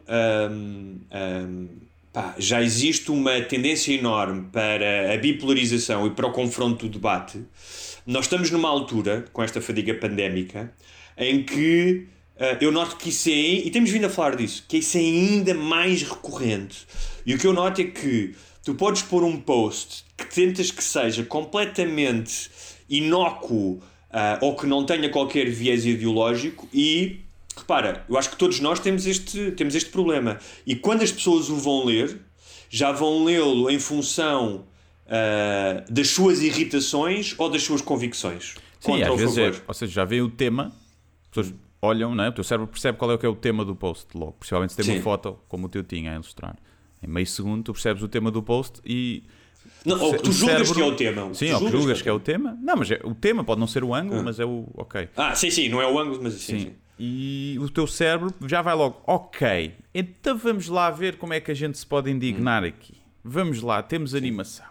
hum, 0.50 0.98
hum, 1.12 1.68
pá, 2.12 2.34
já 2.38 2.62
existe 2.62 3.10
uma 3.10 3.40
tendência 3.40 3.92
enorme 3.92 4.48
para 4.52 5.14
a 5.14 5.16
bipolarização 5.16 6.06
e 6.06 6.10
para 6.10 6.26
o 6.26 6.32
confronto 6.32 6.86
do 6.86 6.92
debate, 6.92 7.42
nós 8.06 8.24
estamos 8.24 8.50
numa 8.50 8.68
altura, 8.68 9.24
com 9.32 9.42
esta 9.42 9.60
fadiga 9.60 9.94
pandémica, 9.94 10.72
em 11.16 11.42
que 11.42 12.08
eu 12.60 12.72
noto 12.72 12.96
que 12.96 13.10
isso 13.10 13.28
é, 13.28 13.32
e 13.32 13.70
temos 13.70 13.90
vindo 13.90 14.06
a 14.06 14.10
falar 14.10 14.36
disso, 14.36 14.64
que 14.66 14.78
isso 14.78 14.96
é 14.96 15.00
ainda 15.00 15.54
mais 15.54 16.02
recorrente. 16.02 16.86
E 17.26 17.34
o 17.34 17.38
que 17.38 17.46
eu 17.46 17.52
noto 17.52 17.80
é 17.80 17.84
que 17.84 18.34
tu 18.64 18.74
podes 18.74 19.02
pôr 19.02 19.24
um 19.24 19.38
post 19.38 20.04
que 20.16 20.26
tentas 20.26 20.70
que 20.70 20.82
seja 20.82 21.24
completamente 21.24 22.50
inócuo 22.88 23.82
ah, 24.10 24.38
ou 24.40 24.56
que 24.56 24.66
não 24.66 24.84
tenha 24.84 25.08
qualquer 25.10 25.48
viés 25.48 25.84
ideológico 25.86 26.68
e 26.72 27.20
repara, 27.56 28.04
eu 28.08 28.18
acho 28.18 28.30
que 28.30 28.36
todos 28.36 28.58
nós 28.60 28.80
temos 28.80 29.06
este, 29.06 29.52
temos 29.52 29.74
este 29.74 29.90
problema. 29.90 30.38
E 30.66 30.74
quando 30.74 31.02
as 31.02 31.12
pessoas 31.12 31.48
o 31.48 31.56
vão 31.56 31.84
ler, 31.84 32.20
já 32.68 32.90
vão 32.90 33.24
lê-lo 33.24 33.70
em 33.70 33.78
função 33.78 34.64
ah, 35.06 35.84
das 35.88 36.08
suas 36.08 36.40
irritações 36.40 37.34
ou 37.38 37.50
das 37.50 37.62
suas 37.62 37.82
convicções. 37.82 38.54
Sim, 38.80 39.02
às 39.02 39.18
vezes 39.18 39.36
é, 39.36 39.52
ou 39.68 39.74
seja, 39.74 39.92
já 39.92 40.04
vê 40.04 40.22
o 40.22 40.30
tema, 40.30 40.72
as 41.24 41.28
pessoas 41.28 41.54
olham, 41.82 42.14
não 42.14 42.24
é? 42.24 42.28
o 42.28 42.32
teu 42.32 42.44
cérebro 42.44 42.66
percebe 42.68 42.98
qual 42.98 43.10
é, 43.10 43.14
o 43.14 43.18
que 43.18 43.26
é 43.26 43.28
o 43.28 43.34
tema 43.34 43.64
do 43.64 43.74
post 43.74 44.06
logo, 44.16 44.32
principalmente 44.32 44.70
se 44.70 44.76
tem 44.76 44.84
Sim. 44.84 44.92
uma 44.96 45.02
foto 45.02 45.38
como 45.48 45.66
o 45.66 45.68
teu 45.68 45.82
tinha 45.82 46.12
a 46.12 46.14
ilustrar. 46.14 46.56
Em 47.02 47.06
meio 47.06 47.26
segundo 47.26 47.62
tu 47.64 47.72
percebes 47.72 48.02
o 48.02 48.08
tema 48.08 48.30
do 48.30 48.42
post 48.42 48.80
e... 48.84 49.24
Não, 49.84 49.98
ou 50.00 50.12
que 50.14 50.22
tu 50.22 50.32
julgas 50.32 50.68
cérebro- 50.68 50.74
que 50.74 50.80
é 50.82 50.84
o 50.84 50.96
tema. 50.96 51.24
o 51.26 51.34
Sim, 51.34 51.46
tu 51.48 51.52
ou 51.52 51.58
que 51.58 51.64
julgas 51.66 51.80
julgas 51.80 52.02
que 52.02 52.08
é 52.08 52.12
o 52.12 52.20
tema. 52.20 52.58
Não, 52.62 52.76
mas 52.76 52.90
é, 52.90 53.00
o 53.04 53.14
tema 53.14 53.42
pode 53.44 53.60
não 53.60 53.66
ser 53.66 53.82
o 53.82 53.94
ângulo, 53.94 54.20
Ah. 54.20 54.22
mas 54.22 54.38
é 54.38 54.44
o... 54.44 54.68
Ok. 54.74 55.08
Ah, 55.16 55.34
sim, 55.34 55.50
sim, 55.50 55.68
não 55.70 55.80
é 55.80 55.86
o 55.90 55.98
ângulo, 55.98 56.20
mas 56.22 56.34
sim. 56.34 56.58
Sim. 56.58 56.64
sim. 56.66 56.72
E 56.98 57.56
o 57.58 57.68
teu 57.70 57.86
cérebro 57.86 58.30
já 58.46 58.60
vai 58.60 58.74
logo, 58.74 59.00
ok, 59.06 59.74
então 59.94 60.36
vamos 60.36 60.68
lá 60.68 60.90
ver 60.90 61.16
como 61.16 61.32
é 61.32 61.40
que 61.40 61.50
a 61.50 61.54
gente 61.54 61.78
se 61.78 61.86
pode 61.86 62.10
indignar 62.10 62.62
aqui. 62.62 63.00
Vamos 63.24 63.62
lá, 63.62 63.82
temos 63.82 64.14
animação. 64.14 64.66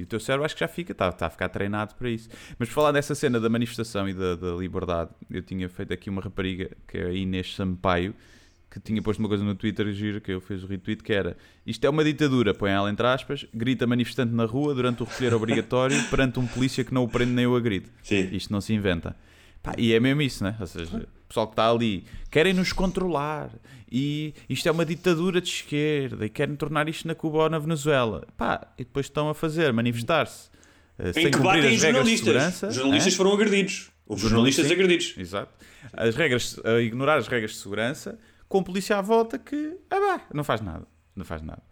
E 0.00 0.02
o 0.02 0.06
teu 0.06 0.18
cérebro 0.18 0.46
acho 0.46 0.54
que 0.54 0.60
já 0.60 0.68
fica, 0.68 0.92
está 0.92 1.12
tá 1.12 1.26
a 1.26 1.30
ficar 1.30 1.50
treinado 1.50 1.94
para 1.94 2.08
isso. 2.08 2.30
Mas 2.58 2.68
por 2.70 2.74
falar 2.74 2.92
dessa 2.92 3.14
cena 3.14 3.38
da 3.38 3.50
manifestação 3.50 4.08
e 4.08 4.14
da, 4.14 4.34
da 4.34 4.52
liberdade, 4.54 5.10
eu 5.30 5.42
tinha 5.42 5.68
feito 5.68 5.92
aqui 5.92 6.08
uma 6.08 6.22
rapariga, 6.22 6.70
que 6.88 6.96
é 6.96 7.04
a 7.04 7.12
Inês 7.12 7.54
Sampaio, 7.54 8.14
que 8.70 8.80
tinha 8.80 9.02
posto 9.02 9.18
uma 9.18 9.28
coisa 9.28 9.44
no 9.44 9.54
Twitter 9.54 9.92
gira, 9.92 10.18
que 10.18 10.32
eu 10.32 10.40
fiz 10.40 10.62
o 10.62 10.66
retweet, 10.66 11.02
que 11.02 11.12
era 11.12 11.36
isto 11.66 11.84
é 11.84 11.90
uma 11.90 12.02
ditadura, 12.02 12.54
põe 12.54 12.70
ela 12.70 12.90
entre 12.90 13.06
aspas, 13.06 13.44
grita 13.52 13.86
manifestante 13.86 14.32
na 14.32 14.46
rua 14.46 14.74
durante 14.74 15.02
o 15.02 15.04
recolher 15.04 15.34
obrigatório 15.34 16.02
perante 16.08 16.38
um 16.38 16.46
polícia 16.46 16.82
que 16.82 16.94
não 16.94 17.04
o 17.04 17.08
prende 17.08 17.32
nem 17.32 17.46
o 17.46 17.54
agride. 17.54 17.86
Sim. 18.02 18.30
Isto 18.32 18.52
não 18.52 18.60
se 18.62 18.72
inventa. 18.72 19.14
Pá, 19.62 19.74
e 19.76 19.92
é 19.92 20.00
mesmo 20.00 20.22
isso, 20.22 20.42
né? 20.42 20.56
Ou 20.58 20.66
seja, 20.66 21.06
pessoal 21.30 21.46
que 21.46 21.52
está 21.54 21.70
ali, 21.70 22.04
querem 22.30 22.52
nos 22.52 22.72
controlar 22.72 23.50
e 23.90 24.34
isto 24.48 24.68
é 24.68 24.72
uma 24.72 24.84
ditadura 24.84 25.40
de 25.40 25.48
esquerda 25.48 26.26
e 26.26 26.28
querem 26.28 26.54
tornar 26.56 26.88
isto 26.88 27.06
na 27.08 27.14
Cuba 27.14 27.38
ou 27.44 27.48
na 27.50 27.58
Venezuela. 27.58 28.26
Pá, 28.36 28.66
e 28.76 28.84
depois 28.84 29.06
estão 29.06 29.28
a 29.30 29.34
fazer, 29.34 29.72
manifestar-se. 29.72 30.50
eh, 30.98 31.12
sem 31.12 31.26
Em 31.26 31.30
que 31.30 31.38
cumprir 31.38 31.62
batem 31.62 31.74
as 31.76 31.82
regras 31.82 31.82
de 31.82 32.16
jornalistas. 32.16 32.24
segurança. 32.26 32.68
Os 32.68 32.74
jornalistas 32.74 33.14
Hã? 33.14 33.16
foram 33.16 33.32
agredidos. 33.32 33.90
Houve 34.06 34.22
jornalistas 34.22 34.66
Sim, 34.66 34.72
agredidos. 34.72 35.14
Exato. 35.16 35.52
As 35.92 36.14
regras, 36.16 36.60
a 36.64 36.80
ignorar 36.80 37.16
as 37.18 37.26
regras 37.28 37.52
de 37.52 37.56
segurança, 37.58 38.18
com 38.48 38.62
polícia 38.62 38.98
à 38.98 39.00
volta 39.00 39.38
que 39.38 39.76
ah, 39.88 39.98
bah, 40.00 40.20
não 40.34 40.42
faz 40.44 40.60
nada. 40.60 40.86
Não 41.16 41.24
faz 41.24 41.40
nada. 41.42 41.62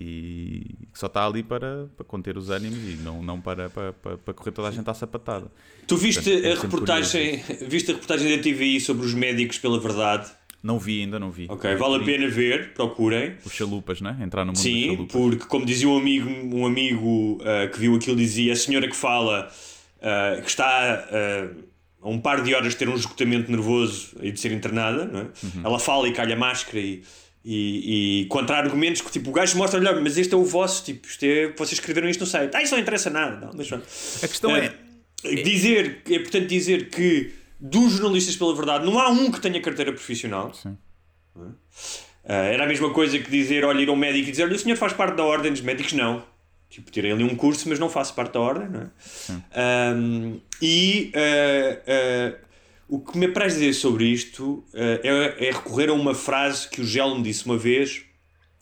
E 0.00 0.64
que 0.92 0.98
só 0.98 1.06
está 1.06 1.26
ali 1.26 1.42
para, 1.42 1.88
para 1.96 2.04
conter 2.04 2.38
os 2.38 2.50
ânimos 2.50 2.78
e 2.78 2.96
não, 3.02 3.20
não 3.20 3.40
para, 3.40 3.68
para, 3.68 3.92
para, 3.92 4.34
correr 4.34 4.52
toda 4.52 4.68
a 4.68 4.70
gente 4.70 4.88
à 4.88 4.94
sapatada. 4.94 5.50
Tu 5.88 5.96
viste 5.96 6.22
Portanto, 6.22 6.44
é 6.44 6.52
a 6.52 6.60
reportagem, 6.60 7.42
viste 7.66 7.90
a 7.90 7.94
reportagem 7.94 8.36
da 8.36 8.40
TVI 8.40 8.80
sobre 8.80 9.04
os 9.04 9.12
médicos 9.12 9.58
pela 9.58 9.80
verdade? 9.80 10.30
Não 10.62 10.78
vi 10.78 11.00
ainda, 11.00 11.18
não 11.18 11.30
vi. 11.32 11.46
Ok, 11.48 11.74
vale 11.76 12.02
a 12.02 12.04
pena 12.04 12.28
ver, 12.28 12.74
procurem. 12.74 13.36
Os 13.44 13.52
chalupas, 13.52 14.00
né? 14.00 14.16
Entrar 14.20 14.44
no 14.44 14.52
mundo 14.52 14.56
dos 14.56 14.62
Sim, 14.62 14.86
chalupas. 14.86 15.12
porque 15.12 15.44
como 15.46 15.66
dizia 15.66 15.88
um 15.88 15.96
amigo, 15.96 16.30
um 16.56 16.66
amigo 16.66 17.38
ah, 17.42 17.68
que 17.68 17.78
viu 17.78 17.96
aquilo, 17.96 18.16
dizia 18.16 18.52
a 18.52 18.56
senhora 18.56 18.88
que 18.88 18.96
fala 18.96 19.50
ah, 20.00 20.40
que 20.40 20.48
está 20.48 21.06
ah, 21.10 21.48
a 22.02 22.08
um 22.08 22.20
par 22.20 22.42
de 22.42 22.54
horas 22.54 22.72
de 22.72 22.78
ter 22.78 22.88
um 22.88 22.94
esgotamento 22.94 23.50
nervoso 23.50 24.16
e 24.20 24.30
de 24.30 24.38
ser 24.38 24.52
internada, 24.52 25.10
é? 25.12 25.46
Uhum. 25.46 25.62
ela 25.64 25.78
fala 25.78 26.08
e 26.08 26.12
calha 26.12 26.34
a 26.34 26.38
máscara 26.38 26.78
e, 26.78 27.02
e, 27.44 28.22
e 28.22 28.26
contra-argumentos 28.26 29.00
que 29.00 29.10
tipo, 29.10 29.30
o 29.30 29.32
gajo 29.32 29.56
mostra, 29.56 29.78
olha, 29.78 30.00
mas 30.00 30.18
este 30.18 30.34
é 30.34 30.36
o 30.36 30.44
vosso, 30.44 30.84
tipo, 30.84 31.06
é, 31.22 31.48
vocês 31.56 31.72
escreveram 31.72 32.08
isto 32.08 32.20
no 32.20 32.26
site. 32.26 32.54
Ah, 32.56 32.62
isso 32.62 32.74
não 32.74 32.80
interessa 32.80 33.10
nada. 33.10 33.46
Não, 33.46 33.52
mas 33.54 33.68
pronto. 33.68 33.86
A 34.22 34.28
questão 34.28 34.56
é. 34.56 34.74
Dizer, 35.42 36.02
é 36.08 36.18
portanto 36.20 36.46
dizer 36.46 36.90
que 36.90 37.32
dos 37.58 37.94
jornalistas 37.94 38.36
pela 38.36 38.54
verdade 38.54 38.84
não 38.84 38.98
há 39.00 39.08
um 39.08 39.30
que 39.32 39.40
tenha 39.40 39.60
carteira 39.60 39.92
profissional. 39.92 40.54
Sim. 40.54 40.76
Ah, 42.24 42.34
era 42.44 42.64
a 42.64 42.66
mesma 42.66 42.90
coisa 42.92 43.18
que 43.18 43.30
dizer, 43.30 43.64
olha, 43.64 43.80
ir 43.80 43.88
a 43.88 43.92
um 43.92 43.96
médico 43.96 44.28
e 44.28 44.30
dizer, 44.30 44.44
olha, 44.44 44.54
o 44.54 44.58
senhor 44.58 44.76
faz 44.76 44.92
parte 44.92 45.16
da 45.16 45.24
ordem 45.24 45.50
dos 45.50 45.62
médicos, 45.62 45.92
não. 45.92 46.22
Tipo, 46.68 46.90
tirei 46.90 47.10
ali 47.10 47.24
um 47.24 47.34
curso, 47.34 47.68
mas 47.68 47.78
não 47.78 47.88
faço 47.88 48.14
parte 48.14 48.34
da 48.34 48.40
ordem, 48.40 48.68
não 48.68 48.80
é? 48.82 48.90
Ahm, 49.54 50.36
e 50.60 51.10
ah, 51.14 51.78
ah, 51.86 52.47
o 52.88 52.98
que 52.98 53.18
me 53.18 53.26
apraz 53.26 53.52
dizer 53.54 53.74
sobre 53.74 54.06
isto 54.06 54.64
ah, 54.74 55.00
é, 55.02 55.48
é 55.48 55.50
recorrer 55.52 55.90
a 55.90 55.92
uma 55.92 56.14
frase 56.14 56.68
que 56.68 56.80
o 56.80 56.84
Gelo 56.84 57.16
me 57.16 57.22
disse 57.22 57.44
uma 57.44 57.58
vez, 57.58 58.02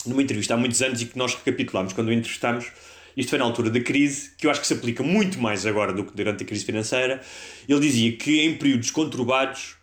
numa 0.05 0.21
entrevista 0.21 0.55
há 0.55 0.57
muitos 0.57 0.83
anos 0.83 1.01
e 1.01 1.07
que 1.07 1.17
nós 1.17 1.35
recapitulámos 1.35 1.93
quando 1.93 2.09
o 2.09 2.13
entrevistámos. 2.13 2.73
Isto 3.17 3.31
foi 3.31 3.39
na 3.39 3.47
altura 3.47 3.71
da 3.71 3.81
crise, 3.81 4.33
que 4.37 4.47
eu 4.47 4.51
acho 4.51 4.61
que 4.61 4.67
se 4.67 4.75
aplica 4.75 5.03
muito 5.03 5.41
mais 5.41 5.65
agora 5.65 5.93
do 5.93 6.05
que 6.05 6.15
durante 6.15 6.43
a 6.43 6.47
crise 6.47 6.65
financeira. 6.65 7.23
Ele 7.67 7.81
dizia 7.81 8.13
que 8.17 8.43
em 8.43 8.59
períodos 8.59 8.91
conturbados, 8.91 9.77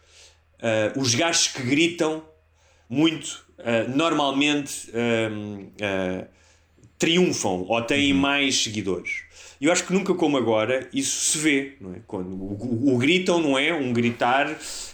ah, 0.61 0.93
os 0.95 1.15
gajos 1.15 1.47
que 1.47 1.63
gritam 1.63 2.23
muito, 2.89 3.45
ah, 3.59 3.85
normalmente 3.87 4.91
triunfam 6.99 7.65
ou 7.67 7.81
têm 7.81 8.13
mais 8.13 8.63
seguidores. 8.63 9.22
Eu 9.65 9.71
acho 9.71 9.85
que 9.85 9.93
nunca 9.93 10.13
como 10.13 10.35
agora 10.37 10.89
isso 10.93 11.25
se 11.31 11.37
vê. 11.37 11.73
Não 11.79 11.93
é? 11.93 12.01
Quando 12.05 12.33
o, 12.35 12.93
o- 12.93 12.97
gritam 12.97 13.39
não 13.41 13.57
é 13.57 13.73
um 13.73 13.93
gritar 13.93 14.49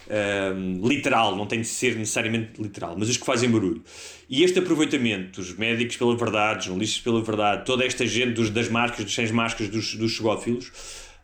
ahm, 0.09 0.85
literal, 0.87 1.35
não 1.35 1.47
tem 1.47 1.61
de 1.61 1.67
ser 1.67 1.95
necessariamente 1.95 2.61
literal, 2.61 2.95
mas 2.97 3.09
os 3.09 3.17
que 3.17 3.25
fazem 3.25 3.49
barulho. 3.49 3.83
E 4.29 4.43
este 4.43 4.59
aproveitamento 4.59 5.41
dos 5.41 5.57
médicos 5.57 5.97
pela 5.97 6.15
verdade, 6.15 6.65
jornalistas 6.65 7.01
pela 7.01 7.21
verdade, 7.21 7.65
toda 7.65 7.83
esta 7.83 8.05
gente 8.05 8.33
dos, 8.33 8.49
das 8.51 8.69
máscaras, 8.69 9.05
dos 9.05 9.15
sem 9.15 9.31
máscaras, 9.31 9.71
dos, 9.71 9.95
dos 9.95 10.11
chegófilos, 10.11 10.71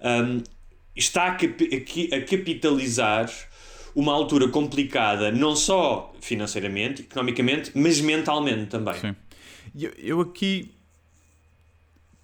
ahm, 0.02 0.42
está 0.96 1.26
a, 1.26 1.34
a 1.34 2.18
a 2.18 2.22
capitalizar 2.22 3.30
uma 3.94 4.12
altura 4.12 4.48
complicada, 4.50 5.32
não 5.32 5.56
só 5.56 6.14
financeiramente, 6.20 7.04
economicamente, 7.04 7.72
mas 7.76 8.02
mentalmente 8.02 8.66
também. 8.66 8.96
Sim. 8.96 9.16
E 9.76 9.86
Eu, 9.86 9.92
eu 9.98 10.22
aqui 10.22 10.72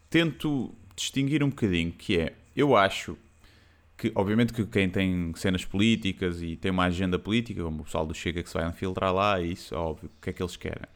tento 0.09 0.73
distinguir 1.01 1.43
um 1.43 1.49
bocadinho, 1.49 1.91
que 1.91 2.19
é, 2.19 2.33
eu 2.55 2.75
acho 2.75 3.17
que, 3.97 4.11
obviamente 4.15 4.53
que 4.53 4.65
quem 4.65 4.89
tem 4.89 5.33
cenas 5.35 5.65
políticas 5.65 6.41
e 6.41 6.55
tem 6.55 6.71
uma 6.71 6.85
agenda 6.85 7.17
política, 7.17 7.63
como 7.63 7.81
o 7.81 7.85
pessoal 7.85 8.05
do 8.05 8.13
Chega 8.13 8.41
que 8.43 8.49
se 8.49 8.55
vai 8.55 8.67
infiltrar 8.67 9.13
lá, 9.13 9.39
é 9.39 9.43
isso, 9.43 9.75
óbvio, 9.75 10.09
o 10.09 10.21
que 10.21 10.29
é 10.29 10.33
que 10.33 10.41
eles 10.41 10.55
querem. 10.55 10.87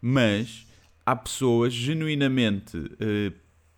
Mas 0.00 0.66
há 1.04 1.16
pessoas 1.16 1.72
genuinamente 1.72 2.76
eh, 3.00 3.32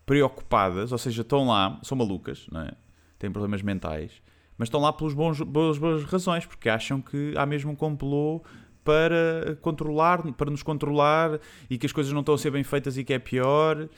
preocupadas, 0.05 0.93
ou 0.93 0.99
seja, 0.99 1.23
estão 1.23 1.47
lá, 1.47 1.79
são 1.83 1.97
malucas, 1.97 2.47
não 2.51 2.63
é? 2.63 2.73
têm 3.19 3.31
problemas 3.31 3.63
mentais, 3.63 4.13
mas 4.57 4.69
estão 4.69 4.81
lá 4.81 4.93
pelas 4.93 5.15
boas, 5.15 5.41
boas 5.41 6.05
razões, 6.05 6.47
porque 6.47 6.69
acham 6.69 7.01
que 7.01 7.35
há 7.37 7.45
mesmo 7.45 7.73
um 7.73 7.77
complô 7.77 8.43
para 8.85 9.57
controlar, 9.61 10.23
para 10.33 10.51
nos 10.51 10.63
controlar 10.63 11.39
e 11.69 11.77
que 11.77 11.87
as 11.87 11.93
coisas 11.93 12.13
não 12.13 12.21
estão 12.21 12.35
a 12.35 12.39
ser 12.39 12.51
bem 12.51 12.65
feitas 12.65 12.97
e 12.97 13.05
que 13.05 13.13
é 13.13 13.19
pior. 13.19 13.89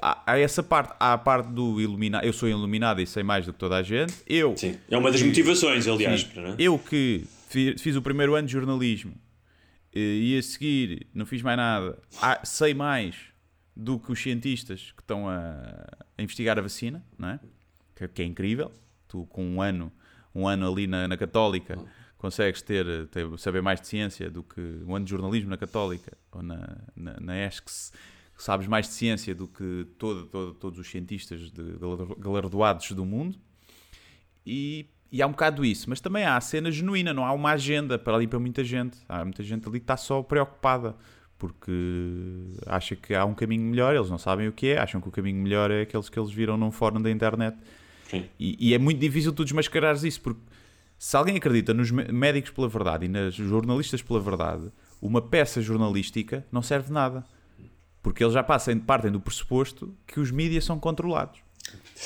Há, 0.00 0.22
há 0.32 0.38
essa 0.38 0.62
parte, 0.62 0.94
há 1.00 1.12
a 1.14 1.18
parte 1.18 1.48
do 1.50 1.80
iluminado, 1.80 2.24
eu 2.24 2.32
sou 2.32 2.48
iluminado 2.48 3.00
e 3.00 3.06
sei 3.06 3.22
mais 3.22 3.44
do 3.46 3.52
que 3.52 3.58
toda 3.58 3.76
a 3.76 3.82
gente. 3.82 4.14
Eu, 4.26 4.56
Sim, 4.56 4.78
é 4.90 4.96
uma 4.96 5.10
das 5.10 5.22
motivações, 5.22 5.86
aliás. 5.88 6.22
Sim. 6.22 6.40
não 6.40 6.50
é? 6.50 6.54
Eu 6.58 6.78
que 6.78 7.24
fi- 7.48 7.76
fiz 7.78 7.96
o 7.96 8.02
primeiro 8.02 8.34
ano 8.34 8.46
de 8.46 8.52
jornalismo 8.52 9.12
eh, 9.94 9.98
e 10.00 10.38
a 10.38 10.42
seguir 10.42 11.06
não 11.12 11.26
fiz 11.26 11.42
mais 11.42 11.56
nada, 11.56 11.98
ah, 12.22 12.40
sei 12.44 12.72
mais 12.72 13.16
do 13.76 13.98
que 13.98 14.12
os 14.12 14.22
cientistas 14.22 14.92
que 14.96 15.02
estão 15.02 15.28
a, 15.28 15.86
a 16.16 16.22
investigar 16.22 16.58
a 16.58 16.62
vacina, 16.62 17.04
não 17.18 17.30
é? 17.30 17.40
Que, 17.96 18.06
que 18.08 18.22
é 18.22 18.24
incrível. 18.24 18.70
Tu 19.08 19.26
com 19.26 19.44
um 19.44 19.60
ano, 19.60 19.92
um 20.34 20.46
ano 20.46 20.70
ali 20.70 20.86
na, 20.86 21.08
na 21.08 21.16
Católica 21.16 21.78
consegues 22.16 22.62
ter, 22.62 23.06
ter- 23.08 23.26
saber 23.38 23.60
mais 23.60 23.80
de 23.80 23.88
ciência 23.88 24.30
do 24.30 24.42
que 24.42 24.60
um 24.86 24.94
ano 24.94 25.04
de 25.04 25.10
jornalismo 25.10 25.50
na 25.50 25.56
Católica 25.56 26.12
ou 26.30 26.42
na, 26.42 26.76
na, 26.94 27.18
na 27.20 27.46
ESCS, 27.46 27.92
sabes 28.42 28.66
mais 28.66 28.86
de 28.86 28.92
ciência 28.94 29.34
do 29.34 29.46
que 29.46 29.86
todo, 29.98 30.26
todo- 30.26 30.54
todos 30.54 30.78
os 30.78 30.88
cientistas 30.90 31.50
de, 31.50 31.62
galardoados 32.18 32.92
do 32.92 33.04
mundo 33.04 33.38
e, 34.46 34.86
e 35.12 35.20
há 35.22 35.26
um 35.26 35.30
bocado 35.32 35.64
isso, 35.64 35.88
mas 35.90 36.00
também 36.00 36.24
há 36.24 36.36
a 36.36 36.40
cena 36.40 36.70
genuína, 36.70 37.12
não 37.12 37.24
há 37.24 37.32
uma 37.32 37.50
agenda 37.52 37.98
para 37.98 38.14
ali 38.16 38.26
para 38.26 38.38
muita 38.38 38.64
gente. 38.64 38.98
Há 39.08 39.24
muita 39.24 39.42
gente 39.42 39.68
ali 39.68 39.78
que 39.78 39.84
está 39.84 39.96
só 39.96 40.22
preocupada 40.22 40.96
porque 41.38 41.72
acha 42.66 42.94
que 42.94 43.14
há 43.14 43.24
um 43.24 43.34
caminho 43.34 43.62
melhor, 43.62 43.94
eles 43.94 44.10
não 44.10 44.18
sabem 44.18 44.46
o 44.48 44.52
que 44.52 44.68
é, 44.68 44.78
acham 44.78 45.00
que 45.00 45.08
o 45.08 45.10
caminho 45.10 45.42
melhor 45.42 45.70
é 45.70 45.82
aqueles 45.82 46.08
que 46.08 46.18
eles 46.18 46.30
viram 46.30 46.56
num 46.56 46.70
fórum 46.70 47.00
da 47.00 47.10
internet. 47.10 47.56
E, 48.38 48.56
e 48.70 48.74
é 48.74 48.78
muito 48.78 48.98
difícil 48.98 49.32
tu 49.32 49.42
desmascarares 49.44 50.02
isso, 50.02 50.20
porque 50.20 50.40
se 50.98 51.16
alguém 51.16 51.36
acredita 51.36 51.72
nos 51.72 51.90
mé- 51.90 52.12
médicos 52.12 52.50
pela 52.50 52.68
verdade 52.68 53.06
e 53.06 53.08
nas 53.08 53.34
jornalistas 53.34 54.02
pela 54.02 54.20
verdade, 54.20 54.70
uma 55.00 55.22
peça 55.22 55.62
jornalística 55.62 56.44
não 56.52 56.60
serve 56.60 56.88
de 56.88 56.92
nada. 56.92 57.24
Porque 58.02 58.22
eles 58.24 58.34
já 58.34 58.42
passam, 58.42 58.78
partem 58.78 59.10
do 59.10 59.20
pressuposto 59.20 59.94
que 60.06 60.18
os 60.20 60.30
mídias 60.30 60.64
são 60.64 60.78
controlados. 60.78 61.38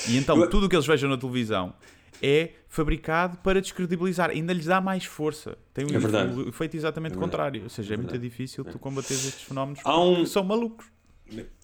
E 0.09 0.17
então 0.17 0.37
Eu- 0.37 0.49
tudo 0.49 0.65
o 0.65 0.69
que 0.69 0.75
eles 0.75 0.85
vejam 0.85 1.09
na 1.09 1.17
televisão 1.17 1.73
é 2.21 2.51
fabricado 2.67 3.37
para 3.37 3.61
descredibilizar. 3.61 4.29
Ainda 4.29 4.51
lhes 4.53 4.65
dá 4.65 4.81
mais 4.81 5.05
força. 5.05 5.57
Tem 5.73 5.85
É 5.85 5.97
verdade. 5.99 6.33
o 6.37 6.49
efeito 6.49 6.75
exatamente 6.75 7.15
É 7.15 7.19
contrário. 7.19 7.63
Ou 7.63 7.69
seja, 7.69 7.93
é, 7.93 7.97
muito 7.97 8.17
difícil 8.17 8.63
tu 8.65 8.77
combateres 8.77 9.25
estes 9.25 9.43
fenómenos 9.43 9.79
Há 9.83 9.99
um- 10.01 10.15
porque 10.15 10.25
são 10.27 10.43
malucos. 10.43 10.85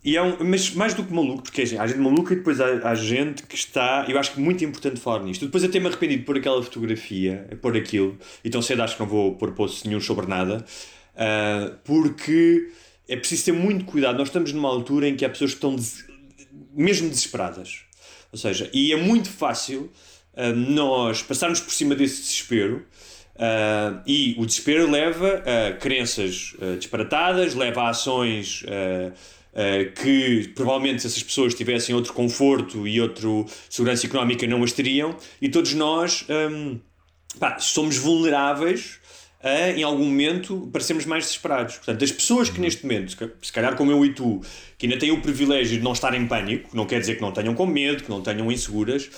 E 0.04 0.18
é 0.18 0.22
um, 0.24 0.38
mas 0.44 0.74
mais 0.74 0.96
do 0.96 1.04
que 1.04 1.14
maluco, 1.14 1.44
porque 1.44 1.62
há 1.62 1.86
gente 1.86 2.00
maluca 2.00 2.34
e 2.34 2.38
depois 2.38 2.60
há, 2.60 2.90
há 2.90 2.96
gente 2.96 3.44
que 3.44 3.54
está. 3.56 4.06
Eu 4.10 4.18
acho 4.18 4.34
que 4.34 4.40
é 4.42 4.44
muito 4.44 4.64
importante 4.66 5.00
falar 5.00 5.24
nisto. 5.24 5.46
Depois 5.46 5.64
até 5.64 5.80
me 5.80 5.86
arrependi 5.88 6.18
de 6.18 6.24
pôr 6.24 6.38
aquela 6.38 6.64
fotografia, 6.64 7.48
pôr 7.62 7.78
aquilo, 7.78 8.18
e 8.44 8.50
tão 8.50 8.60
cedo 8.62 8.82
acho 8.82 8.96
que 8.96 9.02
não 9.04 9.08
vou 9.08 9.36
pôr 9.36 9.52
post 9.52 9.88
nenhum 9.88 10.00
sobre 10.02 10.26
nada, 10.26 10.66
ah, 11.16 11.74
porque 11.84 12.72
é 13.14 13.18
preciso 13.18 13.46
ter 13.46 13.52
muito 13.52 13.86
cuidado. 13.86 14.18
Nós 14.18 14.30
estamos 14.30 14.52
numa 14.54 14.70
altura 14.70 15.08
em 15.08 15.16
que 15.16 15.26
há 15.26 15.30
pessoas 15.30 15.52
que 15.52 15.58
estão 15.58 15.76
des- 15.76 16.06
mesmo 16.74 17.10
desesperadas. 17.10 17.82
Ou 18.32 18.38
seja, 18.40 18.70
e 18.74 18.94
é 18.94 18.96
muito 18.96 19.30
fácil 19.30 19.92
ah, 20.36 20.52
nós 20.54 21.22
passarmos 21.22 21.60
por 21.60 21.74
cima 21.74 21.94
desse 21.96 22.22
desespero. 22.22 22.86
ah, 23.38 24.02
e 24.08 24.36
o 24.38 24.46
desespero 24.46 24.90
leva 24.90 25.44
a 25.46 25.74
crenças 25.74 26.56
ah, 26.62 26.78
disparatadas, 26.78 27.54
leva 27.56 27.82
a 27.84 27.90
ações 27.90 28.64
que 30.02 30.50
provavelmente 30.56 31.02
se 31.02 31.08
essas 31.08 31.24
pessoas 31.24 31.54
tivessem 31.54 31.94
outro 31.94 32.14
conforto 32.14 32.88
e 32.88 33.02
outra 33.02 33.28
segurança 33.70 34.06
económica 34.08 34.48
não 34.48 34.64
as 34.64 34.72
teriam, 34.72 35.14
e 35.42 35.50
todos 35.50 35.74
nós 35.74 36.26
hum, 36.30 36.80
pá, 37.38 37.60
somos 37.60 37.98
vulneráveis 37.98 39.00
em 39.76 39.84
algum 39.84 40.06
momento, 40.06 40.70
parecermos 40.72 41.06
mais 41.06 41.24
desesperados. 41.26 41.76
Portanto, 41.78 42.04
as 42.04 42.12
pessoas 42.12 42.50
que 42.50 42.60
neste 42.62 42.84
momento, 42.84 43.12
se- 43.42 43.52
calhar 43.52 43.76
como 43.76 43.92
eu 43.92 44.06
e 44.06 44.14
tu, 44.14 44.42
que 44.78 44.86
ainda 44.86 45.00
têm 45.00 45.12
o 45.12 45.22
privilégio 45.22 45.78
de 45.78 45.84
não 45.84 45.94
estar 45.94 46.14
em 46.14 46.28
pânico, 46.28 46.70
não 46.76 46.86
quer 46.86 47.00
dizer 47.00 47.16
que 47.16 47.22
não 47.22 47.32
tenham 47.32 47.54
com 47.56 47.66
medo, 47.66 48.04
que 48.04 48.10
não 48.10 48.22
tenham 48.22 48.52
inseguras, 48.52 49.10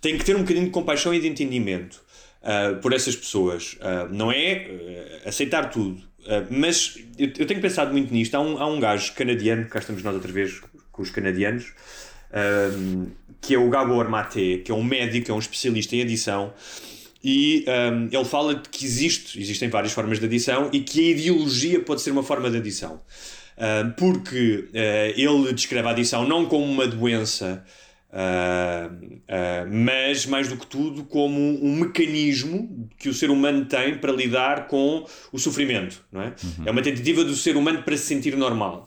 têm 0.00 0.18
que 0.18 0.24
ter 0.24 0.36
um 0.36 0.40
bocadinho 0.40 0.66
de 0.66 0.70
compaixão 0.70 1.14
e 1.14 1.20
de 1.20 1.26
entendimento 1.28 2.02
ah, 2.42 2.78
por 2.82 2.92
essas 2.92 3.16
pessoas. 3.16 3.76
Ah, 3.80 4.06
não 4.10 4.30
é 4.30 4.66
ah, 5.24 5.28
aceitar 5.28 5.70
tudo. 5.70 6.02
Mas 6.50 6.98
eu, 7.18 7.32
eu 7.38 7.46
tenho 7.46 7.60
pensado 7.62 7.92
muito 7.92 8.12
nisto. 8.12 8.34
Há 8.34 8.40
um, 8.40 8.58
há 8.58 8.66
um 8.66 8.78
gajo 8.78 9.14
canadiano, 9.14 9.64
cá 9.66 9.78
estamos 9.78 10.02
nós 10.02 10.14
outra 10.14 10.30
vez 10.30 10.60
com 10.92 11.00
os 11.00 11.08
canadianos, 11.10 11.72
que 13.40 13.54
é 13.54 13.58
o 13.58 13.68
Gabor 13.70 14.08
Mate, 14.08 14.60
que 14.62 14.70
é 14.70 14.74
um 14.74 14.84
médico, 14.84 15.30
é 15.30 15.34
um 15.34 15.38
especialista 15.38 15.96
em 15.96 16.02
adição, 16.02 16.52
e 17.22 17.64
um, 17.68 18.08
ele 18.10 18.24
fala 18.24 18.54
de 18.54 18.68
que 18.68 18.84
existe, 18.84 19.40
existem 19.40 19.68
várias 19.68 19.92
formas 19.92 20.18
de 20.18 20.24
adição 20.24 20.70
e 20.72 20.80
que 20.80 21.00
a 21.00 21.10
ideologia 21.10 21.80
pode 21.80 22.00
ser 22.00 22.10
uma 22.10 22.22
forma 22.22 22.50
de 22.50 22.56
adição. 22.56 23.00
Uh, 23.60 23.92
porque 23.94 24.70
uh, 24.70 25.20
ele 25.20 25.52
descreve 25.52 25.86
a 25.86 25.90
adição 25.90 26.26
não 26.26 26.46
como 26.46 26.64
uma 26.64 26.86
doença, 26.86 27.62
uh, 28.08 29.68
mas 29.70 30.24
mais 30.24 30.48
do 30.48 30.56
que 30.56 30.66
tudo 30.66 31.04
como 31.04 31.38
um 31.62 31.80
mecanismo 31.80 32.88
que 32.98 33.10
o 33.10 33.12
ser 33.12 33.30
humano 33.30 33.66
tem 33.66 33.98
para 33.98 34.12
lidar 34.12 34.66
com 34.66 35.04
o 35.30 35.38
sofrimento. 35.38 36.02
Não 36.10 36.22
é? 36.22 36.28
Uhum. 36.42 36.64
é 36.64 36.70
uma 36.70 36.80
tentativa 36.80 37.22
do 37.22 37.36
ser 37.36 37.54
humano 37.54 37.82
para 37.82 37.98
se 37.98 38.04
sentir 38.04 38.34
normal. 38.34 38.86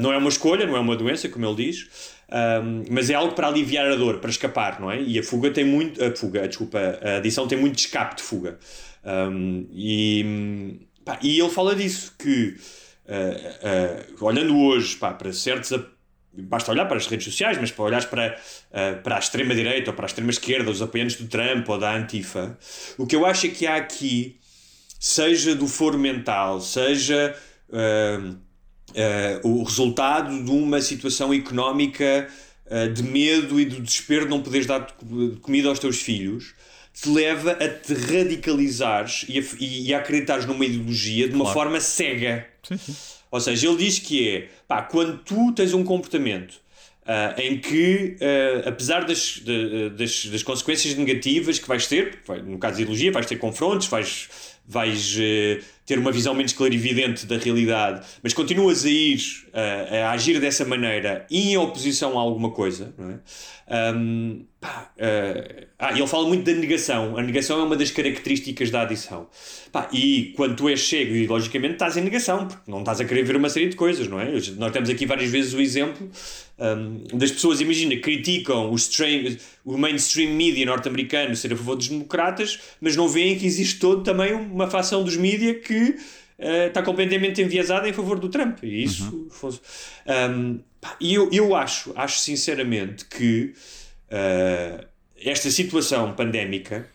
não 0.00 0.10
é 0.10 0.16
uma 0.16 0.30
escolha, 0.30 0.66
não 0.66 0.76
é 0.76 0.80
uma 0.80 0.96
doença, 0.96 1.28
como 1.28 1.44
ele 1.44 1.66
diz. 1.66 1.90
Um, 2.32 2.84
mas 2.88 3.10
é 3.10 3.14
algo 3.14 3.34
para 3.34 3.48
aliviar 3.48 3.90
a 3.90 3.96
dor, 3.96 4.18
para 4.18 4.30
escapar, 4.30 4.80
não 4.80 4.90
é? 4.90 5.02
E 5.02 5.18
a 5.18 5.22
fuga 5.22 5.50
tem 5.50 5.64
muito. 5.64 6.02
A 6.02 6.14
fuga, 6.14 6.46
desculpa, 6.46 6.78
a 7.02 7.16
adição 7.16 7.48
tem 7.48 7.58
muito 7.58 7.78
escape 7.78 8.16
de 8.16 8.22
fuga. 8.22 8.58
Um, 9.04 9.66
e, 9.72 10.86
pá, 11.04 11.18
e 11.20 11.40
ele 11.40 11.50
fala 11.50 11.74
disso, 11.74 12.14
que 12.18 12.56
uh, 13.06 14.20
uh, 14.20 14.24
olhando 14.24 14.56
hoje 14.56 14.96
pá, 14.96 15.12
para 15.12 15.32
certos. 15.32 15.72
Basta 16.32 16.70
olhar 16.70 16.86
para 16.86 16.96
as 16.96 17.08
redes 17.08 17.24
sociais, 17.24 17.58
mas 17.60 17.72
para 17.72 17.84
olhar 17.84 18.08
para, 18.08 18.36
uh, 18.70 19.02
para 19.02 19.16
a 19.16 19.18
extrema-direita 19.18 19.90
ou 19.90 19.96
para 19.96 20.04
a 20.04 20.06
extrema-esquerda, 20.06 20.70
os 20.70 20.80
apoiantes 20.80 21.16
do 21.16 21.26
Trump 21.26 21.68
ou 21.68 21.76
da 21.76 21.92
Antifa, 21.92 22.56
o 22.96 23.04
que 23.04 23.16
eu 23.16 23.26
acho 23.26 23.46
é 23.46 23.48
que 23.48 23.66
há 23.66 23.74
aqui, 23.74 24.38
seja 25.00 25.56
do 25.56 25.66
foro 25.66 25.98
mental, 25.98 26.60
seja 26.60 27.34
uh, 27.68 28.36
o 29.42 29.62
resultado 29.62 30.42
de 30.42 30.50
uma 30.50 30.80
situação 30.80 31.32
económica 31.32 32.28
uh, 32.66 32.92
de 32.92 33.02
medo 33.02 33.60
e 33.60 33.64
do 33.64 33.80
desespero 33.80 34.24
de 34.24 34.30
não 34.30 34.40
poderes 34.40 34.66
dar 34.66 34.86
comida 35.42 35.68
aos 35.68 35.78
teus 35.78 36.00
filhos 36.00 36.54
te 36.92 37.08
leva 37.08 37.52
a 37.52 37.68
te 37.68 37.94
radicalizares 37.94 39.24
e 39.28 39.38
a, 39.38 39.42
e 39.60 39.94
a 39.94 39.98
acreditares 39.98 40.44
numa 40.44 40.64
ideologia 40.64 41.28
de 41.28 41.34
uma 41.34 41.44
claro. 41.44 41.58
forma 41.58 41.80
cega. 41.80 42.46
Sim, 42.62 42.76
sim. 42.76 42.94
Ou 43.30 43.40
seja, 43.40 43.68
ele 43.68 43.76
diz 43.76 43.98
que 43.98 44.28
é 44.28 44.48
pá, 44.66 44.82
quando 44.82 45.18
tu 45.18 45.52
tens 45.52 45.72
um 45.72 45.84
comportamento 45.84 46.54
uh, 47.02 47.40
em 47.40 47.58
que, 47.58 48.16
uh, 48.20 48.68
apesar 48.68 49.04
das, 49.04 49.40
de, 49.44 49.90
das, 49.90 50.26
das, 50.26 50.42
consequências 50.42 50.94
negativas 50.96 51.58
que 51.58 51.68
vais 51.68 51.86
ter, 51.86 52.18
no 52.44 52.58
caso 52.58 52.76
de 52.76 52.82
ideologia, 52.82 53.12
vais 53.12 53.26
ter 53.26 53.36
confrontos, 53.36 53.86
vais, 53.86 54.28
vais 54.66 55.16
uh, 55.16 55.64
ter 55.90 55.98
uma 55.98 56.12
visão 56.12 56.32
menos 56.32 56.52
clarividente 56.52 57.26
da 57.26 57.36
realidade, 57.36 58.06
mas 58.22 58.32
continuas 58.32 58.84
a 58.84 58.88
ir 58.88 59.20
uh, 59.48 60.04
a 60.06 60.12
agir 60.12 60.38
dessa 60.38 60.64
maneira 60.64 61.26
em 61.28 61.56
oposição 61.56 62.16
a 62.16 62.22
alguma 62.22 62.52
coisa, 62.52 62.94
é? 62.96 63.94
Um, 63.94 64.44
pá, 64.60 64.90
uh, 64.96 65.66
ah, 65.78 65.92
ele 65.92 66.06
fala 66.06 66.26
muito 66.26 66.44
da 66.44 66.52
negação. 66.58 67.16
A 67.16 67.22
negação 67.22 67.60
é 67.60 67.62
uma 67.62 67.76
das 67.76 67.90
características 67.92 68.68
da 68.68 68.82
adição. 68.82 69.28
Pá, 69.70 69.88
e 69.92 70.32
quando 70.36 70.56
tu 70.56 70.68
és 70.68 70.80
cego 70.80 71.14
ideologicamente, 71.14 71.74
estás 71.74 71.96
em 71.96 72.02
negação, 72.02 72.48
porque 72.48 72.68
não 72.68 72.80
estás 72.80 73.00
a 73.00 73.04
querer 73.04 73.22
ver 73.22 73.36
uma 73.36 73.48
série 73.48 73.68
de 73.68 73.76
coisas, 73.76 74.08
não 74.08 74.20
é? 74.20 74.28
Nós 74.58 74.72
temos 74.72 74.90
aqui 74.90 75.06
várias 75.06 75.30
vezes 75.30 75.54
o 75.54 75.60
exemplo 75.60 76.10
um, 76.60 77.16
das 77.16 77.30
pessoas, 77.30 77.60
imagina, 77.60 77.96
criticam 77.96 78.70
o, 78.70 78.74
stream, 78.74 79.36
o 79.64 79.78
mainstream 79.78 80.34
media 80.34 80.66
norte-americano 80.66 81.34
ser 81.34 81.52
a 81.52 81.56
favor 81.56 81.76
dos 81.76 81.88
democratas, 81.88 82.58
mas 82.80 82.96
não 82.96 83.08
veem 83.08 83.38
que 83.38 83.46
existe 83.46 83.78
todo 83.78 84.02
também 84.02 84.34
uma 84.34 84.68
facção 84.68 85.02
dos 85.02 85.16
mídia 85.16 85.54
que 85.54 85.72
uh, 85.82 86.66
está 86.68 86.82
completamente 86.82 87.40
enviesada 87.40 87.88
em 87.88 87.92
favor 87.92 88.18
do 88.18 88.28
Trump. 88.28 88.62
E 88.62 88.84
isso. 88.84 89.28
Uhum. 89.42 89.50
Um, 90.06 90.60
e 91.00 91.14
eu, 91.14 91.28
eu 91.32 91.54
acho, 91.54 91.92
acho 91.96 92.18
sinceramente 92.18 93.04
que 93.04 93.54
uh, 94.10 94.86
esta 95.22 95.50
situação 95.50 96.12
pandémica 96.14 96.88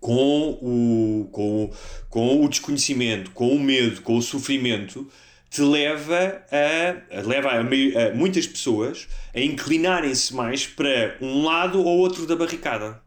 com 0.00 0.58
o, 0.60 1.28
com, 1.32 1.72
com 2.10 2.44
o 2.44 2.48
desconhecimento, 2.48 3.30
com 3.30 3.48
o 3.48 3.58
medo, 3.58 4.02
com 4.02 4.18
o 4.18 4.22
sofrimento, 4.22 5.08
te 5.48 5.62
leva 5.62 6.42
a, 6.50 7.20
leva 7.22 7.48
a, 7.50 7.60
a 7.60 8.14
muitas 8.14 8.46
pessoas 8.46 9.08
a 9.32 9.40
inclinarem-se 9.40 10.34
mais 10.34 10.66
para 10.66 11.16
um 11.22 11.44
lado 11.44 11.78
ou 11.78 11.98
outro 11.98 12.26
da 12.26 12.36
barricada. 12.36 13.00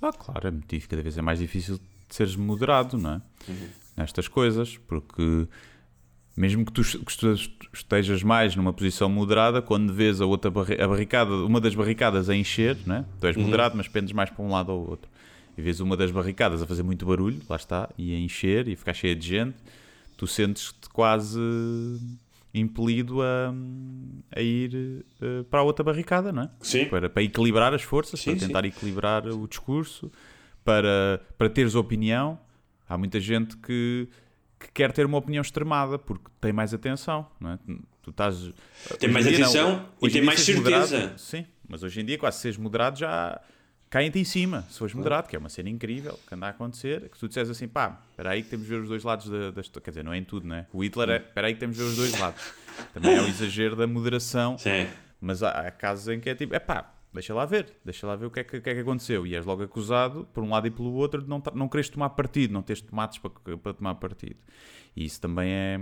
Ah, 0.00 0.12
claro, 0.12 0.48
é 0.48 0.78
cada 0.80 1.02
vez 1.02 1.16
é 1.16 1.22
mais 1.22 1.38
difícil 1.38 1.78
de 1.78 2.14
seres 2.14 2.36
moderado, 2.36 2.98
não 2.98 3.14
é? 3.14 3.22
Uhum. 3.48 3.68
Nestas 3.96 4.26
coisas, 4.26 4.76
porque 4.88 5.46
mesmo 6.36 6.64
que 6.64 6.72
tu, 6.72 6.82
estejas 7.72 8.22
mais 8.22 8.56
numa 8.56 8.72
posição 8.72 9.08
moderada, 9.08 9.62
quando 9.62 9.92
vês 9.92 10.20
a 10.20 10.26
outra 10.26 10.50
barri 10.50 10.80
a 10.80 10.88
barricada, 10.88 11.32
uma 11.32 11.60
das 11.60 11.74
barricadas 11.74 12.28
a 12.28 12.34
encher, 12.34 12.76
né? 12.86 13.04
tu 13.20 13.26
és 13.26 13.36
uhum. 13.36 13.44
moderado, 13.44 13.76
mas 13.76 13.86
pendes 13.86 14.12
mais 14.12 14.30
para 14.30 14.44
um 14.44 14.50
lado 14.50 14.72
ou 14.72 14.90
outro, 14.90 15.08
e 15.56 15.62
vês 15.62 15.78
uma 15.78 15.96
das 15.96 16.10
barricadas 16.10 16.60
a 16.60 16.66
fazer 16.66 16.82
muito 16.82 17.06
barulho, 17.06 17.40
lá 17.48 17.56
está, 17.56 17.88
e 17.96 18.14
a 18.14 18.18
encher 18.18 18.66
e 18.66 18.72
a 18.72 18.76
ficar 18.76 18.94
cheia 18.94 19.14
de 19.14 19.26
gente, 19.26 19.56
tu 20.16 20.26
sentes-te 20.26 20.88
quase 20.88 21.38
impelido 22.52 23.20
a, 23.20 23.52
a 24.34 24.40
ir 24.40 25.04
uh, 25.20 25.44
para 25.44 25.60
a 25.60 25.62
outra 25.62 25.84
barricada, 25.84 26.32
não 26.32 26.42
é? 26.42 26.50
Sim. 26.60 26.84
Para, 26.86 27.10
para 27.10 27.22
equilibrar 27.22 27.74
as 27.74 27.82
forças, 27.82 28.20
sim, 28.20 28.30
para 28.30 28.46
tentar 28.46 28.62
sim. 28.62 28.68
equilibrar 28.68 29.26
o 29.26 29.48
discurso, 29.48 30.10
para, 30.64 31.20
para 31.36 31.48
teres 31.48 31.74
opinião. 31.74 32.38
Há 32.88 32.98
muita 32.98 33.18
gente 33.20 33.56
que, 33.56 34.08
que 34.58 34.72
quer 34.72 34.92
ter 34.92 35.06
uma 35.06 35.18
opinião 35.18 35.42
extremada 35.42 35.98
porque 35.98 36.24
tem 36.40 36.52
mais 36.52 36.74
atenção, 36.74 37.26
não 37.40 37.52
é? 37.52 37.58
Tu 38.02 38.10
estás. 38.10 38.50
Tem 38.98 39.10
mais 39.10 39.26
atenção 39.26 39.88
não, 40.00 40.08
e 40.08 40.10
tem 40.10 40.22
mais 40.22 40.40
certeza. 40.40 40.96
Moderado, 40.98 41.18
sim, 41.18 41.46
mas 41.66 41.82
hoje 41.82 42.00
em 42.00 42.04
dia, 42.04 42.18
quase 42.18 42.38
seres 42.38 42.58
moderado 42.58 42.98
já 42.98 43.40
caem-te 43.94 44.18
em 44.18 44.24
cima, 44.24 44.66
se 44.68 44.76
fores 44.76 44.92
moderado, 44.92 45.28
que 45.28 45.36
é 45.36 45.38
uma 45.38 45.48
cena 45.48 45.70
incrível 45.70 46.18
que 46.26 46.34
anda 46.34 46.46
a 46.46 46.50
acontecer, 46.50 47.08
que 47.08 47.16
tu 47.16 47.28
disseres 47.28 47.48
assim, 47.48 47.68
pá, 47.68 48.00
espera 48.10 48.30
aí 48.30 48.42
que 48.42 48.50
temos 48.50 48.66
de 48.66 48.72
ver 48.72 48.80
os 48.80 48.88
dois 48.88 49.04
lados 49.04 49.28
da, 49.28 49.52
das... 49.52 49.68
Quer 49.68 49.90
dizer, 49.90 50.02
não 50.02 50.12
é 50.12 50.18
em 50.18 50.24
tudo, 50.24 50.48
né? 50.48 50.66
O 50.72 50.82
Hitler 50.82 51.10
é, 51.10 51.16
espera 51.18 51.46
aí 51.46 51.54
que 51.54 51.60
temos 51.60 51.76
de 51.76 51.82
ver 51.82 51.88
os 51.90 51.96
dois 51.96 52.18
lados. 52.18 52.42
Também 52.92 53.14
é 53.14 53.22
o 53.22 53.28
exagero 53.28 53.76
da 53.76 53.86
moderação. 53.86 54.58
Sim. 54.58 54.88
Mas 55.20 55.44
há, 55.44 55.50
há 55.50 55.70
casos 55.70 56.08
em 56.08 56.18
que 56.18 56.28
é 56.28 56.34
tipo, 56.34 56.52
é 56.56 56.58
pá, 56.58 56.92
deixa 57.14 57.32
lá 57.32 57.46
ver, 57.46 57.72
deixa 57.84 58.06
lá 58.06 58.16
ver 58.16 58.26
o 58.26 58.30
que 58.30 58.40
é 58.40 58.44
que, 58.44 58.60
que, 58.60 58.70
é 58.70 58.74
que 58.74 58.80
aconteceu. 58.80 59.26
E 59.26 59.34
és 59.34 59.46
logo 59.46 59.62
acusado, 59.62 60.28
por 60.32 60.42
um 60.42 60.50
lado 60.50 60.66
e 60.66 60.70
pelo 60.70 60.92
outro, 60.92 61.22
de 61.22 61.28
não, 61.28 61.42
não 61.54 61.68
quereres 61.68 61.88
tomar 61.88 62.10
partido, 62.10 62.52
não 62.52 62.62
teres 62.62 62.82
tomates 62.82 63.18
para, 63.18 63.56
para 63.56 63.72
tomar 63.72 63.94
partido. 63.94 64.36
E 64.96 65.04
isso 65.04 65.20
também 65.20 65.50
é... 65.50 65.80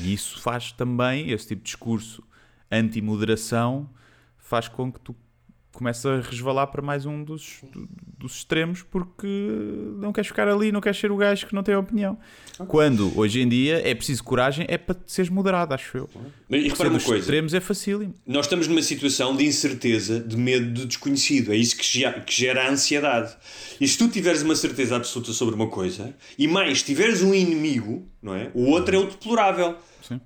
E 0.00 0.14
isso 0.14 0.40
faz 0.40 0.72
também, 0.72 1.30
esse 1.30 1.48
tipo 1.48 1.62
de 1.62 1.66
discurso 1.66 2.22
anti-moderação, 2.70 3.90
faz 4.38 4.68
com 4.68 4.92
que 4.92 5.00
tu 5.00 5.14
começa 5.76 6.08
a 6.08 6.20
resvalar 6.22 6.66
para 6.68 6.80
mais 6.80 7.04
um 7.04 7.22
dos, 7.22 7.60
dos 8.18 8.36
extremos 8.36 8.82
porque 8.82 9.26
não 9.98 10.10
queres 10.10 10.28
ficar 10.28 10.48
ali, 10.48 10.72
não 10.72 10.80
queres 10.80 10.98
ser 10.98 11.12
o 11.12 11.16
gajo 11.18 11.46
que 11.46 11.54
não 11.54 11.62
tem 11.62 11.74
opinião. 11.74 12.18
Quando, 12.66 13.12
hoje 13.14 13.42
em 13.42 13.48
dia, 13.48 13.86
é 13.86 13.94
preciso 13.94 14.24
coragem, 14.24 14.64
é 14.70 14.78
para 14.78 14.96
seres 15.06 15.30
moderado, 15.30 15.74
acho 15.74 15.98
eu. 15.98 16.08
E 16.48 16.68
repara 16.68 16.88
uma 16.88 16.98
coisa. 16.98 17.20
extremos 17.20 17.52
é 17.52 17.60
facílimo. 17.60 18.14
Nós 18.26 18.46
estamos 18.46 18.66
numa 18.66 18.80
situação 18.80 19.36
de 19.36 19.44
incerteza, 19.44 20.18
de 20.18 20.34
medo 20.34 20.72
de 20.72 20.86
desconhecido. 20.86 21.52
É 21.52 21.56
isso 21.56 21.76
que 21.76 21.84
gera, 21.84 22.20
que 22.20 22.32
gera 22.32 22.64
a 22.64 22.70
ansiedade. 22.70 23.36
E 23.78 23.86
se 23.86 23.98
tu 23.98 24.08
tiveres 24.08 24.40
uma 24.40 24.56
certeza 24.56 24.96
absoluta 24.96 25.32
sobre 25.34 25.54
uma 25.54 25.68
coisa, 25.68 26.16
e 26.38 26.48
mais, 26.48 26.82
tiveres 26.82 27.20
um 27.20 27.34
inimigo, 27.34 28.08
não 28.22 28.34
é? 28.34 28.50
O 28.54 28.70
outro 28.70 28.96
é 28.96 28.98
o 28.98 29.04
deplorável. 29.04 29.76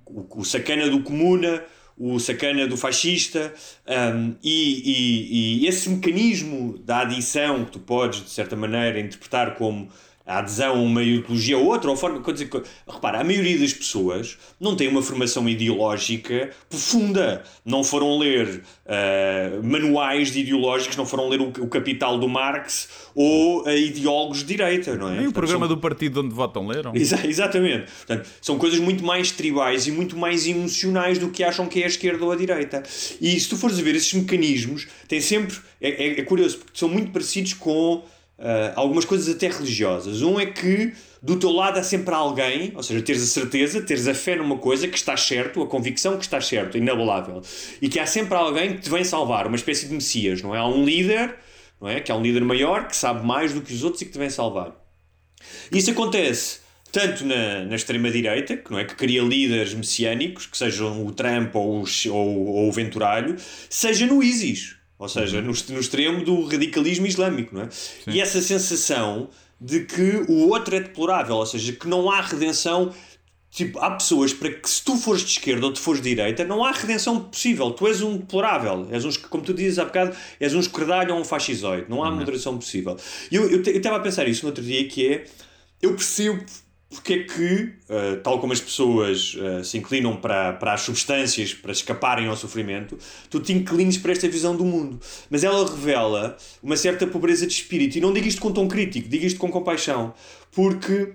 O, 0.05 0.39
o 0.39 0.45
sacana 0.45 0.89
do 0.89 1.03
comuna 1.03 1.61
o 1.97 2.19
sacana 2.19 2.67
do 2.67 2.77
fascista, 2.77 3.53
um, 3.87 4.35
e, 4.43 4.81
e, 4.85 5.63
e, 5.63 5.67
esse 5.67 5.89
mecanismo 5.89 6.77
da 6.79 7.01
adição 7.01 7.65
que 7.65 7.71
tu 7.71 7.79
podes, 7.79 8.23
de 8.23 8.29
certa 8.29 8.55
maneira, 8.55 8.99
interpretar 8.99 9.55
como 9.55 9.89
a 10.31 10.39
adesão 10.39 10.75
a 10.75 10.81
uma 10.81 11.03
ideologia 11.03 11.57
ou 11.57 11.65
outra, 11.65 11.89
ou 11.89 11.97
forma. 11.97 12.21
Quer 12.21 12.33
dizer, 12.33 12.49
repara, 12.87 13.19
a 13.19 13.23
maioria 13.23 13.57
das 13.59 13.73
pessoas 13.73 14.37
não 14.59 14.75
tem 14.75 14.87
uma 14.87 15.01
formação 15.01 15.47
ideológica 15.47 16.49
profunda. 16.69 17.43
Não 17.65 17.83
foram 17.83 18.17
ler 18.17 18.63
uh, 18.85 19.63
manuais 19.63 20.31
de 20.31 20.39
ideológicos, 20.39 20.95
não 20.95 21.05
foram 21.05 21.27
ler 21.27 21.41
o, 21.41 21.49
o 21.49 21.67
Capital 21.67 22.17
do 22.17 22.29
Marx 22.29 22.89
ou 23.13 23.63
uh, 23.63 23.69
ideólogos 23.69 24.39
de 24.39 24.45
direita, 24.45 24.95
não 24.95 25.09
é? 25.09 25.17
Nem 25.17 25.27
o 25.27 25.33
programa 25.33 25.67
são... 25.67 25.75
do 25.75 25.81
partido 25.81 26.21
onde 26.21 26.33
votam 26.33 26.65
leram. 26.67 26.95
Exa 26.95 27.19
exatamente. 27.27 27.91
Portanto, 27.91 28.29
são 28.41 28.57
coisas 28.57 28.79
muito 28.79 29.03
mais 29.03 29.31
tribais 29.31 29.87
e 29.87 29.91
muito 29.91 30.17
mais 30.17 30.47
emocionais 30.47 31.17
do 31.17 31.29
que 31.29 31.43
acham 31.43 31.65
que 31.67 31.81
é 31.81 31.83
a 31.83 31.87
esquerda 31.87 32.23
ou 32.23 32.31
a 32.31 32.35
direita. 32.35 32.83
E 33.19 33.39
se 33.39 33.49
tu 33.49 33.57
fores 33.57 33.77
a 33.77 33.81
ver 33.81 33.95
esses 33.95 34.13
mecanismos, 34.13 34.87
tem 35.07 35.19
sempre. 35.19 35.57
É, 35.81 35.89
é, 35.89 36.19
é 36.19 36.23
curioso, 36.23 36.59
porque 36.59 36.77
são 36.77 36.87
muito 36.87 37.11
parecidos 37.11 37.53
com 37.53 38.03
uh, 38.41 38.73
algumas 38.75 39.05
coisas 39.05 39.33
até 39.33 39.47
religiosas. 39.47 40.21
Um 40.21 40.39
é 40.39 40.45
que 40.47 40.93
do 41.21 41.37
teu 41.37 41.51
lado 41.51 41.77
há 41.77 41.83
sempre 41.83 42.13
alguém, 42.13 42.73
ou 42.75 42.81
seja, 42.81 43.01
teres 43.01 43.21
a 43.21 43.27
certeza, 43.27 43.81
teres 43.81 44.07
a 44.07 44.13
fé 44.13 44.35
numa 44.35 44.57
coisa 44.57 44.87
que 44.87 44.97
está 44.97 45.15
certo, 45.15 45.61
a 45.61 45.67
convicção 45.67 46.17
que 46.17 46.23
está 46.23 46.41
certo, 46.41 46.77
inabalável, 46.77 47.41
e 47.79 47.87
que 47.87 47.99
há 47.99 48.05
sempre 48.07 48.35
alguém 48.35 48.73
que 48.75 48.81
te 48.81 48.89
vem 48.89 49.03
salvar, 49.03 49.45
uma 49.45 49.55
espécie 49.55 49.87
de 49.87 49.93
messias, 49.93 50.41
não 50.41 50.55
é? 50.55 50.57
Há 50.57 50.65
um 50.65 50.83
líder, 50.83 51.35
não 51.79 51.87
é? 51.87 51.99
Que 51.99 52.11
é 52.11 52.15
um 52.15 52.21
líder 52.21 52.43
maior, 52.43 52.87
que 52.87 52.95
sabe 52.95 53.25
mais 53.25 53.53
do 53.53 53.61
que 53.61 53.71
os 53.71 53.83
outros 53.83 54.01
e 54.01 54.05
que 54.05 54.11
te 54.11 54.17
vem 54.17 54.29
salvar. 54.29 54.75
Isso 55.71 55.91
acontece 55.91 56.61
tanto 56.91 57.25
na, 57.25 57.63
na 57.65 57.75
extrema-direita, 57.75 58.57
que, 58.57 58.69
não 58.69 58.77
é, 58.77 58.83
que 58.83 58.95
cria 58.95 59.21
líderes 59.21 59.73
messiânicos, 59.73 60.45
que 60.45 60.57
sejam 60.57 61.05
o 61.05 61.11
Trump 61.11 61.55
ou 61.55 61.83
o, 61.83 61.85
ou, 62.09 62.45
ou 62.47 62.67
o 62.67 62.71
Venturalho, 62.71 63.35
seja 63.69 64.05
no 64.05 64.21
ISIS, 64.21 64.75
ou 65.01 65.09
seja, 65.09 65.41
no, 65.41 65.51
no 65.51 65.79
extremo 65.79 66.23
do 66.23 66.45
radicalismo 66.45 67.07
islâmico, 67.07 67.55
não 67.55 67.63
é? 67.63 67.69
E 68.05 68.21
essa 68.21 68.39
sensação 68.39 69.29
de 69.59 69.79
que 69.79 70.23
o 70.29 70.49
outro 70.49 70.75
é 70.75 70.79
deplorável, 70.79 71.37
ou 71.37 71.45
seja, 71.45 71.73
que 71.73 71.87
não 71.87 72.11
há 72.11 72.21
redenção. 72.21 72.93
Tipo, 73.49 73.79
há 73.79 73.91
pessoas 73.91 74.31
para 74.31 74.51
que 74.51 74.69
se 74.69 74.81
tu 74.83 74.95
fores 74.95 75.23
de 75.23 75.31
esquerda 75.31 75.65
ou 75.65 75.73
tu 75.73 75.79
fores 75.79 76.01
de 76.01 76.09
direita, 76.09 76.45
não 76.45 76.63
há 76.63 76.71
redenção 76.71 77.19
possível. 77.19 77.71
Tu 77.71 77.87
és 77.87 78.01
um 78.01 78.15
deplorável. 78.15 78.87
És 78.91 79.03
um, 79.03 79.09
como 79.27 79.43
tu 79.43 79.55
dizes 79.55 79.79
há 79.79 79.85
bocado, 79.85 80.15
és 80.39 80.53
um 80.53 80.59
esquerdalho 80.59 81.15
ou 81.15 81.19
um 81.19 81.25
fascisoide. 81.25 81.87
Não 81.89 82.03
há 82.03 82.11
moderação 82.11 82.55
possível. 82.57 82.95
E 83.31 83.35
eu 83.35 83.59
estava 83.59 83.97
a 83.97 83.99
pensar 83.99 84.27
isso 84.27 84.43
no 84.43 84.49
outro 84.49 84.63
dia, 84.63 84.87
que 84.87 85.07
é... 85.07 85.25
Eu 85.81 85.95
percebo 85.95 86.45
porque 86.91 87.13
é 87.13 87.23
que, 87.23 87.73
uh, 87.89 88.21
tal 88.21 88.37
como 88.41 88.51
as 88.51 88.59
pessoas 88.59 89.33
uh, 89.35 89.63
se 89.63 89.77
inclinam 89.77 90.17
para, 90.17 90.51
para 90.51 90.73
as 90.73 90.81
substâncias 90.81 91.53
para 91.53 91.71
escaparem 91.71 92.27
ao 92.27 92.35
sofrimento, 92.35 92.99
tu 93.29 93.39
te 93.39 93.53
inclines 93.53 93.97
para 93.97 94.11
esta 94.11 94.27
visão 94.27 94.57
do 94.57 94.65
mundo. 94.65 94.99
Mas 95.29 95.45
ela 95.45 95.65
revela 95.69 96.37
uma 96.61 96.75
certa 96.75 97.07
pobreza 97.07 97.47
de 97.47 97.53
espírito. 97.53 97.97
E 97.97 98.01
não 98.01 98.11
digo 98.11 98.27
isto 98.27 98.41
com 98.41 98.51
tom 98.51 98.67
crítico, 98.67 99.07
digo 99.07 99.25
isto 99.25 99.39
com 99.39 99.49
compaixão. 99.49 100.13
Porque, 100.51 101.13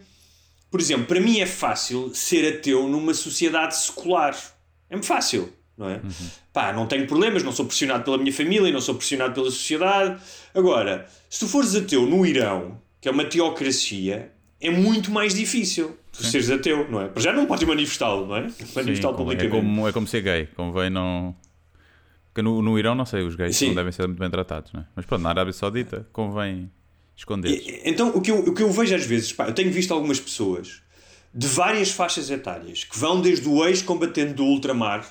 por 0.70 0.80
exemplo, 0.80 1.04
para 1.04 1.20
mim 1.20 1.40
é 1.40 1.46
fácil 1.46 2.10
ser 2.14 2.56
ateu 2.56 2.88
numa 2.88 3.12
sociedade 3.12 3.76
secular. 3.76 4.34
É-me 4.88 5.02
fácil, 5.02 5.52
não 5.76 5.90
é? 5.90 5.96
Uhum. 5.96 6.10
Pá, 6.54 6.72
não 6.72 6.86
tenho 6.86 7.06
problemas, 7.06 7.42
não 7.42 7.52
sou 7.52 7.66
pressionado 7.66 8.02
pela 8.02 8.16
minha 8.16 8.32
família, 8.32 8.72
não 8.72 8.80
sou 8.80 8.94
pressionado 8.94 9.34
pela 9.34 9.50
sociedade. 9.50 10.18
Agora, 10.54 11.06
se 11.28 11.40
tu 11.40 11.46
fores 11.46 11.74
ateu 11.74 12.06
no 12.06 12.24
Irão, 12.24 12.80
que 12.98 13.08
é 13.08 13.12
uma 13.12 13.26
teocracia, 13.26 14.32
é 14.60 14.70
muito 14.70 15.10
mais 15.10 15.34
difícil 15.34 15.96
tu 16.12 16.24
seres 16.24 16.50
ateu, 16.50 16.90
não 16.90 17.02
é? 17.02 17.08
Para 17.08 17.22
já 17.22 17.32
não 17.32 17.46
podes 17.46 17.66
manifestá-lo, 17.66 18.26
não 18.26 18.36
é? 18.36 18.40
Manifestá-lo 18.74 19.14
é 19.14 19.18
publicamente. 19.18 19.56
É 19.56 19.60
como, 19.60 19.88
é 19.88 19.92
como 19.92 20.06
ser 20.06 20.22
gay, 20.22 20.48
convém 20.54 20.90
não. 20.90 21.36
Porque 22.28 22.42
no, 22.42 22.62
no 22.62 22.78
Irão, 22.78 22.94
não 22.94 23.06
sei, 23.06 23.22
os 23.22 23.34
gays 23.34 23.56
Sim. 23.56 23.68
não 23.68 23.74
devem 23.76 23.92
ser 23.92 24.06
muito 24.06 24.18
bem 24.18 24.30
tratados, 24.30 24.72
não 24.72 24.80
é? 24.80 24.84
Mas 24.94 25.06
pronto, 25.06 25.22
na 25.22 25.30
Arábia 25.30 25.52
Saudita 25.52 26.06
convém 26.12 26.70
esconder. 27.16 27.82
Então, 27.84 28.10
o 28.10 28.20
que, 28.20 28.30
eu, 28.30 28.38
o 28.40 28.54
que 28.54 28.62
eu 28.62 28.70
vejo 28.70 28.94
às 28.94 29.04
vezes, 29.04 29.32
pá, 29.32 29.46
eu 29.46 29.54
tenho 29.54 29.70
visto 29.70 29.92
algumas 29.92 30.20
pessoas 30.20 30.82
de 31.34 31.46
várias 31.46 31.90
faixas 31.90 32.30
etárias 32.30 32.84
que 32.84 32.98
vão 32.98 33.20
desde 33.20 33.48
o 33.48 33.64
ex-combatente 33.66 34.34
do 34.34 34.44
ultramar 34.44 35.06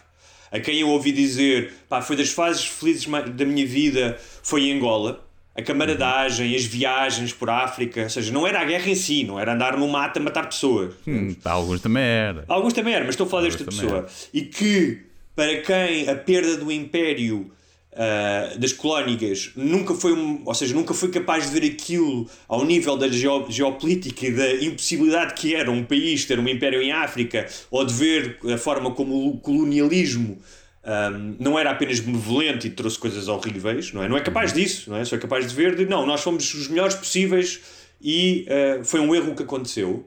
a 0.52 0.60
quem 0.60 0.80
eu 0.80 0.89
ouvi 0.89 1.12
dizer, 1.12 1.74
pá, 1.89 2.02
foi 2.02 2.16
das 2.16 2.30
fases 2.30 2.66
felizes 2.66 3.06
da 3.36 3.46
minha 3.46 3.66
vida, 3.66 4.18
foi 4.41 4.66
em 4.66 4.78
Angola 4.78 5.24
a 5.56 5.62
camaradagem, 5.62 6.53
as 6.53 6.66
viagens 6.66 7.32
por 7.32 7.49
África, 7.49 8.03
ou 8.03 8.10
seja, 8.10 8.32
não 8.32 8.45
era 8.45 8.60
a 8.60 8.66
guerra 8.66 8.89
em 8.89 8.95
si, 8.95 9.24
não 9.24 9.39
era 9.39 9.53
andar 9.53 9.78
no 9.78 9.88
mato 9.88 10.20
a 10.20 10.22
matar 10.22 10.47
pessoas. 10.47 10.93
Hum, 11.08 11.34
alguns 11.45 11.80
também 11.80 12.03
era. 12.03 12.43
Alguns 12.47 12.74
também 12.74 12.93
era, 12.93 13.06
mas 13.06 13.14
estou 13.14 13.26
a 13.26 13.30
falar 13.30 13.43
desta 13.43 13.64
pessoa. 13.64 13.97
Era. 13.99 14.08
E 14.34 14.41
que, 14.41 15.03
para 15.34 15.62
quem 15.62 16.10
a 16.10 16.16
perda 16.16 16.58
do 16.58 16.70
império 16.70 17.51
uh, 17.93 18.60
das 18.60 18.74
colónicas 18.74 19.51
nunca 19.56 19.93
foi, 19.95 20.12
um, 20.12 20.41
ou 20.45 20.53
seja, 20.53 20.76
nunca 20.76 20.93
foi 20.93 21.10
capaz 21.10 21.49
de 21.49 21.58
ver 21.58 21.72
aquilo 21.72 22.30
ao 22.49 22.66
nível 22.66 22.97
da 22.97 23.08
geopolítica 23.08 24.28
e 24.28 24.32
da 24.32 24.56
impossibilidade 24.56 25.36
que 25.36 25.56
era 25.56 25.72
um 25.72 25.86
país 25.86 26.26
ter 26.26 26.38
um 26.38 26.47
império 26.49 26.82
em 26.82 26.91
África, 26.91 27.47
ou 27.72 27.86
de 27.86 27.93
ver 27.93 28.39
a 28.53 28.58
forma 28.58 28.91
como 28.91 29.30
o 29.30 29.38
colonialismo 29.38 30.38
um, 30.86 31.36
não 31.39 31.57
era 31.57 31.71
apenas 31.71 31.99
benevolente 31.99 32.67
e 32.67 32.69
trouxe 32.69 32.99
coisas 32.99 33.27
horríveis, 33.27 33.91
não 33.91 34.03
é? 34.03 34.07
Não 34.07 34.15
é 34.15 34.21
capaz 34.21 34.53
disso, 34.53 34.89
não 34.89 34.97
é? 34.97 35.05
Só 35.05 35.15
é 35.15 35.19
capaz 35.19 35.47
de 35.47 35.55
ver 35.55 35.75
de 35.75 35.86
não, 35.86 36.05
nós 36.05 36.21
fomos 36.21 36.53
os 36.53 36.67
melhores 36.67 36.95
possíveis 36.95 37.59
e 37.99 38.45
uh, 38.47 38.86
foi 38.86 38.99
um 38.99 39.15
erro 39.15 39.33
que 39.36 39.41
aconteceu. 39.41 40.05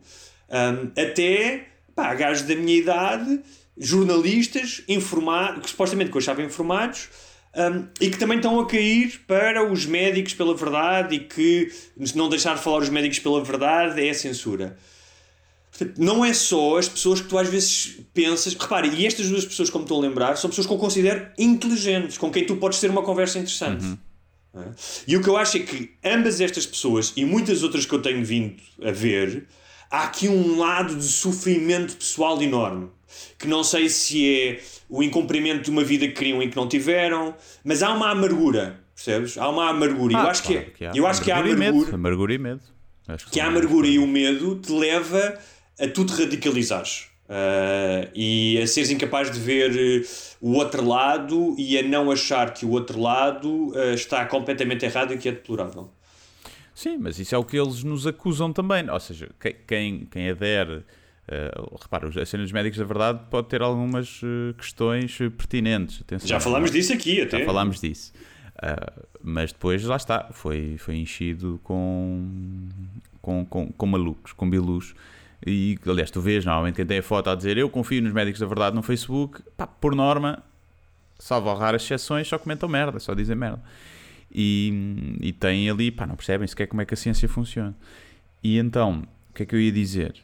Um, 0.49 0.91
até 1.01 1.67
pá, 1.97 2.15
gajos 2.15 2.47
da 2.47 2.55
minha 2.55 2.79
idade, 2.79 3.41
jornalistas 3.77 4.83
informados, 4.87 5.63
que 5.63 5.71
supostamente 5.71 6.11
que 6.11 6.17
eu 6.17 6.21
achava 6.21 6.43
informados. 6.43 7.09
Um, 7.57 7.89
e 8.01 8.11
que 8.11 8.19
também 8.19 8.37
estão 8.37 8.61
a 8.61 8.67
cair 8.67 9.23
para 9.27 9.69
os 9.69 9.85
médicos 9.85 10.35
pela 10.35 10.55
verdade 10.55 11.17
e 11.17 11.21
que 11.21 11.73
se 12.05 12.17
não 12.17 12.29
deixar 12.29 12.55
de 12.55 12.63
falar 12.63 12.79
os 12.79 12.91
médicos 12.91 13.19
pela 13.19 13.43
verdade 13.43 14.07
é 14.07 14.13
censura 14.13 14.77
não 15.97 16.25
é 16.25 16.33
só 16.33 16.79
as 16.79 16.89
pessoas 16.89 17.21
que 17.21 17.29
tu 17.29 17.39
às 17.39 17.49
vezes 17.49 17.99
pensas. 18.13 18.55
Repare, 18.55 18.89
e 18.89 19.07
estas 19.07 19.29
duas 19.29 19.45
pessoas, 19.45 19.71
como 19.71 19.85
estou 19.85 19.99
a 19.99 20.03
lembrar, 20.03 20.37
são 20.37 20.51
pessoas 20.51 20.67
que 20.67 20.73
eu 20.73 20.79
considero 20.79 21.27
inteligentes, 21.39 22.19
com 22.19 22.31
quem 22.31 22.45
tu 22.45 22.57
podes 22.57 22.81
ter 22.81 22.91
uma 22.91 23.03
conversa 23.03 23.39
interessante. 23.39 23.85
Uhum. 23.85 23.99
É? 24.55 24.71
E 25.07 25.17
o 25.17 25.23
que 25.23 25.29
eu 25.29 25.37
acho 25.37 25.57
é 25.59 25.61
que 25.61 25.93
ambas 26.05 26.41
estas 26.41 26.67
pessoas 26.67 27.13
e 27.17 27.25
muitas 27.25 27.63
outras 27.63 27.85
que 27.87 27.95
eu 27.95 28.01
tenho 28.01 28.25
vindo 28.25 28.57
a 28.83 28.91
ver, 28.91 29.47
há 29.91 30.05
aqui 30.05 30.29
um 30.29 30.59
lado 30.59 30.97
de 30.97 31.05
sofrimento 31.05 31.97
pessoal 31.97 32.41
enorme. 32.43 32.89
Que 33.39 33.47
não 33.47 33.65
sei 33.65 33.89
se 33.89 34.29
é 34.29 34.61
o 34.89 35.03
incumprimento 35.03 35.65
de 35.65 35.71
uma 35.71 35.83
vida 35.83 36.07
que 36.07 36.15
queriam 36.15 36.43
e 36.43 36.49
que 36.49 36.57
não 36.57 36.69
tiveram, 36.69 37.35
mas 37.65 37.83
há 37.83 37.93
uma 37.93 38.11
amargura, 38.11 38.81
percebes? 38.95 39.39
Há 39.39 39.49
uma 39.49 39.69
amargura. 39.71 40.19
Ah, 40.19 40.25
eu 40.25 40.29
acho 40.29 40.43
claro, 40.43 40.65
que, 40.65 40.71
que 40.71 40.85
há. 40.85 40.93
eu 40.95 41.07
acho 41.07 41.23
que 41.23 41.31
há 41.31 41.37
amargura. 41.39 41.65
E 41.65 41.73
medo. 41.73 41.95
Amargura 41.95 42.35
e 42.35 42.39
medo. 42.39 42.61
Que, 43.07 43.31
que 43.31 43.41
a 43.41 43.47
amargura 43.47 43.87
e 43.87 43.99
o 43.99 44.07
medo 44.07 44.57
te 44.57 44.71
leva 44.71 45.39
a 45.79 45.89
tu 45.89 46.05
te 46.05 46.13
radicalizares. 46.13 47.09
Uh, 47.29 48.09
e 48.15 48.59
a 48.59 48.67
seres 48.67 48.91
incapaz 48.91 49.31
de 49.31 49.39
ver 49.39 49.71
uh, 49.71 50.07
o 50.41 50.55
outro 50.55 50.83
lado 50.83 51.55
e 51.59 51.79
a 51.79 51.83
não 51.83 52.11
achar 52.11 52.55
que 52.55 52.65
o 52.65 52.71
outro 52.71 52.99
lado 52.99 53.69
uh, 53.69 53.93
está 53.93 54.25
completamente 54.25 54.87
errado 54.87 55.13
e 55.13 55.19
que 55.19 55.29
é 55.29 55.33
deplorável. 55.33 55.91
Sim, 56.75 56.97
mas 56.97 57.19
isso 57.19 57.35
é 57.35 57.39
o 57.39 57.45
que 57.45 57.59
eles 57.59 57.85
nos 57.85 58.07
acusam 58.07 58.51
também. 58.51 58.89
Ou 58.89 58.99
seja, 58.99 59.29
quem, 59.67 60.07
quem 60.11 60.31
adere. 60.31 60.85
Uh, 61.31 61.77
repara, 61.79 62.09
a 62.09 62.25
cena 62.25 62.43
dos 62.43 62.53
médicos 62.53 62.79
da 62.79 62.87
verdade 62.87 63.21
pode 63.31 63.49
ter 63.49 63.61
algumas 63.61 64.23
questões 64.57 65.19
pertinentes. 65.19 66.01
Atenção, 66.01 66.27
já 66.27 66.41
falámos 66.41 66.71
disso 66.71 66.95
aqui, 66.95 67.21
até. 67.21 67.41
Já 67.41 67.45
falámos 67.45 67.79
disso. 67.79 68.15
mas 69.23 69.53
depois, 69.53 69.85
lá 69.85 69.97
está, 69.97 70.31
foi, 70.33 70.77
foi 70.79 70.97
enchido 70.97 71.61
com, 71.63 72.27
com, 73.21 73.45
com, 73.45 73.71
com 73.71 73.87
malucos, 73.87 74.33
com 74.33 74.49
bilus 74.49 74.95
e 75.47 75.79
aliás, 75.87 76.11
tu 76.11 76.21
vês 76.21 76.45
normalmente 76.45 76.77
quem 76.77 76.87
tem 76.87 76.99
a 76.99 77.03
foto 77.03 77.31
a 77.31 77.35
dizer 77.35 77.57
eu 77.57 77.71
confio 77.71 78.03
nos 78.03 78.13
médicos 78.13 78.41
da 78.41 78.47
verdade 78.47 78.75
no 78.75 78.83
Facebook, 78.83 79.43
pá, 79.57 79.67
por 79.67 79.95
norma, 79.95 80.43
salvo 81.19 81.53
raras 81.55 81.83
exceções, 81.83 82.27
só 82.27 82.39
comentam 82.39 82.69
merda, 82.69 82.99
só 82.99 83.15
dizem 83.15 83.37
merda. 83.37 83.63
E, 84.33 85.17
e 85.21 85.33
tem 85.33 85.71
ali, 85.71 85.91
pá, 85.91 86.07
não 86.07 86.17
percebem 86.17 86.47
sequer 86.47 86.67
como 86.67 86.83
é 86.83 86.85
que 86.85 86.95
a 86.95 86.97
ciência 86.97 87.29
funciona. 87.29 87.75
E 88.43 88.59
então, 88.59 89.03
o 89.31 89.35
que 89.35 89.43
é 89.43 89.47
que 89.47 89.55
eu 89.55 89.61
ia 89.61 89.73
dizer? 89.73 90.15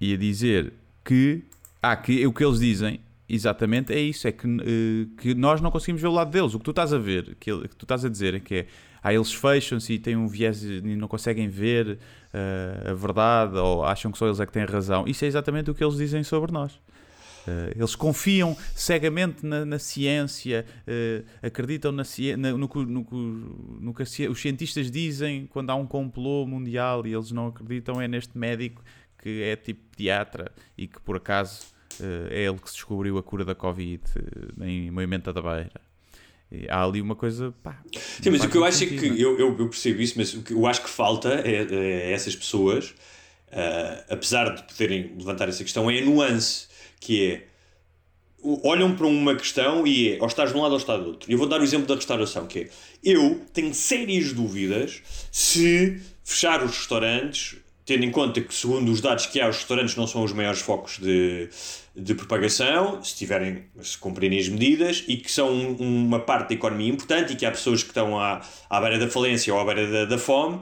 Ia 0.00 0.18
dizer 0.18 0.72
que, 1.04 1.42
ah, 1.82 1.96
que 1.96 2.26
o 2.26 2.32
que 2.32 2.44
eles 2.44 2.58
dizem 2.58 3.00
exatamente 3.28 3.92
é 3.92 3.98
isso, 3.98 4.28
é 4.28 4.32
que, 4.32 4.46
uh, 4.46 5.16
que 5.16 5.34
nós 5.34 5.60
não 5.60 5.70
conseguimos 5.70 6.02
ver 6.02 6.08
o 6.08 6.12
lado 6.12 6.30
deles. 6.30 6.54
O 6.54 6.58
que 6.58 6.64
tu 6.64 6.70
estás 6.70 6.92
a 6.92 6.98
ver, 6.98 7.36
que, 7.40 7.50
que 7.68 7.76
tu 7.76 7.84
estás 7.84 8.04
a 8.04 8.08
dizer 8.08 8.34
é 8.34 8.40
que 8.40 8.54
é, 8.54 8.66
ah, 9.04 9.12
eles 9.12 9.34
fecham-se 9.34 9.92
e 9.92 9.98
têm 9.98 10.16
um 10.16 10.26
viés 10.26 10.64
e 10.64 10.80
não 10.96 11.06
conseguem 11.06 11.46
ver 11.46 11.98
uh, 12.32 12.90
a 12.90 12.94
verdade 12.94 13.58
ou 13.58 13.84
acham 13.84 14.10
que 14.10 14.16
só 14.16 14.26
eles 14.26 14.40
é 14.40 14.46
que 14.46 14.52
têm 14.52 14.64
razão. 14.64 15.04
Isso 15.06 15.26
é 15.26 15.28
exatamente 15.28 15.70
o 15.70 15.74
que 15.74 15.84
eles 15.84 15.98
dizem 15.98 16.24
sobre 16.24 16.50
nós. 16.50 16.72
Uh, 16.72 17.76
eles 17.76 17.94
confiam 17.94 18.56
cegamente 18.74 19.44
na, 19.44 19.66
na 19.66 19.78
ciência, 19.78 20.64
uh, 20.88 21.46
acreditam 21.46 21.92
na, 21.92 22.02
na, 22.38 22.52
no, 22.52 22.66
no, 22.66 23.06
no, 23.78 23.92
que 23.92 24.02
os 24.26 24.40
cientistas 24.40 24.90
dizem 24.90 25.46
quando 25.48 25.68
há 25.68 25.74
um 25.74 25.86
complô 25.86 26.46
mundial 26.46 27.06
e 27.06 27.12
eles 27.12 27.30
não 27.30 27.48
acreditam 27.48 28.00
é 28.00 28.08
neste 28.08 28.38
médico 28.38 28.82
que 29.18 29.42
é 29.42 29.54
tipo 29.54 29.82
pediatra 29.94 30.50
e 30.78 30.86
que 30.86 30.98
por 31.02 31.18
acaso 31.18 31.66
uh, 32.00 32.28
é 32.30 32.46
ele 32.46 32.56
que 32.56 32.70
se 32.70 32.76
descobriu 32.76 33.18
a 33.18 33.22
cura 33.22 33.44
da 33.44 33.54
Covid 33.54 34.02
em 34.62 34.90
Moimenta 34.90 35.30
da 35.30 35.42
Beira. 35.42 35.93
Há 36.68 36.84
ali 36.84 37.00
uma 37.00 37.14
coisa. 37.14 37.54
Pá, 37.62 37.80
Sim, 38.22 38.30
mas 38.30 38.44
o 38.44 38.48
que 38.48 38.56
eu 38.56 38.64
acho 38.64 38.78
sentido, 38.78 39.04
é 39.04 39.08
que. 39.10 39.20
Eu, 39.20 39.38
eu, 39.38 39.58
eu, 39.58 39.68
percebo 39.68 40.00
isso, 40.00 40.14
mas 40.16 40.34
o 40.34 40.42
que 40.42 40.52
eu 40.52 40.66
acho 40.66 40.82
que 40.82 40.90
falta 40.90 41.28
é, 41.44 41.66
é 41.70 42.12
essas 42.12 42.34
pessoas, 42.34 42.90
uh, 43.48 44.04
apesar 44.08 44.54
de 44.54 44.62
poderem 44.64 45.14
levantar 45.18 45.48
essa 45.48 45.62
questão, 45.62 45.90
é 45.90 45.98
a 45.98 46.04
nuance, 46.04 46.66
que 47.00 47.32
é. 47.32 47.46
Olham 48.62 48.94
para 48.94 49.06
uma 49.06 49.34
questão 49.34 49.86
e 49.86 50.10
é 50.10 50.18
ou 50.20 50.26
estás 50.26 50.52
de 50.52 50.58
um 50.58 50.60
lado 50.60 50.72
ou 50.72 50.76
estás 50.76 51.00
do 51.02 51.08
outro. 51.08 51.32
Eu 51.32 51.38
vou 51.38 51.46
dar 51.46 51.60
o 51.60 51.64
exemplo 51.64 51.86
da 51.86 51.94
restauração, 51.94 52.46
que 52.46 52.58
é 52.58 52.68
eu 53.02 53.40
tenho 53.54 53.72
sérias 53.72 54.34
dúvidas 54.34 55.00
se 55.32 55.98
fechar 56.22 56.62
os 56.62 56.76
restaurantes 56.76 57.56
tendo 57.84 58.04
em 58.04 58.10
conta 58.10 58.40
que, 58.40 58.54
segundo 58.54 58.90
os 58.90 59.00
dados 59.00 59.26
que 59.26 59.40
há, 59.40 59.48
os 59.48 59.56
restaurantes 59.56 59.94
não 59.96 60.06
são 60.06 60.22
os 60.22 60.32
maiores 60.32 60.60
focos 60.60 60.98
de, 60.98 61.48
de 61.94 62.14
propagação, 62.14 63.02
se 63.02 63.14
tiverem, 63.14 63.64
se 63.82 63.98
cumprirem 63.98 64.38
as 64.38 64.48
medidas, 64.48 65.04
e 65.06 65.16
que 65.16 65.30
são 65.30 65.52
uma 65.78 66.18
parte 66.18 66.50
da 66.50 66.54
economia 66.54 66.90
importante 66.90 67.34
e 67.34 67.36
que 67.36 67.44
há 67.44 67.50
pessoas 67.50 67.82
que 67.82 67.90
estão 67.90 68.18
à, 68.18 68.40
à 68.70 68.80
beira 68.80 68.98
da 68.98 69.08
falência 69.08 69.52
ou 69.52 69.60
à 69.60 69.64
beira 69.64 69.90
da, 69.90 70.04
da 70.06 70.18
fome, 70.18 70.60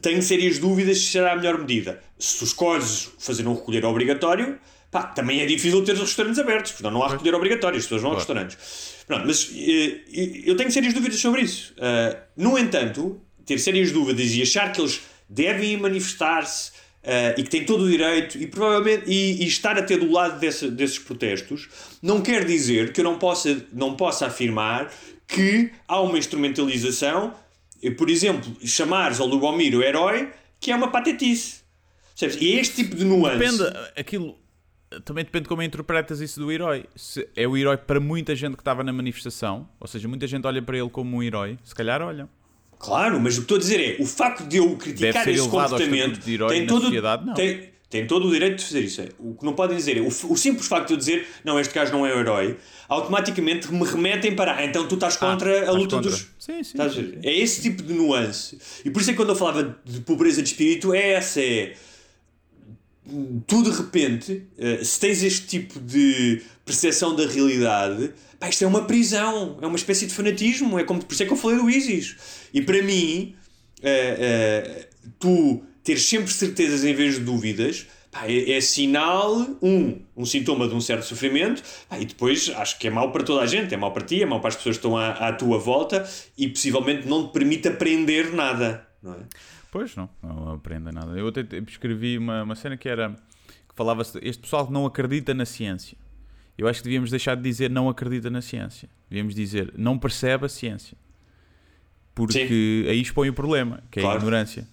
tenho 0.00 0.22
sérias 0.22 0.58
dúvidas 0.58 0.98
se 0.98 1.04
será 1.04 1.32
a 1.32 1.36
melhor 1.36 1.58
medida. 1.58 2.02
Se 2.18 2.38
tu 2.38 2.44
escolhes 2.44 3.10
fazer 3.18 3.46
um 3.46 3.54
recolher 3.54 3.84
obrigatório, 3.84 4.58
pá, 4.90 5.02
também 5.02 5.40
é 5.40 5.46
difícil 5.46 5.84
ter 5.84 5.92
os 5.92 6.00
restaurantes 6.00 6.38
abertos, 6.38 6.72
porque 6.72 6.90
não 6.90 7.02
há 7.02 7.08
recolher 7.08 7.34
obrigatório, 7.34 7.78
as 7.78 7.84
pessoas 7.84 8.02
vão 8.02 8.12
claro. 8.12 8.20
aos 8.20 8.48
restaurantes. 8.48 9.04
Pronto, 9.06 9.26
mas 9.26 9.50
eh, 9.54 10.42
eu 10.44 10.56
tenho 10.56 10.70
sérias 10.70 10.92
dúvidas 10.92 11.18
sobre 11.18 11.42
isso. 11.42 11.74
Uh, 11.74 12.16
no 12.36 12.58
entanto, 12.58 13.20
ter 13.46 13.58
sérias 13.58 13.90
dúvidas 13.90 14.30
e 14.32 14.42
achar 14.42 14.70
que 14.70 14.80
eles 14.80 15.00
devem 15.28 15.76
manifestar-se 15.76 16.72
e 17.36 17.42
que 17.42 17.48
tem 17.48 17.64
todo 17.64 17.84
o 17.84 17.90
direito 17.90 18.36
e 18.36 18.46
provavelmente 18.46 19.04
e, 19.06 19.42
e 19.42 19.46
estar 19.46 19.78
até 19.78 19.96
do 19.96 20.10
lado 20.10 20.38
desse, 20.38 20.70
desses 20.70 20.98
protestos 20.98 21.68
não 22.02 22.20
quer 22.20 22.44
dizer 22.44 22.92
que 22.92 23.00
eu 23.00 23.04
não 23.04 23.18
possa, 23.18 23.64
não 23.72 23.94
possa 23.94 24.26
afirmar 24.26 24.92
que 25.26 25.70
há 25.86 26.00
uma 26.00 26.18
instrumentalização, 26.18 27.34
por 27.96 28.10
exemplo, 28.10 28.56
chamares 28.66 29.20
ao 29.20 29.26
Lubomir 29.26 29.74
o 29.74 29.82
herói, 29.82 30.30
que 30.58 30.72
é 30.72 30.76
uma 30.76 30.90
patetice. 30.90 31.60
E 32.40 32.54
é 32.54 32.60
este 32.60 32.76
tipo 32.76 32.96
de 32.96 33.04
nuance. 33.04 33.38
Depende, 33.38 33.78
aquilo 33.96 34.36
também 35.04 35.24
depende 35.24 35.44
de 35.44 35.48
como 35.48 35.62
interpretas 35.62 36.20
isso 36.20 36.40
do 36.40 36.50
herói. 36.50 36.86
Se 36.96 37.28
é 37.36 37.46
o 37.46 37.56
herói 37.56 37.76
para 37.76 38.00
muita 38.00 38.34
gente 38.34 38.54
que 38.54 38.62
estava 38.62 38.82
na 38.82 38.92
manifestação, 38.92 39.68
ou 39.78 39.86
seja, 39.86 40.08
muita 40.08 40.26
gente 40.26 40.46
olha 40.46 40.62
para 40.62 40.78
ele 40.78 40.88
como 40.88 41.18
um 41.18 41.22
herói, 41.22 41.58
se 41.62 41.74
calhar 41.74 42.02
olham. 42.02 42.28
Claro, 42.78 43.20
mas 43.20 43.34
o 43.34 43.38
que 43.38 43.44
estou 43.44 43.56
a 43.56 43.60
dizer 43.60 43.80
é, 43.80 44.02
o 44.02 44.06
facto 44.06 44.44
de 44.46 44.58
eu 44.58 44.76
criticar 44.76 45.28
esse 45.28 45.48
comportamento 45.48 46.20
de 46.20 46.34
herói 46.34 46.58
tem 46.58 46.66
todo, 46.66 46.82
sociedade, 46.82 47.26
não. 47.26 47.34
Tem, 47.34 47.70
tem 47.90 48.06
todo 48.06 48.28
o 48.28 48.30
direito 48.30 48.58
de 48.58 48.64
fazer 48.64 48.80
isso. 48.82 49.02
O 49.18 49.34
que 49.34 49.44
não 49.44 49.54
podem 49.54 49.76
dizer 49.76 49.96
é, 49.96 50.00
o, 50.00 50.06
o 50.06 50.36
simples 50.36 50.66
facto 50.66 50.88
de 50.88 50.94
eu 50.94 50.96
dizer, 50.96 51.26
não, 51.44 51.58
este 51.58 51.74
gajo 51.74 51.90
não 51.90 52.06
é 52.06 52.14
o 52.14 52.20
herói, 52.20 52.56
automaticamente 52.88 53.72
me 53.72 53.84
remetem 53.84 54.36
para, 54.36 54.56
ah, 54.56 54.64
então 54.64 54.86
tu 54.86 54.94
estás 54.94 55.16
contra 55.16 55.66
ah, 55.66 55.70
a 55.70 55.72
luta 55.72 55.96
contra. 55.96 56.10
dos... 56.10 56.28
Sim, 56.38 56.62
sim, 56.62 56.78
sim, 56.90 57.18
É 57.24 57.34
esse 57.36 57.62
tipo 57.62 57.82
de 57.82 57.92
nuance. 57.92 58.58
E 58.84 58.90
por 58.90 59.00
isso 59.00 59.10
é 59.10 59.12
que 59.12 59.16
quando 59.16 59.30
eu 59.30 59.36
falava 59.36 59.76
de 59.84 60.00
pobreza 60.00 60.40
de 60.40 60.48
espírito, 60.48 60.94
é 60.94 61.12
essa, 61.12 61.40
é 61.40 61.74
tu 63.46 63.62
de 63.62 63.70
repente, 63.70 64.44
eh, 64.58 64.84
se 64.84 65.00
tens 65.00 65.22
este 65.22 65.46
tipo 65.46 65.80
de 65.80 66.42
percepção 66.68 67.16
da 67.16 67.26
realidade, 67.26 68.12
pá, 68.38 68.48
isto 68.48 68.62
é 68.62 68.66
uma 68.66 68.84
prisão, 68.84 69.58
é 69.60 69.66
uma 69.66 69.76
espécie 69.76 70.06
de 70.06 70.12
fanatismo, 70.12 70.78
é 70.78 70.84
como, 70.84 71.02
por 71.02 71.12
isso 71.12 71.22
é 71.22 71.26
que 71.26 71.32
eu 71.32 71.36
falei 71.36 71.56
do 71.56 71.70
ISIS. 71.70 72.16
E 72.52 72.60
para 72.60 72.82
mim, 72.82 73.34
uh, 73.80 73.84
uh, 73.84 75.10
tu 75.18 75.62
teres 75.82 76.04
sempre 76.04 76.30
certezas 76.30 76.84
em 76.84 76.94
vez 76.94 77.14
de 77.14 77.20
dúvidas, 77.20 77.86
pá, 78.10 78.26
é, 78.26 78.52
é, 78.52 78.60
sinal, 78.60 79.34
um, 79.62 79.98
um 80.14 80.26
sintoma 80.26 80.68
de 80.68 80.74
um 80.74 80.80
certo 80.80 81.04
sofrimento, 81.06 81.62
pá, 81.88 81.98
e 81.98 82.04
depois 82.04 82.50
acho 82.54 82.78
que 82.78 82.86
é 82.86 82.90
mau 82.90 83.10
para 83.10 83.24
toda 83.24 83.42
a 83.42 83.46
gente, 83.46 83.72
é 83.72 83.76
mau 83.76 83.92
para 83.92 84.04
ti, 84.04 84.22
é 84.22 84.26
mau 84.26 84.40
para 84.40 84.48
as 84.48 84.56
pessoas 84.56 84.76
que 84.76 84.86
estão 84.86 84.96
à, 84.96 85.12
à 85.12 85.32
tua 85.32 85.58
volta 85.58 86.06
e 86.36 86.48
possivelmente 86.48 87.08
não 87.08 87.26
te 87.26 87.32
permite 87.32 87.68
aprender 87.68 88.32
nada, 88.34 88.86
não 89.02 89.14
é? 89.14 89.18
Pois 89.70 89.96
não, 89.96 90.08
não 90.22 90.54
aprende 90.54 90.92
nada. 90.92 91.18
Eu 91.18 91.28
até 91.28 91.44
escrevi 91.66 92.16
uma, 92.16 92.42
uma 92.42 92.54
cena 92.54 92.76
que 92.76 92.88
era 92.88 93.10
que 93.68 93.74
falava 93.74 94.02
este 94.22 94.38
pessoal 94.40 94.70
não 94.70 94.86
acredita 94.86 95.34
na 95.34 95.44
ciência. 95.44 95.96
Eu 96.58 96.66
acho 96.66 96.80
que 96.80 96.84
devíamos 96.84 97.10
deixar 97.10 97.36
de 97.36 97.42
dizer 97.42 97.70
não 97.70 97.88
acredita 97.88 98.28
na 98.28 98.42
ciência. 98.42 98.90
Devíamos 99.08 99.34
dizer 99.34 99.72
não 99.78 99.96
percebe 99.96 100.44
a 100.44 100.48
ciência. 100.48 100.98
Porque 102.14 102.48
sim. 102.48 102.90
aí 102.90 103.00
expõe 103.00 103.28
o 103.28 103.32
problema, 103.32 103.80
que 103.92 104.00
é 104.00 104.02
claro. 104.02 104.16
a 104.16 104.20
ignorância. 104.20 104.68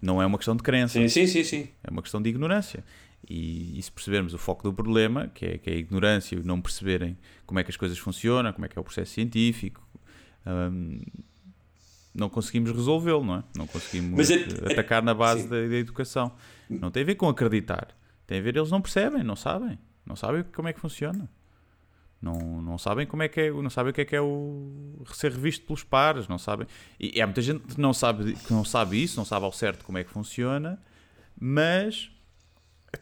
Não 0.00 0.20
é 0.20 0.26
uma 0.26 0.36
questão 0.36 0.54
de 0.54 0.62
crença. 0.62 0.98
Sim, 0.98 1.08
sim, 1.08 1.26
sim, 1.26 1.42
sim. 1.42 1.68
É 1.82 1.90
uma 1.90 2.02
questão 2.02 2.20
de 2.20 2.28
ignorância. 2.28 2.84
E, 3.26 3.78
e 3.78 3.82
se 3.82 3.90
percebermos 3.90 4.34
o 4.34 4.38
foco 4.38 4.62
do 4.62 4.74
problema, 4.74 5.28
que 5.28 5.46
é, 5.46 5.58
que 5.58 5.70
é 5.70 5.72
a 5.72 5.76
ignorância 5.76 6.38
não 6.44 6.60
perceberem 6.60 7.16
como 7.46 7.60
é 7.60 7.64
que 7.64 7.70
as 7.70 7.76
coisas 7.76 7.96
funcionam, 7.96 8.52
como 8.52 8.66
é 8.66 8.68
que 8.68 8.78
é 8.78 8.80
o 8.80 8.84
processo 8.84 9.12
científico, 9.12 9.80
hum, 10.46 11.00
não 12.14 12.28
conseguimos 12.28 12.70
resolvê-lo, 12.72 13.24
não 13.24 13.36
é? 13.36 13.44
Não 13.56 13.66
conseguimos 13.66 14.28
é, 14.30 14.44
atacar 14.70 15.02
na 15.02 15.14
base 15.14 15.48
da, 15.48 15.56
da, 15.56 15.76
educação. 15.76 16.32
Não 16.68 16.90
tem 16.90 17.04
a 17.04 17.06
ver 17.06 17.14
com 17.14 17.28
acreditar. 17.28 17.88
Tem 18.26 18.38
a 18.38 18.42
ver, 18.42 18.56
eles 18.56 18.70
não 18.70 18.82
percebem, 18.82 19.22
não 19.22 19.36
sabem. 19.36 19.78
Não 20.04 20.16
sabem 20.16 20.42
como 20.42 20.68
é 20.68 20.72
que 20.72 20.80
funciona. 20.80 21.28
Não, 22.22 22.38
não 22.62 22.78
sabem 22.78 23.04
como 23.04 23.24
é 23.24 23.28
que 23.28 23.40
é, 23.40 23.50
não 23.50 23.68
sabem 23.68 23.90
o 23.90 23.94
que 23.94 24.00
é 24.00 24.04
que 24.04 24.14
é 24.14 24.20
o 24.20 25.02
ser 25.12 25.32
revisto 25.32 25.66
pelos 25.66 25.82
pares, 25.82 26.28
não 26.28 26.38
sabem. 26.38 26.68
E, 26.98 27.20
há 27.20 27.26
muita 27.26 27.42
gente 27.42 27.74
que 27.74 27.80
não 27.80 27.92
sabe, 27.92 28.34
que 28.34 28.52
não 28.52 28.64
sabe 28.64 29.02
isso, 29.02 29.16
não 29.16 29.24
sabe 29.24 29.44
ao 29.44 29.50
certo 29.50 29.84
como 29.84 29.98
é 29.98 30.04
que 30.04 30.10
funciona, 30.10 30.80
mas 31.38 32.12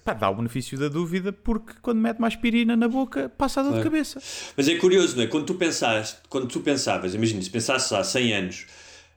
pá, 0.02 0.14
dá 0.14 0.30
o 0.30 0.34
benefício 0.34 0.78
da 0.78 0.88
dúvida 0.88 1.34
porque 1.34 1.74
quando 1.82 1.98
mete 1.98 2.18
mais 2.18 2.32
aspirina 2.32 2.74
na 2.76 2.88
boca 2.88 3.28
passa 3.28 3.60
a 3.60 3.62
dor 3.62 3.76
de 3.76 3.82
cabeça. 3.82 4.22
Mas 4.56 4.68
é 4.68 4.76
curioso, 4.76 5.16
não 5.16 5.24
é? 5.24 5.26
Quando 5.26 5.44
tu 5.44 5.54
pensaste, 5.54 6.16
quando 6.30 6.46
tu 6.46 6.60
pensavas, 6.60 7.14
imagina, 7.14 7.42
se 7.42 7.50
pensasses 7.50 7.92
há 7.92 8.02
100 8.02 8.32
anos 8.32 8.66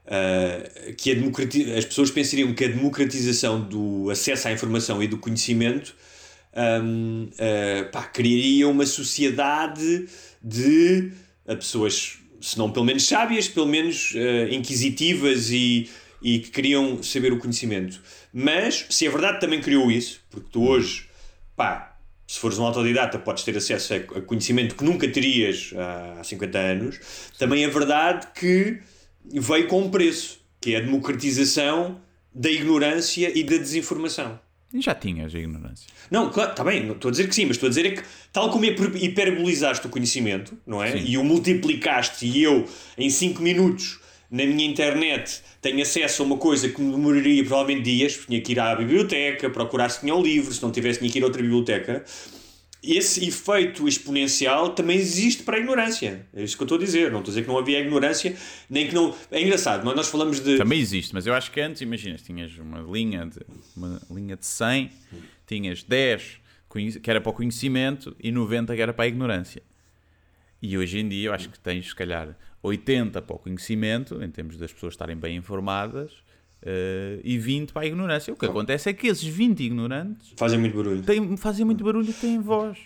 uh, 0.04 0.94
que 0.96 1.12
a 1.12 1.78
as 1.78 1.84
pessoas 1.86 2.10
pensariam 2.10 2.52
que 2.52 2.64
a 2.64 2.68
democratização 2.68 3.58
do 3.58 4.10
acesso 4.10 4.48
à 4.48 4.52
informação 4.52 5.02
e 5.02 5.08
do 5.08 5.16
conhecimento 5.16 5.96
um, 6.56 7.24
uh, 7.24 7.30
eh, 7.38 7.82
pá, 7.84 8.04
criaria 8.04 8.68
uma 8.68 8.86
sociedade 8.86 10.06
de 10.42 11.10
uh, 11.46 11.56
pessoas, 11.56 12.18
se 12.40 12.56
não 12.58 12.70
pelo 12.70 12.84
menos 12.84 13.06
sábias, 13.06 13.48
pelo 13.48 13.66
menos 13.66 14.14
inquisitivas 14.50 15.50
e, 15.50 15.88
e 16.22 16.38
que 16.38 16.50
queriam 16.50 17.02
saber 17.02 17.32
o 17.32 17.38
conhecimento. 17.38 18.00
Mas, 18.32 18.86
se 18.90 19.06
é 19.06 19.10
verdade, 19.10 19.40
também 19.40 19.60
criou 19.60 19.90
isso, 19.90 20.20
porque 20.30 20.48
tu 20.52 20.68
hoje, 20.68 21.08
pá, 21.56 21.96
se 22.26 22.38
fores 22.38 22.58
um 22.58 22.64
autodidata, 22.64 23.18
podes 23.18 23.44
ter 23.44 23.56
acesso 23.56 23.94
a 23.94 24.20
conhecimento 24.22 24.74
que 24.74 24.84
nunca 24.84 25.08
terias 25.08 25.72
há 26.18 26.24
50 26.24 26.58
anos. 26.58 27.00
Também 27.38 27.64
é 27.64 27.68
verdade 27.68 28.28
que 28.34 28.80
veio 29.24 29.66
com 29.68 29.82
um 29.82 29.90
preço, 29.90 30.40
que 30.60 30.74
é 30.74 30.78
a 30.78 30.80
democratização 30.80 32.00
da 32.34 32.50
ignorância 32.50 33.30
e 33.38 33.44
da 33.44 33.56
desinformação. 33.56 34.38
Já 34.80 34.94
tinhas 34.94 35.34
a 35.34 35.38
ignorância. 35.38 35.86
Não, 36.10 36.30
claro, 36.30 36.50
está 36.50 36.64
bem, 36.64 36.84
não 36.84 36.94
estou 36.94 37.08
a 37.08 37.12
dizer 37.12 37.28
que 37.28 37.34
sim, 37.34 37.46
mas 37.46 37.56
estou 37.56 37.68
a 37.68 37.70
dizer 37.70 37.86
é 37.86 37.90
que, 37.92 38.02
tal 38.32 38.50
como 38.50 38.64
hiperbolizaste 38.64 39.86
o 39.86 39.90
conhecimento, 39.90 40.58
não 40.66 40.82
é? 40.82 40.92
Sim. 40.92 41.04
E 41.06 41.16
o 41.16 41.24
multiplicaste, 41.24 42.26
e 42.26 42.42
eu, 42.42 42.66
em 42.98 43.08
5 43.08 43.40
minutos, 43.40 44.00
na 44.30 44.44
minha 44.44 44.66
internet, 44.66 45.40
tenho 45.62 45.80
acesso 45.80 46.22
a 46.22 46.26
uma 46.26 46.36
coisa 46.36 46.68
que 46.68 46.80
me 46.80 46.90
demoraria 46.90 47.44
provavelmente 47.44 47.84
dias, 47.84 48.16
tinha 48.26 48.40
que 48.40 48.52
ir 48.52 48.58
à 48.58 48.74
biblioteca, 48.74 49.48
procurar 49.48 49.88
se 49.88 50.00
tinha 50.00 50.14
o 50.14 50.18
um 50.18 50.22
livro, 50.22 50.52
se 50.52 50.62
não 50.62 50.72
tivesse, 50.72 50.98
tinha 50.98 51.10
que 51.10 51.18
ir 51.18 51.22
a 51.22 51.26
outra 51.26 51.40
biblioteca 51.40 52.04
esse 52.86 53.26
efeito 53.26 53.88
exponencial 53.88 54.70
também 54.70 54.98
existe 54.98 55.42
para 55.42 55.56
a 55.56 55.60
ignorância. 55.60 56.26
É 56.34 56.42
isso 56.42 56.56
que 56.56 56.62
eu 56.62 56.66
estou 56.66 56.78
a 56.78 56.80
dizer. 56.80 57.10
Não 57.10 57.20
estou 57.20 57.30
a 57.30 57.34
dizer 57.34 57.42
que 57.42 57.48
não 57.48 57.58
havia 57.58 57.80
ignorância, 57.80 58.36
nem 58.68 58.88
que 58.88 58.94
não. 58.94 59.14
É 59.30 59.40
engraçado, 59.42 59.84
nós 59.84 60.08
falamos 60.08 60.40
de. 60.40 60.58
Também 60.58 60.80
existe, 60.80 61.14
mas 61.14 61.26
eu 61.26 61.34
acho 61.34 61.50
que 61.50 61.60
antes, 61.60 61.80
imaginas, 61.82 62.22
tinhas 62.22 62.56
uma 62.58 62.80
linha 62.80 63.26
de, 63.26 63.40
uma 63.76 64.00
linha 64.10 64.36
de 64.36 64.46
100, 64.46 64.90
tinhas 65.46 65.82
10 65.82 66.44
que 67.00 67.08
era 67.08 67.20
para 67.20 67.30
o 67.30 67.32
conhecimento 67.32 68.16
e 68.18 68.32
90 68.32 68.74
que 68.74 68.82
era 68.82 68.92
para 68.92 69.04
a 69.04 69.08
ignorância. 69.08 69.62
E 70.60 70.76
hoje 70.76 70.98
em 70.98 71.08
dia 71.08 71.28
eu 71.28 71.32
acho 71.32 71.48
que 71.48 71.58
tens, 71.58 71.88
se 71.88 71.94
calhar, 71.94 72.36
80 72.62 73.22
para 73.22 73.36
o 73.36 73.38
conhecimento, 73.38 74.22
em 74.22 74.30
termos 74.30 74.56
das 74.56 74.72
pessoas 74.72 74.94
estarem 74.94 75.16
bem 75.16 75.36
informadas, 75.36 76.23
Uh, 76.64 77.20
e 77.22 77.36
20 77.36 77.74
para 77.74 77.82
a 77.82 77.86
ignorância. 77.86 78.32
O 78.32 78.36
que 78.36 78.46
acontece 78.46 78.88
é 78.88 78.94
que 78.94 79.06
esses 79.06 79.24
20 79.24 79.60
ignorantes 79.60 80.32
fazem 80.34 80.58
muito 80.58 80.74
barulho. 80.74 81.02
Têm, 81.02 81.36
fazem 81.36 81.64
muito 81.64 81.84
barulho 81.84 82.08
e 82.08 82.12
têm 82.14 82.40
voz. 82.40 82.78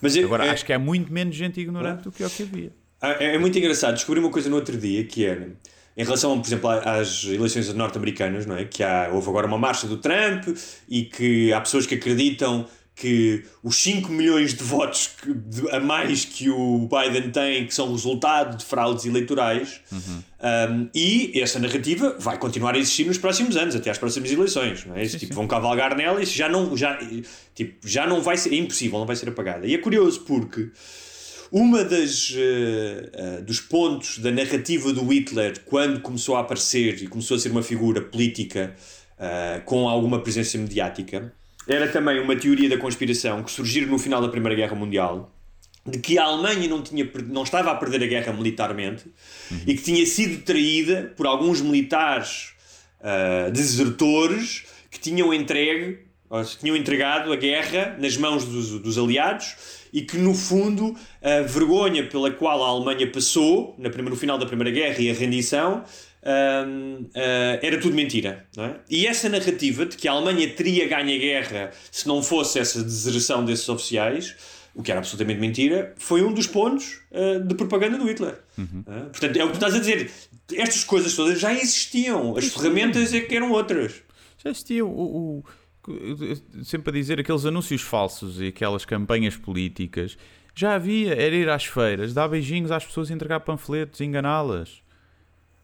Mas 0.00 0.16
é, 0.16 0.22
Agora, 0.24 0.46
é, 0.46 0.48
acho 0.50 0.64
que 0.64 0.72
há 0.72 0.78
muito 0.78 1.12
menos 1.12 1.36
gente 1.36 1.60
ignorante 1.60 2.04
do 2.04 2.12
que 2.12 2.24
o 2.24 2.30
que 2.30 2.42
havia. 2.42 2.72
É, 3.02 3.34
é, 3.34 3.38
muito 3.38 3.58
engraçado. 3.58 3.94
Descobri 3.94 4.20
uma 4.20 4.30
coisa 4.30 4.48
no 4.48 4.56
outro 4.56 4.76
dia 4.78 5.04
que 5.04 5.26
era 5.26 5.50
em 5.96 6.04
relação, 6.04 6.40
por 6.40 6.46
exemplo, 6.46 6.70
às 6.70 7.24
eleições 7.24 7.72
norte-americanas, 7.74 8.46
não 8.46 8.56
é? 8.56 8.64
Que 8.64 8.82
há, 8.82 9.10
houve 9.12 9.28
agora 9.28 9.46
uma 9.46 9.58
marcha 9.58 9.86
do 9.86 9.98
Trump 9.98 10.56
e 10.88 11.04
que 11.04 11.52
há 11.52 11.60
pessoas 11.60 11.84
que 11.84 11.94
acreditam 11.96 12.66
que 13.00 13.42
os 13.62 13.76
5 13.76 14.12
milhões 14.12 14.52
de 14.52 14.62
votos 14.62 15.08
que, 15.08 15.32
de, 15.32 15.70
a 15.70 15.80
mais 15.80 16.26
que 16.26 16.50
o 16.50 16.86
Biden 16.86 17.30
tem, 17.30 17.66
que 17.66 17.74
são 17.74 17.90
resultado 17.90 18.58
de 18.58 18.64
fraudes 18.64 19.06
eleitorais, 19.06 19.80
uhum. 19.90 20.22
um, 20.70 20.88
e 20.94 21.40
essa 21.40 21.58
narrativa 21.58 22.14
vai 22.18 22.36
continuar 22.36 22.74
a 22.74 22.78
existir 22.78 23.06
nos 23.06 23.16
próximos 23.16 23.56
anos, 23.56 23.74
até 23.74 23.90
às 23.90 23.96
próximas 23.96 24.30
eleições. 24.30 24.84
Não 24.84 24.94
é? 24.94 25.04
Sim, 25.06 25.16
tipo, 25.16 25.32
sim. 25.32 25.34
Vão 25.34 25.46
cavalgar 25.46 25.96
nela 25.96 26.20
e 26.20 26.24
isso 26.24 26.36
já 26.36 26.46
não, 26.46 26.76
já, 26.76 26.98
tipo, 27.54 27.88
já 27.88 28.06
não 28.06 28.20
vai 28.20 28.36
ser, 28.36 28.52
é 28.52 28.56
impossível, 28.56 28.98
não 28.98 29.06
vai 29.06 29.16
ser 29.16 29.30
apagada. 29.30 29.66
E 29.66 29.74
é 29.74 29.78
curioso 29.78 30.20
porque 30.20 30.70
uma 31.50 31.82
das 31.82 32.30
uh, 32.30 33.38
uh, 33.38 33.42
dos 33.42 33.60
pontos 33.60 34.18
da 34.18 34.30
narrativa 34.30 34.92
do 34.92 35.06
Hitler, 35.06 35.58
quando 35.64 36.00
começou 36.00 36.36
a 36.36 36.40
aparecer 36.40 37.02
e 37.02 37.06
começou 37.06 37.38
a 37.38 37.40
ser 37.40 37.50
uma 37.50 37.62
figura 37.62 38.02
política 38.02 38.76
uh, 39.16 39.64
com 39.64 39.88
alguma 39.88 40.20
presença 40.20 40.58
mediática, 40.58 41.32
era 41.66 41.88
também 41.88 42.20
uma 42.20 42.36
teoria 42.36 42.68
da 42.68 42.76
conspiração 42.76 43.42
que 43.42 43.50
surgiu 43.50 43.86
no 43.86 43.98
final 43.98 44.20
da 44.20 44.28
Primeira 44.28 44.56
Guerra 44.56 44.74
Mundial 44.74 45.34
de 45.86 45.98
que 45.98 46.18
a 46.18 46.24
Alemanha 46.24 46.68
não, 46.68 46.82
tinha, 46.82 47.10
não 47.28 47.42
estava 47.42 47.70
a 47.70 47.74
perder 47.74 48.04
a 48.04 48.06
guerra 48.06 48.32
militarmente 48.32 49.04
uhum. 49.50 49.60
e 49.66 49.74
que 49.74 49.82
tinha 49.82 50.04
sido 50.04 50.42
traída 50.44 51.12
por 51.16 51.26
alguns 51.26 51.60
militares 51.60 52.52
uh, 53.00 53.50
desertores 53.50 54.64
que 54.90 55.00
tinham 55.00 55.32
entregue 55.32 56.10
tinham 56.60 56.76
entregado 56.76 57.32
a 57.32 57.36
guerra 57.36 57.96
nas 57.98 58.16
mãos 58.16 58.44
dos, 58.44 58.80
dos 58.80 58.96
aliados 58.96 59.56
e 59.92 60.02
que 60.02 60.16
no 60.16 60.32
fundo 60.32 60.94
a 61.20 61.42
vergonha 61.42 62.06
pela 62.06 62.30
qual 62.30 62.62
a 62.62 62.68
Alemanha 62.68 63.10
passou 63.10 63.74
na 63.76 63.90
primeira, 63.90 64.10
no 64.10 64.16
final 64.16 64.38
da 64.38 64.46
Primeira 64.46 64.70
Guerra 64.70 65.00
e 65.00 65.10
a 65.10 65.14
rendição 65.14 65.84
uh, 66.22 67.10
era 67.62 67.78
tudo 67.80 67.94
mentira. 67.94 68.46
É? 68.56 68.74
E 68.88 69.06
essa 69.06 69.28
narrativa 69.28 69.86
de 69.86 69.96
que 69.96 70.08
a 70.08 70.12
Alemanha 70.12 70.48
teria 70.54 70.88
ganho 70.88 71.14
a 71.14 71.18
guerra 71.18 71.70
se 71.90 72.06
não 72.06 72.22
fosse 72.22 72.58
essa 72.58 72.82
deserção 72.82 73.44
desses 73.44 73.68
oficiais, 73.68 74.36
o 74.74 74.82
que 74.82 74.90
era 74.90 75.00
absolutamente 75.00 75.40
mentira, 75.40 75.94
foi 75.98 76.22
um 76.22 76.32
dos 76.32 76.46
pontos 76.46 77.00
uh, 77.10 77.40
de 77.40 77.54
propaganda 77.54 77.98
do 77.98 78.04
Hitler. 78.04 78.38
Uhum. 78.56 78.84
Uh, 78.86 79.10
portanto, 79.10 79.36
é 79.36 79.44
o 79.44 79.48
que 79.48 79.56
estás 79.56 79.74
a 79.74 79.78
dizer. 79.78 80.10
Estas 80.52 80.84
coisas 80.84 81.14
todas 81.14 81.38
já 81.38 81.52
existiam, 81.52 82.36
as 82.36 82.46
ferramentas 82.46 83.14
é 83.14 83.20
que 83.20 83.34
eram 83.34 83.52
outras. 83.52 84.02
Já 84.42 84.50
existiam. 84.50 84.88
O, 84.88 85.38
o, 85.38 85.44
sempre 86.62 86.90
a 86.90 86.92
dizer 86.92 87.18
aqueles 87.18 87.44
anúncios 87.46 87.82
falsos 87.82 88.40
e 88.40 88.48
aquelas 88.48 88.84
campanhas 88.84 89.36
políticas. 89.36 90.16
Já 90.54 90.74
havia, 90.74 91.14
era 91.14 91.34
ir 91.34 91.48
às 91.48 91.64
feiras, 91.64 92.12
dar 92.12 92.28
beijinhos 92.28 92.70
às 92.70 92.84
pessoas, 92.84 93.10
entregar 93.10 93.40
panfletos, 93.40 94.00
enganá-las. 94.00 94.82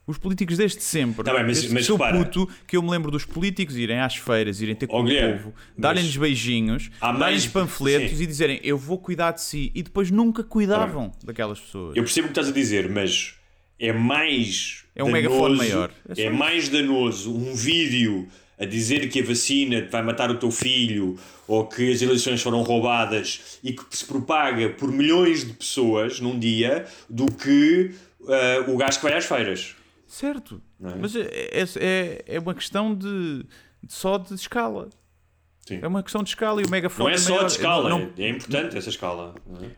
Os 0.07 0.19
políticos 0.19 0.57
desde 0.57 0.81
sempre. 0.83 1.25
Tá 1.25 1.35
bem, 1.35 1.45
mas- 1.45 1.63
desde 1.65 1.93
puto, 2.13 2.49
que 2.67 2.77
eu 2.77 2.83
me 2.83 2.91
lembro 2.91 3.11
dos 3.11 3.25
políticos 3.25 3.77
irem 3.77 3.99
às 4.01 4.15
feiras, 4.15 4.61
irem 4.61 4.75
ter 4.77 4.87
com 4.87 4.99
Ó, 4.99 5.03
o 5.03 5.05
povo, 5.05 5.53
darem-lhes 5.77 6.17
beijinhos, 6.17 6.91
darem-lhes 7.01 7.47
panfletos 7.49 8.17
sim. 8.17 8.23
e 8.23 8.27
dizerem 8.27 8.61
eu 8.63 8.79
vou 8.79 8.99
cuidar 8.99 9.33
de 9.33 9.43
si 9.43 9.73
e 9.75 9.83
depois 9.83 10.11
nunca 10.11 10.45
cuidavam 10.45 11.11
daquelas 11.25 11.59
pessoas. 11.59 11.97
Eu 11.97 12.05
percebo 12.05 12.27
o 12.27 12.29
que 12.29 12.39
estás 12.39 12.49
a 12.49 12.53
dizer, 12.53 12.89
mas 12.89 13.35
é 13.81 13.93
mais. 13.93 14.85
É 14.95 15.03
um 15.03 15.11
danoso- 15.11 15.23
megafone 15.29 15.57
maior. 15.57 15.91
É 16.17 16.23
É, 16.23 16.31
mais 16.31 16.69
danoso 16.69 17.35
um 17.37 17.55
vídeo 17.55 18.29
a 18.59 18.65
dizer 18.65 19.09
que 19.11 19.21
a 19.21 19.25
vacina 19.25 19.87
vai 19.91 20.03
matar 20.03 20.31
o 20.31 20.37
teu 20.39 20.51
filho 20.51 21.19
ou 21.47 21.67
que 21.67 21.93
as 21.93 22.01
eleições 22.01 22.41
foram 22.41 22.63
roubadas 22.63 23.59
e 23.63 23.73
que 23.73 23.83
se 23.91 24.05
propaga 24.05 24.71
por 24.71 24.91
milhões 24.91 25.45
de 25.45 25.53
pessoas 25.53 26.21
num 26.21 26.39
dia 26.39 26.87
do 27.11 27.27
que 27.27 27.91
ah, 28.29 28.65
o 28.71 28.77
gajo 28.79 28.99
que 28.99 29.05
vai 29.05 29.15
às 29.15 29.27
feiras. 29.27 29.76
Certo. 30.19 30.63
Não 30.81 30.91
é? 30.91 30.95
Mas 30.97 31.15
é, 31.15 31.29
é, 31.77 32.25
é 32.27 32.39
uma 32.41 32.55
questão 32.55 32.95
de, 32.95 33.45
de 33.83 33.93
só 33.93 34.17
de 34.17 34.33
escala. 34.35 34.89
Sim. 35.67 35.81
É 35.83 35.87
uma 35.87 36.03
questão 36.03 36.23
de 36.23 36.31
escala 36.31 36.63
e 36.63 36.65
o 36.65 36.71
megafone 36.71 37.09
Não 37.11 37.15
é 37.15 37.19
só 37.19 37.35
maior. 37.35 37.47
de 37.47 37.53
escala, 37.53 37.89
Não- 37.91 38.13
é, 38.17 38.23
é 38.23 38.29
importante 38.31 38.79
essa 38.79 38.89
escala. 38.89 39.35
não 39.47 39.65
é? 39.67 39.71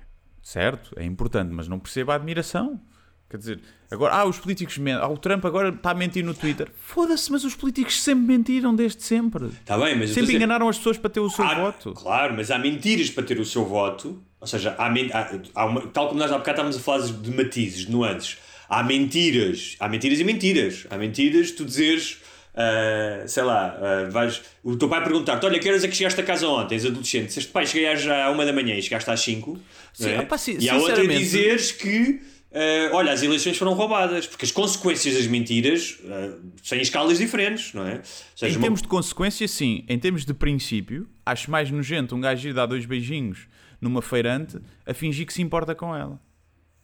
Certo, 0.42 0.92
é 0.96 1.04
importante, 1.04 1.52
mas 1.52 1.66
não 1.66 1.78
percebo 1.80 2.12
a 2.12 2.14
admiração. 2.14 2.80
Quer 3.28 3.36
dizer, 3.36 3.60
agora, 3.90 4.14
ah, 4.14 4.24
os 4.24 4.38
políticos 4.38 4.78
mentem. 4.78 5.02
Ah, 5.02 5.08
o 5.08 5.18
Trump 5.18 5.44
agora 5.44 5.68
está 5.70 5.90
a 5.90 5.94
mentir 5.94 6.24
no 6.24 6.32
Twitter. 6.34 6.70
Foda-se, 6.78 7.30
mas 7.32 7.44
os 7.44 7.54
políticos 7.54 8.00
sempre 8.00 8.24
mentiram 8.26 8.74
desde 8.74 9.02
sempre. 9.02 9.46
Está 9.46 9.76
bem, 9.76 9.98
mas 9.98 10.10
Sempre 10.10 10.22
dizer- 10.26 10.36
enganaram 10.36 10.68
as 10.68 10.78
pessoas 10.78 10.96
para 10.98 11.10
ter 11.10 11.20
o 11.20 11.28
seu 11.28 11.44
Há- 11.44 11.54
voto. 11.54 11.92
Claro, 11.94 12.34
mas 12.34 12.50
há 12.50 12.58
mentiras 12.58 13.10
para 13.10 13.24
ter 13.24 13.38
o 13.40 13.44
seu 13.44 13.64
voto. 13.66 14.22
Ou 14.40 14.46
seja, 14.46 14.74
há, 14.78 14.86
há- 14.86 15.40
há 15.54 15.64
uma- 15.66 15.86
tal 15.88 16.08
como 16.08 16.20
nós 16.20 16.30
há 16.30 16.38
bocado 16.38 16.52
estávamos 16.52 16.76
a 16.76 16.80
falar 16.80 17.06
de 17.06 17.30
matizes, 17.32 17.84
de 17.86 17.90
nuances. 17.92 18.38
Há 18.68 18.82
mentiras. 18.82 19.76
Há 19.80 19.88
mentiras 19.88 20.20
e 20.20 20.24
mentiras. 20.24 20.86
Há 20.90 20.96
mentiras, 20.98 21.50
tu 21.52 21.64
dizeres, 21.64 22.18
ah, 22.54 23.24
sei 23.26 23.42
lá, 23.42 23.78
ah, 23.80 24.10
vais, 24.10 24.42
o 24.62 24.76
teu 24.76 24.88
pai 24.88 25.02
perguntar-te: 25.02 25.46
Olha, 25.46 25.58
que 25.58 25.68
horas 25.68 25.84
é 25.84 25.88
que 25.88 25.96
chegaste 25.96 26.20
a 26.20 26.24
casa 26.24 26.46
ontem? 26.48 26.74
És 26.74 26.84
adolescente. 26.84 27.26
Disseste, 27.28 27.50
pai, 27.50 27.66
cheguei 27.66 27.86
à 28.10 28.30
uma 28.30 28.44
da 28.44 28.52
manhã 28.52 28.74
e 28.74 28.82
chegaste 28.82 29.10
às 29.10 29.20
5. 29.20 29.58
Sim, 29.92 30.16
opá, 30.18 30.36
sim, 30.38 30.56
e 30.60 30.68
há 30.68 30.76
outra 30.76 31.06
dizeres 31.06 31.72
que. 31.72 32.20
ah, 32.52 32.90
olha, 32.92 33.12
as 33.12 33.22
eleições 33.22 33.56
foram 33.56 33.72
roubadas, 33.74 34.26
porque 34.26 34.44
as 34.44 34.50
consequências 34.52 35.14
das 35.14 35.26
mentiras 35.26 35.98
ah, 36.06 36.36
têm 36.68 36.80
escalas 36.82 37.18
diferentes, 37.18 37.72
não 37.72 37.86
é? 37.86 38.00
Seja, 38.36 38.52
Em 38.52 38.56
uma- 38.56 38.62
termos 38.62 38.82
de 38.82 38.88
consequência, 38.88 39.46
sim. 39.48 39.84
Em 39.88 39.98
termos 39.98 40.24
de 40.26 40.34
princípio, 40.34 41.08
acho 41.24 41.50
mais 41.50 41.70
nojento 41.70 42.14
um 42.14 42.20
gajo 42.20 42.48
ir 42.48 42.52
dar 42.52 42.66
dois 42.66 42.84
beijinhos 42.84 43.46
numa 43.80 44.02
feirante 44.02 44.58
a 44.84 44.92
fingir 44.92 45.24
que 45.24 45.32
se 45.32 45.40
importa 45.40 45.74
com 45.74 45.94
ela. 45.94 46.20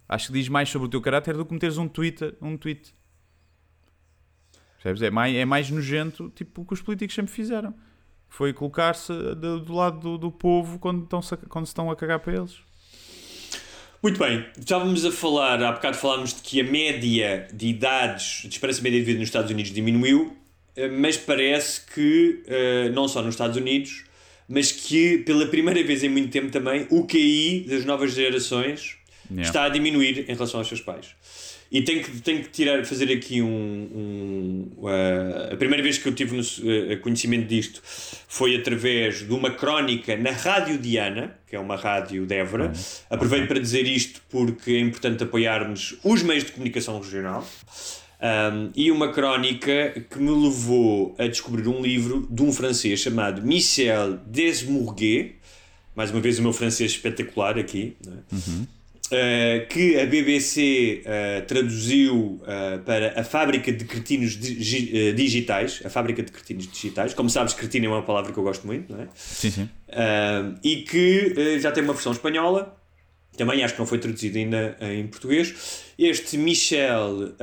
Acho 0.08 0.28
que 0.28 0.32
diz 0.34 0.48
mais 0.48 0.68
sobre 0.68 0.86
o 0.86 0.90
teu 0.90 1.00
caráter 1.00 1.36
do 1.36 1.44
que 1.44 1.52
meteres 1.52 1.78
um 1.78 1.88
tweet. 1.88 2.34
Um 2.40 2.56
tweet. 2.56 2.94
Percebes? 4.76 5.02
É 5.02 5.10
mais, 5.10 5.34
é 5.34 5.44
mais 5.44 5.70
nojento, 5.70 6.30
tipo 6.34 6.62
o 6.62 6.64
que 6.66 6.74
os 6.74 6.82
políticos 6.82 7.14
sempre 7.14 7.32
fizeram. 7.32 7.74
Foi 8.28 8.52
colocar-se 8.52 9.12
do, 9.34 9.60
do 9.60 9.72
lado 9.72 10.00
do, 10.00 10.18
do 10.18 10.30
povo 10.30 10.78
quando, 10.78 11.04
estão 11.04 11.20
quando 11.48 11.66
se 11.66 11.70
estão 11.70 11.90
a 11.90 11.96
cagar 11.96 12.20
para 12.20 12.34
eles. 12.34 12.58
Muito 14.02 14.18
bem, 14.18 14.44
estávamos 14.58 15.02
a 15.06 15.10
falar, 15.10 15.62
há 15.62 15.72
bocado 15.72 15.96
falámos 15.96 16.34
de 16.34 16.42
que 16.42 16.60
a 16.60 16.64
média 16.64 17.48
de 17.50 17.68
idades, 17.68 18.42
de 18.42 18.48
esperança 18.48 18.82
média 18.82 18.98
de 18.98 19.06
vida 19.06 19.18
nos 19.18 19.28
Estados 19.28 19.50
Unidos 19.50 19.72
diminuiu, 19.72 20.36
eh, 20.76 20.88
mas 20.88 21.16
parece 21.16 21.86
que, 21.86 22.42
eh, 22.46 22.90
não 22.90 23.08
só 23.08 23.22
nos 23.22 23.32
Estados 23.34 23.56
Unidos, 23.56 24.04
mas 24.46 24.70
que 24.70 25.18
pela 25.18 25.46
primeira 25.46 25.82
vez 25.82 26.04
em 26.04 26.10
muito 26.10 26.28
tempo 26.28 26.50
também, 26.50 26.86
o 26.90 27.06
QI 27.06 27.64
das 27.66 27.86
novas 27.86 28.12
gerações 28.12 28.98
Yeah. 29.30 29.48
está 29.48 29.64
a 29.64 29.68
diminuir 29.68 30.26
em 30.28 30.34
relação 30.34 30.60
aos 30.60 30.68
seus 30.68 30.80
pais. 30.80 31.14
E 31.74 31.82
tenho 31.82 32.04
que, 32.04 32.20
tenho 32.20 32.42
que 32.42 32.50
tirar, 32.50 32.84
fazer 32.84 33.12
aqui 33.12 33.42
um. 33.42 33.48
um, 33.48 34.88
eh, 34.88 35.54
a 35.54 35.56
primeira 35.56 35.82
vez 35.82 35.98
que 35.98 36.06
eu 36.06 36.14
tive 36.14 36.36
no, 36.36 36.42
eh, 36.92 36.96
conhecimento 36.96 37.48
disto 37.48 37.82
foi 38.28 38.54
através 38.54 39.26
de 39.26 39.32
uma 39.32 39.50
crónica 39.50 40.16
na 40.16 40.30
Rádio 40.30 40.78
Diana, 40.78 41.36
que 41.48 41.56
é 41.56 41.58
uma 41.58 41.74
rádio 41.74 42.26
de 42.26 42.34
Évora. 42.36 42.72
Aproveito 43.10 43.48
para 43.48 43.58
dizer 43.58 43.88
isto 43.88 44.20
porque 44.28 44.70
é 44.72 44.78
importante 44.78 45.24
apoiarmos 45.24 45.96
os 46.04 46.22
meios 46.22 46.44
de 46.44 46.52
comunicação 46.52 47.00
regional. 47.00 47.44
Um, 48.20 48.70
e 48.76 48.90
uma 48.92 49.12
crónica 49.12 50.00
que 50.08 50.18
me 50.18 50.30
levou 50.30 51.14
a 51.18 51.26
descobrir 51.26 51.66
um 51.66 51.82
livro 51.82 52.26
de 52.30 52.42
um 52.42 52.52
francês 52.52 53.00
chamado 53.00 53.42
Michel 53.42 54.18
Desmourguet. 54.26 55.34
Mais 55.96 56.10
uma 56.10 56.20
vez, 56.20 56.38
o 56.38 56.42
meu 56.42 56.52
francês 56.52 56.92
espetacular 56.92 57.58
aqui. 57.58 57.96
não 58.06 58.14
é? 58.14 58.18
Uh, 59.14 59.68
que 59.68 60.00
a 60.00 60.06
BBC 60.06 61.02
uh, 61.04 61.46
traduziu 61.46 62.40
uh, 62.42 62.80
para 62.84 63.20
a 63.20 63.22
fábrica 63.22 63.70
de 63.70 63.84
cretinos 63.84 64.32
digi- 64.36 65.12
digitais, 65.12 65.80
a 65.84 65.88
fábrica 65.88 66.20
de 66.20 66.32
cretinos 66.32 66.66
digitais. 66.66 67.14
Como 67.14 67.30
sabes, 67.30 67.54
cretino 67.54 67.86
é 67.86 67.88
uma 67.90 68.02
palavra 68.02 68.32
que 68.32 68.38
eu 68.38 68.42
gosto 68.42 68.66
muito, 68.66 68.92
não 68.92 69.02
é? 69.02 69.08
Sim, 69.14 69.50
sim. 69.52 69.68
E 70.64 70.76
que 70.78 71.60
já 71.60 71.70
tem 71.70 71.84
uma 71.84 71.92
versão 71.92 72.10
espanhola, 72.10 72.76
também 73.36 73.62
acho 73.62 73.74
que 73.74 73.80
não 73.80 73.86
foi 73.86 73.98
traduzida 73.98 74.36
ainda 74.36 74.76
em 74.80 75.06
português. 75.06 75.84
Este 75.96 76.36
Michel 76.36 77.34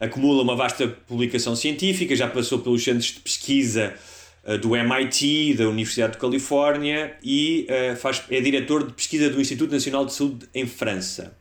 acumula 0.00 0.42
uma 0.42 0.56
vasta 0.56 0.88
publicação 0.88 1.54
científica, 1.54 2.16
já 2.16 2.26
passou 2.26 2.60
pelos 2.60 2.82
centros 2.82 3.06
de 3.12 3.20
pesquisa 3.20 3.92
do 4.62 4.74
MIT, 4.74 5.54
da 5.54 5.68
Universidade 5.68 6.14
de 6.14 6.18
Califórnia 6.18 7.16
e 7.22 7.66
uh, 7.68 7.96
faz, 7.96 8.22
é 8.30 8.40
diretor 8.40 8.86
de 8.86 8.92
pesquisa 8.92 9.28
do 9.28 9.40
Instituto 9.40 9.72
Nacional 9.72 10.06
de 10.06 10.14
Saúde 10.14 10.48
em 10.54 10.66
França. 10.66 11.36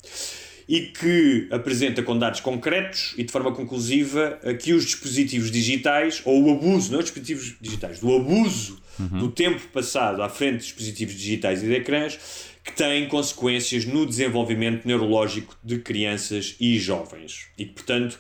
E 0.68 0.82
que 0.82 1.48
apresenta 1.50 2.04
com 2.04 2.18
dados 2.18 2.42
concretos 2.42 3.16
e 3.18 3.24
de 3.24 3.32
forma 3.32 3.52
conclusiva 3.52 4.40
uh, 4.44 4.56
que 4.58 4.74
os 4.74 4.84
dispositivos 4.86 5.50
digitais, 5.50 6.22
ou 6.26 6.44
o 6.44 6.52
abuso, 6.52 6.92
não 6.92 7.00
os 7.00 7.06
dispositivos 7.06 7.56
digitais, 7.60 8.00
do 8.00 8.16
abuso 8.16 8.80
do 9.00 9.32
tempo 9.32 9.66
passado 9.70 10.22
à 10.22 10.28
frente 10.28 10.58
de 10.58 10.64
dispositivos 10.64 11.16
digitais 11.16 11.64
e 11.64 11.68
de 11.68 11.74
ecrãs, 11.74 12.20
que 12.64 12.74
têm 12.74 13.08
consequências 13.08 13.86
no 13.86 14.06
desenvolvimento 14.06 14.86
neurológico 14.86 15.58
de 15.64 15.80
crianças 15.80 16.56
e 16.60 16.78
jovens. 16.78 17.48
E 17.58 17.66
que, 17.66 17.74
portanto, 17.74 18.20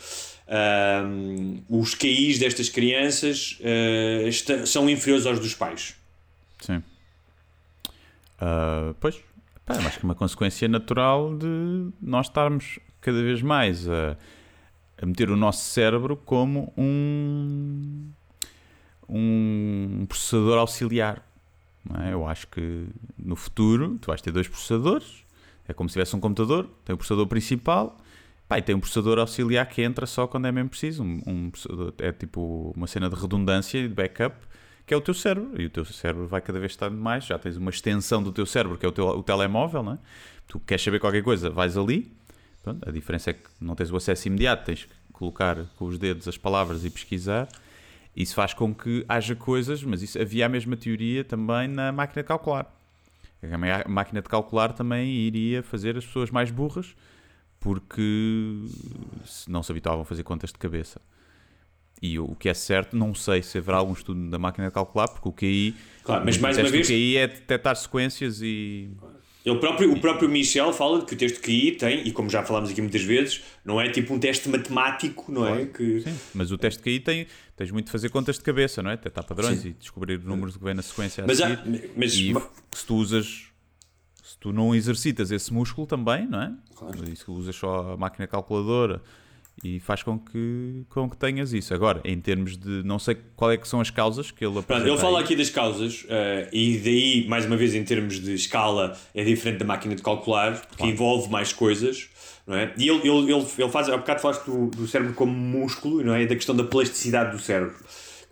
um, 0.49 1.61
os 1.69 1.93
QIs 1.95 2.39
destas 2.39 2.69
crianças 2.69 3.57
uh, 3.61 4.27
esta- 4.27 4.65
são 4.65 4.89
inferiores 4.89 5.25
aos 5.25 5.39
dos 5.39 5.53
pais. 5.53 5.95
Sim. 6.59 6.81
Ah, 8.39 8.93
pois, 8.99 9.19
pá, 9.65 9.75
acho 9.75 9.99
que 9.99 10.05
é 10.05 10.07
uma 10.07 10.15
consequência 10.15 10.67
natural 10.67 11.37
de 11.37 11.89
nós 12.01 12.27
estarmos 12.27 12.79
cada 13.01 13.21
vez 13.21 13.41
mais 13.41 13.87
a, 13.87 14.17
a 15.01 15.05
meter 15.05 15.29
o 15.29 15.35
nosso 15.35 15.63
cérebro 15.65 16.15
como 16.17 16.73
um, 16.77 18.09
um 19.07 20.05
processador 20.07 20.57
auxiliar. 20.57 21.25
é? 22.05 22.13
Eu 22.13 22.27
acho 22.27 22.47
que 22.47 22.87
no 23.17 23.35
futuro 23.35 23.97
tu 24.01 24.07
vais 24.07 24.21
ter 24.21 24.31
dois 24.31 24.47
processadores, 24.47 25.23
é 25.67 25.73
como 25.73 25.89
se 25.89 25.93
tivesse 25.93 26.15
um 26.15 26.19
computador, 26.19 26.69
tem 26.85 26.93
o 26.93 26.97
processador 26.97 27.27
principal 27.27 27.97
pá, 28.49 28.57
e 28.57 28.61
tem 28.63 28.75
um 28.75 28.79
processador 28.79 29.19
auxiliar 29.19 29.67
que 29.69 29.83
entra 29.83 30.07
só 30.07 30.25
quando 30.25 30.47
é 30.47 30.51
mesmo 30.51 30.69
preciso. 30.69 31.03
Um, 31.03 31.21
um 31.25 31.51
é 31.99 32.11
tipo 32.11 32.73
uma 32.75 32.87
cena 32.87 33.07
de 33.07 33.15
redundância 33.15 33.77
e 33.77 33.87
de 33.87 33.93
backup 33.93 34.35
que 34.89 34.93
é 34.93 34.97
o 34.97 35.01
teu 35.01 35.13
cérebro. 35.13 35.61
E 35.61 35.67
o 35.67 35.69
teu 35.69 35.85
cérebro 35.85 36.25
vai 36.27 36.41
cada 36.41 36.57
vez 36.59 36.71
estar 36.71 36.89
mais. 36.89 37.23
Já 37.23 37.37
tens 37.37 37.55
uma 37.55 37.69
extensão 37.69 38.23
do 38.23 38.31
teu 38.31 38.43
cérebro, 38.47 38.75
que 38.75 38.83
é 38.83 38.89
o 38.89 38.91
teu 38.91 39.05
o 39.07 39.21
telemóvel, 39.21 39.83
não 39.83 39.93
é? 39.93 39.97
Tu 40.47 40.59
queres 40.61 40.83
saber 40.83 40.99
qualquer 40.99 41.21
coisa, 41.21 41.47
vais 41.47 41.77
ali. 41.77 42.11
Pronto, 42.63 42.89
a 42.89 42.91
diferença 42.91 43.29
é 43.29 43.33
que 43.33 43.47
não 43.61 43.75
tens 43.75 43.91
o 43.91 43.95
acesso 43.95 44.27
imediato, 44.27 44.65
tens 44.65 44.85
que 44.85 44.91
colocar 45.13 45.63
com 45.77 45.85
os 45.85 45.99
dedos 45.99 46.27
as 46.27 46.37
palavras 46.37 46.83
e 46.83 46.89
pesquisar. 46.89 47.47
Isso 48.15 48.33
faz 48.33 48.55
com 48.55 48.73
que 48.73 49.05
haja 49.07 49.35
coisas, 49.35 49.83
mas 49.83 50.01
isso, 50.01 50.19
havia 50.19 50.47
a 50.47 50.49
mesma 50.49 50.75
teoria 50.75 51.23
também 51.23 51.67
na 51.67 51.91
máquina 51.91 52.23
de 52.23 52.27
calcular. 52.27 52.65
A 53.43 53.87
máquina 53.87 54.23
de 54.23 54.27
calcular 54.27 54.73
também 54.73 55.11
iria 55.11 55.61
fazer 55.61 55.97
as 55.97 56.05
pessoas 56.05 56.31
mais 56.31 56.49
burras 56.49 56.95
porque 57.59 58.01
não 59.47 59.61
se 59.63 59.71
habituavam 59.71 60.01
a 60.01 60.05
fazer 60.05 60.23
contas 60.23 60.51
de 60.51 60.57
cabeça. 60.57 61.01
E 62.01 62.17
o 62.17 62.33
que 62.35 62.47
é 62.47 62.53
certo, 62.53 62.95
não 62.95 63.13
sei 63.13 63.43
se 63.43 63.57
haverá 63.57 63.77
algum 63.77 63.91
estudo 63.91 64.29
da 64.29 64.39
máquina 64.39 64.67
de 64.67 64.73
calcular, 64.73 65.09
porque 65.09 65.27
o 65.27 65.33
QI, 65.33 65.75
Claro, 66.03 66.23
mas 66.25 66.37
mais 66.37 66.57
uma 66.57 66.69
vez- 66.69 66.87
o 66.87 66.89
QI 66.89 67.17
é 67.17 67.27
detectar 67.27 67.75
sequências 67.75 68.41
e 68.41 68.89
Ele 69.45 69.57
próprio, 69.59 69.91
o 69.91 69.99
próprio 69.99 70.29
Michel 70.29 70.71
fala 70.71 70.99
de 70.99 71.05
que 71.05 71.13
o 71.13 71.17
teste 71.17 71.39
QI 71.39 71.73
tem, 71.73 72.07
e 72.07 72.11
como 72.13 72.29
já 72.29 72.41
falámos 72.43 72.69
aqui 72.69 72.81
muitas 72.81 73.01
vezes, 73.03 73.41
não 73.65 73.81
é 73.81 73.89
tipo 73.89 74.13
um 74.13 74.19
teste 74.19 74.47
matemático, 74.47 75.29
não 75.29 75.45
é? 75.47 75.65
Que, 75.65 75.99
Sim, 76.01 76.17
mas 76.33 76.51
o 76.51 76.57
teste 76.57 76.87
aí 76.87 76.99
tem, 77.01 77.27
tens 77.57 77.69
muito 77.71 77.87
de 77.87 77.91
fazer 77.91 78.07
contas 78.09 78.37
de 78.37 78.43
cabeça, 78.43 78.81
não 78.81 78.91
é? 78.91 78.95
Detectar 78.95 79.25
padrões 79.25 79.59
Sim. 79.59 79.69
e 79.69 79.73
descobrir 79.73 80.19
números 80.19 80.55
que 80.55 80.63
vem 80.63 80.73
na 80.73 80.81
sequência 80.81 81.23
a 81.25 81.27
Mas 81.27 81.41
há- 81.41 81.47
seguir. 81.57 81.91
mas- 81.97 82.15
e 82.15 82.33
ma- 82.33 82.47
se 82.71 82.85
tu 82.85 82.95
usas, 82.95 83.45
tu 84.39 84.53
não 84.53 84.73
exercitas 84.73 85.31
esse 85.31 85.53
músculo 85.53 85.85
também, 85.85 86.27
não 86.27 86.41
é? 86.41 86.53
Claro. 86.75 87.15
Se 87.15 87.29
usas 87.29 87.55
só 87.55 87.93
a 87.93 87.97
máquina 87.97 88.27
calculadora 88.27 89.01
e 89.63 89.79
faz 89.79 90.01
com 90.03 90.17
que, 90.17 90.85
com 90.89 91.09
que 91.09 91.17
tenhas 91.17 91.51
isso. 91.53 91.73
Agora, 91.73 92.01
em 92.05 92.19
termos 92.19 92.57
de. 92.57 92.81
Não 92.83 92.97
sei 92.97 93.17
qual 93.35 93.51
é 93.51 93.57
que 93.57 93.67
são 93.67 93.81
as 93.81 93.89
causas 93.89 94.31
que 94.31 94.43
ele 94.43 94.53
Pronto, 94.53 94.65
apresenta. 94.65 94.89
ele 94.89 94.97
fala 94.97 95.19
aqui 95.19 95.35
das 95.35 95.49
causas 95.49 96.05
eh, 96.07 96.49
e 96.53 96.77
daí, 96.77 97.27
mais 97.27 97.45
uma 97.45 97.57
vez, 97.57 97.75
em 97.75 97.83
termos 97.83 98.19
de 98.19 98.33
escala, 98.33 98.97
é 99.13 99.23
diferente 99.23 99.59
da 99.59 99.65
máquina 99.65 99.95
de 99.95 100.01
calcular, 100.01 100.61
porque 100.67 100.85
envolve 100.85 101.29
mais 101.29 101.51
coisas. 101.51 102.09
Não 102.47 102.55
é? 102.55 102.73
E 102.77 102.89
ele, 102.89 103.07
ele, 103.07 103.31
ele, 103.31 103.45
ele 103.57 103.69
faz, 103.69 103.89
há 103.89 103.97
bocado 103.97 104.21
falaste 104.21 104.45
do, 104.45 104.67
do 104.71 104.87
cérebro 104.87 105.13
como 105.13 105.31
músculo, 105.31 106.03
não 106.03 106.15
é? 106.15 106.25
Da 106.25 106.35
questão 106.35 106.55
da 106.55 106.63
plasticidade 106.63 107.31
do 107.35 107.39
cérebro. 107.39 107.75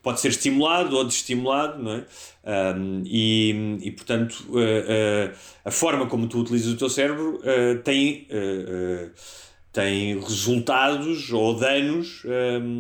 Pode 0.08 0.22
ser 0.22 0.30
estimulado 0.30 0.95
ou 0.95 1.03
desestimulado, 1.03 1.84
não 1.84 1.91
é? 1.91 2.05
Ahm, 2.45 3.03
e, 3.05 3.78
e, 3.82 3.91
portanto, 3.91 4.41
eh, 4.55 4.86
eh, 4.88 5.32
a 5.66 5.70
forma 5.70 6.05
como 6.05 6.30
tu 6.30 6.39
utilizas 6.39 6.72
o 6.72 6.78
teu 6.78 6.89
cérebro 6.89 7.41
eh, 7.43 7.76
tem, 7.84 8.26
tem 9.74 10.18
resultados 10.18 11.34
ou 11.34 11.55
danos 11.55 12.24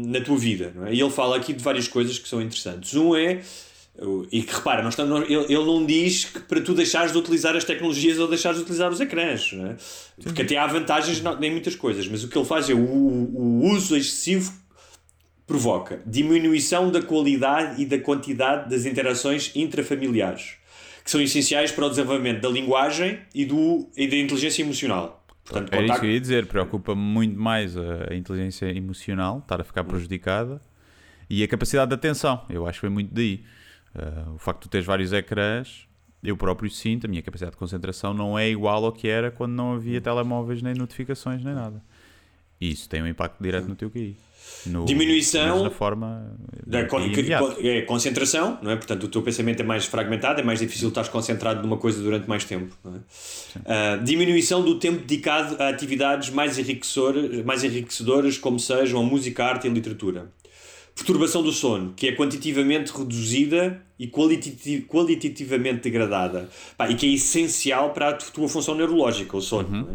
na 0.05 0.21
tua 0.21 0.37
vida, 0.37 0.71
não 0.73 0.87
é? 0.87 0.93
E 0.93 1.01
ele 1.01 1.09
fala 1.09 1.35
aqui 1.35 1.51
de 1.51 1.61
várias 1.61 1.89
coisas 1.89 2.17
que 2.17 2.29
são 2.29 2.41
interessantes. 2.41 2.95
Um 2.95 3.13
é 3.13 3.41
e 4.31 4.41
que 4.43 4.55
repara, 4.55 4.81
nós 4.81 4.93
estamos, 4.93 5.29
ele, 5.29 5.53
ele 5.53 5.65
não 5.65 5.85
diz 5.85 6.23
que 6.23 6.39
para 6.39 6.61
tu 6.61 6.73
deixares 6.73 7.11
de 7.11 7.17
utilizar 7.17 7.57
as 7.57 7.65
tecnologias 7.65 8.19
ou 8.19 8.27
deixares 8.29 8.57
de 8.57 8.63
utilizar 8.63 8.89
os 8.89 9.01
ecrãs, 9.01 9.51
é? 9.53 9.75
porque 10.23 10.43
até 10.43 10.55
há 10.55 10.65
vantagens 10.65 11.21
em 11.41 11.51
muitas 11.51 11.75
coisas, 11.75 12.07
mas 12.07 12.23
o 12.23 12.29
que 12.29 12.37
ele 12.37 12.45
faz 12.45 12.69
é 12.69 12.73
o, 12.73 12.77
o 12.77 13.65
uso 13.65 13.97
excessivo 13.97 14.53
provoca 15.47 16.01
diminuição 16.05 16.91
da 16.91 17.01
qualidade 17.01 17.81
e 17.81 17.85
da 17.85 17.97
quantidade 17.97 18.69
das 18.69 18.85
interações 18.85 19.55
intrafamiliares, 19.55 20.55
que 21.03 21.09
são 21.09 21.21
essenciais 21.21 21.71
para 21.71 21.85
o 21.85 21.89
desenvolvimento 21.89 22.41
da 22.41 22.49
linguagem 22.49 23.19
e, 23.33 23.45
do, 23.45 23.89
e 23.95 24.07
da 24.07 24.17
inteligência 24.17 24.61
emocional. 24.61 25.23
Portanto, 25.45 25.71
Era 25.71 25.77
isso 25.77 25.87
contacto- 25.87 26.01
que 26.01 26.07
eu 26.07 26.11
ia 26.11 26.19
dizer, 26.19 26.45
preocupa-me 26.47 27.01
muito 27.01 27.39
mais 27.39 27.77
a, 27.77 28.11
a 28.11 28.15
inteligência 28.15 28.65
emocional, 28.65 29.39
estar 29.39 29.61
a 29.61 29.63
ficar 29.63 29.85
prejudicada, 29.85 30.61
e 31.29 31.41
a 31.41 31.47
capacidade 31.47 31.89
de 31.89 31.95
atenção. 31.95 32.41
Eu 32.49 32.67
acho 32.67 32.77
que 32.77 32.81
foi 32.81 32.89
muito 32.89 33.13
daí. 33.13 33.43
Uh, 33.95 34.35
o 34.35 34.37
facto 34.37 34.63
de 34.63 34.69
tu 34.69 34.71
teres 34.71 34.85
vários 34.85 35.13
ecrãs, 35.13 35.87
eu 36.21 36.35
próprio 36.35 36.69
sinto, 36.69 37.05
a 37.05 37.09
minha 37.09 37.21
capacidade 37.21 37.51
de 37.53 37.57
concentração 37.57 38.13
não 38.13 38.37
é 38.37 38.49
igual 38.49 38.83
ao 38.83 38.91
que 38.91 39.07
era 39.07 39.31
quando 39.31 39.53
não 39.53 39.73
havia 39.73 40.01
telemóveis, 40.01 40.61
nem 40.61 40.73
notificações, 40.73 41.43
nem 41.43 41.53
nada. 41.55 41.81
E 42.59 42.69
isso 42.71 42.89
tem 42.89 43.01
um 43.01 43.07
impacto 43.07 43.41
direto 43.41 43.67
no 43.67 43.75
teu 43.75 43.89
QI. 43.89 44.17
No, 44.65 44.83
Diminuição 44.85 45.63
na 45.63 45.69
forma 45.69 46.35
da 46.65 46.85
con- 46.85 46.99
é 47.61 47.81
concentração, 47.83 48.57
não 48.61 48.71
é? 48.71 48.75
Portanto, 48.75 49.03
o 49.05 49.07
teu 49.07 49.21
pensamento 49.21 49.61
é 49.61 49.63
mais 49.63 49.85
fragmentado, 49.85 50.41
é 50.41 50.43
mais 50.43 50.59
difícil 50.59 50.89
estar 50.89 51.07
concentrado 51.07 51.61
numa 51.61 51.77
coisa 51.77 52.01
durante 52.01 52.27
mais 52.27 52.43
tempo. 52.43 52.75
é? 52.85 52.89
Ah, 53.65 53.95
diminuição 54.03 54.61
do 54.63 54.77
tempo 54.77 54.99
dedicado 54.99 55.55
a 55.61 55.69
atividades 55.69 56.29
mais 56.31 56.57
enriquecedoras, 56.59 57.45
mais 57.45 57.63
enriquecedoras 57.63 58.37
como 58.37 58.59
sejam 58.59 58.99
a 58.99 59.03
música, 59.03 59.43
a 59.45 59.47
arte 59.49 59.67
e 59.67 59.69
a 59.69 59.73
literatura. 59.73 60.31
Perturbação 60.95 61.43
do 61.43 61.51
sono, 61.51 61.93
que 61.95 62.07
é 62.07 62.11
quantitativamente 62.15 62.91
reduzida 62.91 63.81
e 63.99 64.07
qualitati- 64.07 64.81
qualitativamente 64.81 65.81
degradada. 65.81 66.49
Pá, 66.75 66.89
e 66.89 66.95
que 66.95 67.05
é 67.05 67.13
essencial 67.13 67.91
para 67.91 68.09
a 68.09 68.13
tu- 68.13 68.31
tua 68.33 68.49
função 68.49 68.73
neurológica, 68.75 69.37
o 69.37 69.41
sono. 69.41 69.69
não 69.69 69.89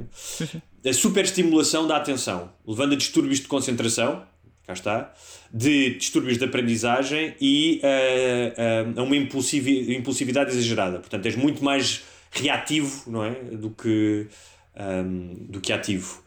é? 0.84 0.88
A 0.90 0.92
superestimulação 0.92 1.86
da 1.88 1.96
atenção, 1.96 2.50
levando 2.66 2.92
a 2.92 2.96
distúrbios 2.96 3.40
de 3.40 3.48
concentração, 3.48 4.22
cá 4.66 4.72
está, 4.72 5.12
de 5.52 5.96
distúrbios 5.96 6.38
de 6.38 6.44
aprendizagem 6.44 7.34
e 7.40 7.80
ah, 7.82 8.94
ah, 8.96 9.00
a 9.00 9.02
uma 9.02 9.16
impulsivi- 9.16 9.94
impulsividade 9.94 10.50
exagerada. 10.50 10.98
Portanto, 10.98 11.26
és 11.26 11.36
muito 11.36 11.64
mais 11.64 12.02
reativo 12.30 13.10
não 13.10 13.24
é? 13.24 13.32
do, 13.32 13.70
que, 13.70 14.26
ah, 14.74 15.04
do 15.48 15.60
que 15.60 15.72
ativo. 15.72 16.22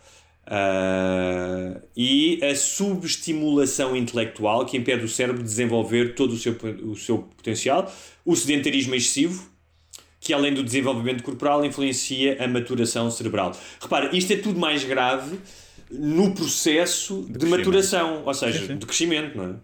Ah, 0.45 1.81
e 1.95 2.39
a 2.43 2.55
subestimulação 2.55 3.95
intelectual 3.95 4.65
que 4.65 4.77
impede 4.77 5.05
o 5.05 5.09
cérebro 5.09 5.41
de 5.41 5.47
desenvolver 5.47 6.13
todo 6.13 6.33
o 6.33 6.37
seu, 6.37 6.55
o 6.83 6.95
seu 6.95 7.19
potencial, 7.19 7.91
o 8.23 8.35
sedentarismo 8.35 8.93
excessivo, 8.95 9.49
que 10.19 10.33
além 10.33 10.53
do 10.53 10.63
desenvolvimento 10.63 11.23
corporal 11.23 11.63
influencia 11.63 12.43
a 12.43 12.47
maturação 12.47 13.09
cerebral. 13.11 13.55
Repara, 13.79 14.15
isto 14.15 14.33
é 14.33 14.37
tudo 14.37 14.59
mais 14.59 14.83
grave 14.83 15.39
no 15.91 16.33
processo 16.33 17.21
de, 17.23 17.33
crescimento. 17.33 17.57
maturação, 17.57 18.23
ou 18.25 18.33
seja, 18.33 18.59
Sim, 18.59 18.67
sim. 18.67 18.77
de 18.77 18.85
crescimento, 18.85 19.37
não 19.37 19.45
é? 19.45 19.55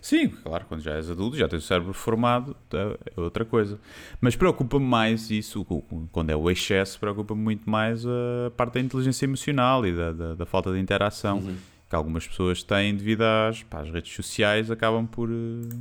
Sim, 0.00 0.28
claro, 0.28 0.64
quando 0.66 0.82
já 0.82 0.94
és 0.94 1.10
adulto, 1.10 1.36
já 1.36 1.48
tens 1.48 1.64
o 1.64 1.66
cérebro 1.66 1.92
formado, 1.94 2.54
tá, 2.68 2.78
é 3.16 3.20
outra 3.20 3.44
coisa. 3.44 3.78
Mas 4.20 4.36
preocupa-me 4.36 4.84
mais 4.84 5.30
isso, 5.30 5.64
quando 6.12 6.30
é 6.30 6.36
o 6.36 6.50
excesso, 6.50 6.98
preocupa-me 6.98 7.40
muito 7.40 7.68
mais 7.68 8.04
a 8.06 8.50
parte 8.56 8.74
da 8.74 8.80
inteligência 8.80 9.24
emocional 9.24 9.86
e 9.86 9.92
da, 9.94 10.12
da, 10.12 10.34
da 10.34 10.46
falta 10.46 10.72
de 10.72 10.78
interação 10.78 11.42
que 11.88 11.94
algumas 11.94 12.26
pessoas 12.26 12.62
têm 12.62 12.94
devido 12.94 13.22
às, 13.22 13.62
pá, 13.62 13.80
às 13.80 13.90
redes 13.90 14.12
sociais, 14.14 14.70
acabam 14.70 15.06
por. 15.06 15.28
eh, 15.30 15.76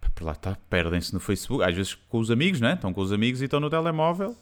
pá, 0.00 0.08
por 0.14 0.24
lá 0.24 0.32
está, 0.32 0.56
perdem-se 0.70 1.12
no 1.12 1.20
Facebook, 1.20 1.62
às 1.68 1.74
vezes 1.76 1.94
com 1.94 2.18
os 2.18 2.30
amigos, 2.30 2.60
né? 2.60 2.74
Estão 2.74 2.92
com 2.92 3.00
os 3.00 3.12
amigos 3.12 3.40
e 3.40 3.44
estão 3.44 3.60
no 3.60 3.68
telemóvel, 3.68 4.34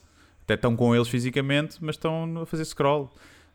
até 0.43 0.55
estão 0.55 0.77
com 0.77 0.95
eles 0.95 1.09
fisicamente, 1.09 1.77
mas 1.81 1.97
estão 1.97 2.43
a 2.43 2.47
fazer 2.47 2.64
scroll 2.64 3.12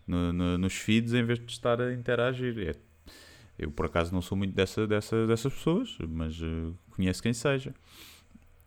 no- 0.09 0.33
no- 0.33 0.57
nos 0.57 0.73
feeds 0.73 1.13
em 1.13 1.23
vez 1.23 1.39
de 1.39 1.51
estar 1.51 1.79
a 1.81 1.93
interagir. 1.93 2.57
É 2.69 2.75
eu, 3.57 3.69
por 3.71 3.85
acaso, 3.85 4.13
não 4.13 4.21
sou 4.21 4.37
muito 4.37 4.53
dessa, 4.55 4.87
dessa, 4.87 5.27
dessas 5.27 5.53
pessoas, 5.53 5.97
mas 6.07 6.39
eh, 6.41 6.71
conheço 6.91 7.21
quem 7.21 7.33
seja. 7.33 7.73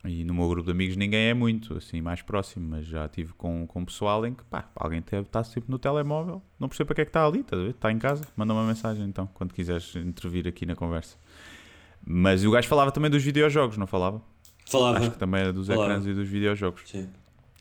E 0.04 0.24
no 0.24 0.34
meu 0.34 0.48
grupo 0.48 0.66
de 0.66 0.72
amigos 0.72 0.96
ninguém 0.96 1.28
é 1.28 1.34
muito, 1.34 1.76
assim, 1.78 2.00
mais 2.02 2.20
próximo, 2.22 2.68
mas 2.70 2.84
já 2.86 3.08
tive 3.08 3.32
com, 3.34 3.66
com 3.66 3.84
pessoal 3.84 4.26
em 4.26 4.34
que, 4.34 4.42
pá, 4.44 4.68
alguém 4.74 4.98
estar 5.00 5.44
sempre 5.44 5.70
no 5.70 5.78
telemóvel, 5.78 6.42
não 6.58 6.68
percebo 6.68 6.88
para 6.88 6.96
que 6.96 7.00
é 7.02 7.04
que 7.04 7.08
está 7.10 7.24
ali? 7.26 7.44
Está 7.70 7.90
em 7.92 7.98
casa, 7.98 8.26
manda 8.36 8.52
uma 8.52 8.66
mensagem 8.66 9.04
então, 9.06 9.28
quando 9.32 9.54
quiseres 9.54 9.94
intervir 9.96 10.46
aqui 10.48 10.66
na 10.66 10.74
conversa. 10.74 11.16
Mas 12.04 12.44
o 12.44 12.50
gajo 12.50 12.66
falava 12.68 12.90
também 12.90 13.08
dos 13.10 13.22
videojogos, 13.22 13.76
não 13.78 13.86
falava? 13.86 14.20
Falava. 14.68 14.98
Acho 14.98 15.10
que 15.12 15.18
também 15.18 15.40
era 15.40 15.52
dos 15.52 15.68
Falava. 15.68 15.84
ecrãs 15.92 16.06
e 16.06 16.12
dos 16.14 16.28
videojogos. 16.28 16.82
Sim. 16.84 17.08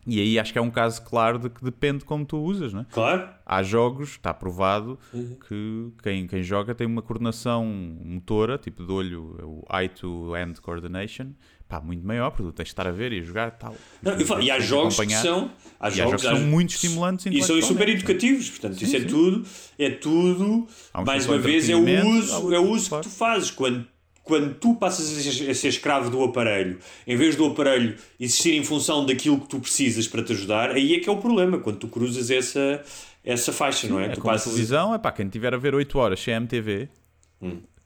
E 0.08 0.20
aí 0.20 0.40
acho 0.40 0.52
que 0.52 0.58
é 0.58 0.62
um 0.62 0.72
caso 0.72 1.02
claro 1.04 1.38
de 1.38 1.50
que 1.50 1.64
depende 1.64 2.04
como 2.04 2.26
tu 2.26 2.38
usas, 2.38 2.74
não 2.74 2.82
é? 2.82 2.86
Claro. 2.92 3.30
Há 3.46 3.62
jogos, 3.62 4.10
está 4.12 4.34
provado, 4.34 4.98
Uhum. 5.14 5.38
que 5.48 5.92
quem, 6.02 6.26
quem 6.28 6.42
joga 6.42 6.74
tem 6.74 6.88
uma 6.88 7.02
coordenação 7.04 7.64
motora, 8.04 8.58
tipo 8.58 8.84
de 8.84 8.92
olho, 8.92 9.38
o 9.44 9.66
eye-to-hand 9.78 10.56
coordination, 10.62 11.28
pá, 11.68 11.80
muito 11.80 12.06
maior, 12.06 12.32
porque 12.32 12.44
tu 12.44 12.52
tens 12.52 12.66
de 12.66 12.72
estar 12.72 12.88
a 12.88 12.92
ver 12.92 13.14
e 13.14 13.20
a 13.20 13.24
jogar 13.24 13.52
tal. 13.52 13.76
Não, 14.02 14.14
eu 14.14 14.26
falo, 14.26 14.42
e 14.42 14.50
há 14.50 14.60
jogos 14.60 15.00
que 15.00 15.10
são. 15.12 15.52
Há 15.80 15.88
E 15.90 15.92
há 16.02 16.06
jogos 16.06 16.22
que 16.24 16.28
são 16.28 16.40
muito 16.40 16.70
estimulantes 16.72 17.26
E 17.28 17.42
são 17.44 17.62
super 17.62 17.88
educativos, 17.90 18.50
portanto, 18.50 18.76
Sim, 18.80 18.86
isso 18.86 18.96
é 18.96 19.00
sim. 19.02 19.08
tudo, 19.08 19.46
é 19.78 19.90
tudo, 19.92 20.68
um 20.96 21.04
mais 21.06 21.28
uma 21.28 21.38
vez, 21.38 21.70
é 21.70 21.76
o 21.76 22.08
uso, 22.08 22.54
é 22.54 22.60
o 22.60 22.70
uso 22.70 22.90
claro. 22.90 23.04
que 23.04 23.10
tu 23.10 23.16
fazes 23.16 23.52
quando, 23.52 23.86
quando 24.24 24.54
tu 24.56 24.76
passas 24.76 25.18
a 25.18 25.22
ser, 25.32 25.50
a 25.50 25.54
ser 25.54 25.68
escravo 25.70 26.10
do 26.10 26.24
aparelho, 26.24 26.78
em 27.08 27.16
vez 27.16 27.36
do 27.36 27.46
aparelho 27.46 27.96
existir 28.20 28.54
em 28.56 28.64
função 28.64 29.06
daquilo 29.06 29.40
que 29.42 29.48
tu 29.50 29.60
precisas 29.60 30.08
para 30.08 30.24
te 30.24 30.34
ajudar, 30.34 30.72
aí 30.72 30.94
é 30.96 31.00
que 31.00 31.10
é 31.10 31.12
o 31.12 31.18
problema, 31.18 31.58
quando 31.60 31.78
tu 31.80 31.88
cruzas 31.88 32.30
essa, 32.30 32.84
essa 33.24 33.52
faixa, 33.52 33.88
não 33.88 34.00
é? 34.00 34.06
É 34.06 34.10
tu 34.10 34.22
a 34.22 34.24
passas 34.24 34.48
a- 34.48 34.50
televisão, 34.52 34.94
é 34.94 34.98
pá, 35.00 35.12
quem 35.12 35.28
tiver 35.28 35.54
a 35.54 35.58
ver 35.58 35.74
8 35.76 35.98
horas 35.98 36.20
sem 36.20 36.34
MTV 36.36 36.88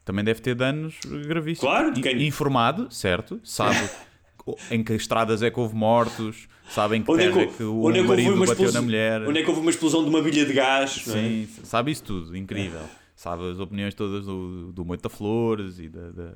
também 0.04 0.24
deve 0.24 0.40
ter 0.40 0.54
danos 0.54 0.94
gravíssimos. 1.26 1.68
Hum. 1.68 1.72
Claro, 1.92 1.92
quem- 1.94 2.26
Informado, 2.26 2.88
certo, 2.94 3.40
sabe 3.42 3.76
em 4.70 4.84
que 4.84 4.92
estradas 4.92 5.42
é 5.42 5.50
que 5.50 5.58
houve 5.58 5.74
mortos, 5.74 6.46
sabem 6.70 7.02
que 7.02 7.10
Onde 7.10 7.22
é 7.24 7.26
terra 7.32 7.46
que, 7.46 7.52
é 7.52 7.56
que 7.56 7.62
o 7.64 7.82
onde 7.82 7.98
é 7.98 8.02
que 8.02 8.08
marido 8.08 8.30
bateu 8.36 8.44
explosão, 8.52 8.72
na 8.74 8.82
mulher. 8.82 9.22
onde 9.26 9.38
é 9.40 9.42
que 9.42 9.48
houve 9.48 9.60
uma 9.62 9.70
explosão 9.70 10.04
de 10.04 10.10
uma 10.10 10.22
bilha 10.22 10.44
de 10.46 10.52
gás, 10.52 11.02
não 11.06 11.14
é? 11.16 11.18
Sim, 11.18 11.48
sabe 11.64 11.90
isso 11.90 12.04
tudo, 12.04 12.36
incrível. 12.36 12.82
Sabe 13.30 13.50
as 13.50 13.58
opiniões 13.58 13.94
todas 13.94 14.24
do, 14.26 14.72
do 14.72 14.84
Moita 14.84 15.08
Flores 15.08 15.78
e 15.78 15.88
da, 15.88 16.10
da, 16.12 16.32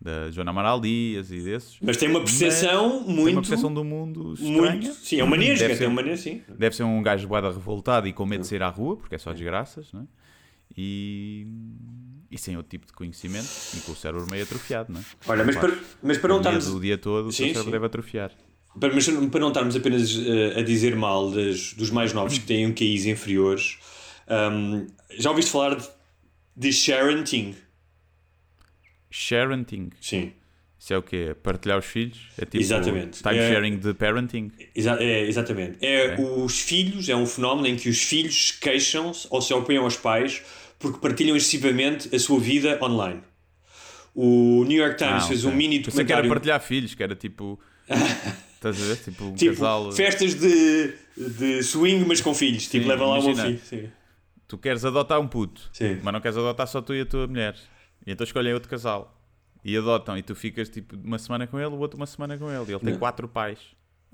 da 0.00 0.30
Joana 0.30 0.50
Amaral 0.50 0.80
Dias 0.80 1.30
e 1.30 1.40
desses. 1.40 1.76
Mas 1.80 1.96
tem 1.96 2.08
uma 2.08 2.20
percepção 2.20 2.96
Mas 2.98 3.06
Tem 3.06 3.14
muito- 3.14 3.34
uma 3.36 3.40
percepção 3.42 3.72
do 3.72 3.84
mundo 3.84 4.34
estranha. 4.34 4.60
Muito, 4.72 4.92
sim, 4.94 5.20
é 5.20 5.24
uma 5.24 5.36
nesga, 5.36 5.58
Deve 5.58 5.68
tem 5.68 5.76
ser- 5.76 5.86
uma 5.86 6.02
nesga, 6.02 6.16
sim. 6.22 6.42
Deve 6.58 6.74
ser 6.76 6.82
um 6.82 7.02
gajo 7.02 7.28
boada 7.28 7.48
revoltado 7.52 8.08
e 8.08 8.12
com 8.12 8.26
medo 8.26 8.40
de 8.40 8.46
sair 8.48 8.62
à 8.62 8.68
rua, 8.68 8.96
porque 8.96 9.14
é 9.14 9.18
só 9.18 9.32
desgraças, 9.32 9.92
não 9.92 10.00
é? 10.02 10.04
E, 10.76 11.46
e 12.30 12.36
sem 12.38 12.56
outro 12.56 12.70
tipo 12.70 12.86
de 12.86 12.92
conhecimento 12.92 13.46
e 13.76 13.80
com 13.80 13.92
o 13.92 13.94
cérebro 13.96 14.26
meio 14.28 14.42
atrofiado, 14.42 14.92
não 14.92 15.00
é? 15.00 15.04
Olha, 15.28 15.44
mas 15.44 15.54
Claro. 15.56 15.72
para, 15.76 15.84
mas 16.02 16.18
para 16.18 16.28
não 16.30 16.38
estarmos... 16.38 16.66
o 16.68 16.80
dia 16.80 16.98
todo, 16.98 17.28
o 17.28 17.32
Sim, 17.32 17.44
teu 17.44 17.46
cérebro 17.52 17.64
sim. 17.66 17.70
deve 17.70 17.86
atrofiar. 17.86 18.32
Para, 18.80 18.92
mas 18.92 19.06
para 19.06 19.40
não 19.40 19.48
estarmos 19.48 19.76
apenas 19.76 20.18
eh, 20.18 20.58
a 20.58 20.62
dizer 20.62 20.96
mal 20.96 21.30
das- 21.30 21.74
dos 21.74 21.90
mais 21.90 22.12
novos 22.12 22.36
que 22.38 22.44
têm 22.44 22.66
um 22.66 22.72
QIs 22.72 23.06
inferiores, 23.06 23.78
hum, 24.52 24.86
já 25.16 25.30
ouviste 25.30 25.52
falar 25.52 25.76
de, 25.76 25.88
de 26.56 26.72
sharenting? 26.72 27.54
Sharenting. 29.10 29.90
Sim. 30.00 30.32
Isso 30.78 30.92
é 30.92 30.98
o 30.98 31.02
quê? 31.02 31.34
Partilhar 31.42 31.78
os 31.78 31.86
filhos? 31.86 32.18
É 32.36 32.44
tipo 32.44 32.58
Exatamente. 32.62 33.22
time 33.22 33.36
É- 33.38 33.48
sharing 33.52 33.78
de 33.78 33.94
parenting? 33.94 34.50
Exa- 34.74 34.98
é, 35.00 35.22
exatamente. 35.26 35.78
É, 35.80 36.16
os 36.20 36.60
filhos, 36.60 37.08
é 37.08 37.16
um 37.16 37.26
fenómeno 37.26 37.66
em 37.68 37.76
que 37.76 37.88
os 37.88 38.02
filhos 38.02 38.50
queixam-se 38.52 39.26
ou 39.30 39.40
se 39.40 39.54
opõem 39.54 39.78
aos 39.78 39.96
pais 39.96 40.42
porque 40.78 40.98
partilham 40.98 41.36
excessivamente 41.36 42.14
a 42.14 42.18
sua 42.18 42.38
vida 42.38 42.78
online. 42.82 43.22
O 44.14 44.64
New 44.64 44.76
York 44.82 44.96
Times 44.98 45.24
Ah, 45.24 45.28
fez 45.28 45.44
ok. 45.44 45.54
um 45.54 45.56
mini 45.56 45.76
Pensei 45.80 46.04
que 46.04 46.12
era 46.12 46.22
documentário. 46.22 46.28
partilhar 46.30 46.60
filhos, 46.60 46.94
que 46.94 47.02
era 47.02 47.14
tipo. 47.16 47.58
estás 48.54 48.80
a 48.82 48.86
ver? 48.86 48.96
Tipo 48.98 49.24
um 49.24 49.34
Tipo, 49.34 49.52
casal. 49.54 49.90
festas 49.92 50.34
de, 50.34 50.92
de 51.16 51.62
swing, 51.62 52.04
mas 52.06 52.20
com 52.20 52.34
filhos. 52.34 52.64
Tipo, 52.68 52.84
Sim, 52.84 52.90
leva 52.90 53.06
lá 53.06 53.18
imagina. 53.20 53.46
filho. 53.46 53.60
Sim. 53.64 53.90
Tu 54.54 54.58
queres 54.58 54.84
adotar 54.84 55.20
um 55.20 55.26
puto, 55.26 55.68
Sim. 55.72 55.98
mas 56.02 56.12
não 56.12 56.20
queres 56.20 56.36
adotar 56.36 56.66
só 56.66 56.80
tu 56.80 56.94
e 56.94 57.00
a 57.00 57.06
tua 57.06 57.26
mulher. 57.26 57.56
E 58.06 58.12
então 58.12 58.24
escolhem 58.24 58.54
outro 58.54 58.68
casal. 58.68 59.20
E 59.64 59.76
adotam, 59.76 60.16
e 60.16 60.22
tu 60.22 60.34
ficas 60.34 60.68
tipo 60.68 60.94
uma 60.96 61.18
semana 61.18 61.46
com 61.46 61.58
ele, 61.58 61.68
o 61.68 61.78
outro 61.78 61.96
uma 61.96 62.06
semana 62.06 62.36
com 62.36 62.50
ele. 62.50 62.64
E 62.68 62.72
ele 62.72 62.80
tem 62.80 62.92
Não. 62.92 62.98
quatro 62.98 63.26
pais. 63.26 63.58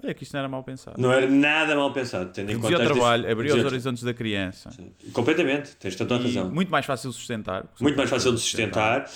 Olha 0.03 0.15
que 0.15 0.23
isto 0.23 0.33
não 0.33 0.39
era 0.41 0.49
mal 0.49 0.63
pensado. 0.65 1.01
Não 1.01 1.13
era 1.13 1.27
nada 1.29 1.75
mal 1.77 1.93
pensado, 1.93 2.33
tendo 2.33 2.49
Reduzia 2.49 2.79
o 2.79 2.85
trabalho, 2.85 3.31
abria 3.31 3.55
os 3.55 3.65
horizontes 3.65 4.03
da 4.03 4.15
criança. 4.15 4.71
Completamente, 5.13 5.77
tens 5.77 5.95
toda 5.95 6.15
a 6.15 6.19
razão. 6.19 6.51
muito 6.51 6.71
mais 6.71 6.87
fácil 6.87 7.11
de 7.11 7.17
sustentar. 7.17 7.67
Muito 7.81 7.97
mais 7.97 8.09
fácil 8.09 8.33
de 8.33 8.41
sustentar. 8.41 9.07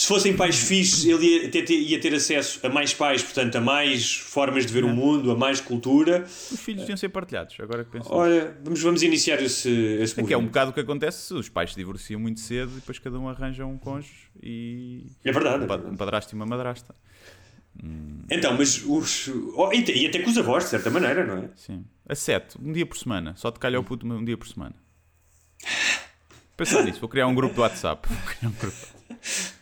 Se 0.00 0.06
fossem 0.06 0.34
pais 0.34 0.56
fixes, 0.58 1.04
ele 1.04 1.26
ia 1.44 1.50
ter, 1.50 1.70
ia 1.70 2.00
ter 2.00 2.14
acesso 2.14 2.58
a 2.66 2.70
mais 2.70 2.94
pais, 2.94 3.22
portanto, 3.22 3.56
a 3.56 3.60
mais 3.60 4.14
formas 4.16 4.64
de 4.64 4.72
ver 4.72 4.82
o 4.82 4.88
mundo, 4.88 5.30
a 5.30 5.36
mais 5.36 5.60
cultura. 5.60 6.22
Os 6.24 6.58
filhos 6.58 6.80
deviam 6.80 6.96
ser 6.96 7.10
partilhados, 7.10 7.54
agora 7.60 7.84
que 7.84 7.90
penso. 7.90 8.08
Olha, 8.10 8.56
vamos, 8.64 8.80
vamos 8.80 9.02
iniciar 9.02 9.42
esse, 9.42 9.68
esse 9.68 10.18
É 10.18 10.24
que 10.24 10.32
é 10.32 10.38
um 10.38 10.46
bocado 10.46 10.70
o 10.70 10.72
que 10.72 10.80
acontece 10.80 11.26
se 11.26 11.34
os 11.34 11.50
pais 11.50 11.72
se 11.72 11.76
divorciam 11.76 12.18
muito 12.18 12.40
cedo 12.40 12.72
e 12.72 12.74
depois 12.76 12.98
cada 12.98 13.18
um 13.18 13.28
arranja 13.28 13.66
um 13.66 13.76
cônjuge 13.76 14.30
e. 14.42 15.04
É 15.22 15.32
verdade, 15.32 15.60
é 15.60 15.64
Um 15.64 15.66
pa- 15.66 15.76
verdade. 15.76 15.94
um 15.94 15.98
padrasto 15.98 16.34
e 16.34 16.34
uma 16.34 16.46
madrasta. 16.46 16.94
Então, 18.30 18.56
mas 18.56 18.82
os. 18.82 19.28
oh, 19.54 19.70
e, 19.70 19.84
e 19.84 20.06
até 20.06 20.20
com 20.20 20.30
os 20.30 20.38
avós, 20.38 20.64
de 20.64 20.70
certa 20.70 20.88
maneira, 20.88 21.26
não 21.26 21.44
é? 21.44 21.50
Sim. 21.56 21.84
A 22.08 22.14
sete, 22.14 22.56
um 22.58 22.72
dia 22.72 22.86
por 22.86 22.96
semana. 22.96 23.34
Só 23.36 23.50
te 23.50 23.58
calha 23.60 23.78
o 23.78 23.84
puto 23.84 24.06
um 24.06 24.24
dia 24.24 24.38
por 24.38 24.48
semana. 24.48 24.74
Pensar 26.56 26.84
nisso, 26.84 27.00
vou 27.00 27.08
criar 27.10 27.26
um 27.26 27.34
grupo 27.34 27.54
do 27.54 27.60
WhatsApp. 27.60 28.08
Vou 28.08 28.22
criar 28.34 28.48
um 28.48 28.54
grupo. 28.54 28.76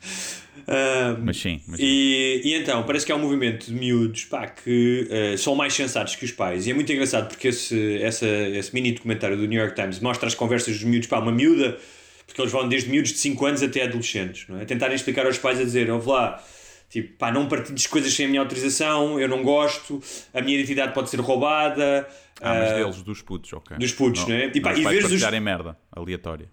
Mas 1.22 1.36
sim, 1.36 1.60
mas 1.66 1.78
sim. 1.78 1.84
E, 1.86 2.40
e 2.44 2.54
então, 2.54 2.82
parece 2.84 3.04
que 3.06 3.12
há 3.12 3.16
um 3.16 3.20
movimento 3.20 3.66
de 3.66 3.72
miúdos 3.72 4.24
pá, 4.24 4.46
que 4.46 5.06
eh, 5.10 5.36
são 5.36 5.54
mais 5.54 5.72
sensatos 5.74 6.16
que 6.16 6.24
os 6.24 6.32
pais. 6.32 6.66
E 6.66 6.70
é 6.70 6.74
muito 6.74 6.92
engraçado 6.92 7.28
porque 7.28 7.48
esse, 7.48 8.00
essa, 8.02 8.26
esse 8.26 8.74
mini 8.74 8.92
documentário 8.92 9.36
do 9.36 9.46
New 9.46 9.58
York 9.60 9.74
Times 9.74 10.00
mostra 10.00 10.26
as 10.26 10.34
conversas 10.34 10.74
dos 10.74 10.84
miúdos, 10.84 11.08
pá, 11.08 11.18
uma 11.18 11.32
miúda, 11.32 11.78
porque 12.26 12.40
eles 12.40 12.52
vão 12.52 12.68
desde 12.68 12.90
miúdos 12.90 13.12
de 13.12 13.18
5 13.18 13.46
anos 13.46 13.62
até 13.62 13.82
adolescentes, 13.84 14.46
não 14.48 14.60
é? 14.60 14.64
Tentarem 14.64 14.94
explicar 14.94 15.26
aos 15.26 15.38
pais 15.38 15.58
a 15.60 15.64
dizer, 15.64 15.90
ouve 15.90 16.08
lá, 16.08 16.42
tipo, 16.90 17.16
pá, 17.16 17.30
não 17.32 17.46
partilhes 17.48 17.86
coisas 17.86 18.12
sem 18.12 18.26
a 18.26 18.28
minha 18.28 18.40
autorização, 18.40 19.18
eu 19.20 19.28
não 19.28 19.42
gosto, 19.42 20.02
a 20.34 20.40
minha 20.40 20.56
identidade 20.58 20.92
pode 20.92 21.10
ser 21.10 21.20
roubada. 21.20 22.06
Ah, 22.40 22.54
mas 22.54 22.72
ah, 22.72 22.74
deles, 22.76 23.02
dos 23.02 23.22
putos, 23.22 23.52
ok. 23.52 23.76
dos 23.78 23.92
putos, 23.92 24.22
não, 24.22 24.28
não 24.28 24.36
é? 24.36 24.50
E 24.54 24.60
pá, 24.60 24.72
não 24.72 24.78
e 24.78 24.84
veres 24.84 25.10
os- 25.10 25.40
merda, 25.40 25.76
aleatória. 25.90 26.48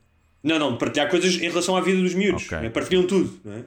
Não, 0.45 0.59
não, 0.59 0.77
partilhar 0.77 1.09
coisas 1.09 1.33
em 1.41 1.49
relação 1.49 1.75
à 1.75 1.81
vida 1.81 1.99
dos 1.99 2.13
miúdos. 2.13 2.45
Ok. 2.45 2.59
né? 2.59 2.69
Partilham 2.69 3.07
tudo. 3.07 3.33
Não 3.43 3.53
é? 3.53 3.63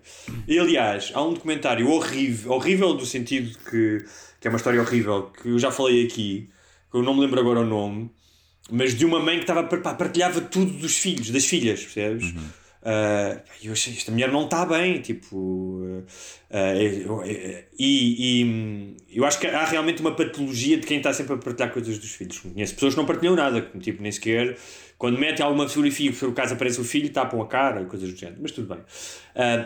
E 0.47 0.61
aliás, 0.61 1.11
há 1.12 1.20
um 1.20 1.35
documentário 1.35 1.91
horrível, 1.91 2.53
horrível 2.53 2.95
do 2.95 3.05
sentido 3.05 3.59
que, 3.68 4.05
que 4.41 4.47
é 4.47 4.49
uma 4.49 4.59
história 4.59 4.81
horrível, 4.81 5.24
que 5.24 5.49
eu 5.49 5.59
já 5.59 5.72
falei 5.72 6.07
aqui, 6.07 6.49
que 6.89 6.97
eu 6.97 7.03
não 7.03 7.14
me 7.14 7.22
lembro 7.22 7.41
agora 7.41 7.59
o 7.59 7.66
nome, 7.66 8.09
mas 8.70 8.95
de 8.95 9.05
uma 9.05 9.18
mãe 9.18 9.39
que 9.39 9.43
estava, 9.43 9.64
pá, 9.64 9.93
partilhava 9.93 10.41
tudo 10.41 10.70
dos 10.70 10.97
filhos, 10.97 11.31
das 11.31 11.45
filhas, 11.47 11.83
percebes? 11.83 12.33
Ah, 12.37 12.41
e 13.61 13.66
eu 13.66 13.72
achei, 13.72 13.93
esta 13.93 14.11
mulher 14.12 14.31
não 14.31 14.45
está 14.45 14.64
bem, 14.64 15.01
tipo. 15.01 16.03
é- 16.51 17.64
e, 17.79 18.43
e 18.43 18.97
eu 19.18 19.24
acho 19.24 19.39
que 19.41 19.47
há 19.47 19.64
realmente 19.64 20.01
uma 20.01 20.14
patologia 20.14 20.76
de 20.79 20.87
quem 20.87 20.99
está 20.99 21.12
sempre 21.12 21.35
a 21.35 21.37
partilhar 21.37 21.72
coisas 21.72 21.99
dos 21.99 22.11
filhos. 22.12 22.39
Conheço 22.39 22.74
pessoas 22.74 22.95
que 22.95 23.01
não 23.01 23.07
partilham 23.07 23.35
nada, 23.35 23.61
tipo, 23.81 24.03
nem 24.03 24.12
sequer. 24.12 24.57
Quando 24.97 25.18
metem 25.18 25.45
alguma 25.45 25.68
fotografia, 25.68 26.12
por 26.12 26.31
acaso 26.31 26.55
aparece 26.55 26.81
o 26.81 26.85
filho, 26.85 27.09
tapam 27.11 27.41
a 27.41 27.47
cara 27.47 27.83
e 27.83 27.87
coisas 27.87 28.11
do 28.11 28.16
género, 28.16 28.39
mas 28.43 28.51
tudo 28.51 28.68
bem. 28.74 28.83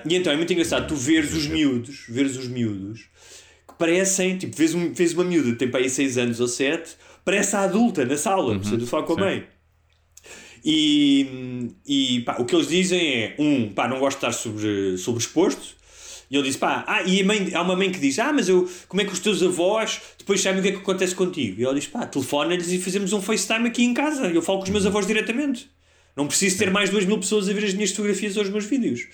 E 0.08 0.14
então 0.16 0.32
é 0.32 0.36
muito 0.36 0.52
engraçado 0.52 0.86
tu 0.86 0.94
veres 0.94 1.32
os 1.32 1.46
miúdos, 1.46 2.04
veres 2.08 2.36
os 2.36 2.48
miúdos 2.48 3.08
que 3.66 3.74
parecem, 3.78 4.36
tipo, 4.36 4.54
vês, 4.54 4.74
um, 4.74 4.92
vês 4.92 5.14
uma 5.14 5.24
miúda 5.24 5.50
que 5.52 5.56
tem 5.56 5.70
para 5.70 5.80
aí 5.80 5.88
6 5.88 6.18
anos 6.18 6.40
ou 6.40 6.48
7, 6.48 6.96
parece 7.24 7.56
a 7.56 7.60
adulta 7.62 8.04
na 8.04 8.16
sala, 8.16 8.52
uhum, 8.54 8.86
falar 8.86 9.04
com 9.04 9.12
a 9.14 9.16
mãe. 9.24 9.44
E, 10.64 11.70
e 11.86 12.20
pá, 12.20 12.36
o 12.38 12.44
que 12.44 12.54
eles 12.54 12.68
dizem 12.68 13.00
é: 13.00 13.34
um, 13.38 13.68
pá, 13.72 13.88
não 13.88 13.98
gosto 13.98 14.20
de 14.20 14.26
estar 14.26 14.32
sobre, 14.32 14.96
sobreexposto. 14.96 15.76
E 16.30 16.36
ele 16.36 16.44
diz: 16.44 16.56
pá, 16.56 16.84
ah, 16.86 17.02
e 17.02 17.22
mãe, 17.22 17.50
há 17.52 17.62
uma 17.62 17.76
mãe 17.76 17.90
que 17.90 17.98
diz: 17.98 18.18
ah, 18.18 18.32
mas 18.32 18.48
eu, 18.48 18.68
como 18.88 19.02
é 19.02 19.04
que 19.04 19.12
os 19.12 19.18
teus 19.18 19.42
avós 19.42 20.00
depois 20.18 20.40
sabem 20.40 20.60
o 20.60 20.62
que 20.62 20.68
é 20.68 20.72
que 20.72 20.78
acontece 20.78 21.14
contigo? 21.14 21.60
E 21.60 21.64
ele 21.64 21.74
diz: 21.74 21.86
pá, 21.86 22.06
telefona-lhes 22.06 22.70
e 22.70 22.78
fazemos 22.78 23.12
um 23.12 23.20
FaceTime 23.20 23.68
aqui 23.68 23.84
em 23.84 23.92
casa. 23.92 24.28
Eu 24.28 24.42
falo 24.42 24.58
com 24.58 24.64
os 24.64 24.70
meus 24.70 24.86
avós 24.86 25.06
diretamente. 25.06 25.68
Não 26.16 26.26
preciso 26.26 26.58
ter 26.58 26.70
mais 26.70 26.90
2 26.90 27.06
mil 27.06 27.18
pessoas 27.18 27.48
a 27.48 27.52
ver 27.52 27.64
as 27.64 27.74
minhas 27.74 27.90
fotografias 27.90 28.36
ou 28.36 28.42
os 28.42 28.50
meus 28.50 28.66
vídeos. 28.66 29.06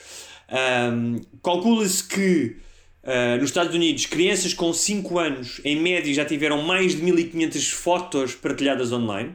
Ahm, 0.49 1.21
Calcula-se 1.43 2.03
que 2.05 2.57
ah, 3.05 3.37
nos 3.37 3.51
Estados 3.51 3.75
Unidos, 3.75 4.07
crianças 4.07 4.53
com 4.53 4.73
5 4.73 5.19
anos, 5.19 5.61
em 5.65 5.81
média, 5.81 6.13
já 6.13 6.25
tiveram 6.25 6.63
mais 6.63 6.95
de 6.95 7.03
1500 7.03 7.71
fotos 7.71 8.35
partilhadas 8.35 8.93
online. 8.93 9.35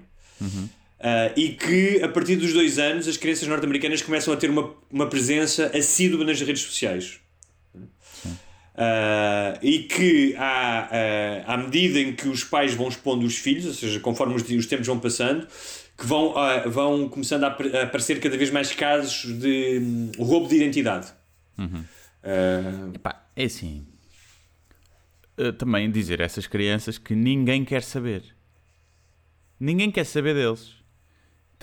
Ah, 1.06 1.34
e 1.36 1.50
que 1.50 2.02
a 2.02 2.08
partir 2.08 2.38
dos 2.38 2.54
dois 2.54 2.80
anos 2.80 3.08
as 3.10 3.18
crianças 3.18 3.46
norte-americanas 3.48 4.02
começam 4.02 4.34
a 4.34 4.38
ter 4.38 4.50
uma, 4.50 4.74
uma 4.90 5.08
presença 5.08 5.70
assídua 5.78 6.24
nas 6.24 6.40
redes 6.40 6.62
sociais. 6.64 7.20
Ah, 8.76 9.60
e 9.62 9.80
que 9.84 10.36
à, 10.38 10.88
ah, 11.46 11.54
à 11.54 11.58
medida 11.58 12.00
em 12.00 12.16
que 12.16 12.28
os 12.28 12.44
pais 12.44 12.74
vão 12.74 12.88
expondo 12.88 13.26
os 13.26 13.38
filhos, 13.38 13.66
ou 13.66 13.74
seja, 13.74 14.00
conforme 14.00 14.34
os, 14.36 14.44
os 14.50 14.66
tempos 14.66 14.88
vão 14.88 14.98
passando, 15.00 15.46
que 15.98 16.06
vão, 16.08 16.38
ah, 16.38 16.68
vão 16.68 17.08
começando 17.10 17.44
a, 17.44 17.48
apar- 17.48 17.76
a 17.76 17.84
aparecer 17.84 18.20
cada 18.20 18.38
vez 18.38 18.50
mais 18.50 18.72
casos 18.72 19.32
de 19.40 19.80
hum, 19.80 20.12
roubo 20.18 20.48
de 20.48 20.56
identidade. 20.56 21.08
Ah, 21.58 22.90
Epá, 22.96 23.28
é 23.36 23.44
assim. 23.44 23.86
eh, 25.38 25.52
também 25.52 25.92
dizer 25.92 26.22
a 26.22 26.26
essas 26.26 26.48
crianças 26.48 26.98
que 26.98 27.14
ninguém 27.14 27.66
quer 27.66 27.84
saber. 27.84 28.24
Ninguém 29.60 29.92
quer 29.92 30.06
saber 30.06 30.34
deles. 30.34 30.82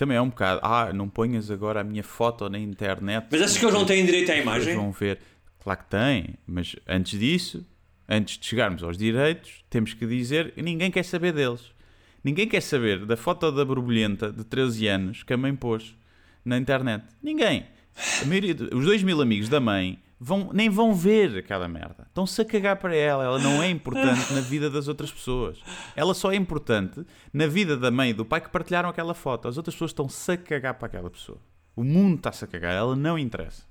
Também 0.01 0.17
é 0.17 0.21
um 0.21 0.29
bocado. 0.29 0.59
Ah, 0.63 0.91
não 0.91 1.07
ponhas 1.07 1.51
agora 1.51 1.81
a 1.81 1.83
minha 1.83 2.01
foto 2.01 2.49
na 2.49 2.57
internet. 2.57 3.27
mas 3.29 3.39
achas 3.39 3.55
que 3.55 3.63
eles 3.63 3.75
não 3.75 3.85
têm 3.85 4.03
direito 4.03 4.31
à 4.31 4.35
imagem? 4.35 4.75
Vão 4.75 4.91
ver. 4.91 5.19
Claro 5.59 5.79
que 5.79 5.85
têm, 5.91 6.39
mas 6.47 6.75
antes 6.87 7.19
disso, 7.19 7.63
antes 8.09 8.39
de 8.39 8.47
chegarmos 8.47 8.81
aos 8.81 8.97
direitos, 8.97 9.63
temos 9.69 9.93
que 9.93 10.07
dizer 10.07 10.53
que 10.53 10.61
ninguém 10.63 10.89
quer 10.89 11.05
saber 11.05 11.33
deles. 11.33 11.71
Ninguém 12.23 12.47
quer 12.47 12.61
saber 12.61 13.05
da 13.05 13.15
foto 13.15 13.51
da 13.51 13.63
borbulhenta 13.63 14.31
de 14.31 14.43
13 14.43 14.87
anos 14.87 15.21
que 15.21 15.33
a 15.33 15.37
mãe 15.37 15.55
pôs 15.55 15.95
na 16.43 16.57
internet. 16.57 17.05
Ninguém. 17.21 17.67
A 18.23 18.25
maioria 18.25 18.55
os 18.73 18.83
dois 18.83 19.03
mil 19.03 19.21
amigos 19.21 19.49
da 19.49 19.59
mãe 19.59 19.99
vão, 20.23 20.51
nem 20.53 20.69
vão 20.69 20.93
ver 20.93 21.39
aquela 21.39 21.67
merda. 21.67 22.05
Estão-se 22.07 22.39
a 22.39 22.45
cagar 22.45 22.77
para 22.77 22.95
ela. 22.95 23.23
Ela 23.23 23.39
não 23.39 23.61
é 23.63 23.69
importante 23.69 24.31
na 24.31 24.41
vida 24.41 24.69
das 24.69 24.87
outras 24.87 25.11
pessoas. 25.11 25.57
Ela 25.95 26.13
só 26.13 26.31
é 26.31 26.35
importante 26.35 27.03
na 27.33 27.47
vida 27.47 27.75
da 27.75 27.89
mãe 27.89 28.11
e 28.11 28.13
do 28.13 28.23
pai 28.23 28.39
que 28.39 28.49
partilharam 28.49 28.87
aquela 28.87 29.15
foto. 29.15 29.47
As 29.47 29.57
outras 29.57 29.73
pessoas 29.73 29.89
estão-se 29.89 30.31
a 30.31 30.37
cagar 30.37 30.75
para 30.75 30.85
aquela 30.85 31.09
pessoa. 31.09 31.39
O 31.75 31.83
mundo 31.83 32.17
está-se 32.17 32.45
a 32.45 32.47
cagar. 32.47 32.73
Ela 32.73 32.95
não 32.95 33.17
interessa. 33.17 33.63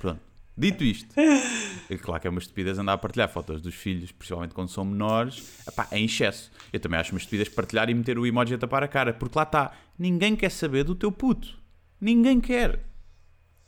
Pronto. 0.00 0.20
Dito 0.56 0.84
isto, 0.84 1.12
é 1.18 1.98
claro 1.98 2.20
que 2.20 2.28
é 2.28 2.30
uma 2.30 2.38
estupidez 2.38 2.78
andar 2.78 2.92
a 2.92 2.98
partilhar 2.98 3.28
fotos 3.28 3.60
dos 3.60 3.74
filhos, 3.74 4.12
principalmente 4.12 4.54
quando 4.54 4.68
são 4.68 4.84
menores, 4.84 5.60
epá, 5.66 5.88
é 5.90 5.98
em 5.98 6.04
excesso. 6.04 6.48
Eu 6.72 6.78
também 6.78 7.00
acho 7.00 7.10
uma 7.10 7.18
estupidez 7.18 7.48
partilhar 7.48 7.90
e 7.90 7.94
meter 7.94 8.20
o 8.20 8.24
emoji 8.24 8.54
a 8.54 8.58
tapar 8.58 8.84
a 8.84 8.86
cara, 8.86 9.12
porque 9.12 9.36
lá 9.36 9.42
está, 9.42 9.72
ninguém 9.98 10.36
quer 10.36 10.50
saber 10.50 10.84
do 10.84 10.94
teu 10.94 11.10
puto. 11.10 11.58
Ninguém 12.00 12.40
quer. 12.40 12.84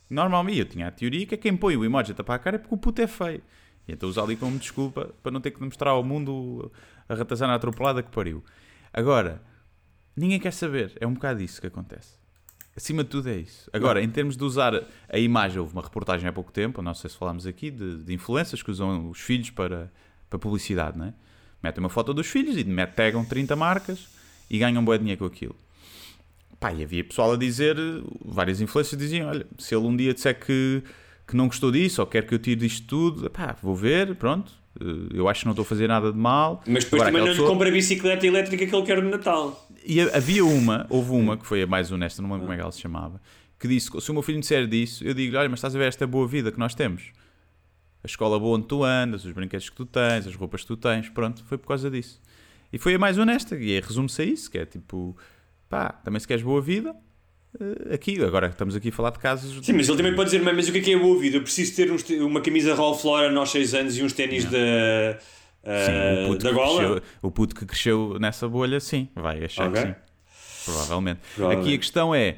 Normalmente 0.09 0.59
eu 0.59 0.65
tinha 0.65 0.87
a 0.87 0.91
teoria 0.91 1.25
que 1.25 1.35
é 1.35 1.37
quem 1.37 1.55
põe 1.55 1.75
o 1.75 1.83
emoji 1.83 2.11
a 2.11 2.15
tapar 2.15 2.37
a 2.37 2.39
cara 2.39 2.55
é 2.55 2.59
porque 2.59 2.73
o 2.73 2.77
puto 2.77 3.01
é 3.01 3.07
feio. 3.07 3.41
E 3.87 3.93
então 3.93 4.07
usa 4.07 4.21
ali 4.21 4.35
como 4.35 4.57
desculpa 4.57 5.13
para 5.21 5.31
não 5.31 5.41
ter 5.41 5.51
que 5.51 5.61
mostrar 5.61 5.91
ao 5.91 6.03
mundo 6.03 6.71
a 7.07 7.15
ratazana 7.15 7.55
atropelada 7.55 8.03
que 8.03 8.09
pariu. 8.09 8.43
Agora, 8.93 9.41
ninguém 10.15 10.39
quer 10.39 10.51
saber. 10.51 10.93
É 10.99 11.07
um 11.07 11.13
bocado 11.13 11.41
isso 11.41 11.59
que 11.61 11.67
acontece. 11.67 12.17
Acima 12.75 13.03
de 13.03 13.09
tudo 13.09 13.29
é 13.29 13.37
isso. 13.37 13.69
Agora, 13.73 14.03
em 14.03 14.09
termos 14.09 14.37
de 14.37 14.43
usar 14.43 14.83
a 15.09 15.17
imagem, 15.17 15.59
houve 15.59 15.73
uma 15.73 15.81
reportagem 15.81 16.29
há 16.29 16.31
pouco 16.31 16.51
tempo, 16.51 16.79
não 16.79 16.93
sei 16.93 17.09
se 17.09 17.17
falámos 17.17 17.47
aqui, 17.47 17.71
de, 17.71 18.03
de 18.03 18.13
influências 18.13 18.61
que 18.61 18.69
usam 18.69 19.09
os 19.09 19.19
filhos 19.19 19.49
para, 19.49 19.91
para 20.29 20.37
publicidade, 20.37 20.95
não 20.95 21.07
é? 21.07 21.13
Metem 21.63 21.83
uma 21.83 21.89
foto 21.89 22.13
dos 22.13 22.27
filhos 22.27 22.55
e 22.55 22.63
met, 22.63 22.93
pegam 22.93 23.25
30 23.25 23.55
marcas 23.55 24.07
e 24.47 24.59
ganham 24.59 24.85
boa 24.85 24.99
dinheiro 24.99 25.19
com 25.19 25.25
aquilo. 25.25 25.55
Pá, 26.59 26.73
e 26.73 26.83
havia 26.83 27.03
pessoal 27.03 27.33
a 27.33 27.37
dizer, 27.37 27.75
várias 28.25 28.59
influências 28.61 28.99
diziam, 28.99 29.29
olha, 29.29 29.45
se 29.59 29.75
ele 29.75 29.85
um 29.85 29.95
dia 29.95 30.13
disser 30.13 30.39
que, 30.39 30.81
que 31.27 31.35
não 31.35 31.45
gostou 31.47 31.71
disso 31.71 32.01
ou 32.01 32.07
quer 32.07 32.25
que 32.25 32.33
eu 32.33 32.39
tire 32.39 32.61
disto 32.61 32.87
tudo, 32.87 33.29
pá, 33.29 33.55
vou 33.61 33.75
ver, 33.75 34.15
pronto, 34.15 34.51
eh, 34.81 34.85
eu 35.13 35.29
acho 35.29 35.41
que 35.41 35.45
não 35.45 35.51
estou 35.51 35.61
a 35.61 35.65
fazer 35.65 35.87
nada 35.87 36.11
de 36.11 36.17
mal. 36.17 36.63
Mas 36.65 36.83
depois 36.85 37.01
Agora, 37.03 37.05
também 37.11 37.21
não 37.21 37.27
lhe 37.27 37.33
pessoa- 37.33 37.49
compra 37.49 37.69
a 37.69 37.71
bicicleta 37.71 38.25
elétrica 38.25 38.65
que 38.65 38.75
ele 38.75 38.85
quer 38.85 39.01
no 39.03 39.09
Natal. 39.09 39.67
e 39.85 40.01
ha- 40.01 40.17
havia 40.17 40.43
uma, 40.43 40.87
houve 40.89 41.11
uma 41.11 41.37
que 41.37 41.45
foi 41.45 41.61
a 41.61 41.67
mais 41.67 41.91
honesta, 41.91 42.21
não 42.23 42.29
lembro 42.29 42.41
como 42.45 42.53
é 42.53 42.55
que 42.55 42.61
ela 42.63 42.71
se 42.71 42.81
chamava, 42.81 43.21
que 43.59 43.67
disse: 43.67 43.89
se 44.01 44.09
o 44.09 44.13
meu 44.13 44.23
filho 44.23 44.37
me 44.37 44.41
disser 44.41 44.65
disso, 44.67 45.03
eu 45.03 45.13
digo-lhe: 45.13 45.37
olha, 45.37 45.49
mas 45.49 45.59
estás 45.59 45.75
a 45.75 45.79
ver 45.79 45.85
esta 45.87 46.07
boa 46.07 46.27
vida 46.27 46.51
que 46.51 46.57
nós 46.57 46.73
temos? 46.73 47.11
A 48.03 48.07
escola 48.07 48.39
boa 48.39 48.57
onde 48.57 48.65
tu 48.67 48.83
andas, 48.83 49.25
os 49.25 49.31
brinquedos 49.31 49.69
que 49.69 49.75
tu 49.75 49.85
tens, 49.85 50.25
as 50.25 50.33
roupas 50.35 50.61
que 50.61 50.67
tu 50.67 50.77
tens, 50.77 51.07
pronto, 51.09 51.43
foi 51.45 51.57
por 51.57 51.67
causa 51.67 51.89
disso. 51.91 52.19
E 52.73 52.77
foi 52.79 52.95
a 52.95 52.99
mais 52.99 53.17
honesta, 53.19 53.55
e 53.55 53.73
é, 53.73 53.79
resume-se 53.79 54.21
a 54.21 54.25
isso: 54.25 54.49
que 54.51 54.57
é 54.57 54.65
tipo, 54.65 55.15
pá, 55.69 55.89
também 56.03 56.19
se 56.19 56.27
queres 56.27 56.43
boa 56.43 56.61
vida, 56.61 56.95
eh, 57.59 57.93
aqui, 57.93 58.21
agora 58.23 58.47
estamos 58.47 58.75
aqui 58.75 58.89
a 58.89 58.91
falar 58.91 59.11
de 59.11 59.19
casos. 59.19 59.65
Sim, 59.65 59.73
mas 59.73 59.87
ele 59.87 59.97
também 59.97 60.15
pode 60.15 60.29
dizer, 60.31 60.43
"Mãe, 60.43 60.53
mas 60.53 60.67
o 60.67 60.71
que 60.71 60.77
é 60.79 60.81
que 60.81 60.93
é 60.93 60.97
boa 60.99 61.19
vida? 61.19 61.37
Eu 61.37 61.41
preciso 61.43 61.75
ter 61.75 61.91
uns 61.91 62.03
uma 62.09 62.41
camisa 62.41 62.73
Ralph 62.75 63.03
Lauren 63.03 63.35
aos 63.37 63.49
6 63.51 63.73
anos 63.73 63.97
e 63.97 64.03
uns 64.03 64.13
ténis 64.13 64.45
da, 64.45 65.19
Sim, 65.63 66.23
o, 66.25 66.27
puto 66.29 66.43
da 66.43 66.49
que 66.49 66.55
gola. 66.55 66.77
cresceu, 66.79 67.03
o 67.21 67.31
puto 67.31 67.55
que 67.55 67.65
cresceu 67.65 68.17
nessa 68.19 68.47
bolha, 68.47 68.79
sim, 68.79 69.09
vai 69.15 69.43
achar 69.43 69.69
Ok. 69.69 69.81
que 69.81 69.87
sim. 69.89 69.95
Provavelmente. 70.65 71.19
Provavelmente. 71.35 71.65
Aqui 71.67 71.75
a 71.75 71.77
questão 71.77 72.13
é: 72.15 72.37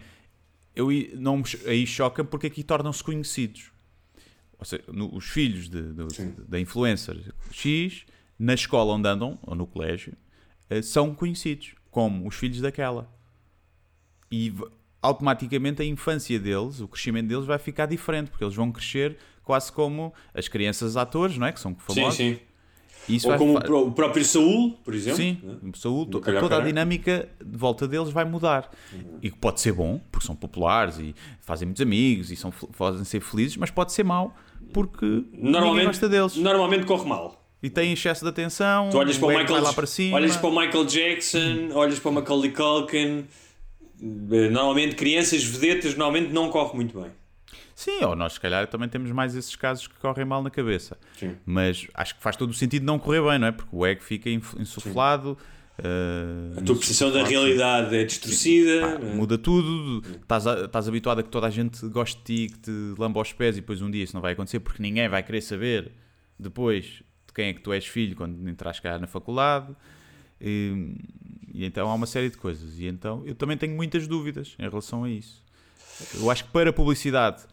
eu, 0.75 0.87
não, 1.15 1.43
aí 1.65 1.85
choca 1.87 2.23
porque 2.23 2.47
aqui 2.47 2.63
tornam-se 2.63 3.03
conhecidos. 3.03 3.71
Ou 4.57 4.65
seja, 4.65 4.83
no- 4.91 5.15
os 5.15 5.25
filhos 5.25 5.69
de- 5.69 5.93
de- 5.93 6.31
da 6.47 6.59
influencer 6.59 7.17
X, 7.51 8.05
na 8.37 8.53
escola 8.53 8.93
onde 8.93 9.07
andam, 9.07 9.39
ou 9.41 9.55
no 9.55 9.65
colégio, 9.65 10.13
eh, 10.69 10.81
são 10.81 11.13
conhecidos 11.15 11.73
como 11.89 12.27
os 12.27 12.35
filhos 12.35 12.61
daquela. 12.61 13.09
E 14.31 14.53
automaticamente 15.01 15.81
a 15.81 15.85
infância 15.85 16.39
deles, 16.39 16.79
o 16.81 16.87
crescimento 16.87 17.27
deles 17.27 17.45
vai 17.45 17.57
ficar 17.57 17.85
diferente, 17.85 18.29
porque 18.29 18.43
eles 18.43 18.55
vão 18.55 18.71
crescer 18.71 19.17
quase 19.43 19.71
como 19.71 20.13
as 20.33 20.47
crianças 20.47 20.95
atores, 20.97 21.37
não 21.37 21.47
é? 21.47 21.51
Que 21.51 21.59
são 21.59 21.71
Sim, 21.87 21.95
famosos. 21.95 22.17
sim. 22.17 22.37
E 23.07 23.15
isso 23.15 23.27
Ou 23.31 23.37
como 23.37 23.57
o 23.57 23.61
pró- 23.61 23.81
o 23.87 23.91
próprio 23.91 24.23
Saúl, 24.23 24.77
por 24.83 24.93
exemplo. 24.93 25.17
Sim, 25.17 25.39
né? 25.41 25.55
calhar 26.21 26.41
toda 26.43 26.57
a 26.57 26.59
dinâmica 26.61 27.27
de 27.43 27.57
volta 27.57 27.87
deles 27.87 28.09
vai 28.09 28.23
mudar. 28.23 28.69
Uhum. 28.93 29.17
E 29.23 29.31
pode 29.31 29.61
ser 29.61 29.71
bom, 29.71 29.99
porque 30.11 30.27
são 30.27 30.35
populares 30.35 30.99
e 30.99 31.15
fazem 31.41 31.65
muitos 31.65 31.81
amigos 31.81 32.29
e 32.29 32.35
são, 32.35 32.51
podem 32.51 33.03
ser 33.05 33.19
felizes, 33.21 33.57
mas 33.57 33.71
pode 33.71 33.93
ser 33.93 34.03
mau, 34.03 34.35
porque 34.71 35.23
Normalmente, 35.33 35.87
gosta 35.87 36.07
deles. 36.07 36.35
normalmente 36.35 36.85
corre 36.85 37.07
mal. 37.09 37.43
E 37.63 37.69
têm 37.69 37.93
excesso 37.93 38.23
de 38.23 38.29
atenção, 38.29 38.89
Tu 38.91 38.97
olhas 38.97 39.17
para 39.17 39.25
o 39.25 39.29
Michael, 39.29 39.47
vai 39.47 39.61
lá 39.61 39.73
para 39.73 39.87
cima. 39.87 40.15
olhas 40.17 40.37
para 40.37 40.47
o 40.49 40.51
Michael 40.59 40.85
Jackson, 40.85 41.69
olhas 41.73 41.99
para 41.99 42.11
o 42.11 42.13
Macaulay 42.13 42.51
Culkin. 42.51 43.25
Normalmente 44.01 44.95
crianças 44.95 45.43
vedetas 45.43 45.95
normalmente 45.95 46.31
não 46.31 46.49
corre 46.49 46.75
muito 46.75 46.99
bem. 47.01 47.11
Sim, 47.75 48.03
ou 48.03 48.15
nós 48.15 48.33
se 48.33 48.39
calhar 48.39 48.67
também 48.67 48.89
temos 48.89 49.09
mais 49.11 49.35
esses 49.35 49.55
casos 49.55 49.87
que 49.87 49.95
correm 49.99 50.25
mal 50.25 50.43
na 50.43 50.49
cabeça. 50.49 50.97
Sim. 51.17 51.35
Mas 51.45 51.87
acho 51.93 52.15
que 52.15 52.21
faz 52.21 52.35
todo 52.35 52.49
o 52.49 52.53
sentido 52.53 52.85
não 52.85 52.99
correr 52.99 53.21
bem, 53.21 53.39
não 53.39 53.47
é? 53.47 53.51
Porque 53.53 53.69
o 53.73 53.85
ego 53.85 54.01
fica 54.03 54.29
insuflado. 54.29 55.37
eh, 55.77 56.59
A 56.59 56.61
tua 56.61 56.75
percepção 56.75 57.09
da 57.11 57.23
realidade 57.23 57.95
é 57.95 58.03
distorcida. 58.03 58.81
Pá, 58.81 58.99
né? 58.99 59.13
muda 59.13 59.37
tudo, 59.37 60.01
estás, 60.21 60.45
estás 60.45 60.87
habituado 60.89 61.19
a 61.19 61.23
que 61.23 61.29
toda 61.29 61.47
a 61.47 61.49
gente 61.49 61.85
goste 61.87 62.17
de 62.17 62.23
ti, 62.47 62.53
que 62.53 62.59
te 62.59 62.71
lamba 62.99 63.19
aos 63.19 63.31
pés 63.31 63.55
e 63.57 63.61
depois 63.61 63.81
um 63.81 63.89
dia 63.89 64.03
isso 64.03 64.13
não 64.13 64.21
vai 64.21 64.33
acontecer 64.33 64.59
porque 64.59 64.81
ninguém 64.83 65.07
vai 65.07 65.23
querer 65.23 65.39
saber 65.41 65.91
depois 66.37 66.83
de 66.85 67.33
quem 67.33 67.47
é 67.47 67.53
que 67.53 67.61
tu 67.61 67.71
és 67.71 67.85
filho 67.85 68.13
quando 68.15 68.47
entras 68.49 68.79
cá 68.81 68.99
na 68.99 69.07
faculdade. 69.07 69.73
E, 70.41 70.95
e 71.53 71.65
então 71.65 71.89
há 71.89 71.93
uma 71.93 72.05
série 72.07 72.29
de 72.29 72.37
coisas. 72.37 72.79
E 72.79 72.85
então 72.87 73.23
eu 73.25 73.35
também 73.35 73.57
tenho 73.57 73.75
muitas 73.75 74.07
dúvidas 74.07 74.55
em 74.59 74.63
relação 74.69 75.03
a 75.03 75.09
isso. 75.09 75.43
Eu 76.15 76.29
acho 76.31 76.45
que 76.45 76.51
para 76.51 76.71
publicidade, 76.71 77.45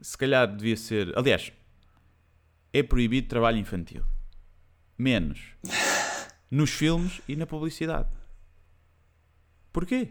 se 0.00 0.16
calhar 0.18 0.46
devia 0.54 0.76
ser. 0.76 1.16
Aliás, 1.16 1.52
é 2.72 2.82
proibido 2.82 3.28
trabalho 3.28 3.58
infantil. 3.58 4.02
Menos 4.98 5.40
nos 6.50 6.70
filmes 6.70 7.20
e 7.28 7.36
na 7.36 7.46
publicidade. 7.46 8.08
Porquê? 9.72 10.08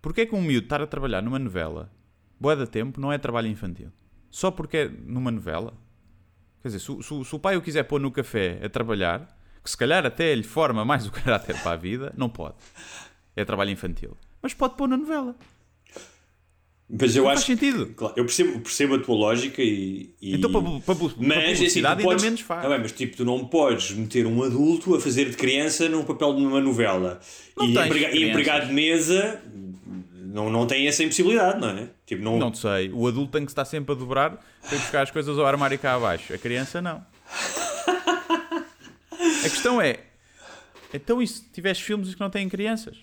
Porquê 0.00 0.26
que 0.26 0.34
um 0.34 0.42
miúdo 0.42 0.64
estar 0.66 0.80
a 0.80 0.86
trabalhar 0.86 1.22
numa 1.22 1.38
novela, 1.38 1.90
boa 2.40 2.56
da 2.56 2.66
tempo, 2.66 3.00
não 3.00 3.12
é 3.12 3.18
trabalho 3.18 3.48
infantil? 3.48 3.90
Só 4.30 4.50
porque 4.50 4.76
é 4.76 4.88
numa 4.88 5.30
novela? 5.30 5.74
Quer 6.62 6.68
dizer, 6.68 6.80
se, 6.80 6.90
o- 6.92 7.02
se 7.02 7.24
se 7.24 7.34
o 7.34 7.38
pai 7.38 7.56
o 7.56 7.62
quiser 7.62 7.82
pôr 7.84 8.00
no 8.00 8.10
café 8.10 8.60
a 8.64 8.68
trabalhar, 8.68 9.28
que 9.62 9.70
se 9.70 9.76
calhar 9.76 10.04
até 10.04 10.34
lhe 10.34 10.42
forma 10.42 10.84
mais 10.84 11.06
o 11.06 11.10
caráter 11.12 11.56
para 11.62 11.72
a 11.72 11.76
vida, 11.76 12.12
não 12.16 12.28
pode. 12.28 12.54
É 13.36 13.44
trabalho 13.44 13.70
infantil. 13.70 14.16
Mas 14.42 14.52
pode 14.54 14.74
pôr 14.76 14.88
na 14.88 14.96
novela. 14.96 15.34
Mas 16.94 17.16
eu 17.16 17.22
Não 17.24 17.30
acho 17.30 17.46
faz 17.46 17.58
sentido. 17.58 17.86
que- 17.86 17.94
claro, 17.94 18.12
eu 18.18 18.24
percebo, 18.26 18.60
percebo 18.60 18.94
a 18.96 18.98
tua 18.98 19.14
lógica 19.14 19.62
e. 19.62 20.14
e- 20.20 20.34
Então, 20.34 20.52
para, 20.52 20.60
para, 20.60 20.94
para 20.94 21.16
Mas, 21.16 21.60
assim, 21.62 21.80
tu 21.80 21.88
podes, 21.88 22.04
ainda 22.10 22.22
menos 22.22 22.40
faz. 22.42 22.62
Tá 22.62 22.68
bem, 22.68 22.78
mas 22.80 22.92
tipo, 22.92 23.16
tu 23.16 23.24
não 23.24 23.46
podes 23.46 23.92
meter 23.92 24.26
um 24.26 24.42
adulto 24.42 24.94
a 24.94 25.00
fazer 25.00 25.30
de 25.30 25.36
criança 25.36 25.88
num 25.88 26.04
papel 26.04 26.34
de 26.34 26.42
uma 26.44 26.60
novela. 26.60 27.18
Não 27.56 27.66
e, 27.66 27.70
emprega- 27.78 28.10
e 28.14 28.28
empregado 28.28 28.66
de 28.66 28.74
mesa 28.74 29.40
não, 30.12 30.50
não 30.50 30.66
tem 30.66 30.86
essa 30.86 31.02
impossibilidade, 31.02 31.58
não 31.60 31.70
é? 31.70 31.88
Tipo, 32.04 32.22
não, 32.22 32.38
Não 32.38 32.52
sei. 32.52 32.90
O 32.92 33.06
adulto 33.06 33.32
tem 33.32 33.46
que 33.46 33.50
estar 33.52 33.64
sempre 33.64 33.94
a 33.94 33.96
dobrar 33.96 34.32
para 34.60 34.76
ir 34.76 34.80
buscar 34.80 35.02
as 35.02 35.10
coisas 35.10 35.38
ao 35.38 35.46
armário 35.46 35.78
cá 35.78 35.94
abaixo. 35.94 36.34
A 36.34 36.38
criança 36.38 36.82
não. 36.82 37.02
A 39.44 39.50
questão 39.50 39.80
é: 39.80 40.00
então 40.94 41.20
e 41.22 41.26
se 41.26 41.44
tivesse 41.50 41.82
filmes 41.82 42.14
que 42.14 42.20
não 42.20 42.30
têm 42.30 42.48
crianças? 42.48 42.96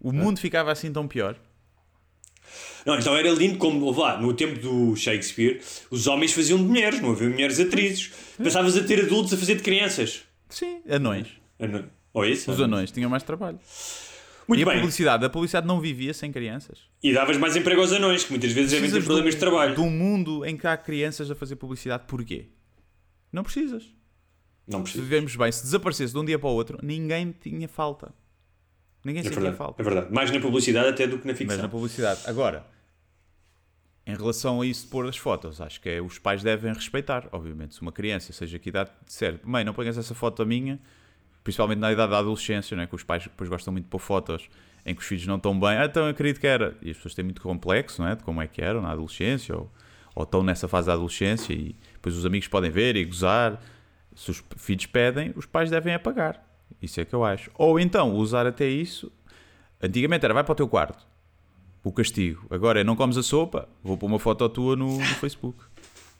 O 0.00 0.12
mundo 0.12 0.38
ficava 0.40 0.72
assim 0.72 0.92
tão 0.92 1.06
pior? 1.06 1.36
Não, 2.86 2.98
então 2.98 3.14
era 3.14 3.30
lindo 3.30 3.58
como, 3.58 3.90
lá, 3.92 4.18
no 4.20 4.32
tempo 4.32 4.58
do 4.60 4.96
Shakespeare, 4.96 5.60
os 5.90 6.06
homens 6.06 6.32
faziam 6.32 6.58
de 6.58 6.64
mulheres, 6.64 7.00
não 7.00 7.10
havia 7.12 7.28
mulheres 7.28 7.60
atrizes. 7.60 8.10
Passavas 8.42 8.76
a 8.76 8.82
ter 8.82 9.04
adultos 9.04 9.32
a 9.34 9.36
fazer 9.36 9.56
de 9.56 9.62
crianças. 9.62 10.22
Sim, 10.48 10.80
anões. 10.88 11.28
Ano- 11.58 11.88
Ou 12.14 12.24
isso? 12.24 12.50
Os 12.50 12.58
anões 12.60 12.90
tinham 12.90 13.10
mais 13.10 13.22
trabalho. 13.22 13.58
Muito 14.48 14.60
e 14.60 14.62
a 14.64 14.66
bem. 14.66 14.76
publicidade? 14.78 15.24
A 15.24 15.30
publicidade 15.30 15.66
não 15.66 15.80
vivia 15.80 16.12
sem 16.12 16.32
crianças. 16.32 16.78
E 17.02 17.12
davas 17.12 17.36
mais 17.36 17.54
emprego 17.54 17.82
aos 17.82 17.92
anões, 17.92 18.24
que 18.24 18.30
muitas 18.30 18.50
vezes 18.50 18.72
devem 18.72 18.90
ter 18.90 19.04
problemas 19.04 19.34
de, 19.34 19.40
trabalho. 19.40 19.74
de 19.74 19.80
um 19.80 19.90
mundo 19.90 20.44
em 20.44 20.56
que 20.56 20.66
há 20.66 20.76
crianças 20.76 21.30
a 21.30 21.34
fazer 21.36 21.54
publicidade. 21.56 22.04
Porquê? 22.08 22.46
Não 23.30 23.44
precisas. 23.44 23.84
Não 24.70 24.78
Se 24.80 24.82
precisa. 24.92 25.02
vivemos 25.04 25.36
bem, 25.36 25.50
se 25.52 25.62
desaparecesse 25.62 26.12
de 26.12 26.18
um 26.18 26.24
dia 26.24 26.38
para 26.38 26.48
o 26.48 26.52
outro, 26.52 26.78
ninguém 26.82 27.32
tinha 27.40 27.68
falta. 27.68 28.12
Ninguém 29.04 29.20
É 29.20 29.24
sentia 29.24 29.36
verdade, 29.40 29.56
falta. 29.58 29.82
é 29.82 29.84
verdade. 29.84 30.12
Mais 30.12 30.30
na 30.30 30.40
publicidade 30.40 30.88
até 30.88 31.06
do 31.06 31.18
que 31.18 31.26
na 31.26 31.34
ficção. 31.34 31.60
na 31.62 31.68
publicidade. 31.68 32.20
Agora, 32.26 32.66
em 34.06 34.14
relação 34.14 34.60
a 34.60 34.66
isso 34.66 34.84
de 34.84 34.90
pôr 34.90 35.06
as 35.08 35.16
fotos, 35.16 35.60
acho 35.60 35.80
que 35.80 35.88
é, 35.88 36.00
os 36.00 36.18
pais 36.18 36.42
devem 36.42 36.72
respeitar, 36.72 37.28
obviamente. 37.32 37.74
Se 37.74 37.82
uma 37.82 37.92
criança, 37.92 38.32
seja 38.32 38.58
que 38.58 38.68
idade, 38.68 38.90
disser, 39.06 39.40
mãe, 39.44 39.64
não 39.64 39.72
ponhas 39.72 39.96
essa 39.96 40.14
foto 40.14 40.44
minha, 40.44 40.78
principalmente 41.44 41.78
na 41.78 41.92
idade 41.92 42.10
da 42.10 42.18
adolescência, 42.18 42.76
né, 42.76 42.86
que 42.86 42.94
os 42.94 43.02
pais 43.02 43.24
depois 43.24 43.48
gostam 43.48 43.72
muito 43.72 43.84
de 43.84 43.90
pôr 43.90 43.98
fotos 43.98 44.48
em 44.84 44.94
que 44.94 45.00
os 45.00 45.06
filhos 45.06 45.26
não 45.26 45.36
estão 45.36 45.58
bem, 45.58 45.76
ah, 45.78 45.84
então 45.84 46.04
eu 46.04 46.10
acredito 46.10 46.40
que 46.40 46.46
era. 46.46 46.76
E 46.82 46.90
as 46.90 46.96
pessoas 46.96 47.14
têm 47.14 47.24
muito 47.24 47.40
complexo, 47.42 48.00
não 48.02 48.08
é? 48.08 48.14
De 48.16 48.22
como 48.22 48.40
é 48.40 48.46
que 48.46 48.62
eram 48.62 48.80
na 48.82 48.90
adolescência, 48.92 49.54
ou, 49.56 49.70
ou 50.14 50.22
estão 50.24 50.42
nessa 50.42 50.66
fase 50.68 50.86
da 50.88 50.94
adolescência, 50.94 51.52
e 51.52 51.76
depois 51.94 52.16
os 52.16 52.24
amigos 52.26 52.48
podem 52.48 52.70
ver 52.70 52.96
e 52.96 53.04
gozar. 53.04 53.62
Se 54.20 54.30
os 54.30 54.44
filhos 54.58 54.84
pedem, 54.84 55.32
os 55.34 55.46
pais 55.46 55.70
devem 55.70 55.94
apagar. 55.94 56.46
Isso 56.80 57.00
é 57.00 57.04
que 57.04 57.14
eu 57.14 57.24
acho. 57.24 57.50
Ou 57.54 57.80
então, 57.80 58.14
usar 58.14 58.46
até 58.46 58.68
isso. 58.68 59.10
Antigamente 59.82 60.24
era 60.24 60.34
vai 60.34 60.44
para 60.44 60.52
o 60.52 60.56
teu 60.56 60.68
quarto 60.68 61.08
o 61.82 61.90
castigo. 61.90 62.46
Agora 62.50 62.82
é 62.82 62.84
não 62.84 62.94
comes 62.94 63.16
a 63.16 63.22
sopa, 63.22 63.66
vou 63.82 63.96
pôr 63.96 64.06
uma 64.06 64.18
foto 64.18 64.46
tua 64.50 64.76
no, 64.76 64.98
no 64.98 65.14
Facebook, 65.16 65.58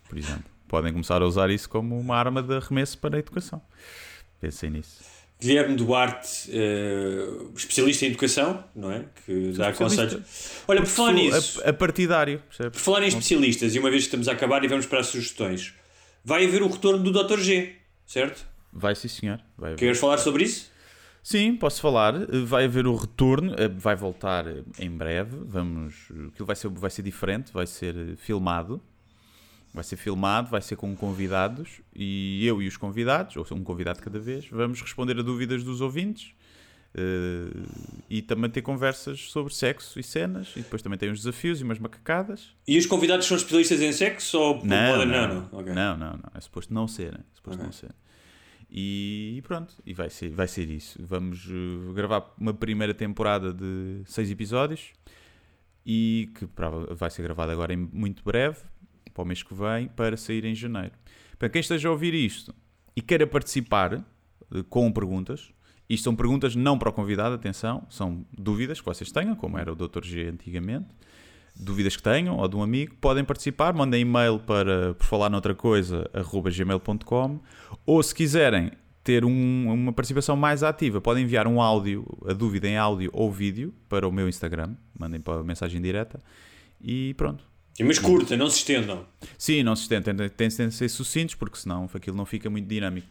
por 0.08 0.16
exemplo. 0.16 0.44
Podem 0.66 0.90
começar 0.90 1.20
a 1.20 1.26
usar 1.26 1.50
isso 1.50 1.68
como 1.68 1.98
uma 1.98 2.16
arma 2.16 2.42
de 2.42 2.56
arremesso 2.56 2.96
para 2.96 3.16
a 3.16 3.18
educação. 3.18 3.60
Pensem 4.40 4.70
nisso. 4.70 5.02
Guilherme 5.38 5.76
Duarte, 5.76 6.50
eh, 6.50 7.26
especialista 7.54 8.06
em 8.06 8.08
educação, 8.08 8.64
não 8.74 8.90
é? 8.90 9.04
Que 9.26 9.52
dá 9.52 9.72
conselhos. 9.74 10.62
Olha, 10.66 10.80
por 10.80 10.88
falar 10.88 11.12
nisso, 11.12 11.60
A, 11.64 11.68
a 11.70 11.72
partidário, 11.74 12.40
percebes? 12.40 12.72
por 12.72 12.78
falar 12.78 13.02
em 13.02 13.08
especialistas, 13.08 13.74
e 13.74 13.78
uma 13.78 13.90
vez 13.90 14.04
que 14.04 14.08
estamos 14.08 14.28
a 14.28 14.32
acabar 14.32 14.64
e 14.64 14.68
vamos 14.68 14.86
para 14.86 15.00
as 15.00 15.08
sugestões, 15.08 15.74
vai 16.24 16.46
haver 16.46 16.62
o 16.62 16.68
retorno 16.68 17.02
do 17.02 17.10
Dr. 17.10 17.38
G, 17.38 17.74
certo? 18.10 18.44
Vai 18.72 18.94
sim, 18.96 19.08
senhor. 19.08 19.40
Vai. 19.56 19.76
Queres 19.76 19.98
falar 19.98 20.18
sobre 20.18 20.42
isso? 20.44 20.70
Sim, 21.22 21.54
posso 21.56 21.80
falar. 21.80 22.14
Vai 22.44 22.64
haver 22.64 22.86
o 22.86 22.96
retorno, 22.96 23.54
eh, 23.56 23.68
vai 23.68 23.94
voltar 23.94 24.44
em 24.78 24.90
breve. 24.90 25.36
Vamos, 25.44 26.08
aquilo 26.28 26.46
vai 26.46 26.56
ser, 26.56 26.68
vai 26.68 26.90
ser 26.90 27.02
diferente, 27.02 27.52
vai 27.52 27.66
ser 27.66 27.96
eh, 27.96 28.16
filmado. 28.16 28.80
Vai 29.72 29.84
ser 29.84 29.96
filmado, 29.96 30.50
vai 30.50 30.60
ser 30.60 30.74
com 30.74 30.96
convidados 30.96 31.80
e 31.94 32.44
eu 32.44 32.60
e 32.60 32.66
os 32.66 32.76
convidados, 32.76 33.36
ou 33.36 33.46
um 33.56 33.62
convidado 33.62 34.02
cada 34.02 34.18
vez, 34.18 34.48
vamos 34.48 34.82
responder 34.82 35.16
a 35.16 35.22
dúvidas 35.22 35.62
dos 35.62 35.80
ouvintes 35.80 36.34
eh, 36.94 37.50
e 38.08 38.22
também 38.22 38.50
ter 38.50 38.62
conversas 38.62 39.30
sobre 39.30 39.54
sexo 39.54 39.98
e 39.98 40.02
cenas. 40.02 40.52
E 40.56 40.60
depois 40.62 40.82
também 40.82 40.98
tem 40.98 41.10
uns 41.10 41.18
desafios 41.18 41.60
e 41.60 41.64
umas 41.64 41.78
macacadas. 41.78 42.54
E 42.66 42.76
os 42.78 42.86
convidados 42.86 43.26
são 43.26 43.36
especialistas 43.36 43.80
em 43.80 43.92
sexo 43.92 44.38
ou 44.38 44.54
Não, 44.64 44.92
podem- 44.92 45.06
não, 45.06 45.06
não, 45.06 45.28
não, 45.28 45.48
não. 45.52 45.58
Ok. 45.60 45.72
não, 45.72 45.96
não, 45.96 46.12
não. 46.12 46.30
É 46.34 46.40
suposto 46.40 46.72
não 46.74 46.86
ser, 46.88 47.14
é 47.14 47.20
suposto 47.32 47.58
Ok. 47.60 47.64
não 47.64 47.72
ser. 47.72 47.90
E, 48.72 49.42
pronto, 49.46 49.74
e 49.84 49.92
vai 49.92 50.08
ser, 50.10 50.30
vai 50.30 50.46
ser 50.46 50.68
isso. 50.70 50.98
Vamos 51.04 51.46
eh, 51.48 51.92
gravar 51.92 52.32
uma 52.38 52.54
primeira 52.54 52.94
temporada 52.94 53.52
de 53.52 54.02
seis 54.06 54.30
episódios 54.30 54.92
e 55.84 56.30
que 56.34 56.46
vai 56.94 57.10
ser 57.10 57.22
gravada 57.22 57.52
agora 57.52 57.72
em 57.72 57.76
muito 57.76 58.22
breve, 58.22 58.58
para 59.12 59.22
o 59.22 59.26
mês 59.26 59.42
que 59.42 59.52
vem, 59.54 59.88
para 59.88 60.16
sair 60.16 60.44
em 60.44 60.54
janeiro. 60.54 60.92
Para 61.38 61.48
quem 61.48 61.60
esteja 61.60 61.88
a 61.88 61.90
ouvir 61.90 62.14
isto 62.14 62.54
e 62.94 63.02
queira 63.02 63.26
participar 63.26 63.94
eh, 63.94 64.02
com 64.68 64.90
perguntas, 64.92 65.52
isto 65.90 66.04
são 66.04 66.16
perguntas 66.16 66.56
não 66.56 66.78
para 66.78 66.88
o 66.88 66.92
convidado, 66.92 67.34
atenção, 67.34 67.82
são 67.90 68.24
dúvidas 68.32 68.78
que 68.80 68.86
vocês 68.86 69.10
tenham, 69.12 69.34
como 69.36 69.58
era 69.58 69.70
o 69.70 69.74
Dr. 69.76 70.02
G 70.04 70.28
antigamente 70.28 70.86
dúvidas 71.54 71.94
que 71.96 72.02
tenham 72.02 72.38
ou 72.38 72.48
de 72.48 72.56
um 72.56 72.62
amigo, 72.62 72.94
podem 73.00 73.22
participar, 73.24 73.74
mandem 73.74 74.00
e-mail 74.02 74.38
para 74.38 74.94
por 74.94 75.04
falar 75.04 75.28
noutra 75.28 75.54
coisa 75.54 76.08
arroba 76.14 76.50
gmail.com 76.50 77.40
ou 77.84 78.02
se 78.02 78.14
quiserem 78.14 78.70
ter 79.04 79.24
um- 79.24 79.70
uma 79.72 79.92
participação 79.92 80.36
mais 80.36 80.62
ativa, 80.62 81.00
podem 81.00 81.24
enviar 81.24 81.46
um 81.46 81.60
áudio, 81.60 82.06
a 82.26 82.32
dúvida 82.32 82.68
em 82.68 82.76
áudio 82.78 83.10
ou 83.12 83.30
vídeo 83.30 83.74
para 83.88 84.06
o 84.08 84.12
meu 84.12 84.28
Instagram, 84.28 84.74
mandem 84.98 85.20
para 85.20 85.40
a 85.40 85.44
mensagem 85.44 85.82
direta 85.82 86.20
e 86.80 87.12
pronto. 87.14 87.44
Sim, 87.74 87.84
Mas 87.84 87.98
curta, 87.98 88.36
não 88.36 88.48
se 88.48 88.58
estendam. 88.58 89.04
Sim, 89.36 89.62
não 89.62 89.74
se 89.76 89.88
tentem, 89.88 90.14
têm 90.30 90.48
de 90.48 90.70
ser 90.72 90.88
sucintos 90.88 91.34
porque 91.34 91.56
senão 91.58 91.88
aquilo 91.92 92.16
não 92.16 92.24
fica 92.26 92.48
muito 92.48 92.68
dinâmico. 92.68 93.08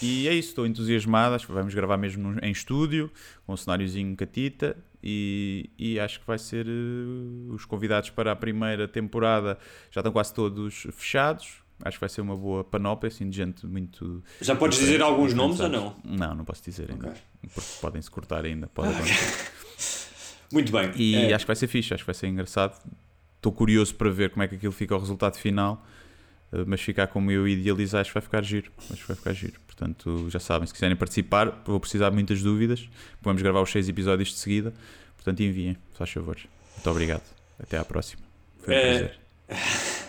E 0.00 0.26
é 0.28 0.34
isso, 0.34 0.48
estou 0.50 0.66
entusiasmado. 0.66 1.34
Acho 1.34 1.46
que 1.46 1.52
vamos 1.52 1.74
gravar 1.74 1.96
mesmo 1.96 2.36
em 2.42 2.50
estúdio, 2.50 3.10
com 3.46 3.52
um 3.52 3.56
cenáriozinho 3.56 4.16
catita. 4.16 4.76
E, 5.04 5.68
e 5.78 5.98
acho 6.00 6.20
que 6.20 6.26
vai 6.26 6.38
ser. 6.38 6.66
eh, 6.66 7.52
os 7.52 7.64
convidados 7.64 8.10
para 8.10 8.32
a 8.32 8.36
primeira 8.36 8.86
temporada 8.88 9.58
já 9.90 10.00
estão 10.00 10.12
quase 10.12 10.32
todos 10.32 10.86
fechados. 10.92 11.60
Acho 11.84 11.96
que 11.96 12.00
vai 12.00 12.08
ser 12.08 12.20
uma 12.20 12.36
boa 12.36 12.62
panóplia, 12.62 13.08
assim, 13.08 13.28
de 13.28 13.36
gente 13.36 13.66
muito. 13.66 14.22
Já 14.40 14.54
podes 14.54 14.78
dizer 14.78 15.02
alguns 15.02 15.34
nomes 15.34 15.58
ou 15.58 15.68
não? 15.68 15.96
Não, 16.04 16.34
não 16.36 16.44
posso 16.44 16.62
dizer 16.62 16.88
ainda. 16.92 17.08
Ok. 17.08 17.20
Porque 17.52 17.70
podem-se 17.80 18.08
cortar 18.10 18.44
ainda. 18.44 18.68
Pode 18.68 18.94
acontecer. 18.94 19.50
Muito 20.52 20.70
bem. 20.70 20.92
E 20.96 21.14
Eh, 21.16 21.34
acho 21.34 21.44
que 21.44 21.48
vai 21.48 21.56
ser 21.56 21.66
fixe, 21.66 21.92
acho 21.94 22.02
que 22.04 22.06
vai 22.06 22.14
ser 22.14 22.26
engraçado. 22.28 22.78
Estou 23.36 23.50
curioso 23.50 23.94
para 23.96 24.10
ver 24.10 24.30
como 24.30 24.42
é 24.42 24.48
que 24.48 24.54
aquilo 24.54 24.70
fica 24.70 24.94
o 24.94 24.98
resultado 24.98 25.36
final, 25.38 25.84
eh, 26.52 26.62
mas 26.66 26.80
ficar 26.80 27.06
como 27.08 27.30
eu 27.32 27.48
idealizar, 27.48 28.02
acho 28.02 28.10
que 28.10 28.14
vai 28.14 28.22
ficar 28.22 28.42
giro. 28.44 28.70
Acho 28.90 29.00
que 29.00 29.08
vai 29.08 29.16
ficar 29.16 29.32
giro. 29.32 29.58
Portanto, 29.74 30.28
já 30.30 30.38
sabem, 30.38 30.66
se 30.66 30.72
quiserem 30.74 30.94
participar, 30.96 31.62
vou 31.64 31.80
precisar 31.80 32.10
de 32.10 32.14
muitas 32.14 32.42
dúvidas. 32.42 32.88
Vamos 33.22 33.40
gravar 33.40 33.62
os 33.62 33.70
seis 33.70 33.88
episódios 33.88 34.28
de 34.28 34.34
seguida. 34.36 34.72
Portanto, 35.16 35.40
enviem, 35.42 35.74
se 35.92 35.98
faz 35.98 36.10
favor. 36.10 36.36
Muito 36.76 36.90
obrigado. 36.90 37.22
Até 37.60 37.78
à 37.78 37.84
próxima. 37.84 38.22
Foi 38.62 38.74
um 38.74 38.76
Eh, 38.78 38.98
prazer. 38.98 39.18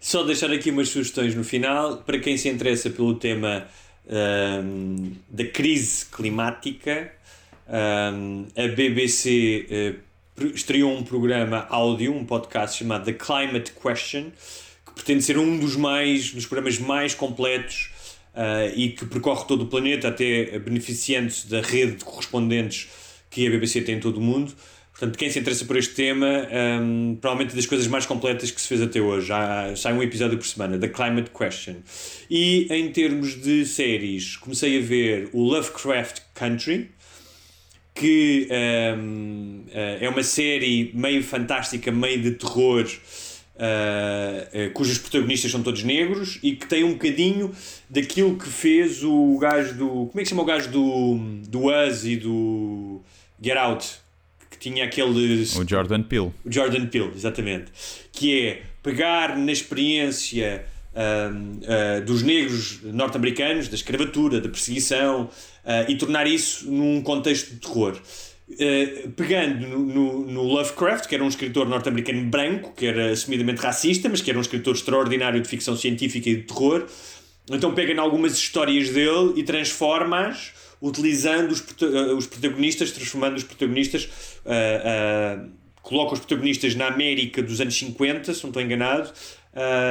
Só 0.00 0.22
deixar 0.22 0.50
aqui 0.50 0.70
umas 0.70 0.88
sugestões 0.88 1.34
no 1.34 1.44
final 1.44 1.98
para 1.98 2.18
quem 2.18 2.36
se 2.38 2.48
interessa 2.48 2.88
pelo 2.88 3.14
tema 3.16 3.66
ahm, 4.08 5.12
da 5.28 5.44
crise 5.44 6.06
climática. 6.06 7.12
ahm, 7.68 8.46
a 8.56 8.68
BBC 8.74 9.66
eh, 9.70 9.94
pro- 10.34 10.48
estreou 10.54 10.96
um 10.96 11.02
programa 11.02 11.66
áudio, 11.68 12.14
um 12.14 12.24
podcast 12.24 12.78
chamado 12.78 13.04
The 13.04 13.12
Climate 13.12 13.72
Question, 13.72 14.30
que 14.86 14.92
pretende 14.94 15.22
ser 15.22 15.36
um 15.38 15.58
dos 15.58 15.76
mais 15.76 16.32
dos 16.32 16.46
programas 16.46 16.78
mais 16.78 17.14
completos 17.14 17.90
ah, 18.40 18.70
e 18.72 18.90
que 18.90 19.04
percorre 19.04 19.44
todo 19.48 19.62
o 19.62 19.66
planeta, 19.66 20.06
até 20.06 20.56
beneficiando-se 20.60 21.48
da 21.48 21.60
rede 21.60 21.96
de 21.96 22.04
correspondentes 22.04 22.88
que 23.28 23.44
a 23.44 23.50
BBC 23.50 23.80
tem 23.80 23.96
em 23.96 24.00
todo 24.00 24.18
o 24.18 24.20
mundo. 24.20 24.54
Portanto, 24.92 25.18
quem 25.18 25.28
se 25.28 25.40
interessa 25.40 25.64
por 25.64 25.76
este 25.76 25.94
tema, 25.94 26.48
hum, 26.80 27.18
provavelmente 27.20 27.56
das 27.56 27.66
coisas 27.66 27.88
mais 27.88 28.06
completas 28.06 28.52
que 28.52 28.60
se 28.60 28.68
fez 28.68 28.80
até 28.80 29.00
hoje. 29.00 29.26
Já 29.26 29.74
sai 29.74 29.92
um 29.92 30.02
episódio 30.02 30.38
por 30.38 30.46
semana, 30.46 30.78
da 30.78 30.88
Climate 30.88 31.30
Question. 31.30 31.76
E 32.30 32.68
em 32.70 32.92
termos 32.92 33.40
de 33.40 33.66
séries, 33.66 34.36
comecei 34.36 34.78
a 34.78 34.80
ver 34.80 35.30
o 35.32 35.42
Lovecraft 35.42 36.20
Country, 36.34 36.90
que 37.92 38.48
hum, 38.96 39.64
eh, 39.72 39.98
é 40.00 40.08
uma 40.08 40.22
série 40.22 40.92
meio 40.94 41.24
fantástica, 41.24 41.90
meio 41.90 42.22
de 42.22 42.32
terror, 42.32 42.86
eh, 43.58 44.70
cujos 44.72 44.98
protagonistas 44.98 45.50
são 45.50 45.62
todos 45.62 45.82
negros 45.82 46.38
e 46.42 46.54
que 46.54 46.66
tem 46.66 46.84
um 46.84 46.92
bocadinho 46.92 47.50
daquilo 47.90 48.36
que 48.36 48.48
fez 48.48 49.02
o 49.02 49.36
gajo 49.38 49.74
do. 49.74 49.88
Como 49.88 50.12
é 50.14 50.18
que 50.18 50.24
se 50.24 50.30
chama 50.30 50.42
o 50.42 50.44
gajo 50.44 50.70
do, 50.70 51.18
do 51.48 51.66
Us 51.66 52.04
e 52.04 52.16
do 52.16 53.00
Get 53.42 53.56
Out? 53.56 53.86
Que 54.50 54.58
tinha 54.58 54.84
aquele. 54.84 55.42
O 55.42 55.68
Jordan 55.68 56.02
Peele. 56.02 56.32
O 56.44 56.52
Jordan 56.52 56.86
Peele, 56.86 57.10
exatamente. 57.14 57.72
Que 58.12 58.46
é 58.46 58.62
pegar 58.82 59.36
na 59.36 59.50
experiência 59.50 60.64
ahm, 60.94 61.60
ah, 61.66 62.00
dos 62.00 62.22
negros 62.22 62.80
norte-americanos, 62.82 63.68
da 63.68 63.74
escravatura, 63.74 64.40
da 64.40 64.48
perseguição, 64.48 65.28
ah, 65.64 65.84
e 65.88 65.96
tornar 65.96 66.26
isso 66.26 66.70
num 66.70 67.02
contexto 67.02 67.50
de 67.50 67.60
terror. 67.60 67.98
Ah, 68.50 69.08
pegando 69.14 69.66
no, 69.66 69.78
no- 69.78 70.26
no 70.26 70.42
Lovecraft, 70.42 71.06
que 71.06 71.14
era 71.14 71.22
um 71.22 71.28
escritor 71.28 71.68
norte-americano 71.68 72.24
branco, 72.24 72.72
que 72.74 72.86
era 72.86 73.10
assumidamente 73.10 73.60
racista, 73.60 74.08
mas 74.08 74.22
que 74.22 74.30
era 74.30 74.38
um 74.38 74.42
escritor 74.42 74.74
extraordinário 74.74 75.40
de 75.40 75.48
ficção 75.48 75.76
científica 75.76 76.30
e 76.30 76.36
de 76.36 76.42
terror, 76.42 76.86
então 77.50 77.74
pega 77.74 77.92
em 77.92 77.98
algumas 77.98 78.32
histórias 78.36 78.88
dele 78.90 79.34
e 79.36 79.42
transforma-as 79.42 80.52
utilizando 80.80 81.50
os, 81.52 81.60
eh, 81.82 82.12
os 82.14 82.26
protagonistas, 82.26 82.90
transformando 82.92 83.36
os 83.36 83.42
protagonistas, 83.44 84.08
ah, 84.46 84.52
ah, 85.42 85.44
coloca 85.82 86.14
os 86.14 86.20
protagonistas 86.20 86.74
na 86.74 86.86
América 86.86 87.42
dos 87.42 87.60
anos 87.60 87.76
50, 87.76 88.32
se 88.32 88.42
não 88.44 88.50
estou 88.50 88.62
enganado, 88.62 89.10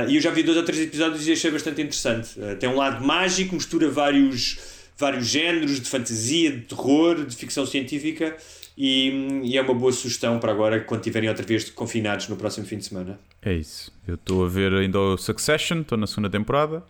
e 0.08 0.16
eu 0.16 0.22
já 0.22 0.32
vi 0.32 0.44
dois 0.44 0.56
ou 0.58 0.64
três 0.64 0.80
episódios 0.82 1.28
e 1.28 1.32
achei 1.34 1.52
bastante 1.52 1.82
interessante. 1.82 2.30
Tem 2.60 2.70
um 2.70 2.76
lado 2.76 3.04
mágico, 3.06 3.54
mistura 3.56 3.90
vários, 3.90 4.58
vários 4.98 5.28
géneros 5.28 5.80
de 5.80 5.90
fantasia, 5.90 6.52
de 6.52 6.62
terror, 6.62 7.26
de 7.26 7.36
ficção 7.36 7.66
científica. 7.66 8.36
E, 8.78 9.42
e 9.44 9.58
é 9.58 9.62
uma 9.62 9.74
boa 9.74 9.92
sugestão 9.92 10.38
para 10.40 10.52
agora, 10.52 10.80
quando 10.82 11.00
estiverem 11.02 11.28
outra 11.30 11.44
vez 11.44 11.70
confinados 11.70 12.28
no 12.28 12.36
próximo 12.36 12.66
fim 12.66 12.78
de 12.78 12.86
semana. 12.86 13.20
É 13.42 13.54
isso. 13.54 13.92
Eu 14.08 14.16
estou 14.16 14.46
a 14.46 14.48
ver 14.48 14.72
ainda 14.74 15.00
o 15.00 15.18
Succession, 15.18 15.82
estou 15.82 15.98
na 15.98 16.06
segunda 16.06 16.30
temporada. 16.30 16.84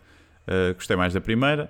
Uh, 0.47 0.73
gostei 0.75 0.95
mais 0.97 1.13
da 1.13 1.21
primeira. 1.21 1.69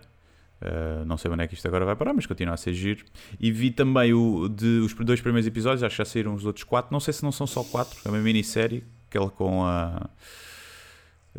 Uh, 0.60 1.06
não 1.06 1.18
sei 1.18 1.30
onde 1.30 1.44
é 1.44 1.48
que 1.48 1.54
isto 1.54 1.68
agora 1.68 1.86
vai 1.86 1.96
parar, 1.96 2.14
mas 2.16 2.26
continua 2.26 2.56
a 2.56 2.58
ser 2.58 2.74
giro. 2.74 3.06
E 3.40 3.52
vi 3.52 3.70
também 3.70 4.12
o, 4.12 4.50
de, 4.50 4.80
os 4.80 4.92
dois 4.96 5.22
primeiros 5.22 5.46
episódios, 5.46 5.84
acho 5.84 5.94
que 5.96 5.98
já 6.00 6.06
saíram 6.06 6.34
os 6.34 6.46
outros 6.46 6.64
quatro. 6.64 6.92
Não 6.92 7.00
sei 7.00 7.14
se 7.14 7.22
não 7.22 7.32
são 7.32 7.46
só 7.46 7.64
quatro, 7.64 8.00
é 8.04 8.10
uma 8.10 8.18
minissérie. 8.20 8.84
Aquela 9.10 9.30
com 9.30 9.64
a. 9.66 10.10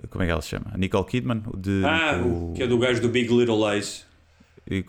Como 0.08 0.22
é 0.22 0.26
que 0.26 0.30
ela 0.32 0.40
se 0.40 0.50
chama? 0.50 0.66
A 0.72 0.78
Nicole 0.78 1.04
Kidman. 1.04 1.42
De, 1.56 1.82
Ah, 1.84 2.22
o- 2.24 2.52
que 2.54 2.62
é 2.62 2.66
do 2.68 2.78
gajo 2.78 3.02
do 3.02 3.08
Big 3.08 3.28
Little 3.32 3.58
Lies. 3.72 4.06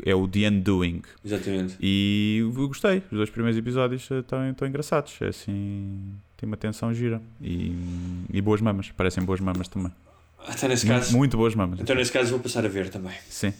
É 0.05 0.13
o 0.15 0.27
The 0.27 0.49
Undoing. 0.49 1.01
Exatamente. 1.23 1.77
E 1.81 2.43
gostei. 2.53 2.97
Os 3.11 3.17
dois 3.17 3.29
primeiros 3.29 3.57
episódios 3.57 4.09
eh, 4.11 4.19
estão, 4.19 4.49
estão 4.49 4.67
engraçados. 4.67 5.17
É 5.21 5.27
assim. 5.27 6.13
Tem 6.37 6.47
uma 6.47 6.57
tensão 6.57 6.93
gira. 6.93 7.21
E, 7.41 7.73
e 8.31 8.41
boas 8.41 8.61
mamas. 8.61 8.91
Parecem 8.91 9.23
boas 9.23 9.39
mamas 9.39 9.67
também. 9.67 9.91
Até 10.47 10.67
nesse 10.67 10.85
Muito, 10.85 10.99
caso. 10.99 11.17
muito 11.17 11.37
boas 11.37 11.53
mamas. 11.55 11.79
Então, 11.79 11.95
nesse 11.95 12.11
caso, 12.11 12.31
vou 12.31 12.39
passar 12.39 12.65
a 12.65 12.69
ver 12.69 12.89
também. 12.89 13.13
Sim. 13.29 13.53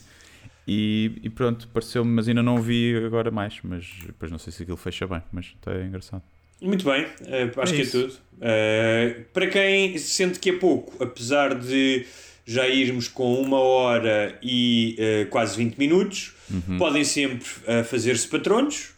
E, 0.66 1.12
e 1.22 1.30
pronto, 1.30 1.68
pareceu-me, 1.68 2.10
mas 2.10 2.28
ainda 2.28 2.42
não 2.42 2.60
vi 2.60 2.96
agora 3.04 3.30
mais. 3.30 3.58
Mas 3.62 3.86
depois 4.06 4.30
não 4.30 4.38
sei 4.38 4.52
se 4.52 4.62
aquilo 4.62 4.76
fecha 4.76 5.06
bem, 5.06 5.22
mas 5.32 5.46
está 5.46 5.74
engraçado. 5.82 6.22
Muito 6.62 6.84
bem, 6.84 7.06
eh, 7.26 7.50
acho 7.56 7.72
É 7.72 7.76
que 7.76 7.82
é 7.82 7.86
tudo. 7.86 8.14
Eh, 8.40 9.24
para 9.32 9.46
quem 9.46 9.96
sente 9.96 10.38
que 10.38 10.50
é 10.50 10.52
pouco, 10.52 11.02
apesar 11.02 11.54
de 11.54 12.04
já 12.50 12.66
irmos 12.68 13.06
com 13.06 13.34
uma 13.40 13.58
hora 13.60 14.36
e 14.42 14.96
eh, 14.98 15.24
quase 15.30 15.56
20 15.56 15.76
minutos, 15.76 16.34
Uhum. 16.50 16.78
podem 16.78 17.04
sempre 17.04 17.46
eh, 17.64 17.84
fazer-se 17.84 18.26
patronos 18.26 18.90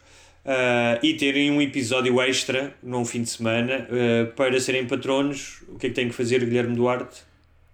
eh, 0.43 0.99
e 1.03 1.13
terem 1.13 1.51
um 1.51 1.61
episódio 1.61 2.19
extra 2.19 2.73
num 2.81 3.05
fim 3.05 3.21
de 3.21 3.29
semana. 3.29 3.87
para 4.35 4.59
serem 4.59 4.87
patronos, 4.87 5.61
o 5.67 5.77
que 5.77 5.85
é 5.85 5.89
que 5.89 5.95
tem 5.95 6.07
que 6.09 6.15
fazer, 6.15 6.39
Guilherme 6.43 6.75
Duarte? 6.75 7.21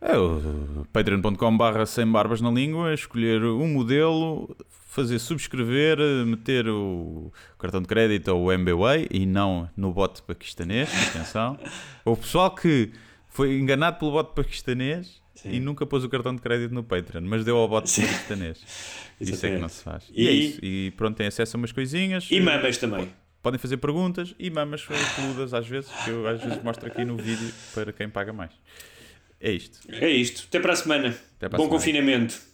É 0.02 0.18
o 0.18 0.86
patreon.com 0.92 1.56
barra 1.58 1.86
sem 1.86 2.06
barbas 2.06 2.42
na 2.42 2.52
língua, 2.52 2.94
escolher 2.94 3.42
um 3.44 3.68
modelo, 3.70 4.54
fazer 4.90 5.18
subscrever, 5.18 5.98
meter 6.26 6.68
o 6.68 7.32
cartão 7.58 7.82
de 7.82 7.88
crédito 7.88 8.28
ou 8.30 8.46
o 8.48 8.52
MBWay 8.52 9.08
e 9.10 9.26
não 9.26 9.70
no 9.78 9.94
bot 9.94 10.22
paquistanês, 10.24 10.90
atenção. 11.10 11.58
O 12.04 12.18
pessoal 12.18 12.54
que 12.54 12.92
foi 13.30 13.58
enganado 13.60 13.98
pelo 13.98 14.12
bot 14.12 14.34
paquistanês 14.36 15.22
e 15.46 15.60
nunca 15.60 15.86
pôs 15.86 16.04
o 16.04 16.10
cartão 16.10 16.36
de 16.36 16.42
crédito 16.42 16.74
no 16.74 16.84
Patreon, 16.84 17.22
mas 17.24 17.44
deu 17.46 17.58
ao 17.58 17.68
bot 17.68 17.84
paquistanês. 18.02 18.60
Isso 19.20 19.46
é 19.46 19.52
que 19.52 19.58
não 19.58 19.70
se 19.70 19.84
faz. 19.84 20.04
E- 20.14 20.24
E, 20.24 20.28
é 20.28 20.32
isso. 20.32 20.60
E 20.64 20.92
pronto, 20.98 21.18
tem 21.18 21.28
acesso 21.28 21.56
a 21.56 21.58
umas 21.58 21.72
coisinhas. 21.72 22.28
E 22.32 22.40
mamas 22.40 22.78
também. 22.78 23.10
Podem 23.42 23.58
fazer 23.60 23.78
perguntas 23.78 24.34
e 24.40 24.50
mamas 24.50 24.86
peludas 25.16 25.54
às 25.54 25.66
vezes, 25.68 25.90
que 26.04 26.10
eu 26.10 26.28
às 26.28 26.42
vezes 26.42 26.62
mostro 26.64 26.88
aqui 26.88 27.04
no 27.06 27.16
vídeo 27.18 27.52
para 27.74 27.92
quem 27.94 28.10
paga 28.10 28.32
mais. 28.34 28.52
É 29.42 29.52
isto. 29.52 29.80
É 29.90 30.10
isto. 30.10 30.46
Até 30.48 30.60
para 30.60 30.74
a 30.74 30.76
semana. 30.76 31.16
Para 31.40 31.48
a 31.48 31.50
Bom 31.52 31.58
semana. 31.58 31.70
confinamento. 31.72 32.49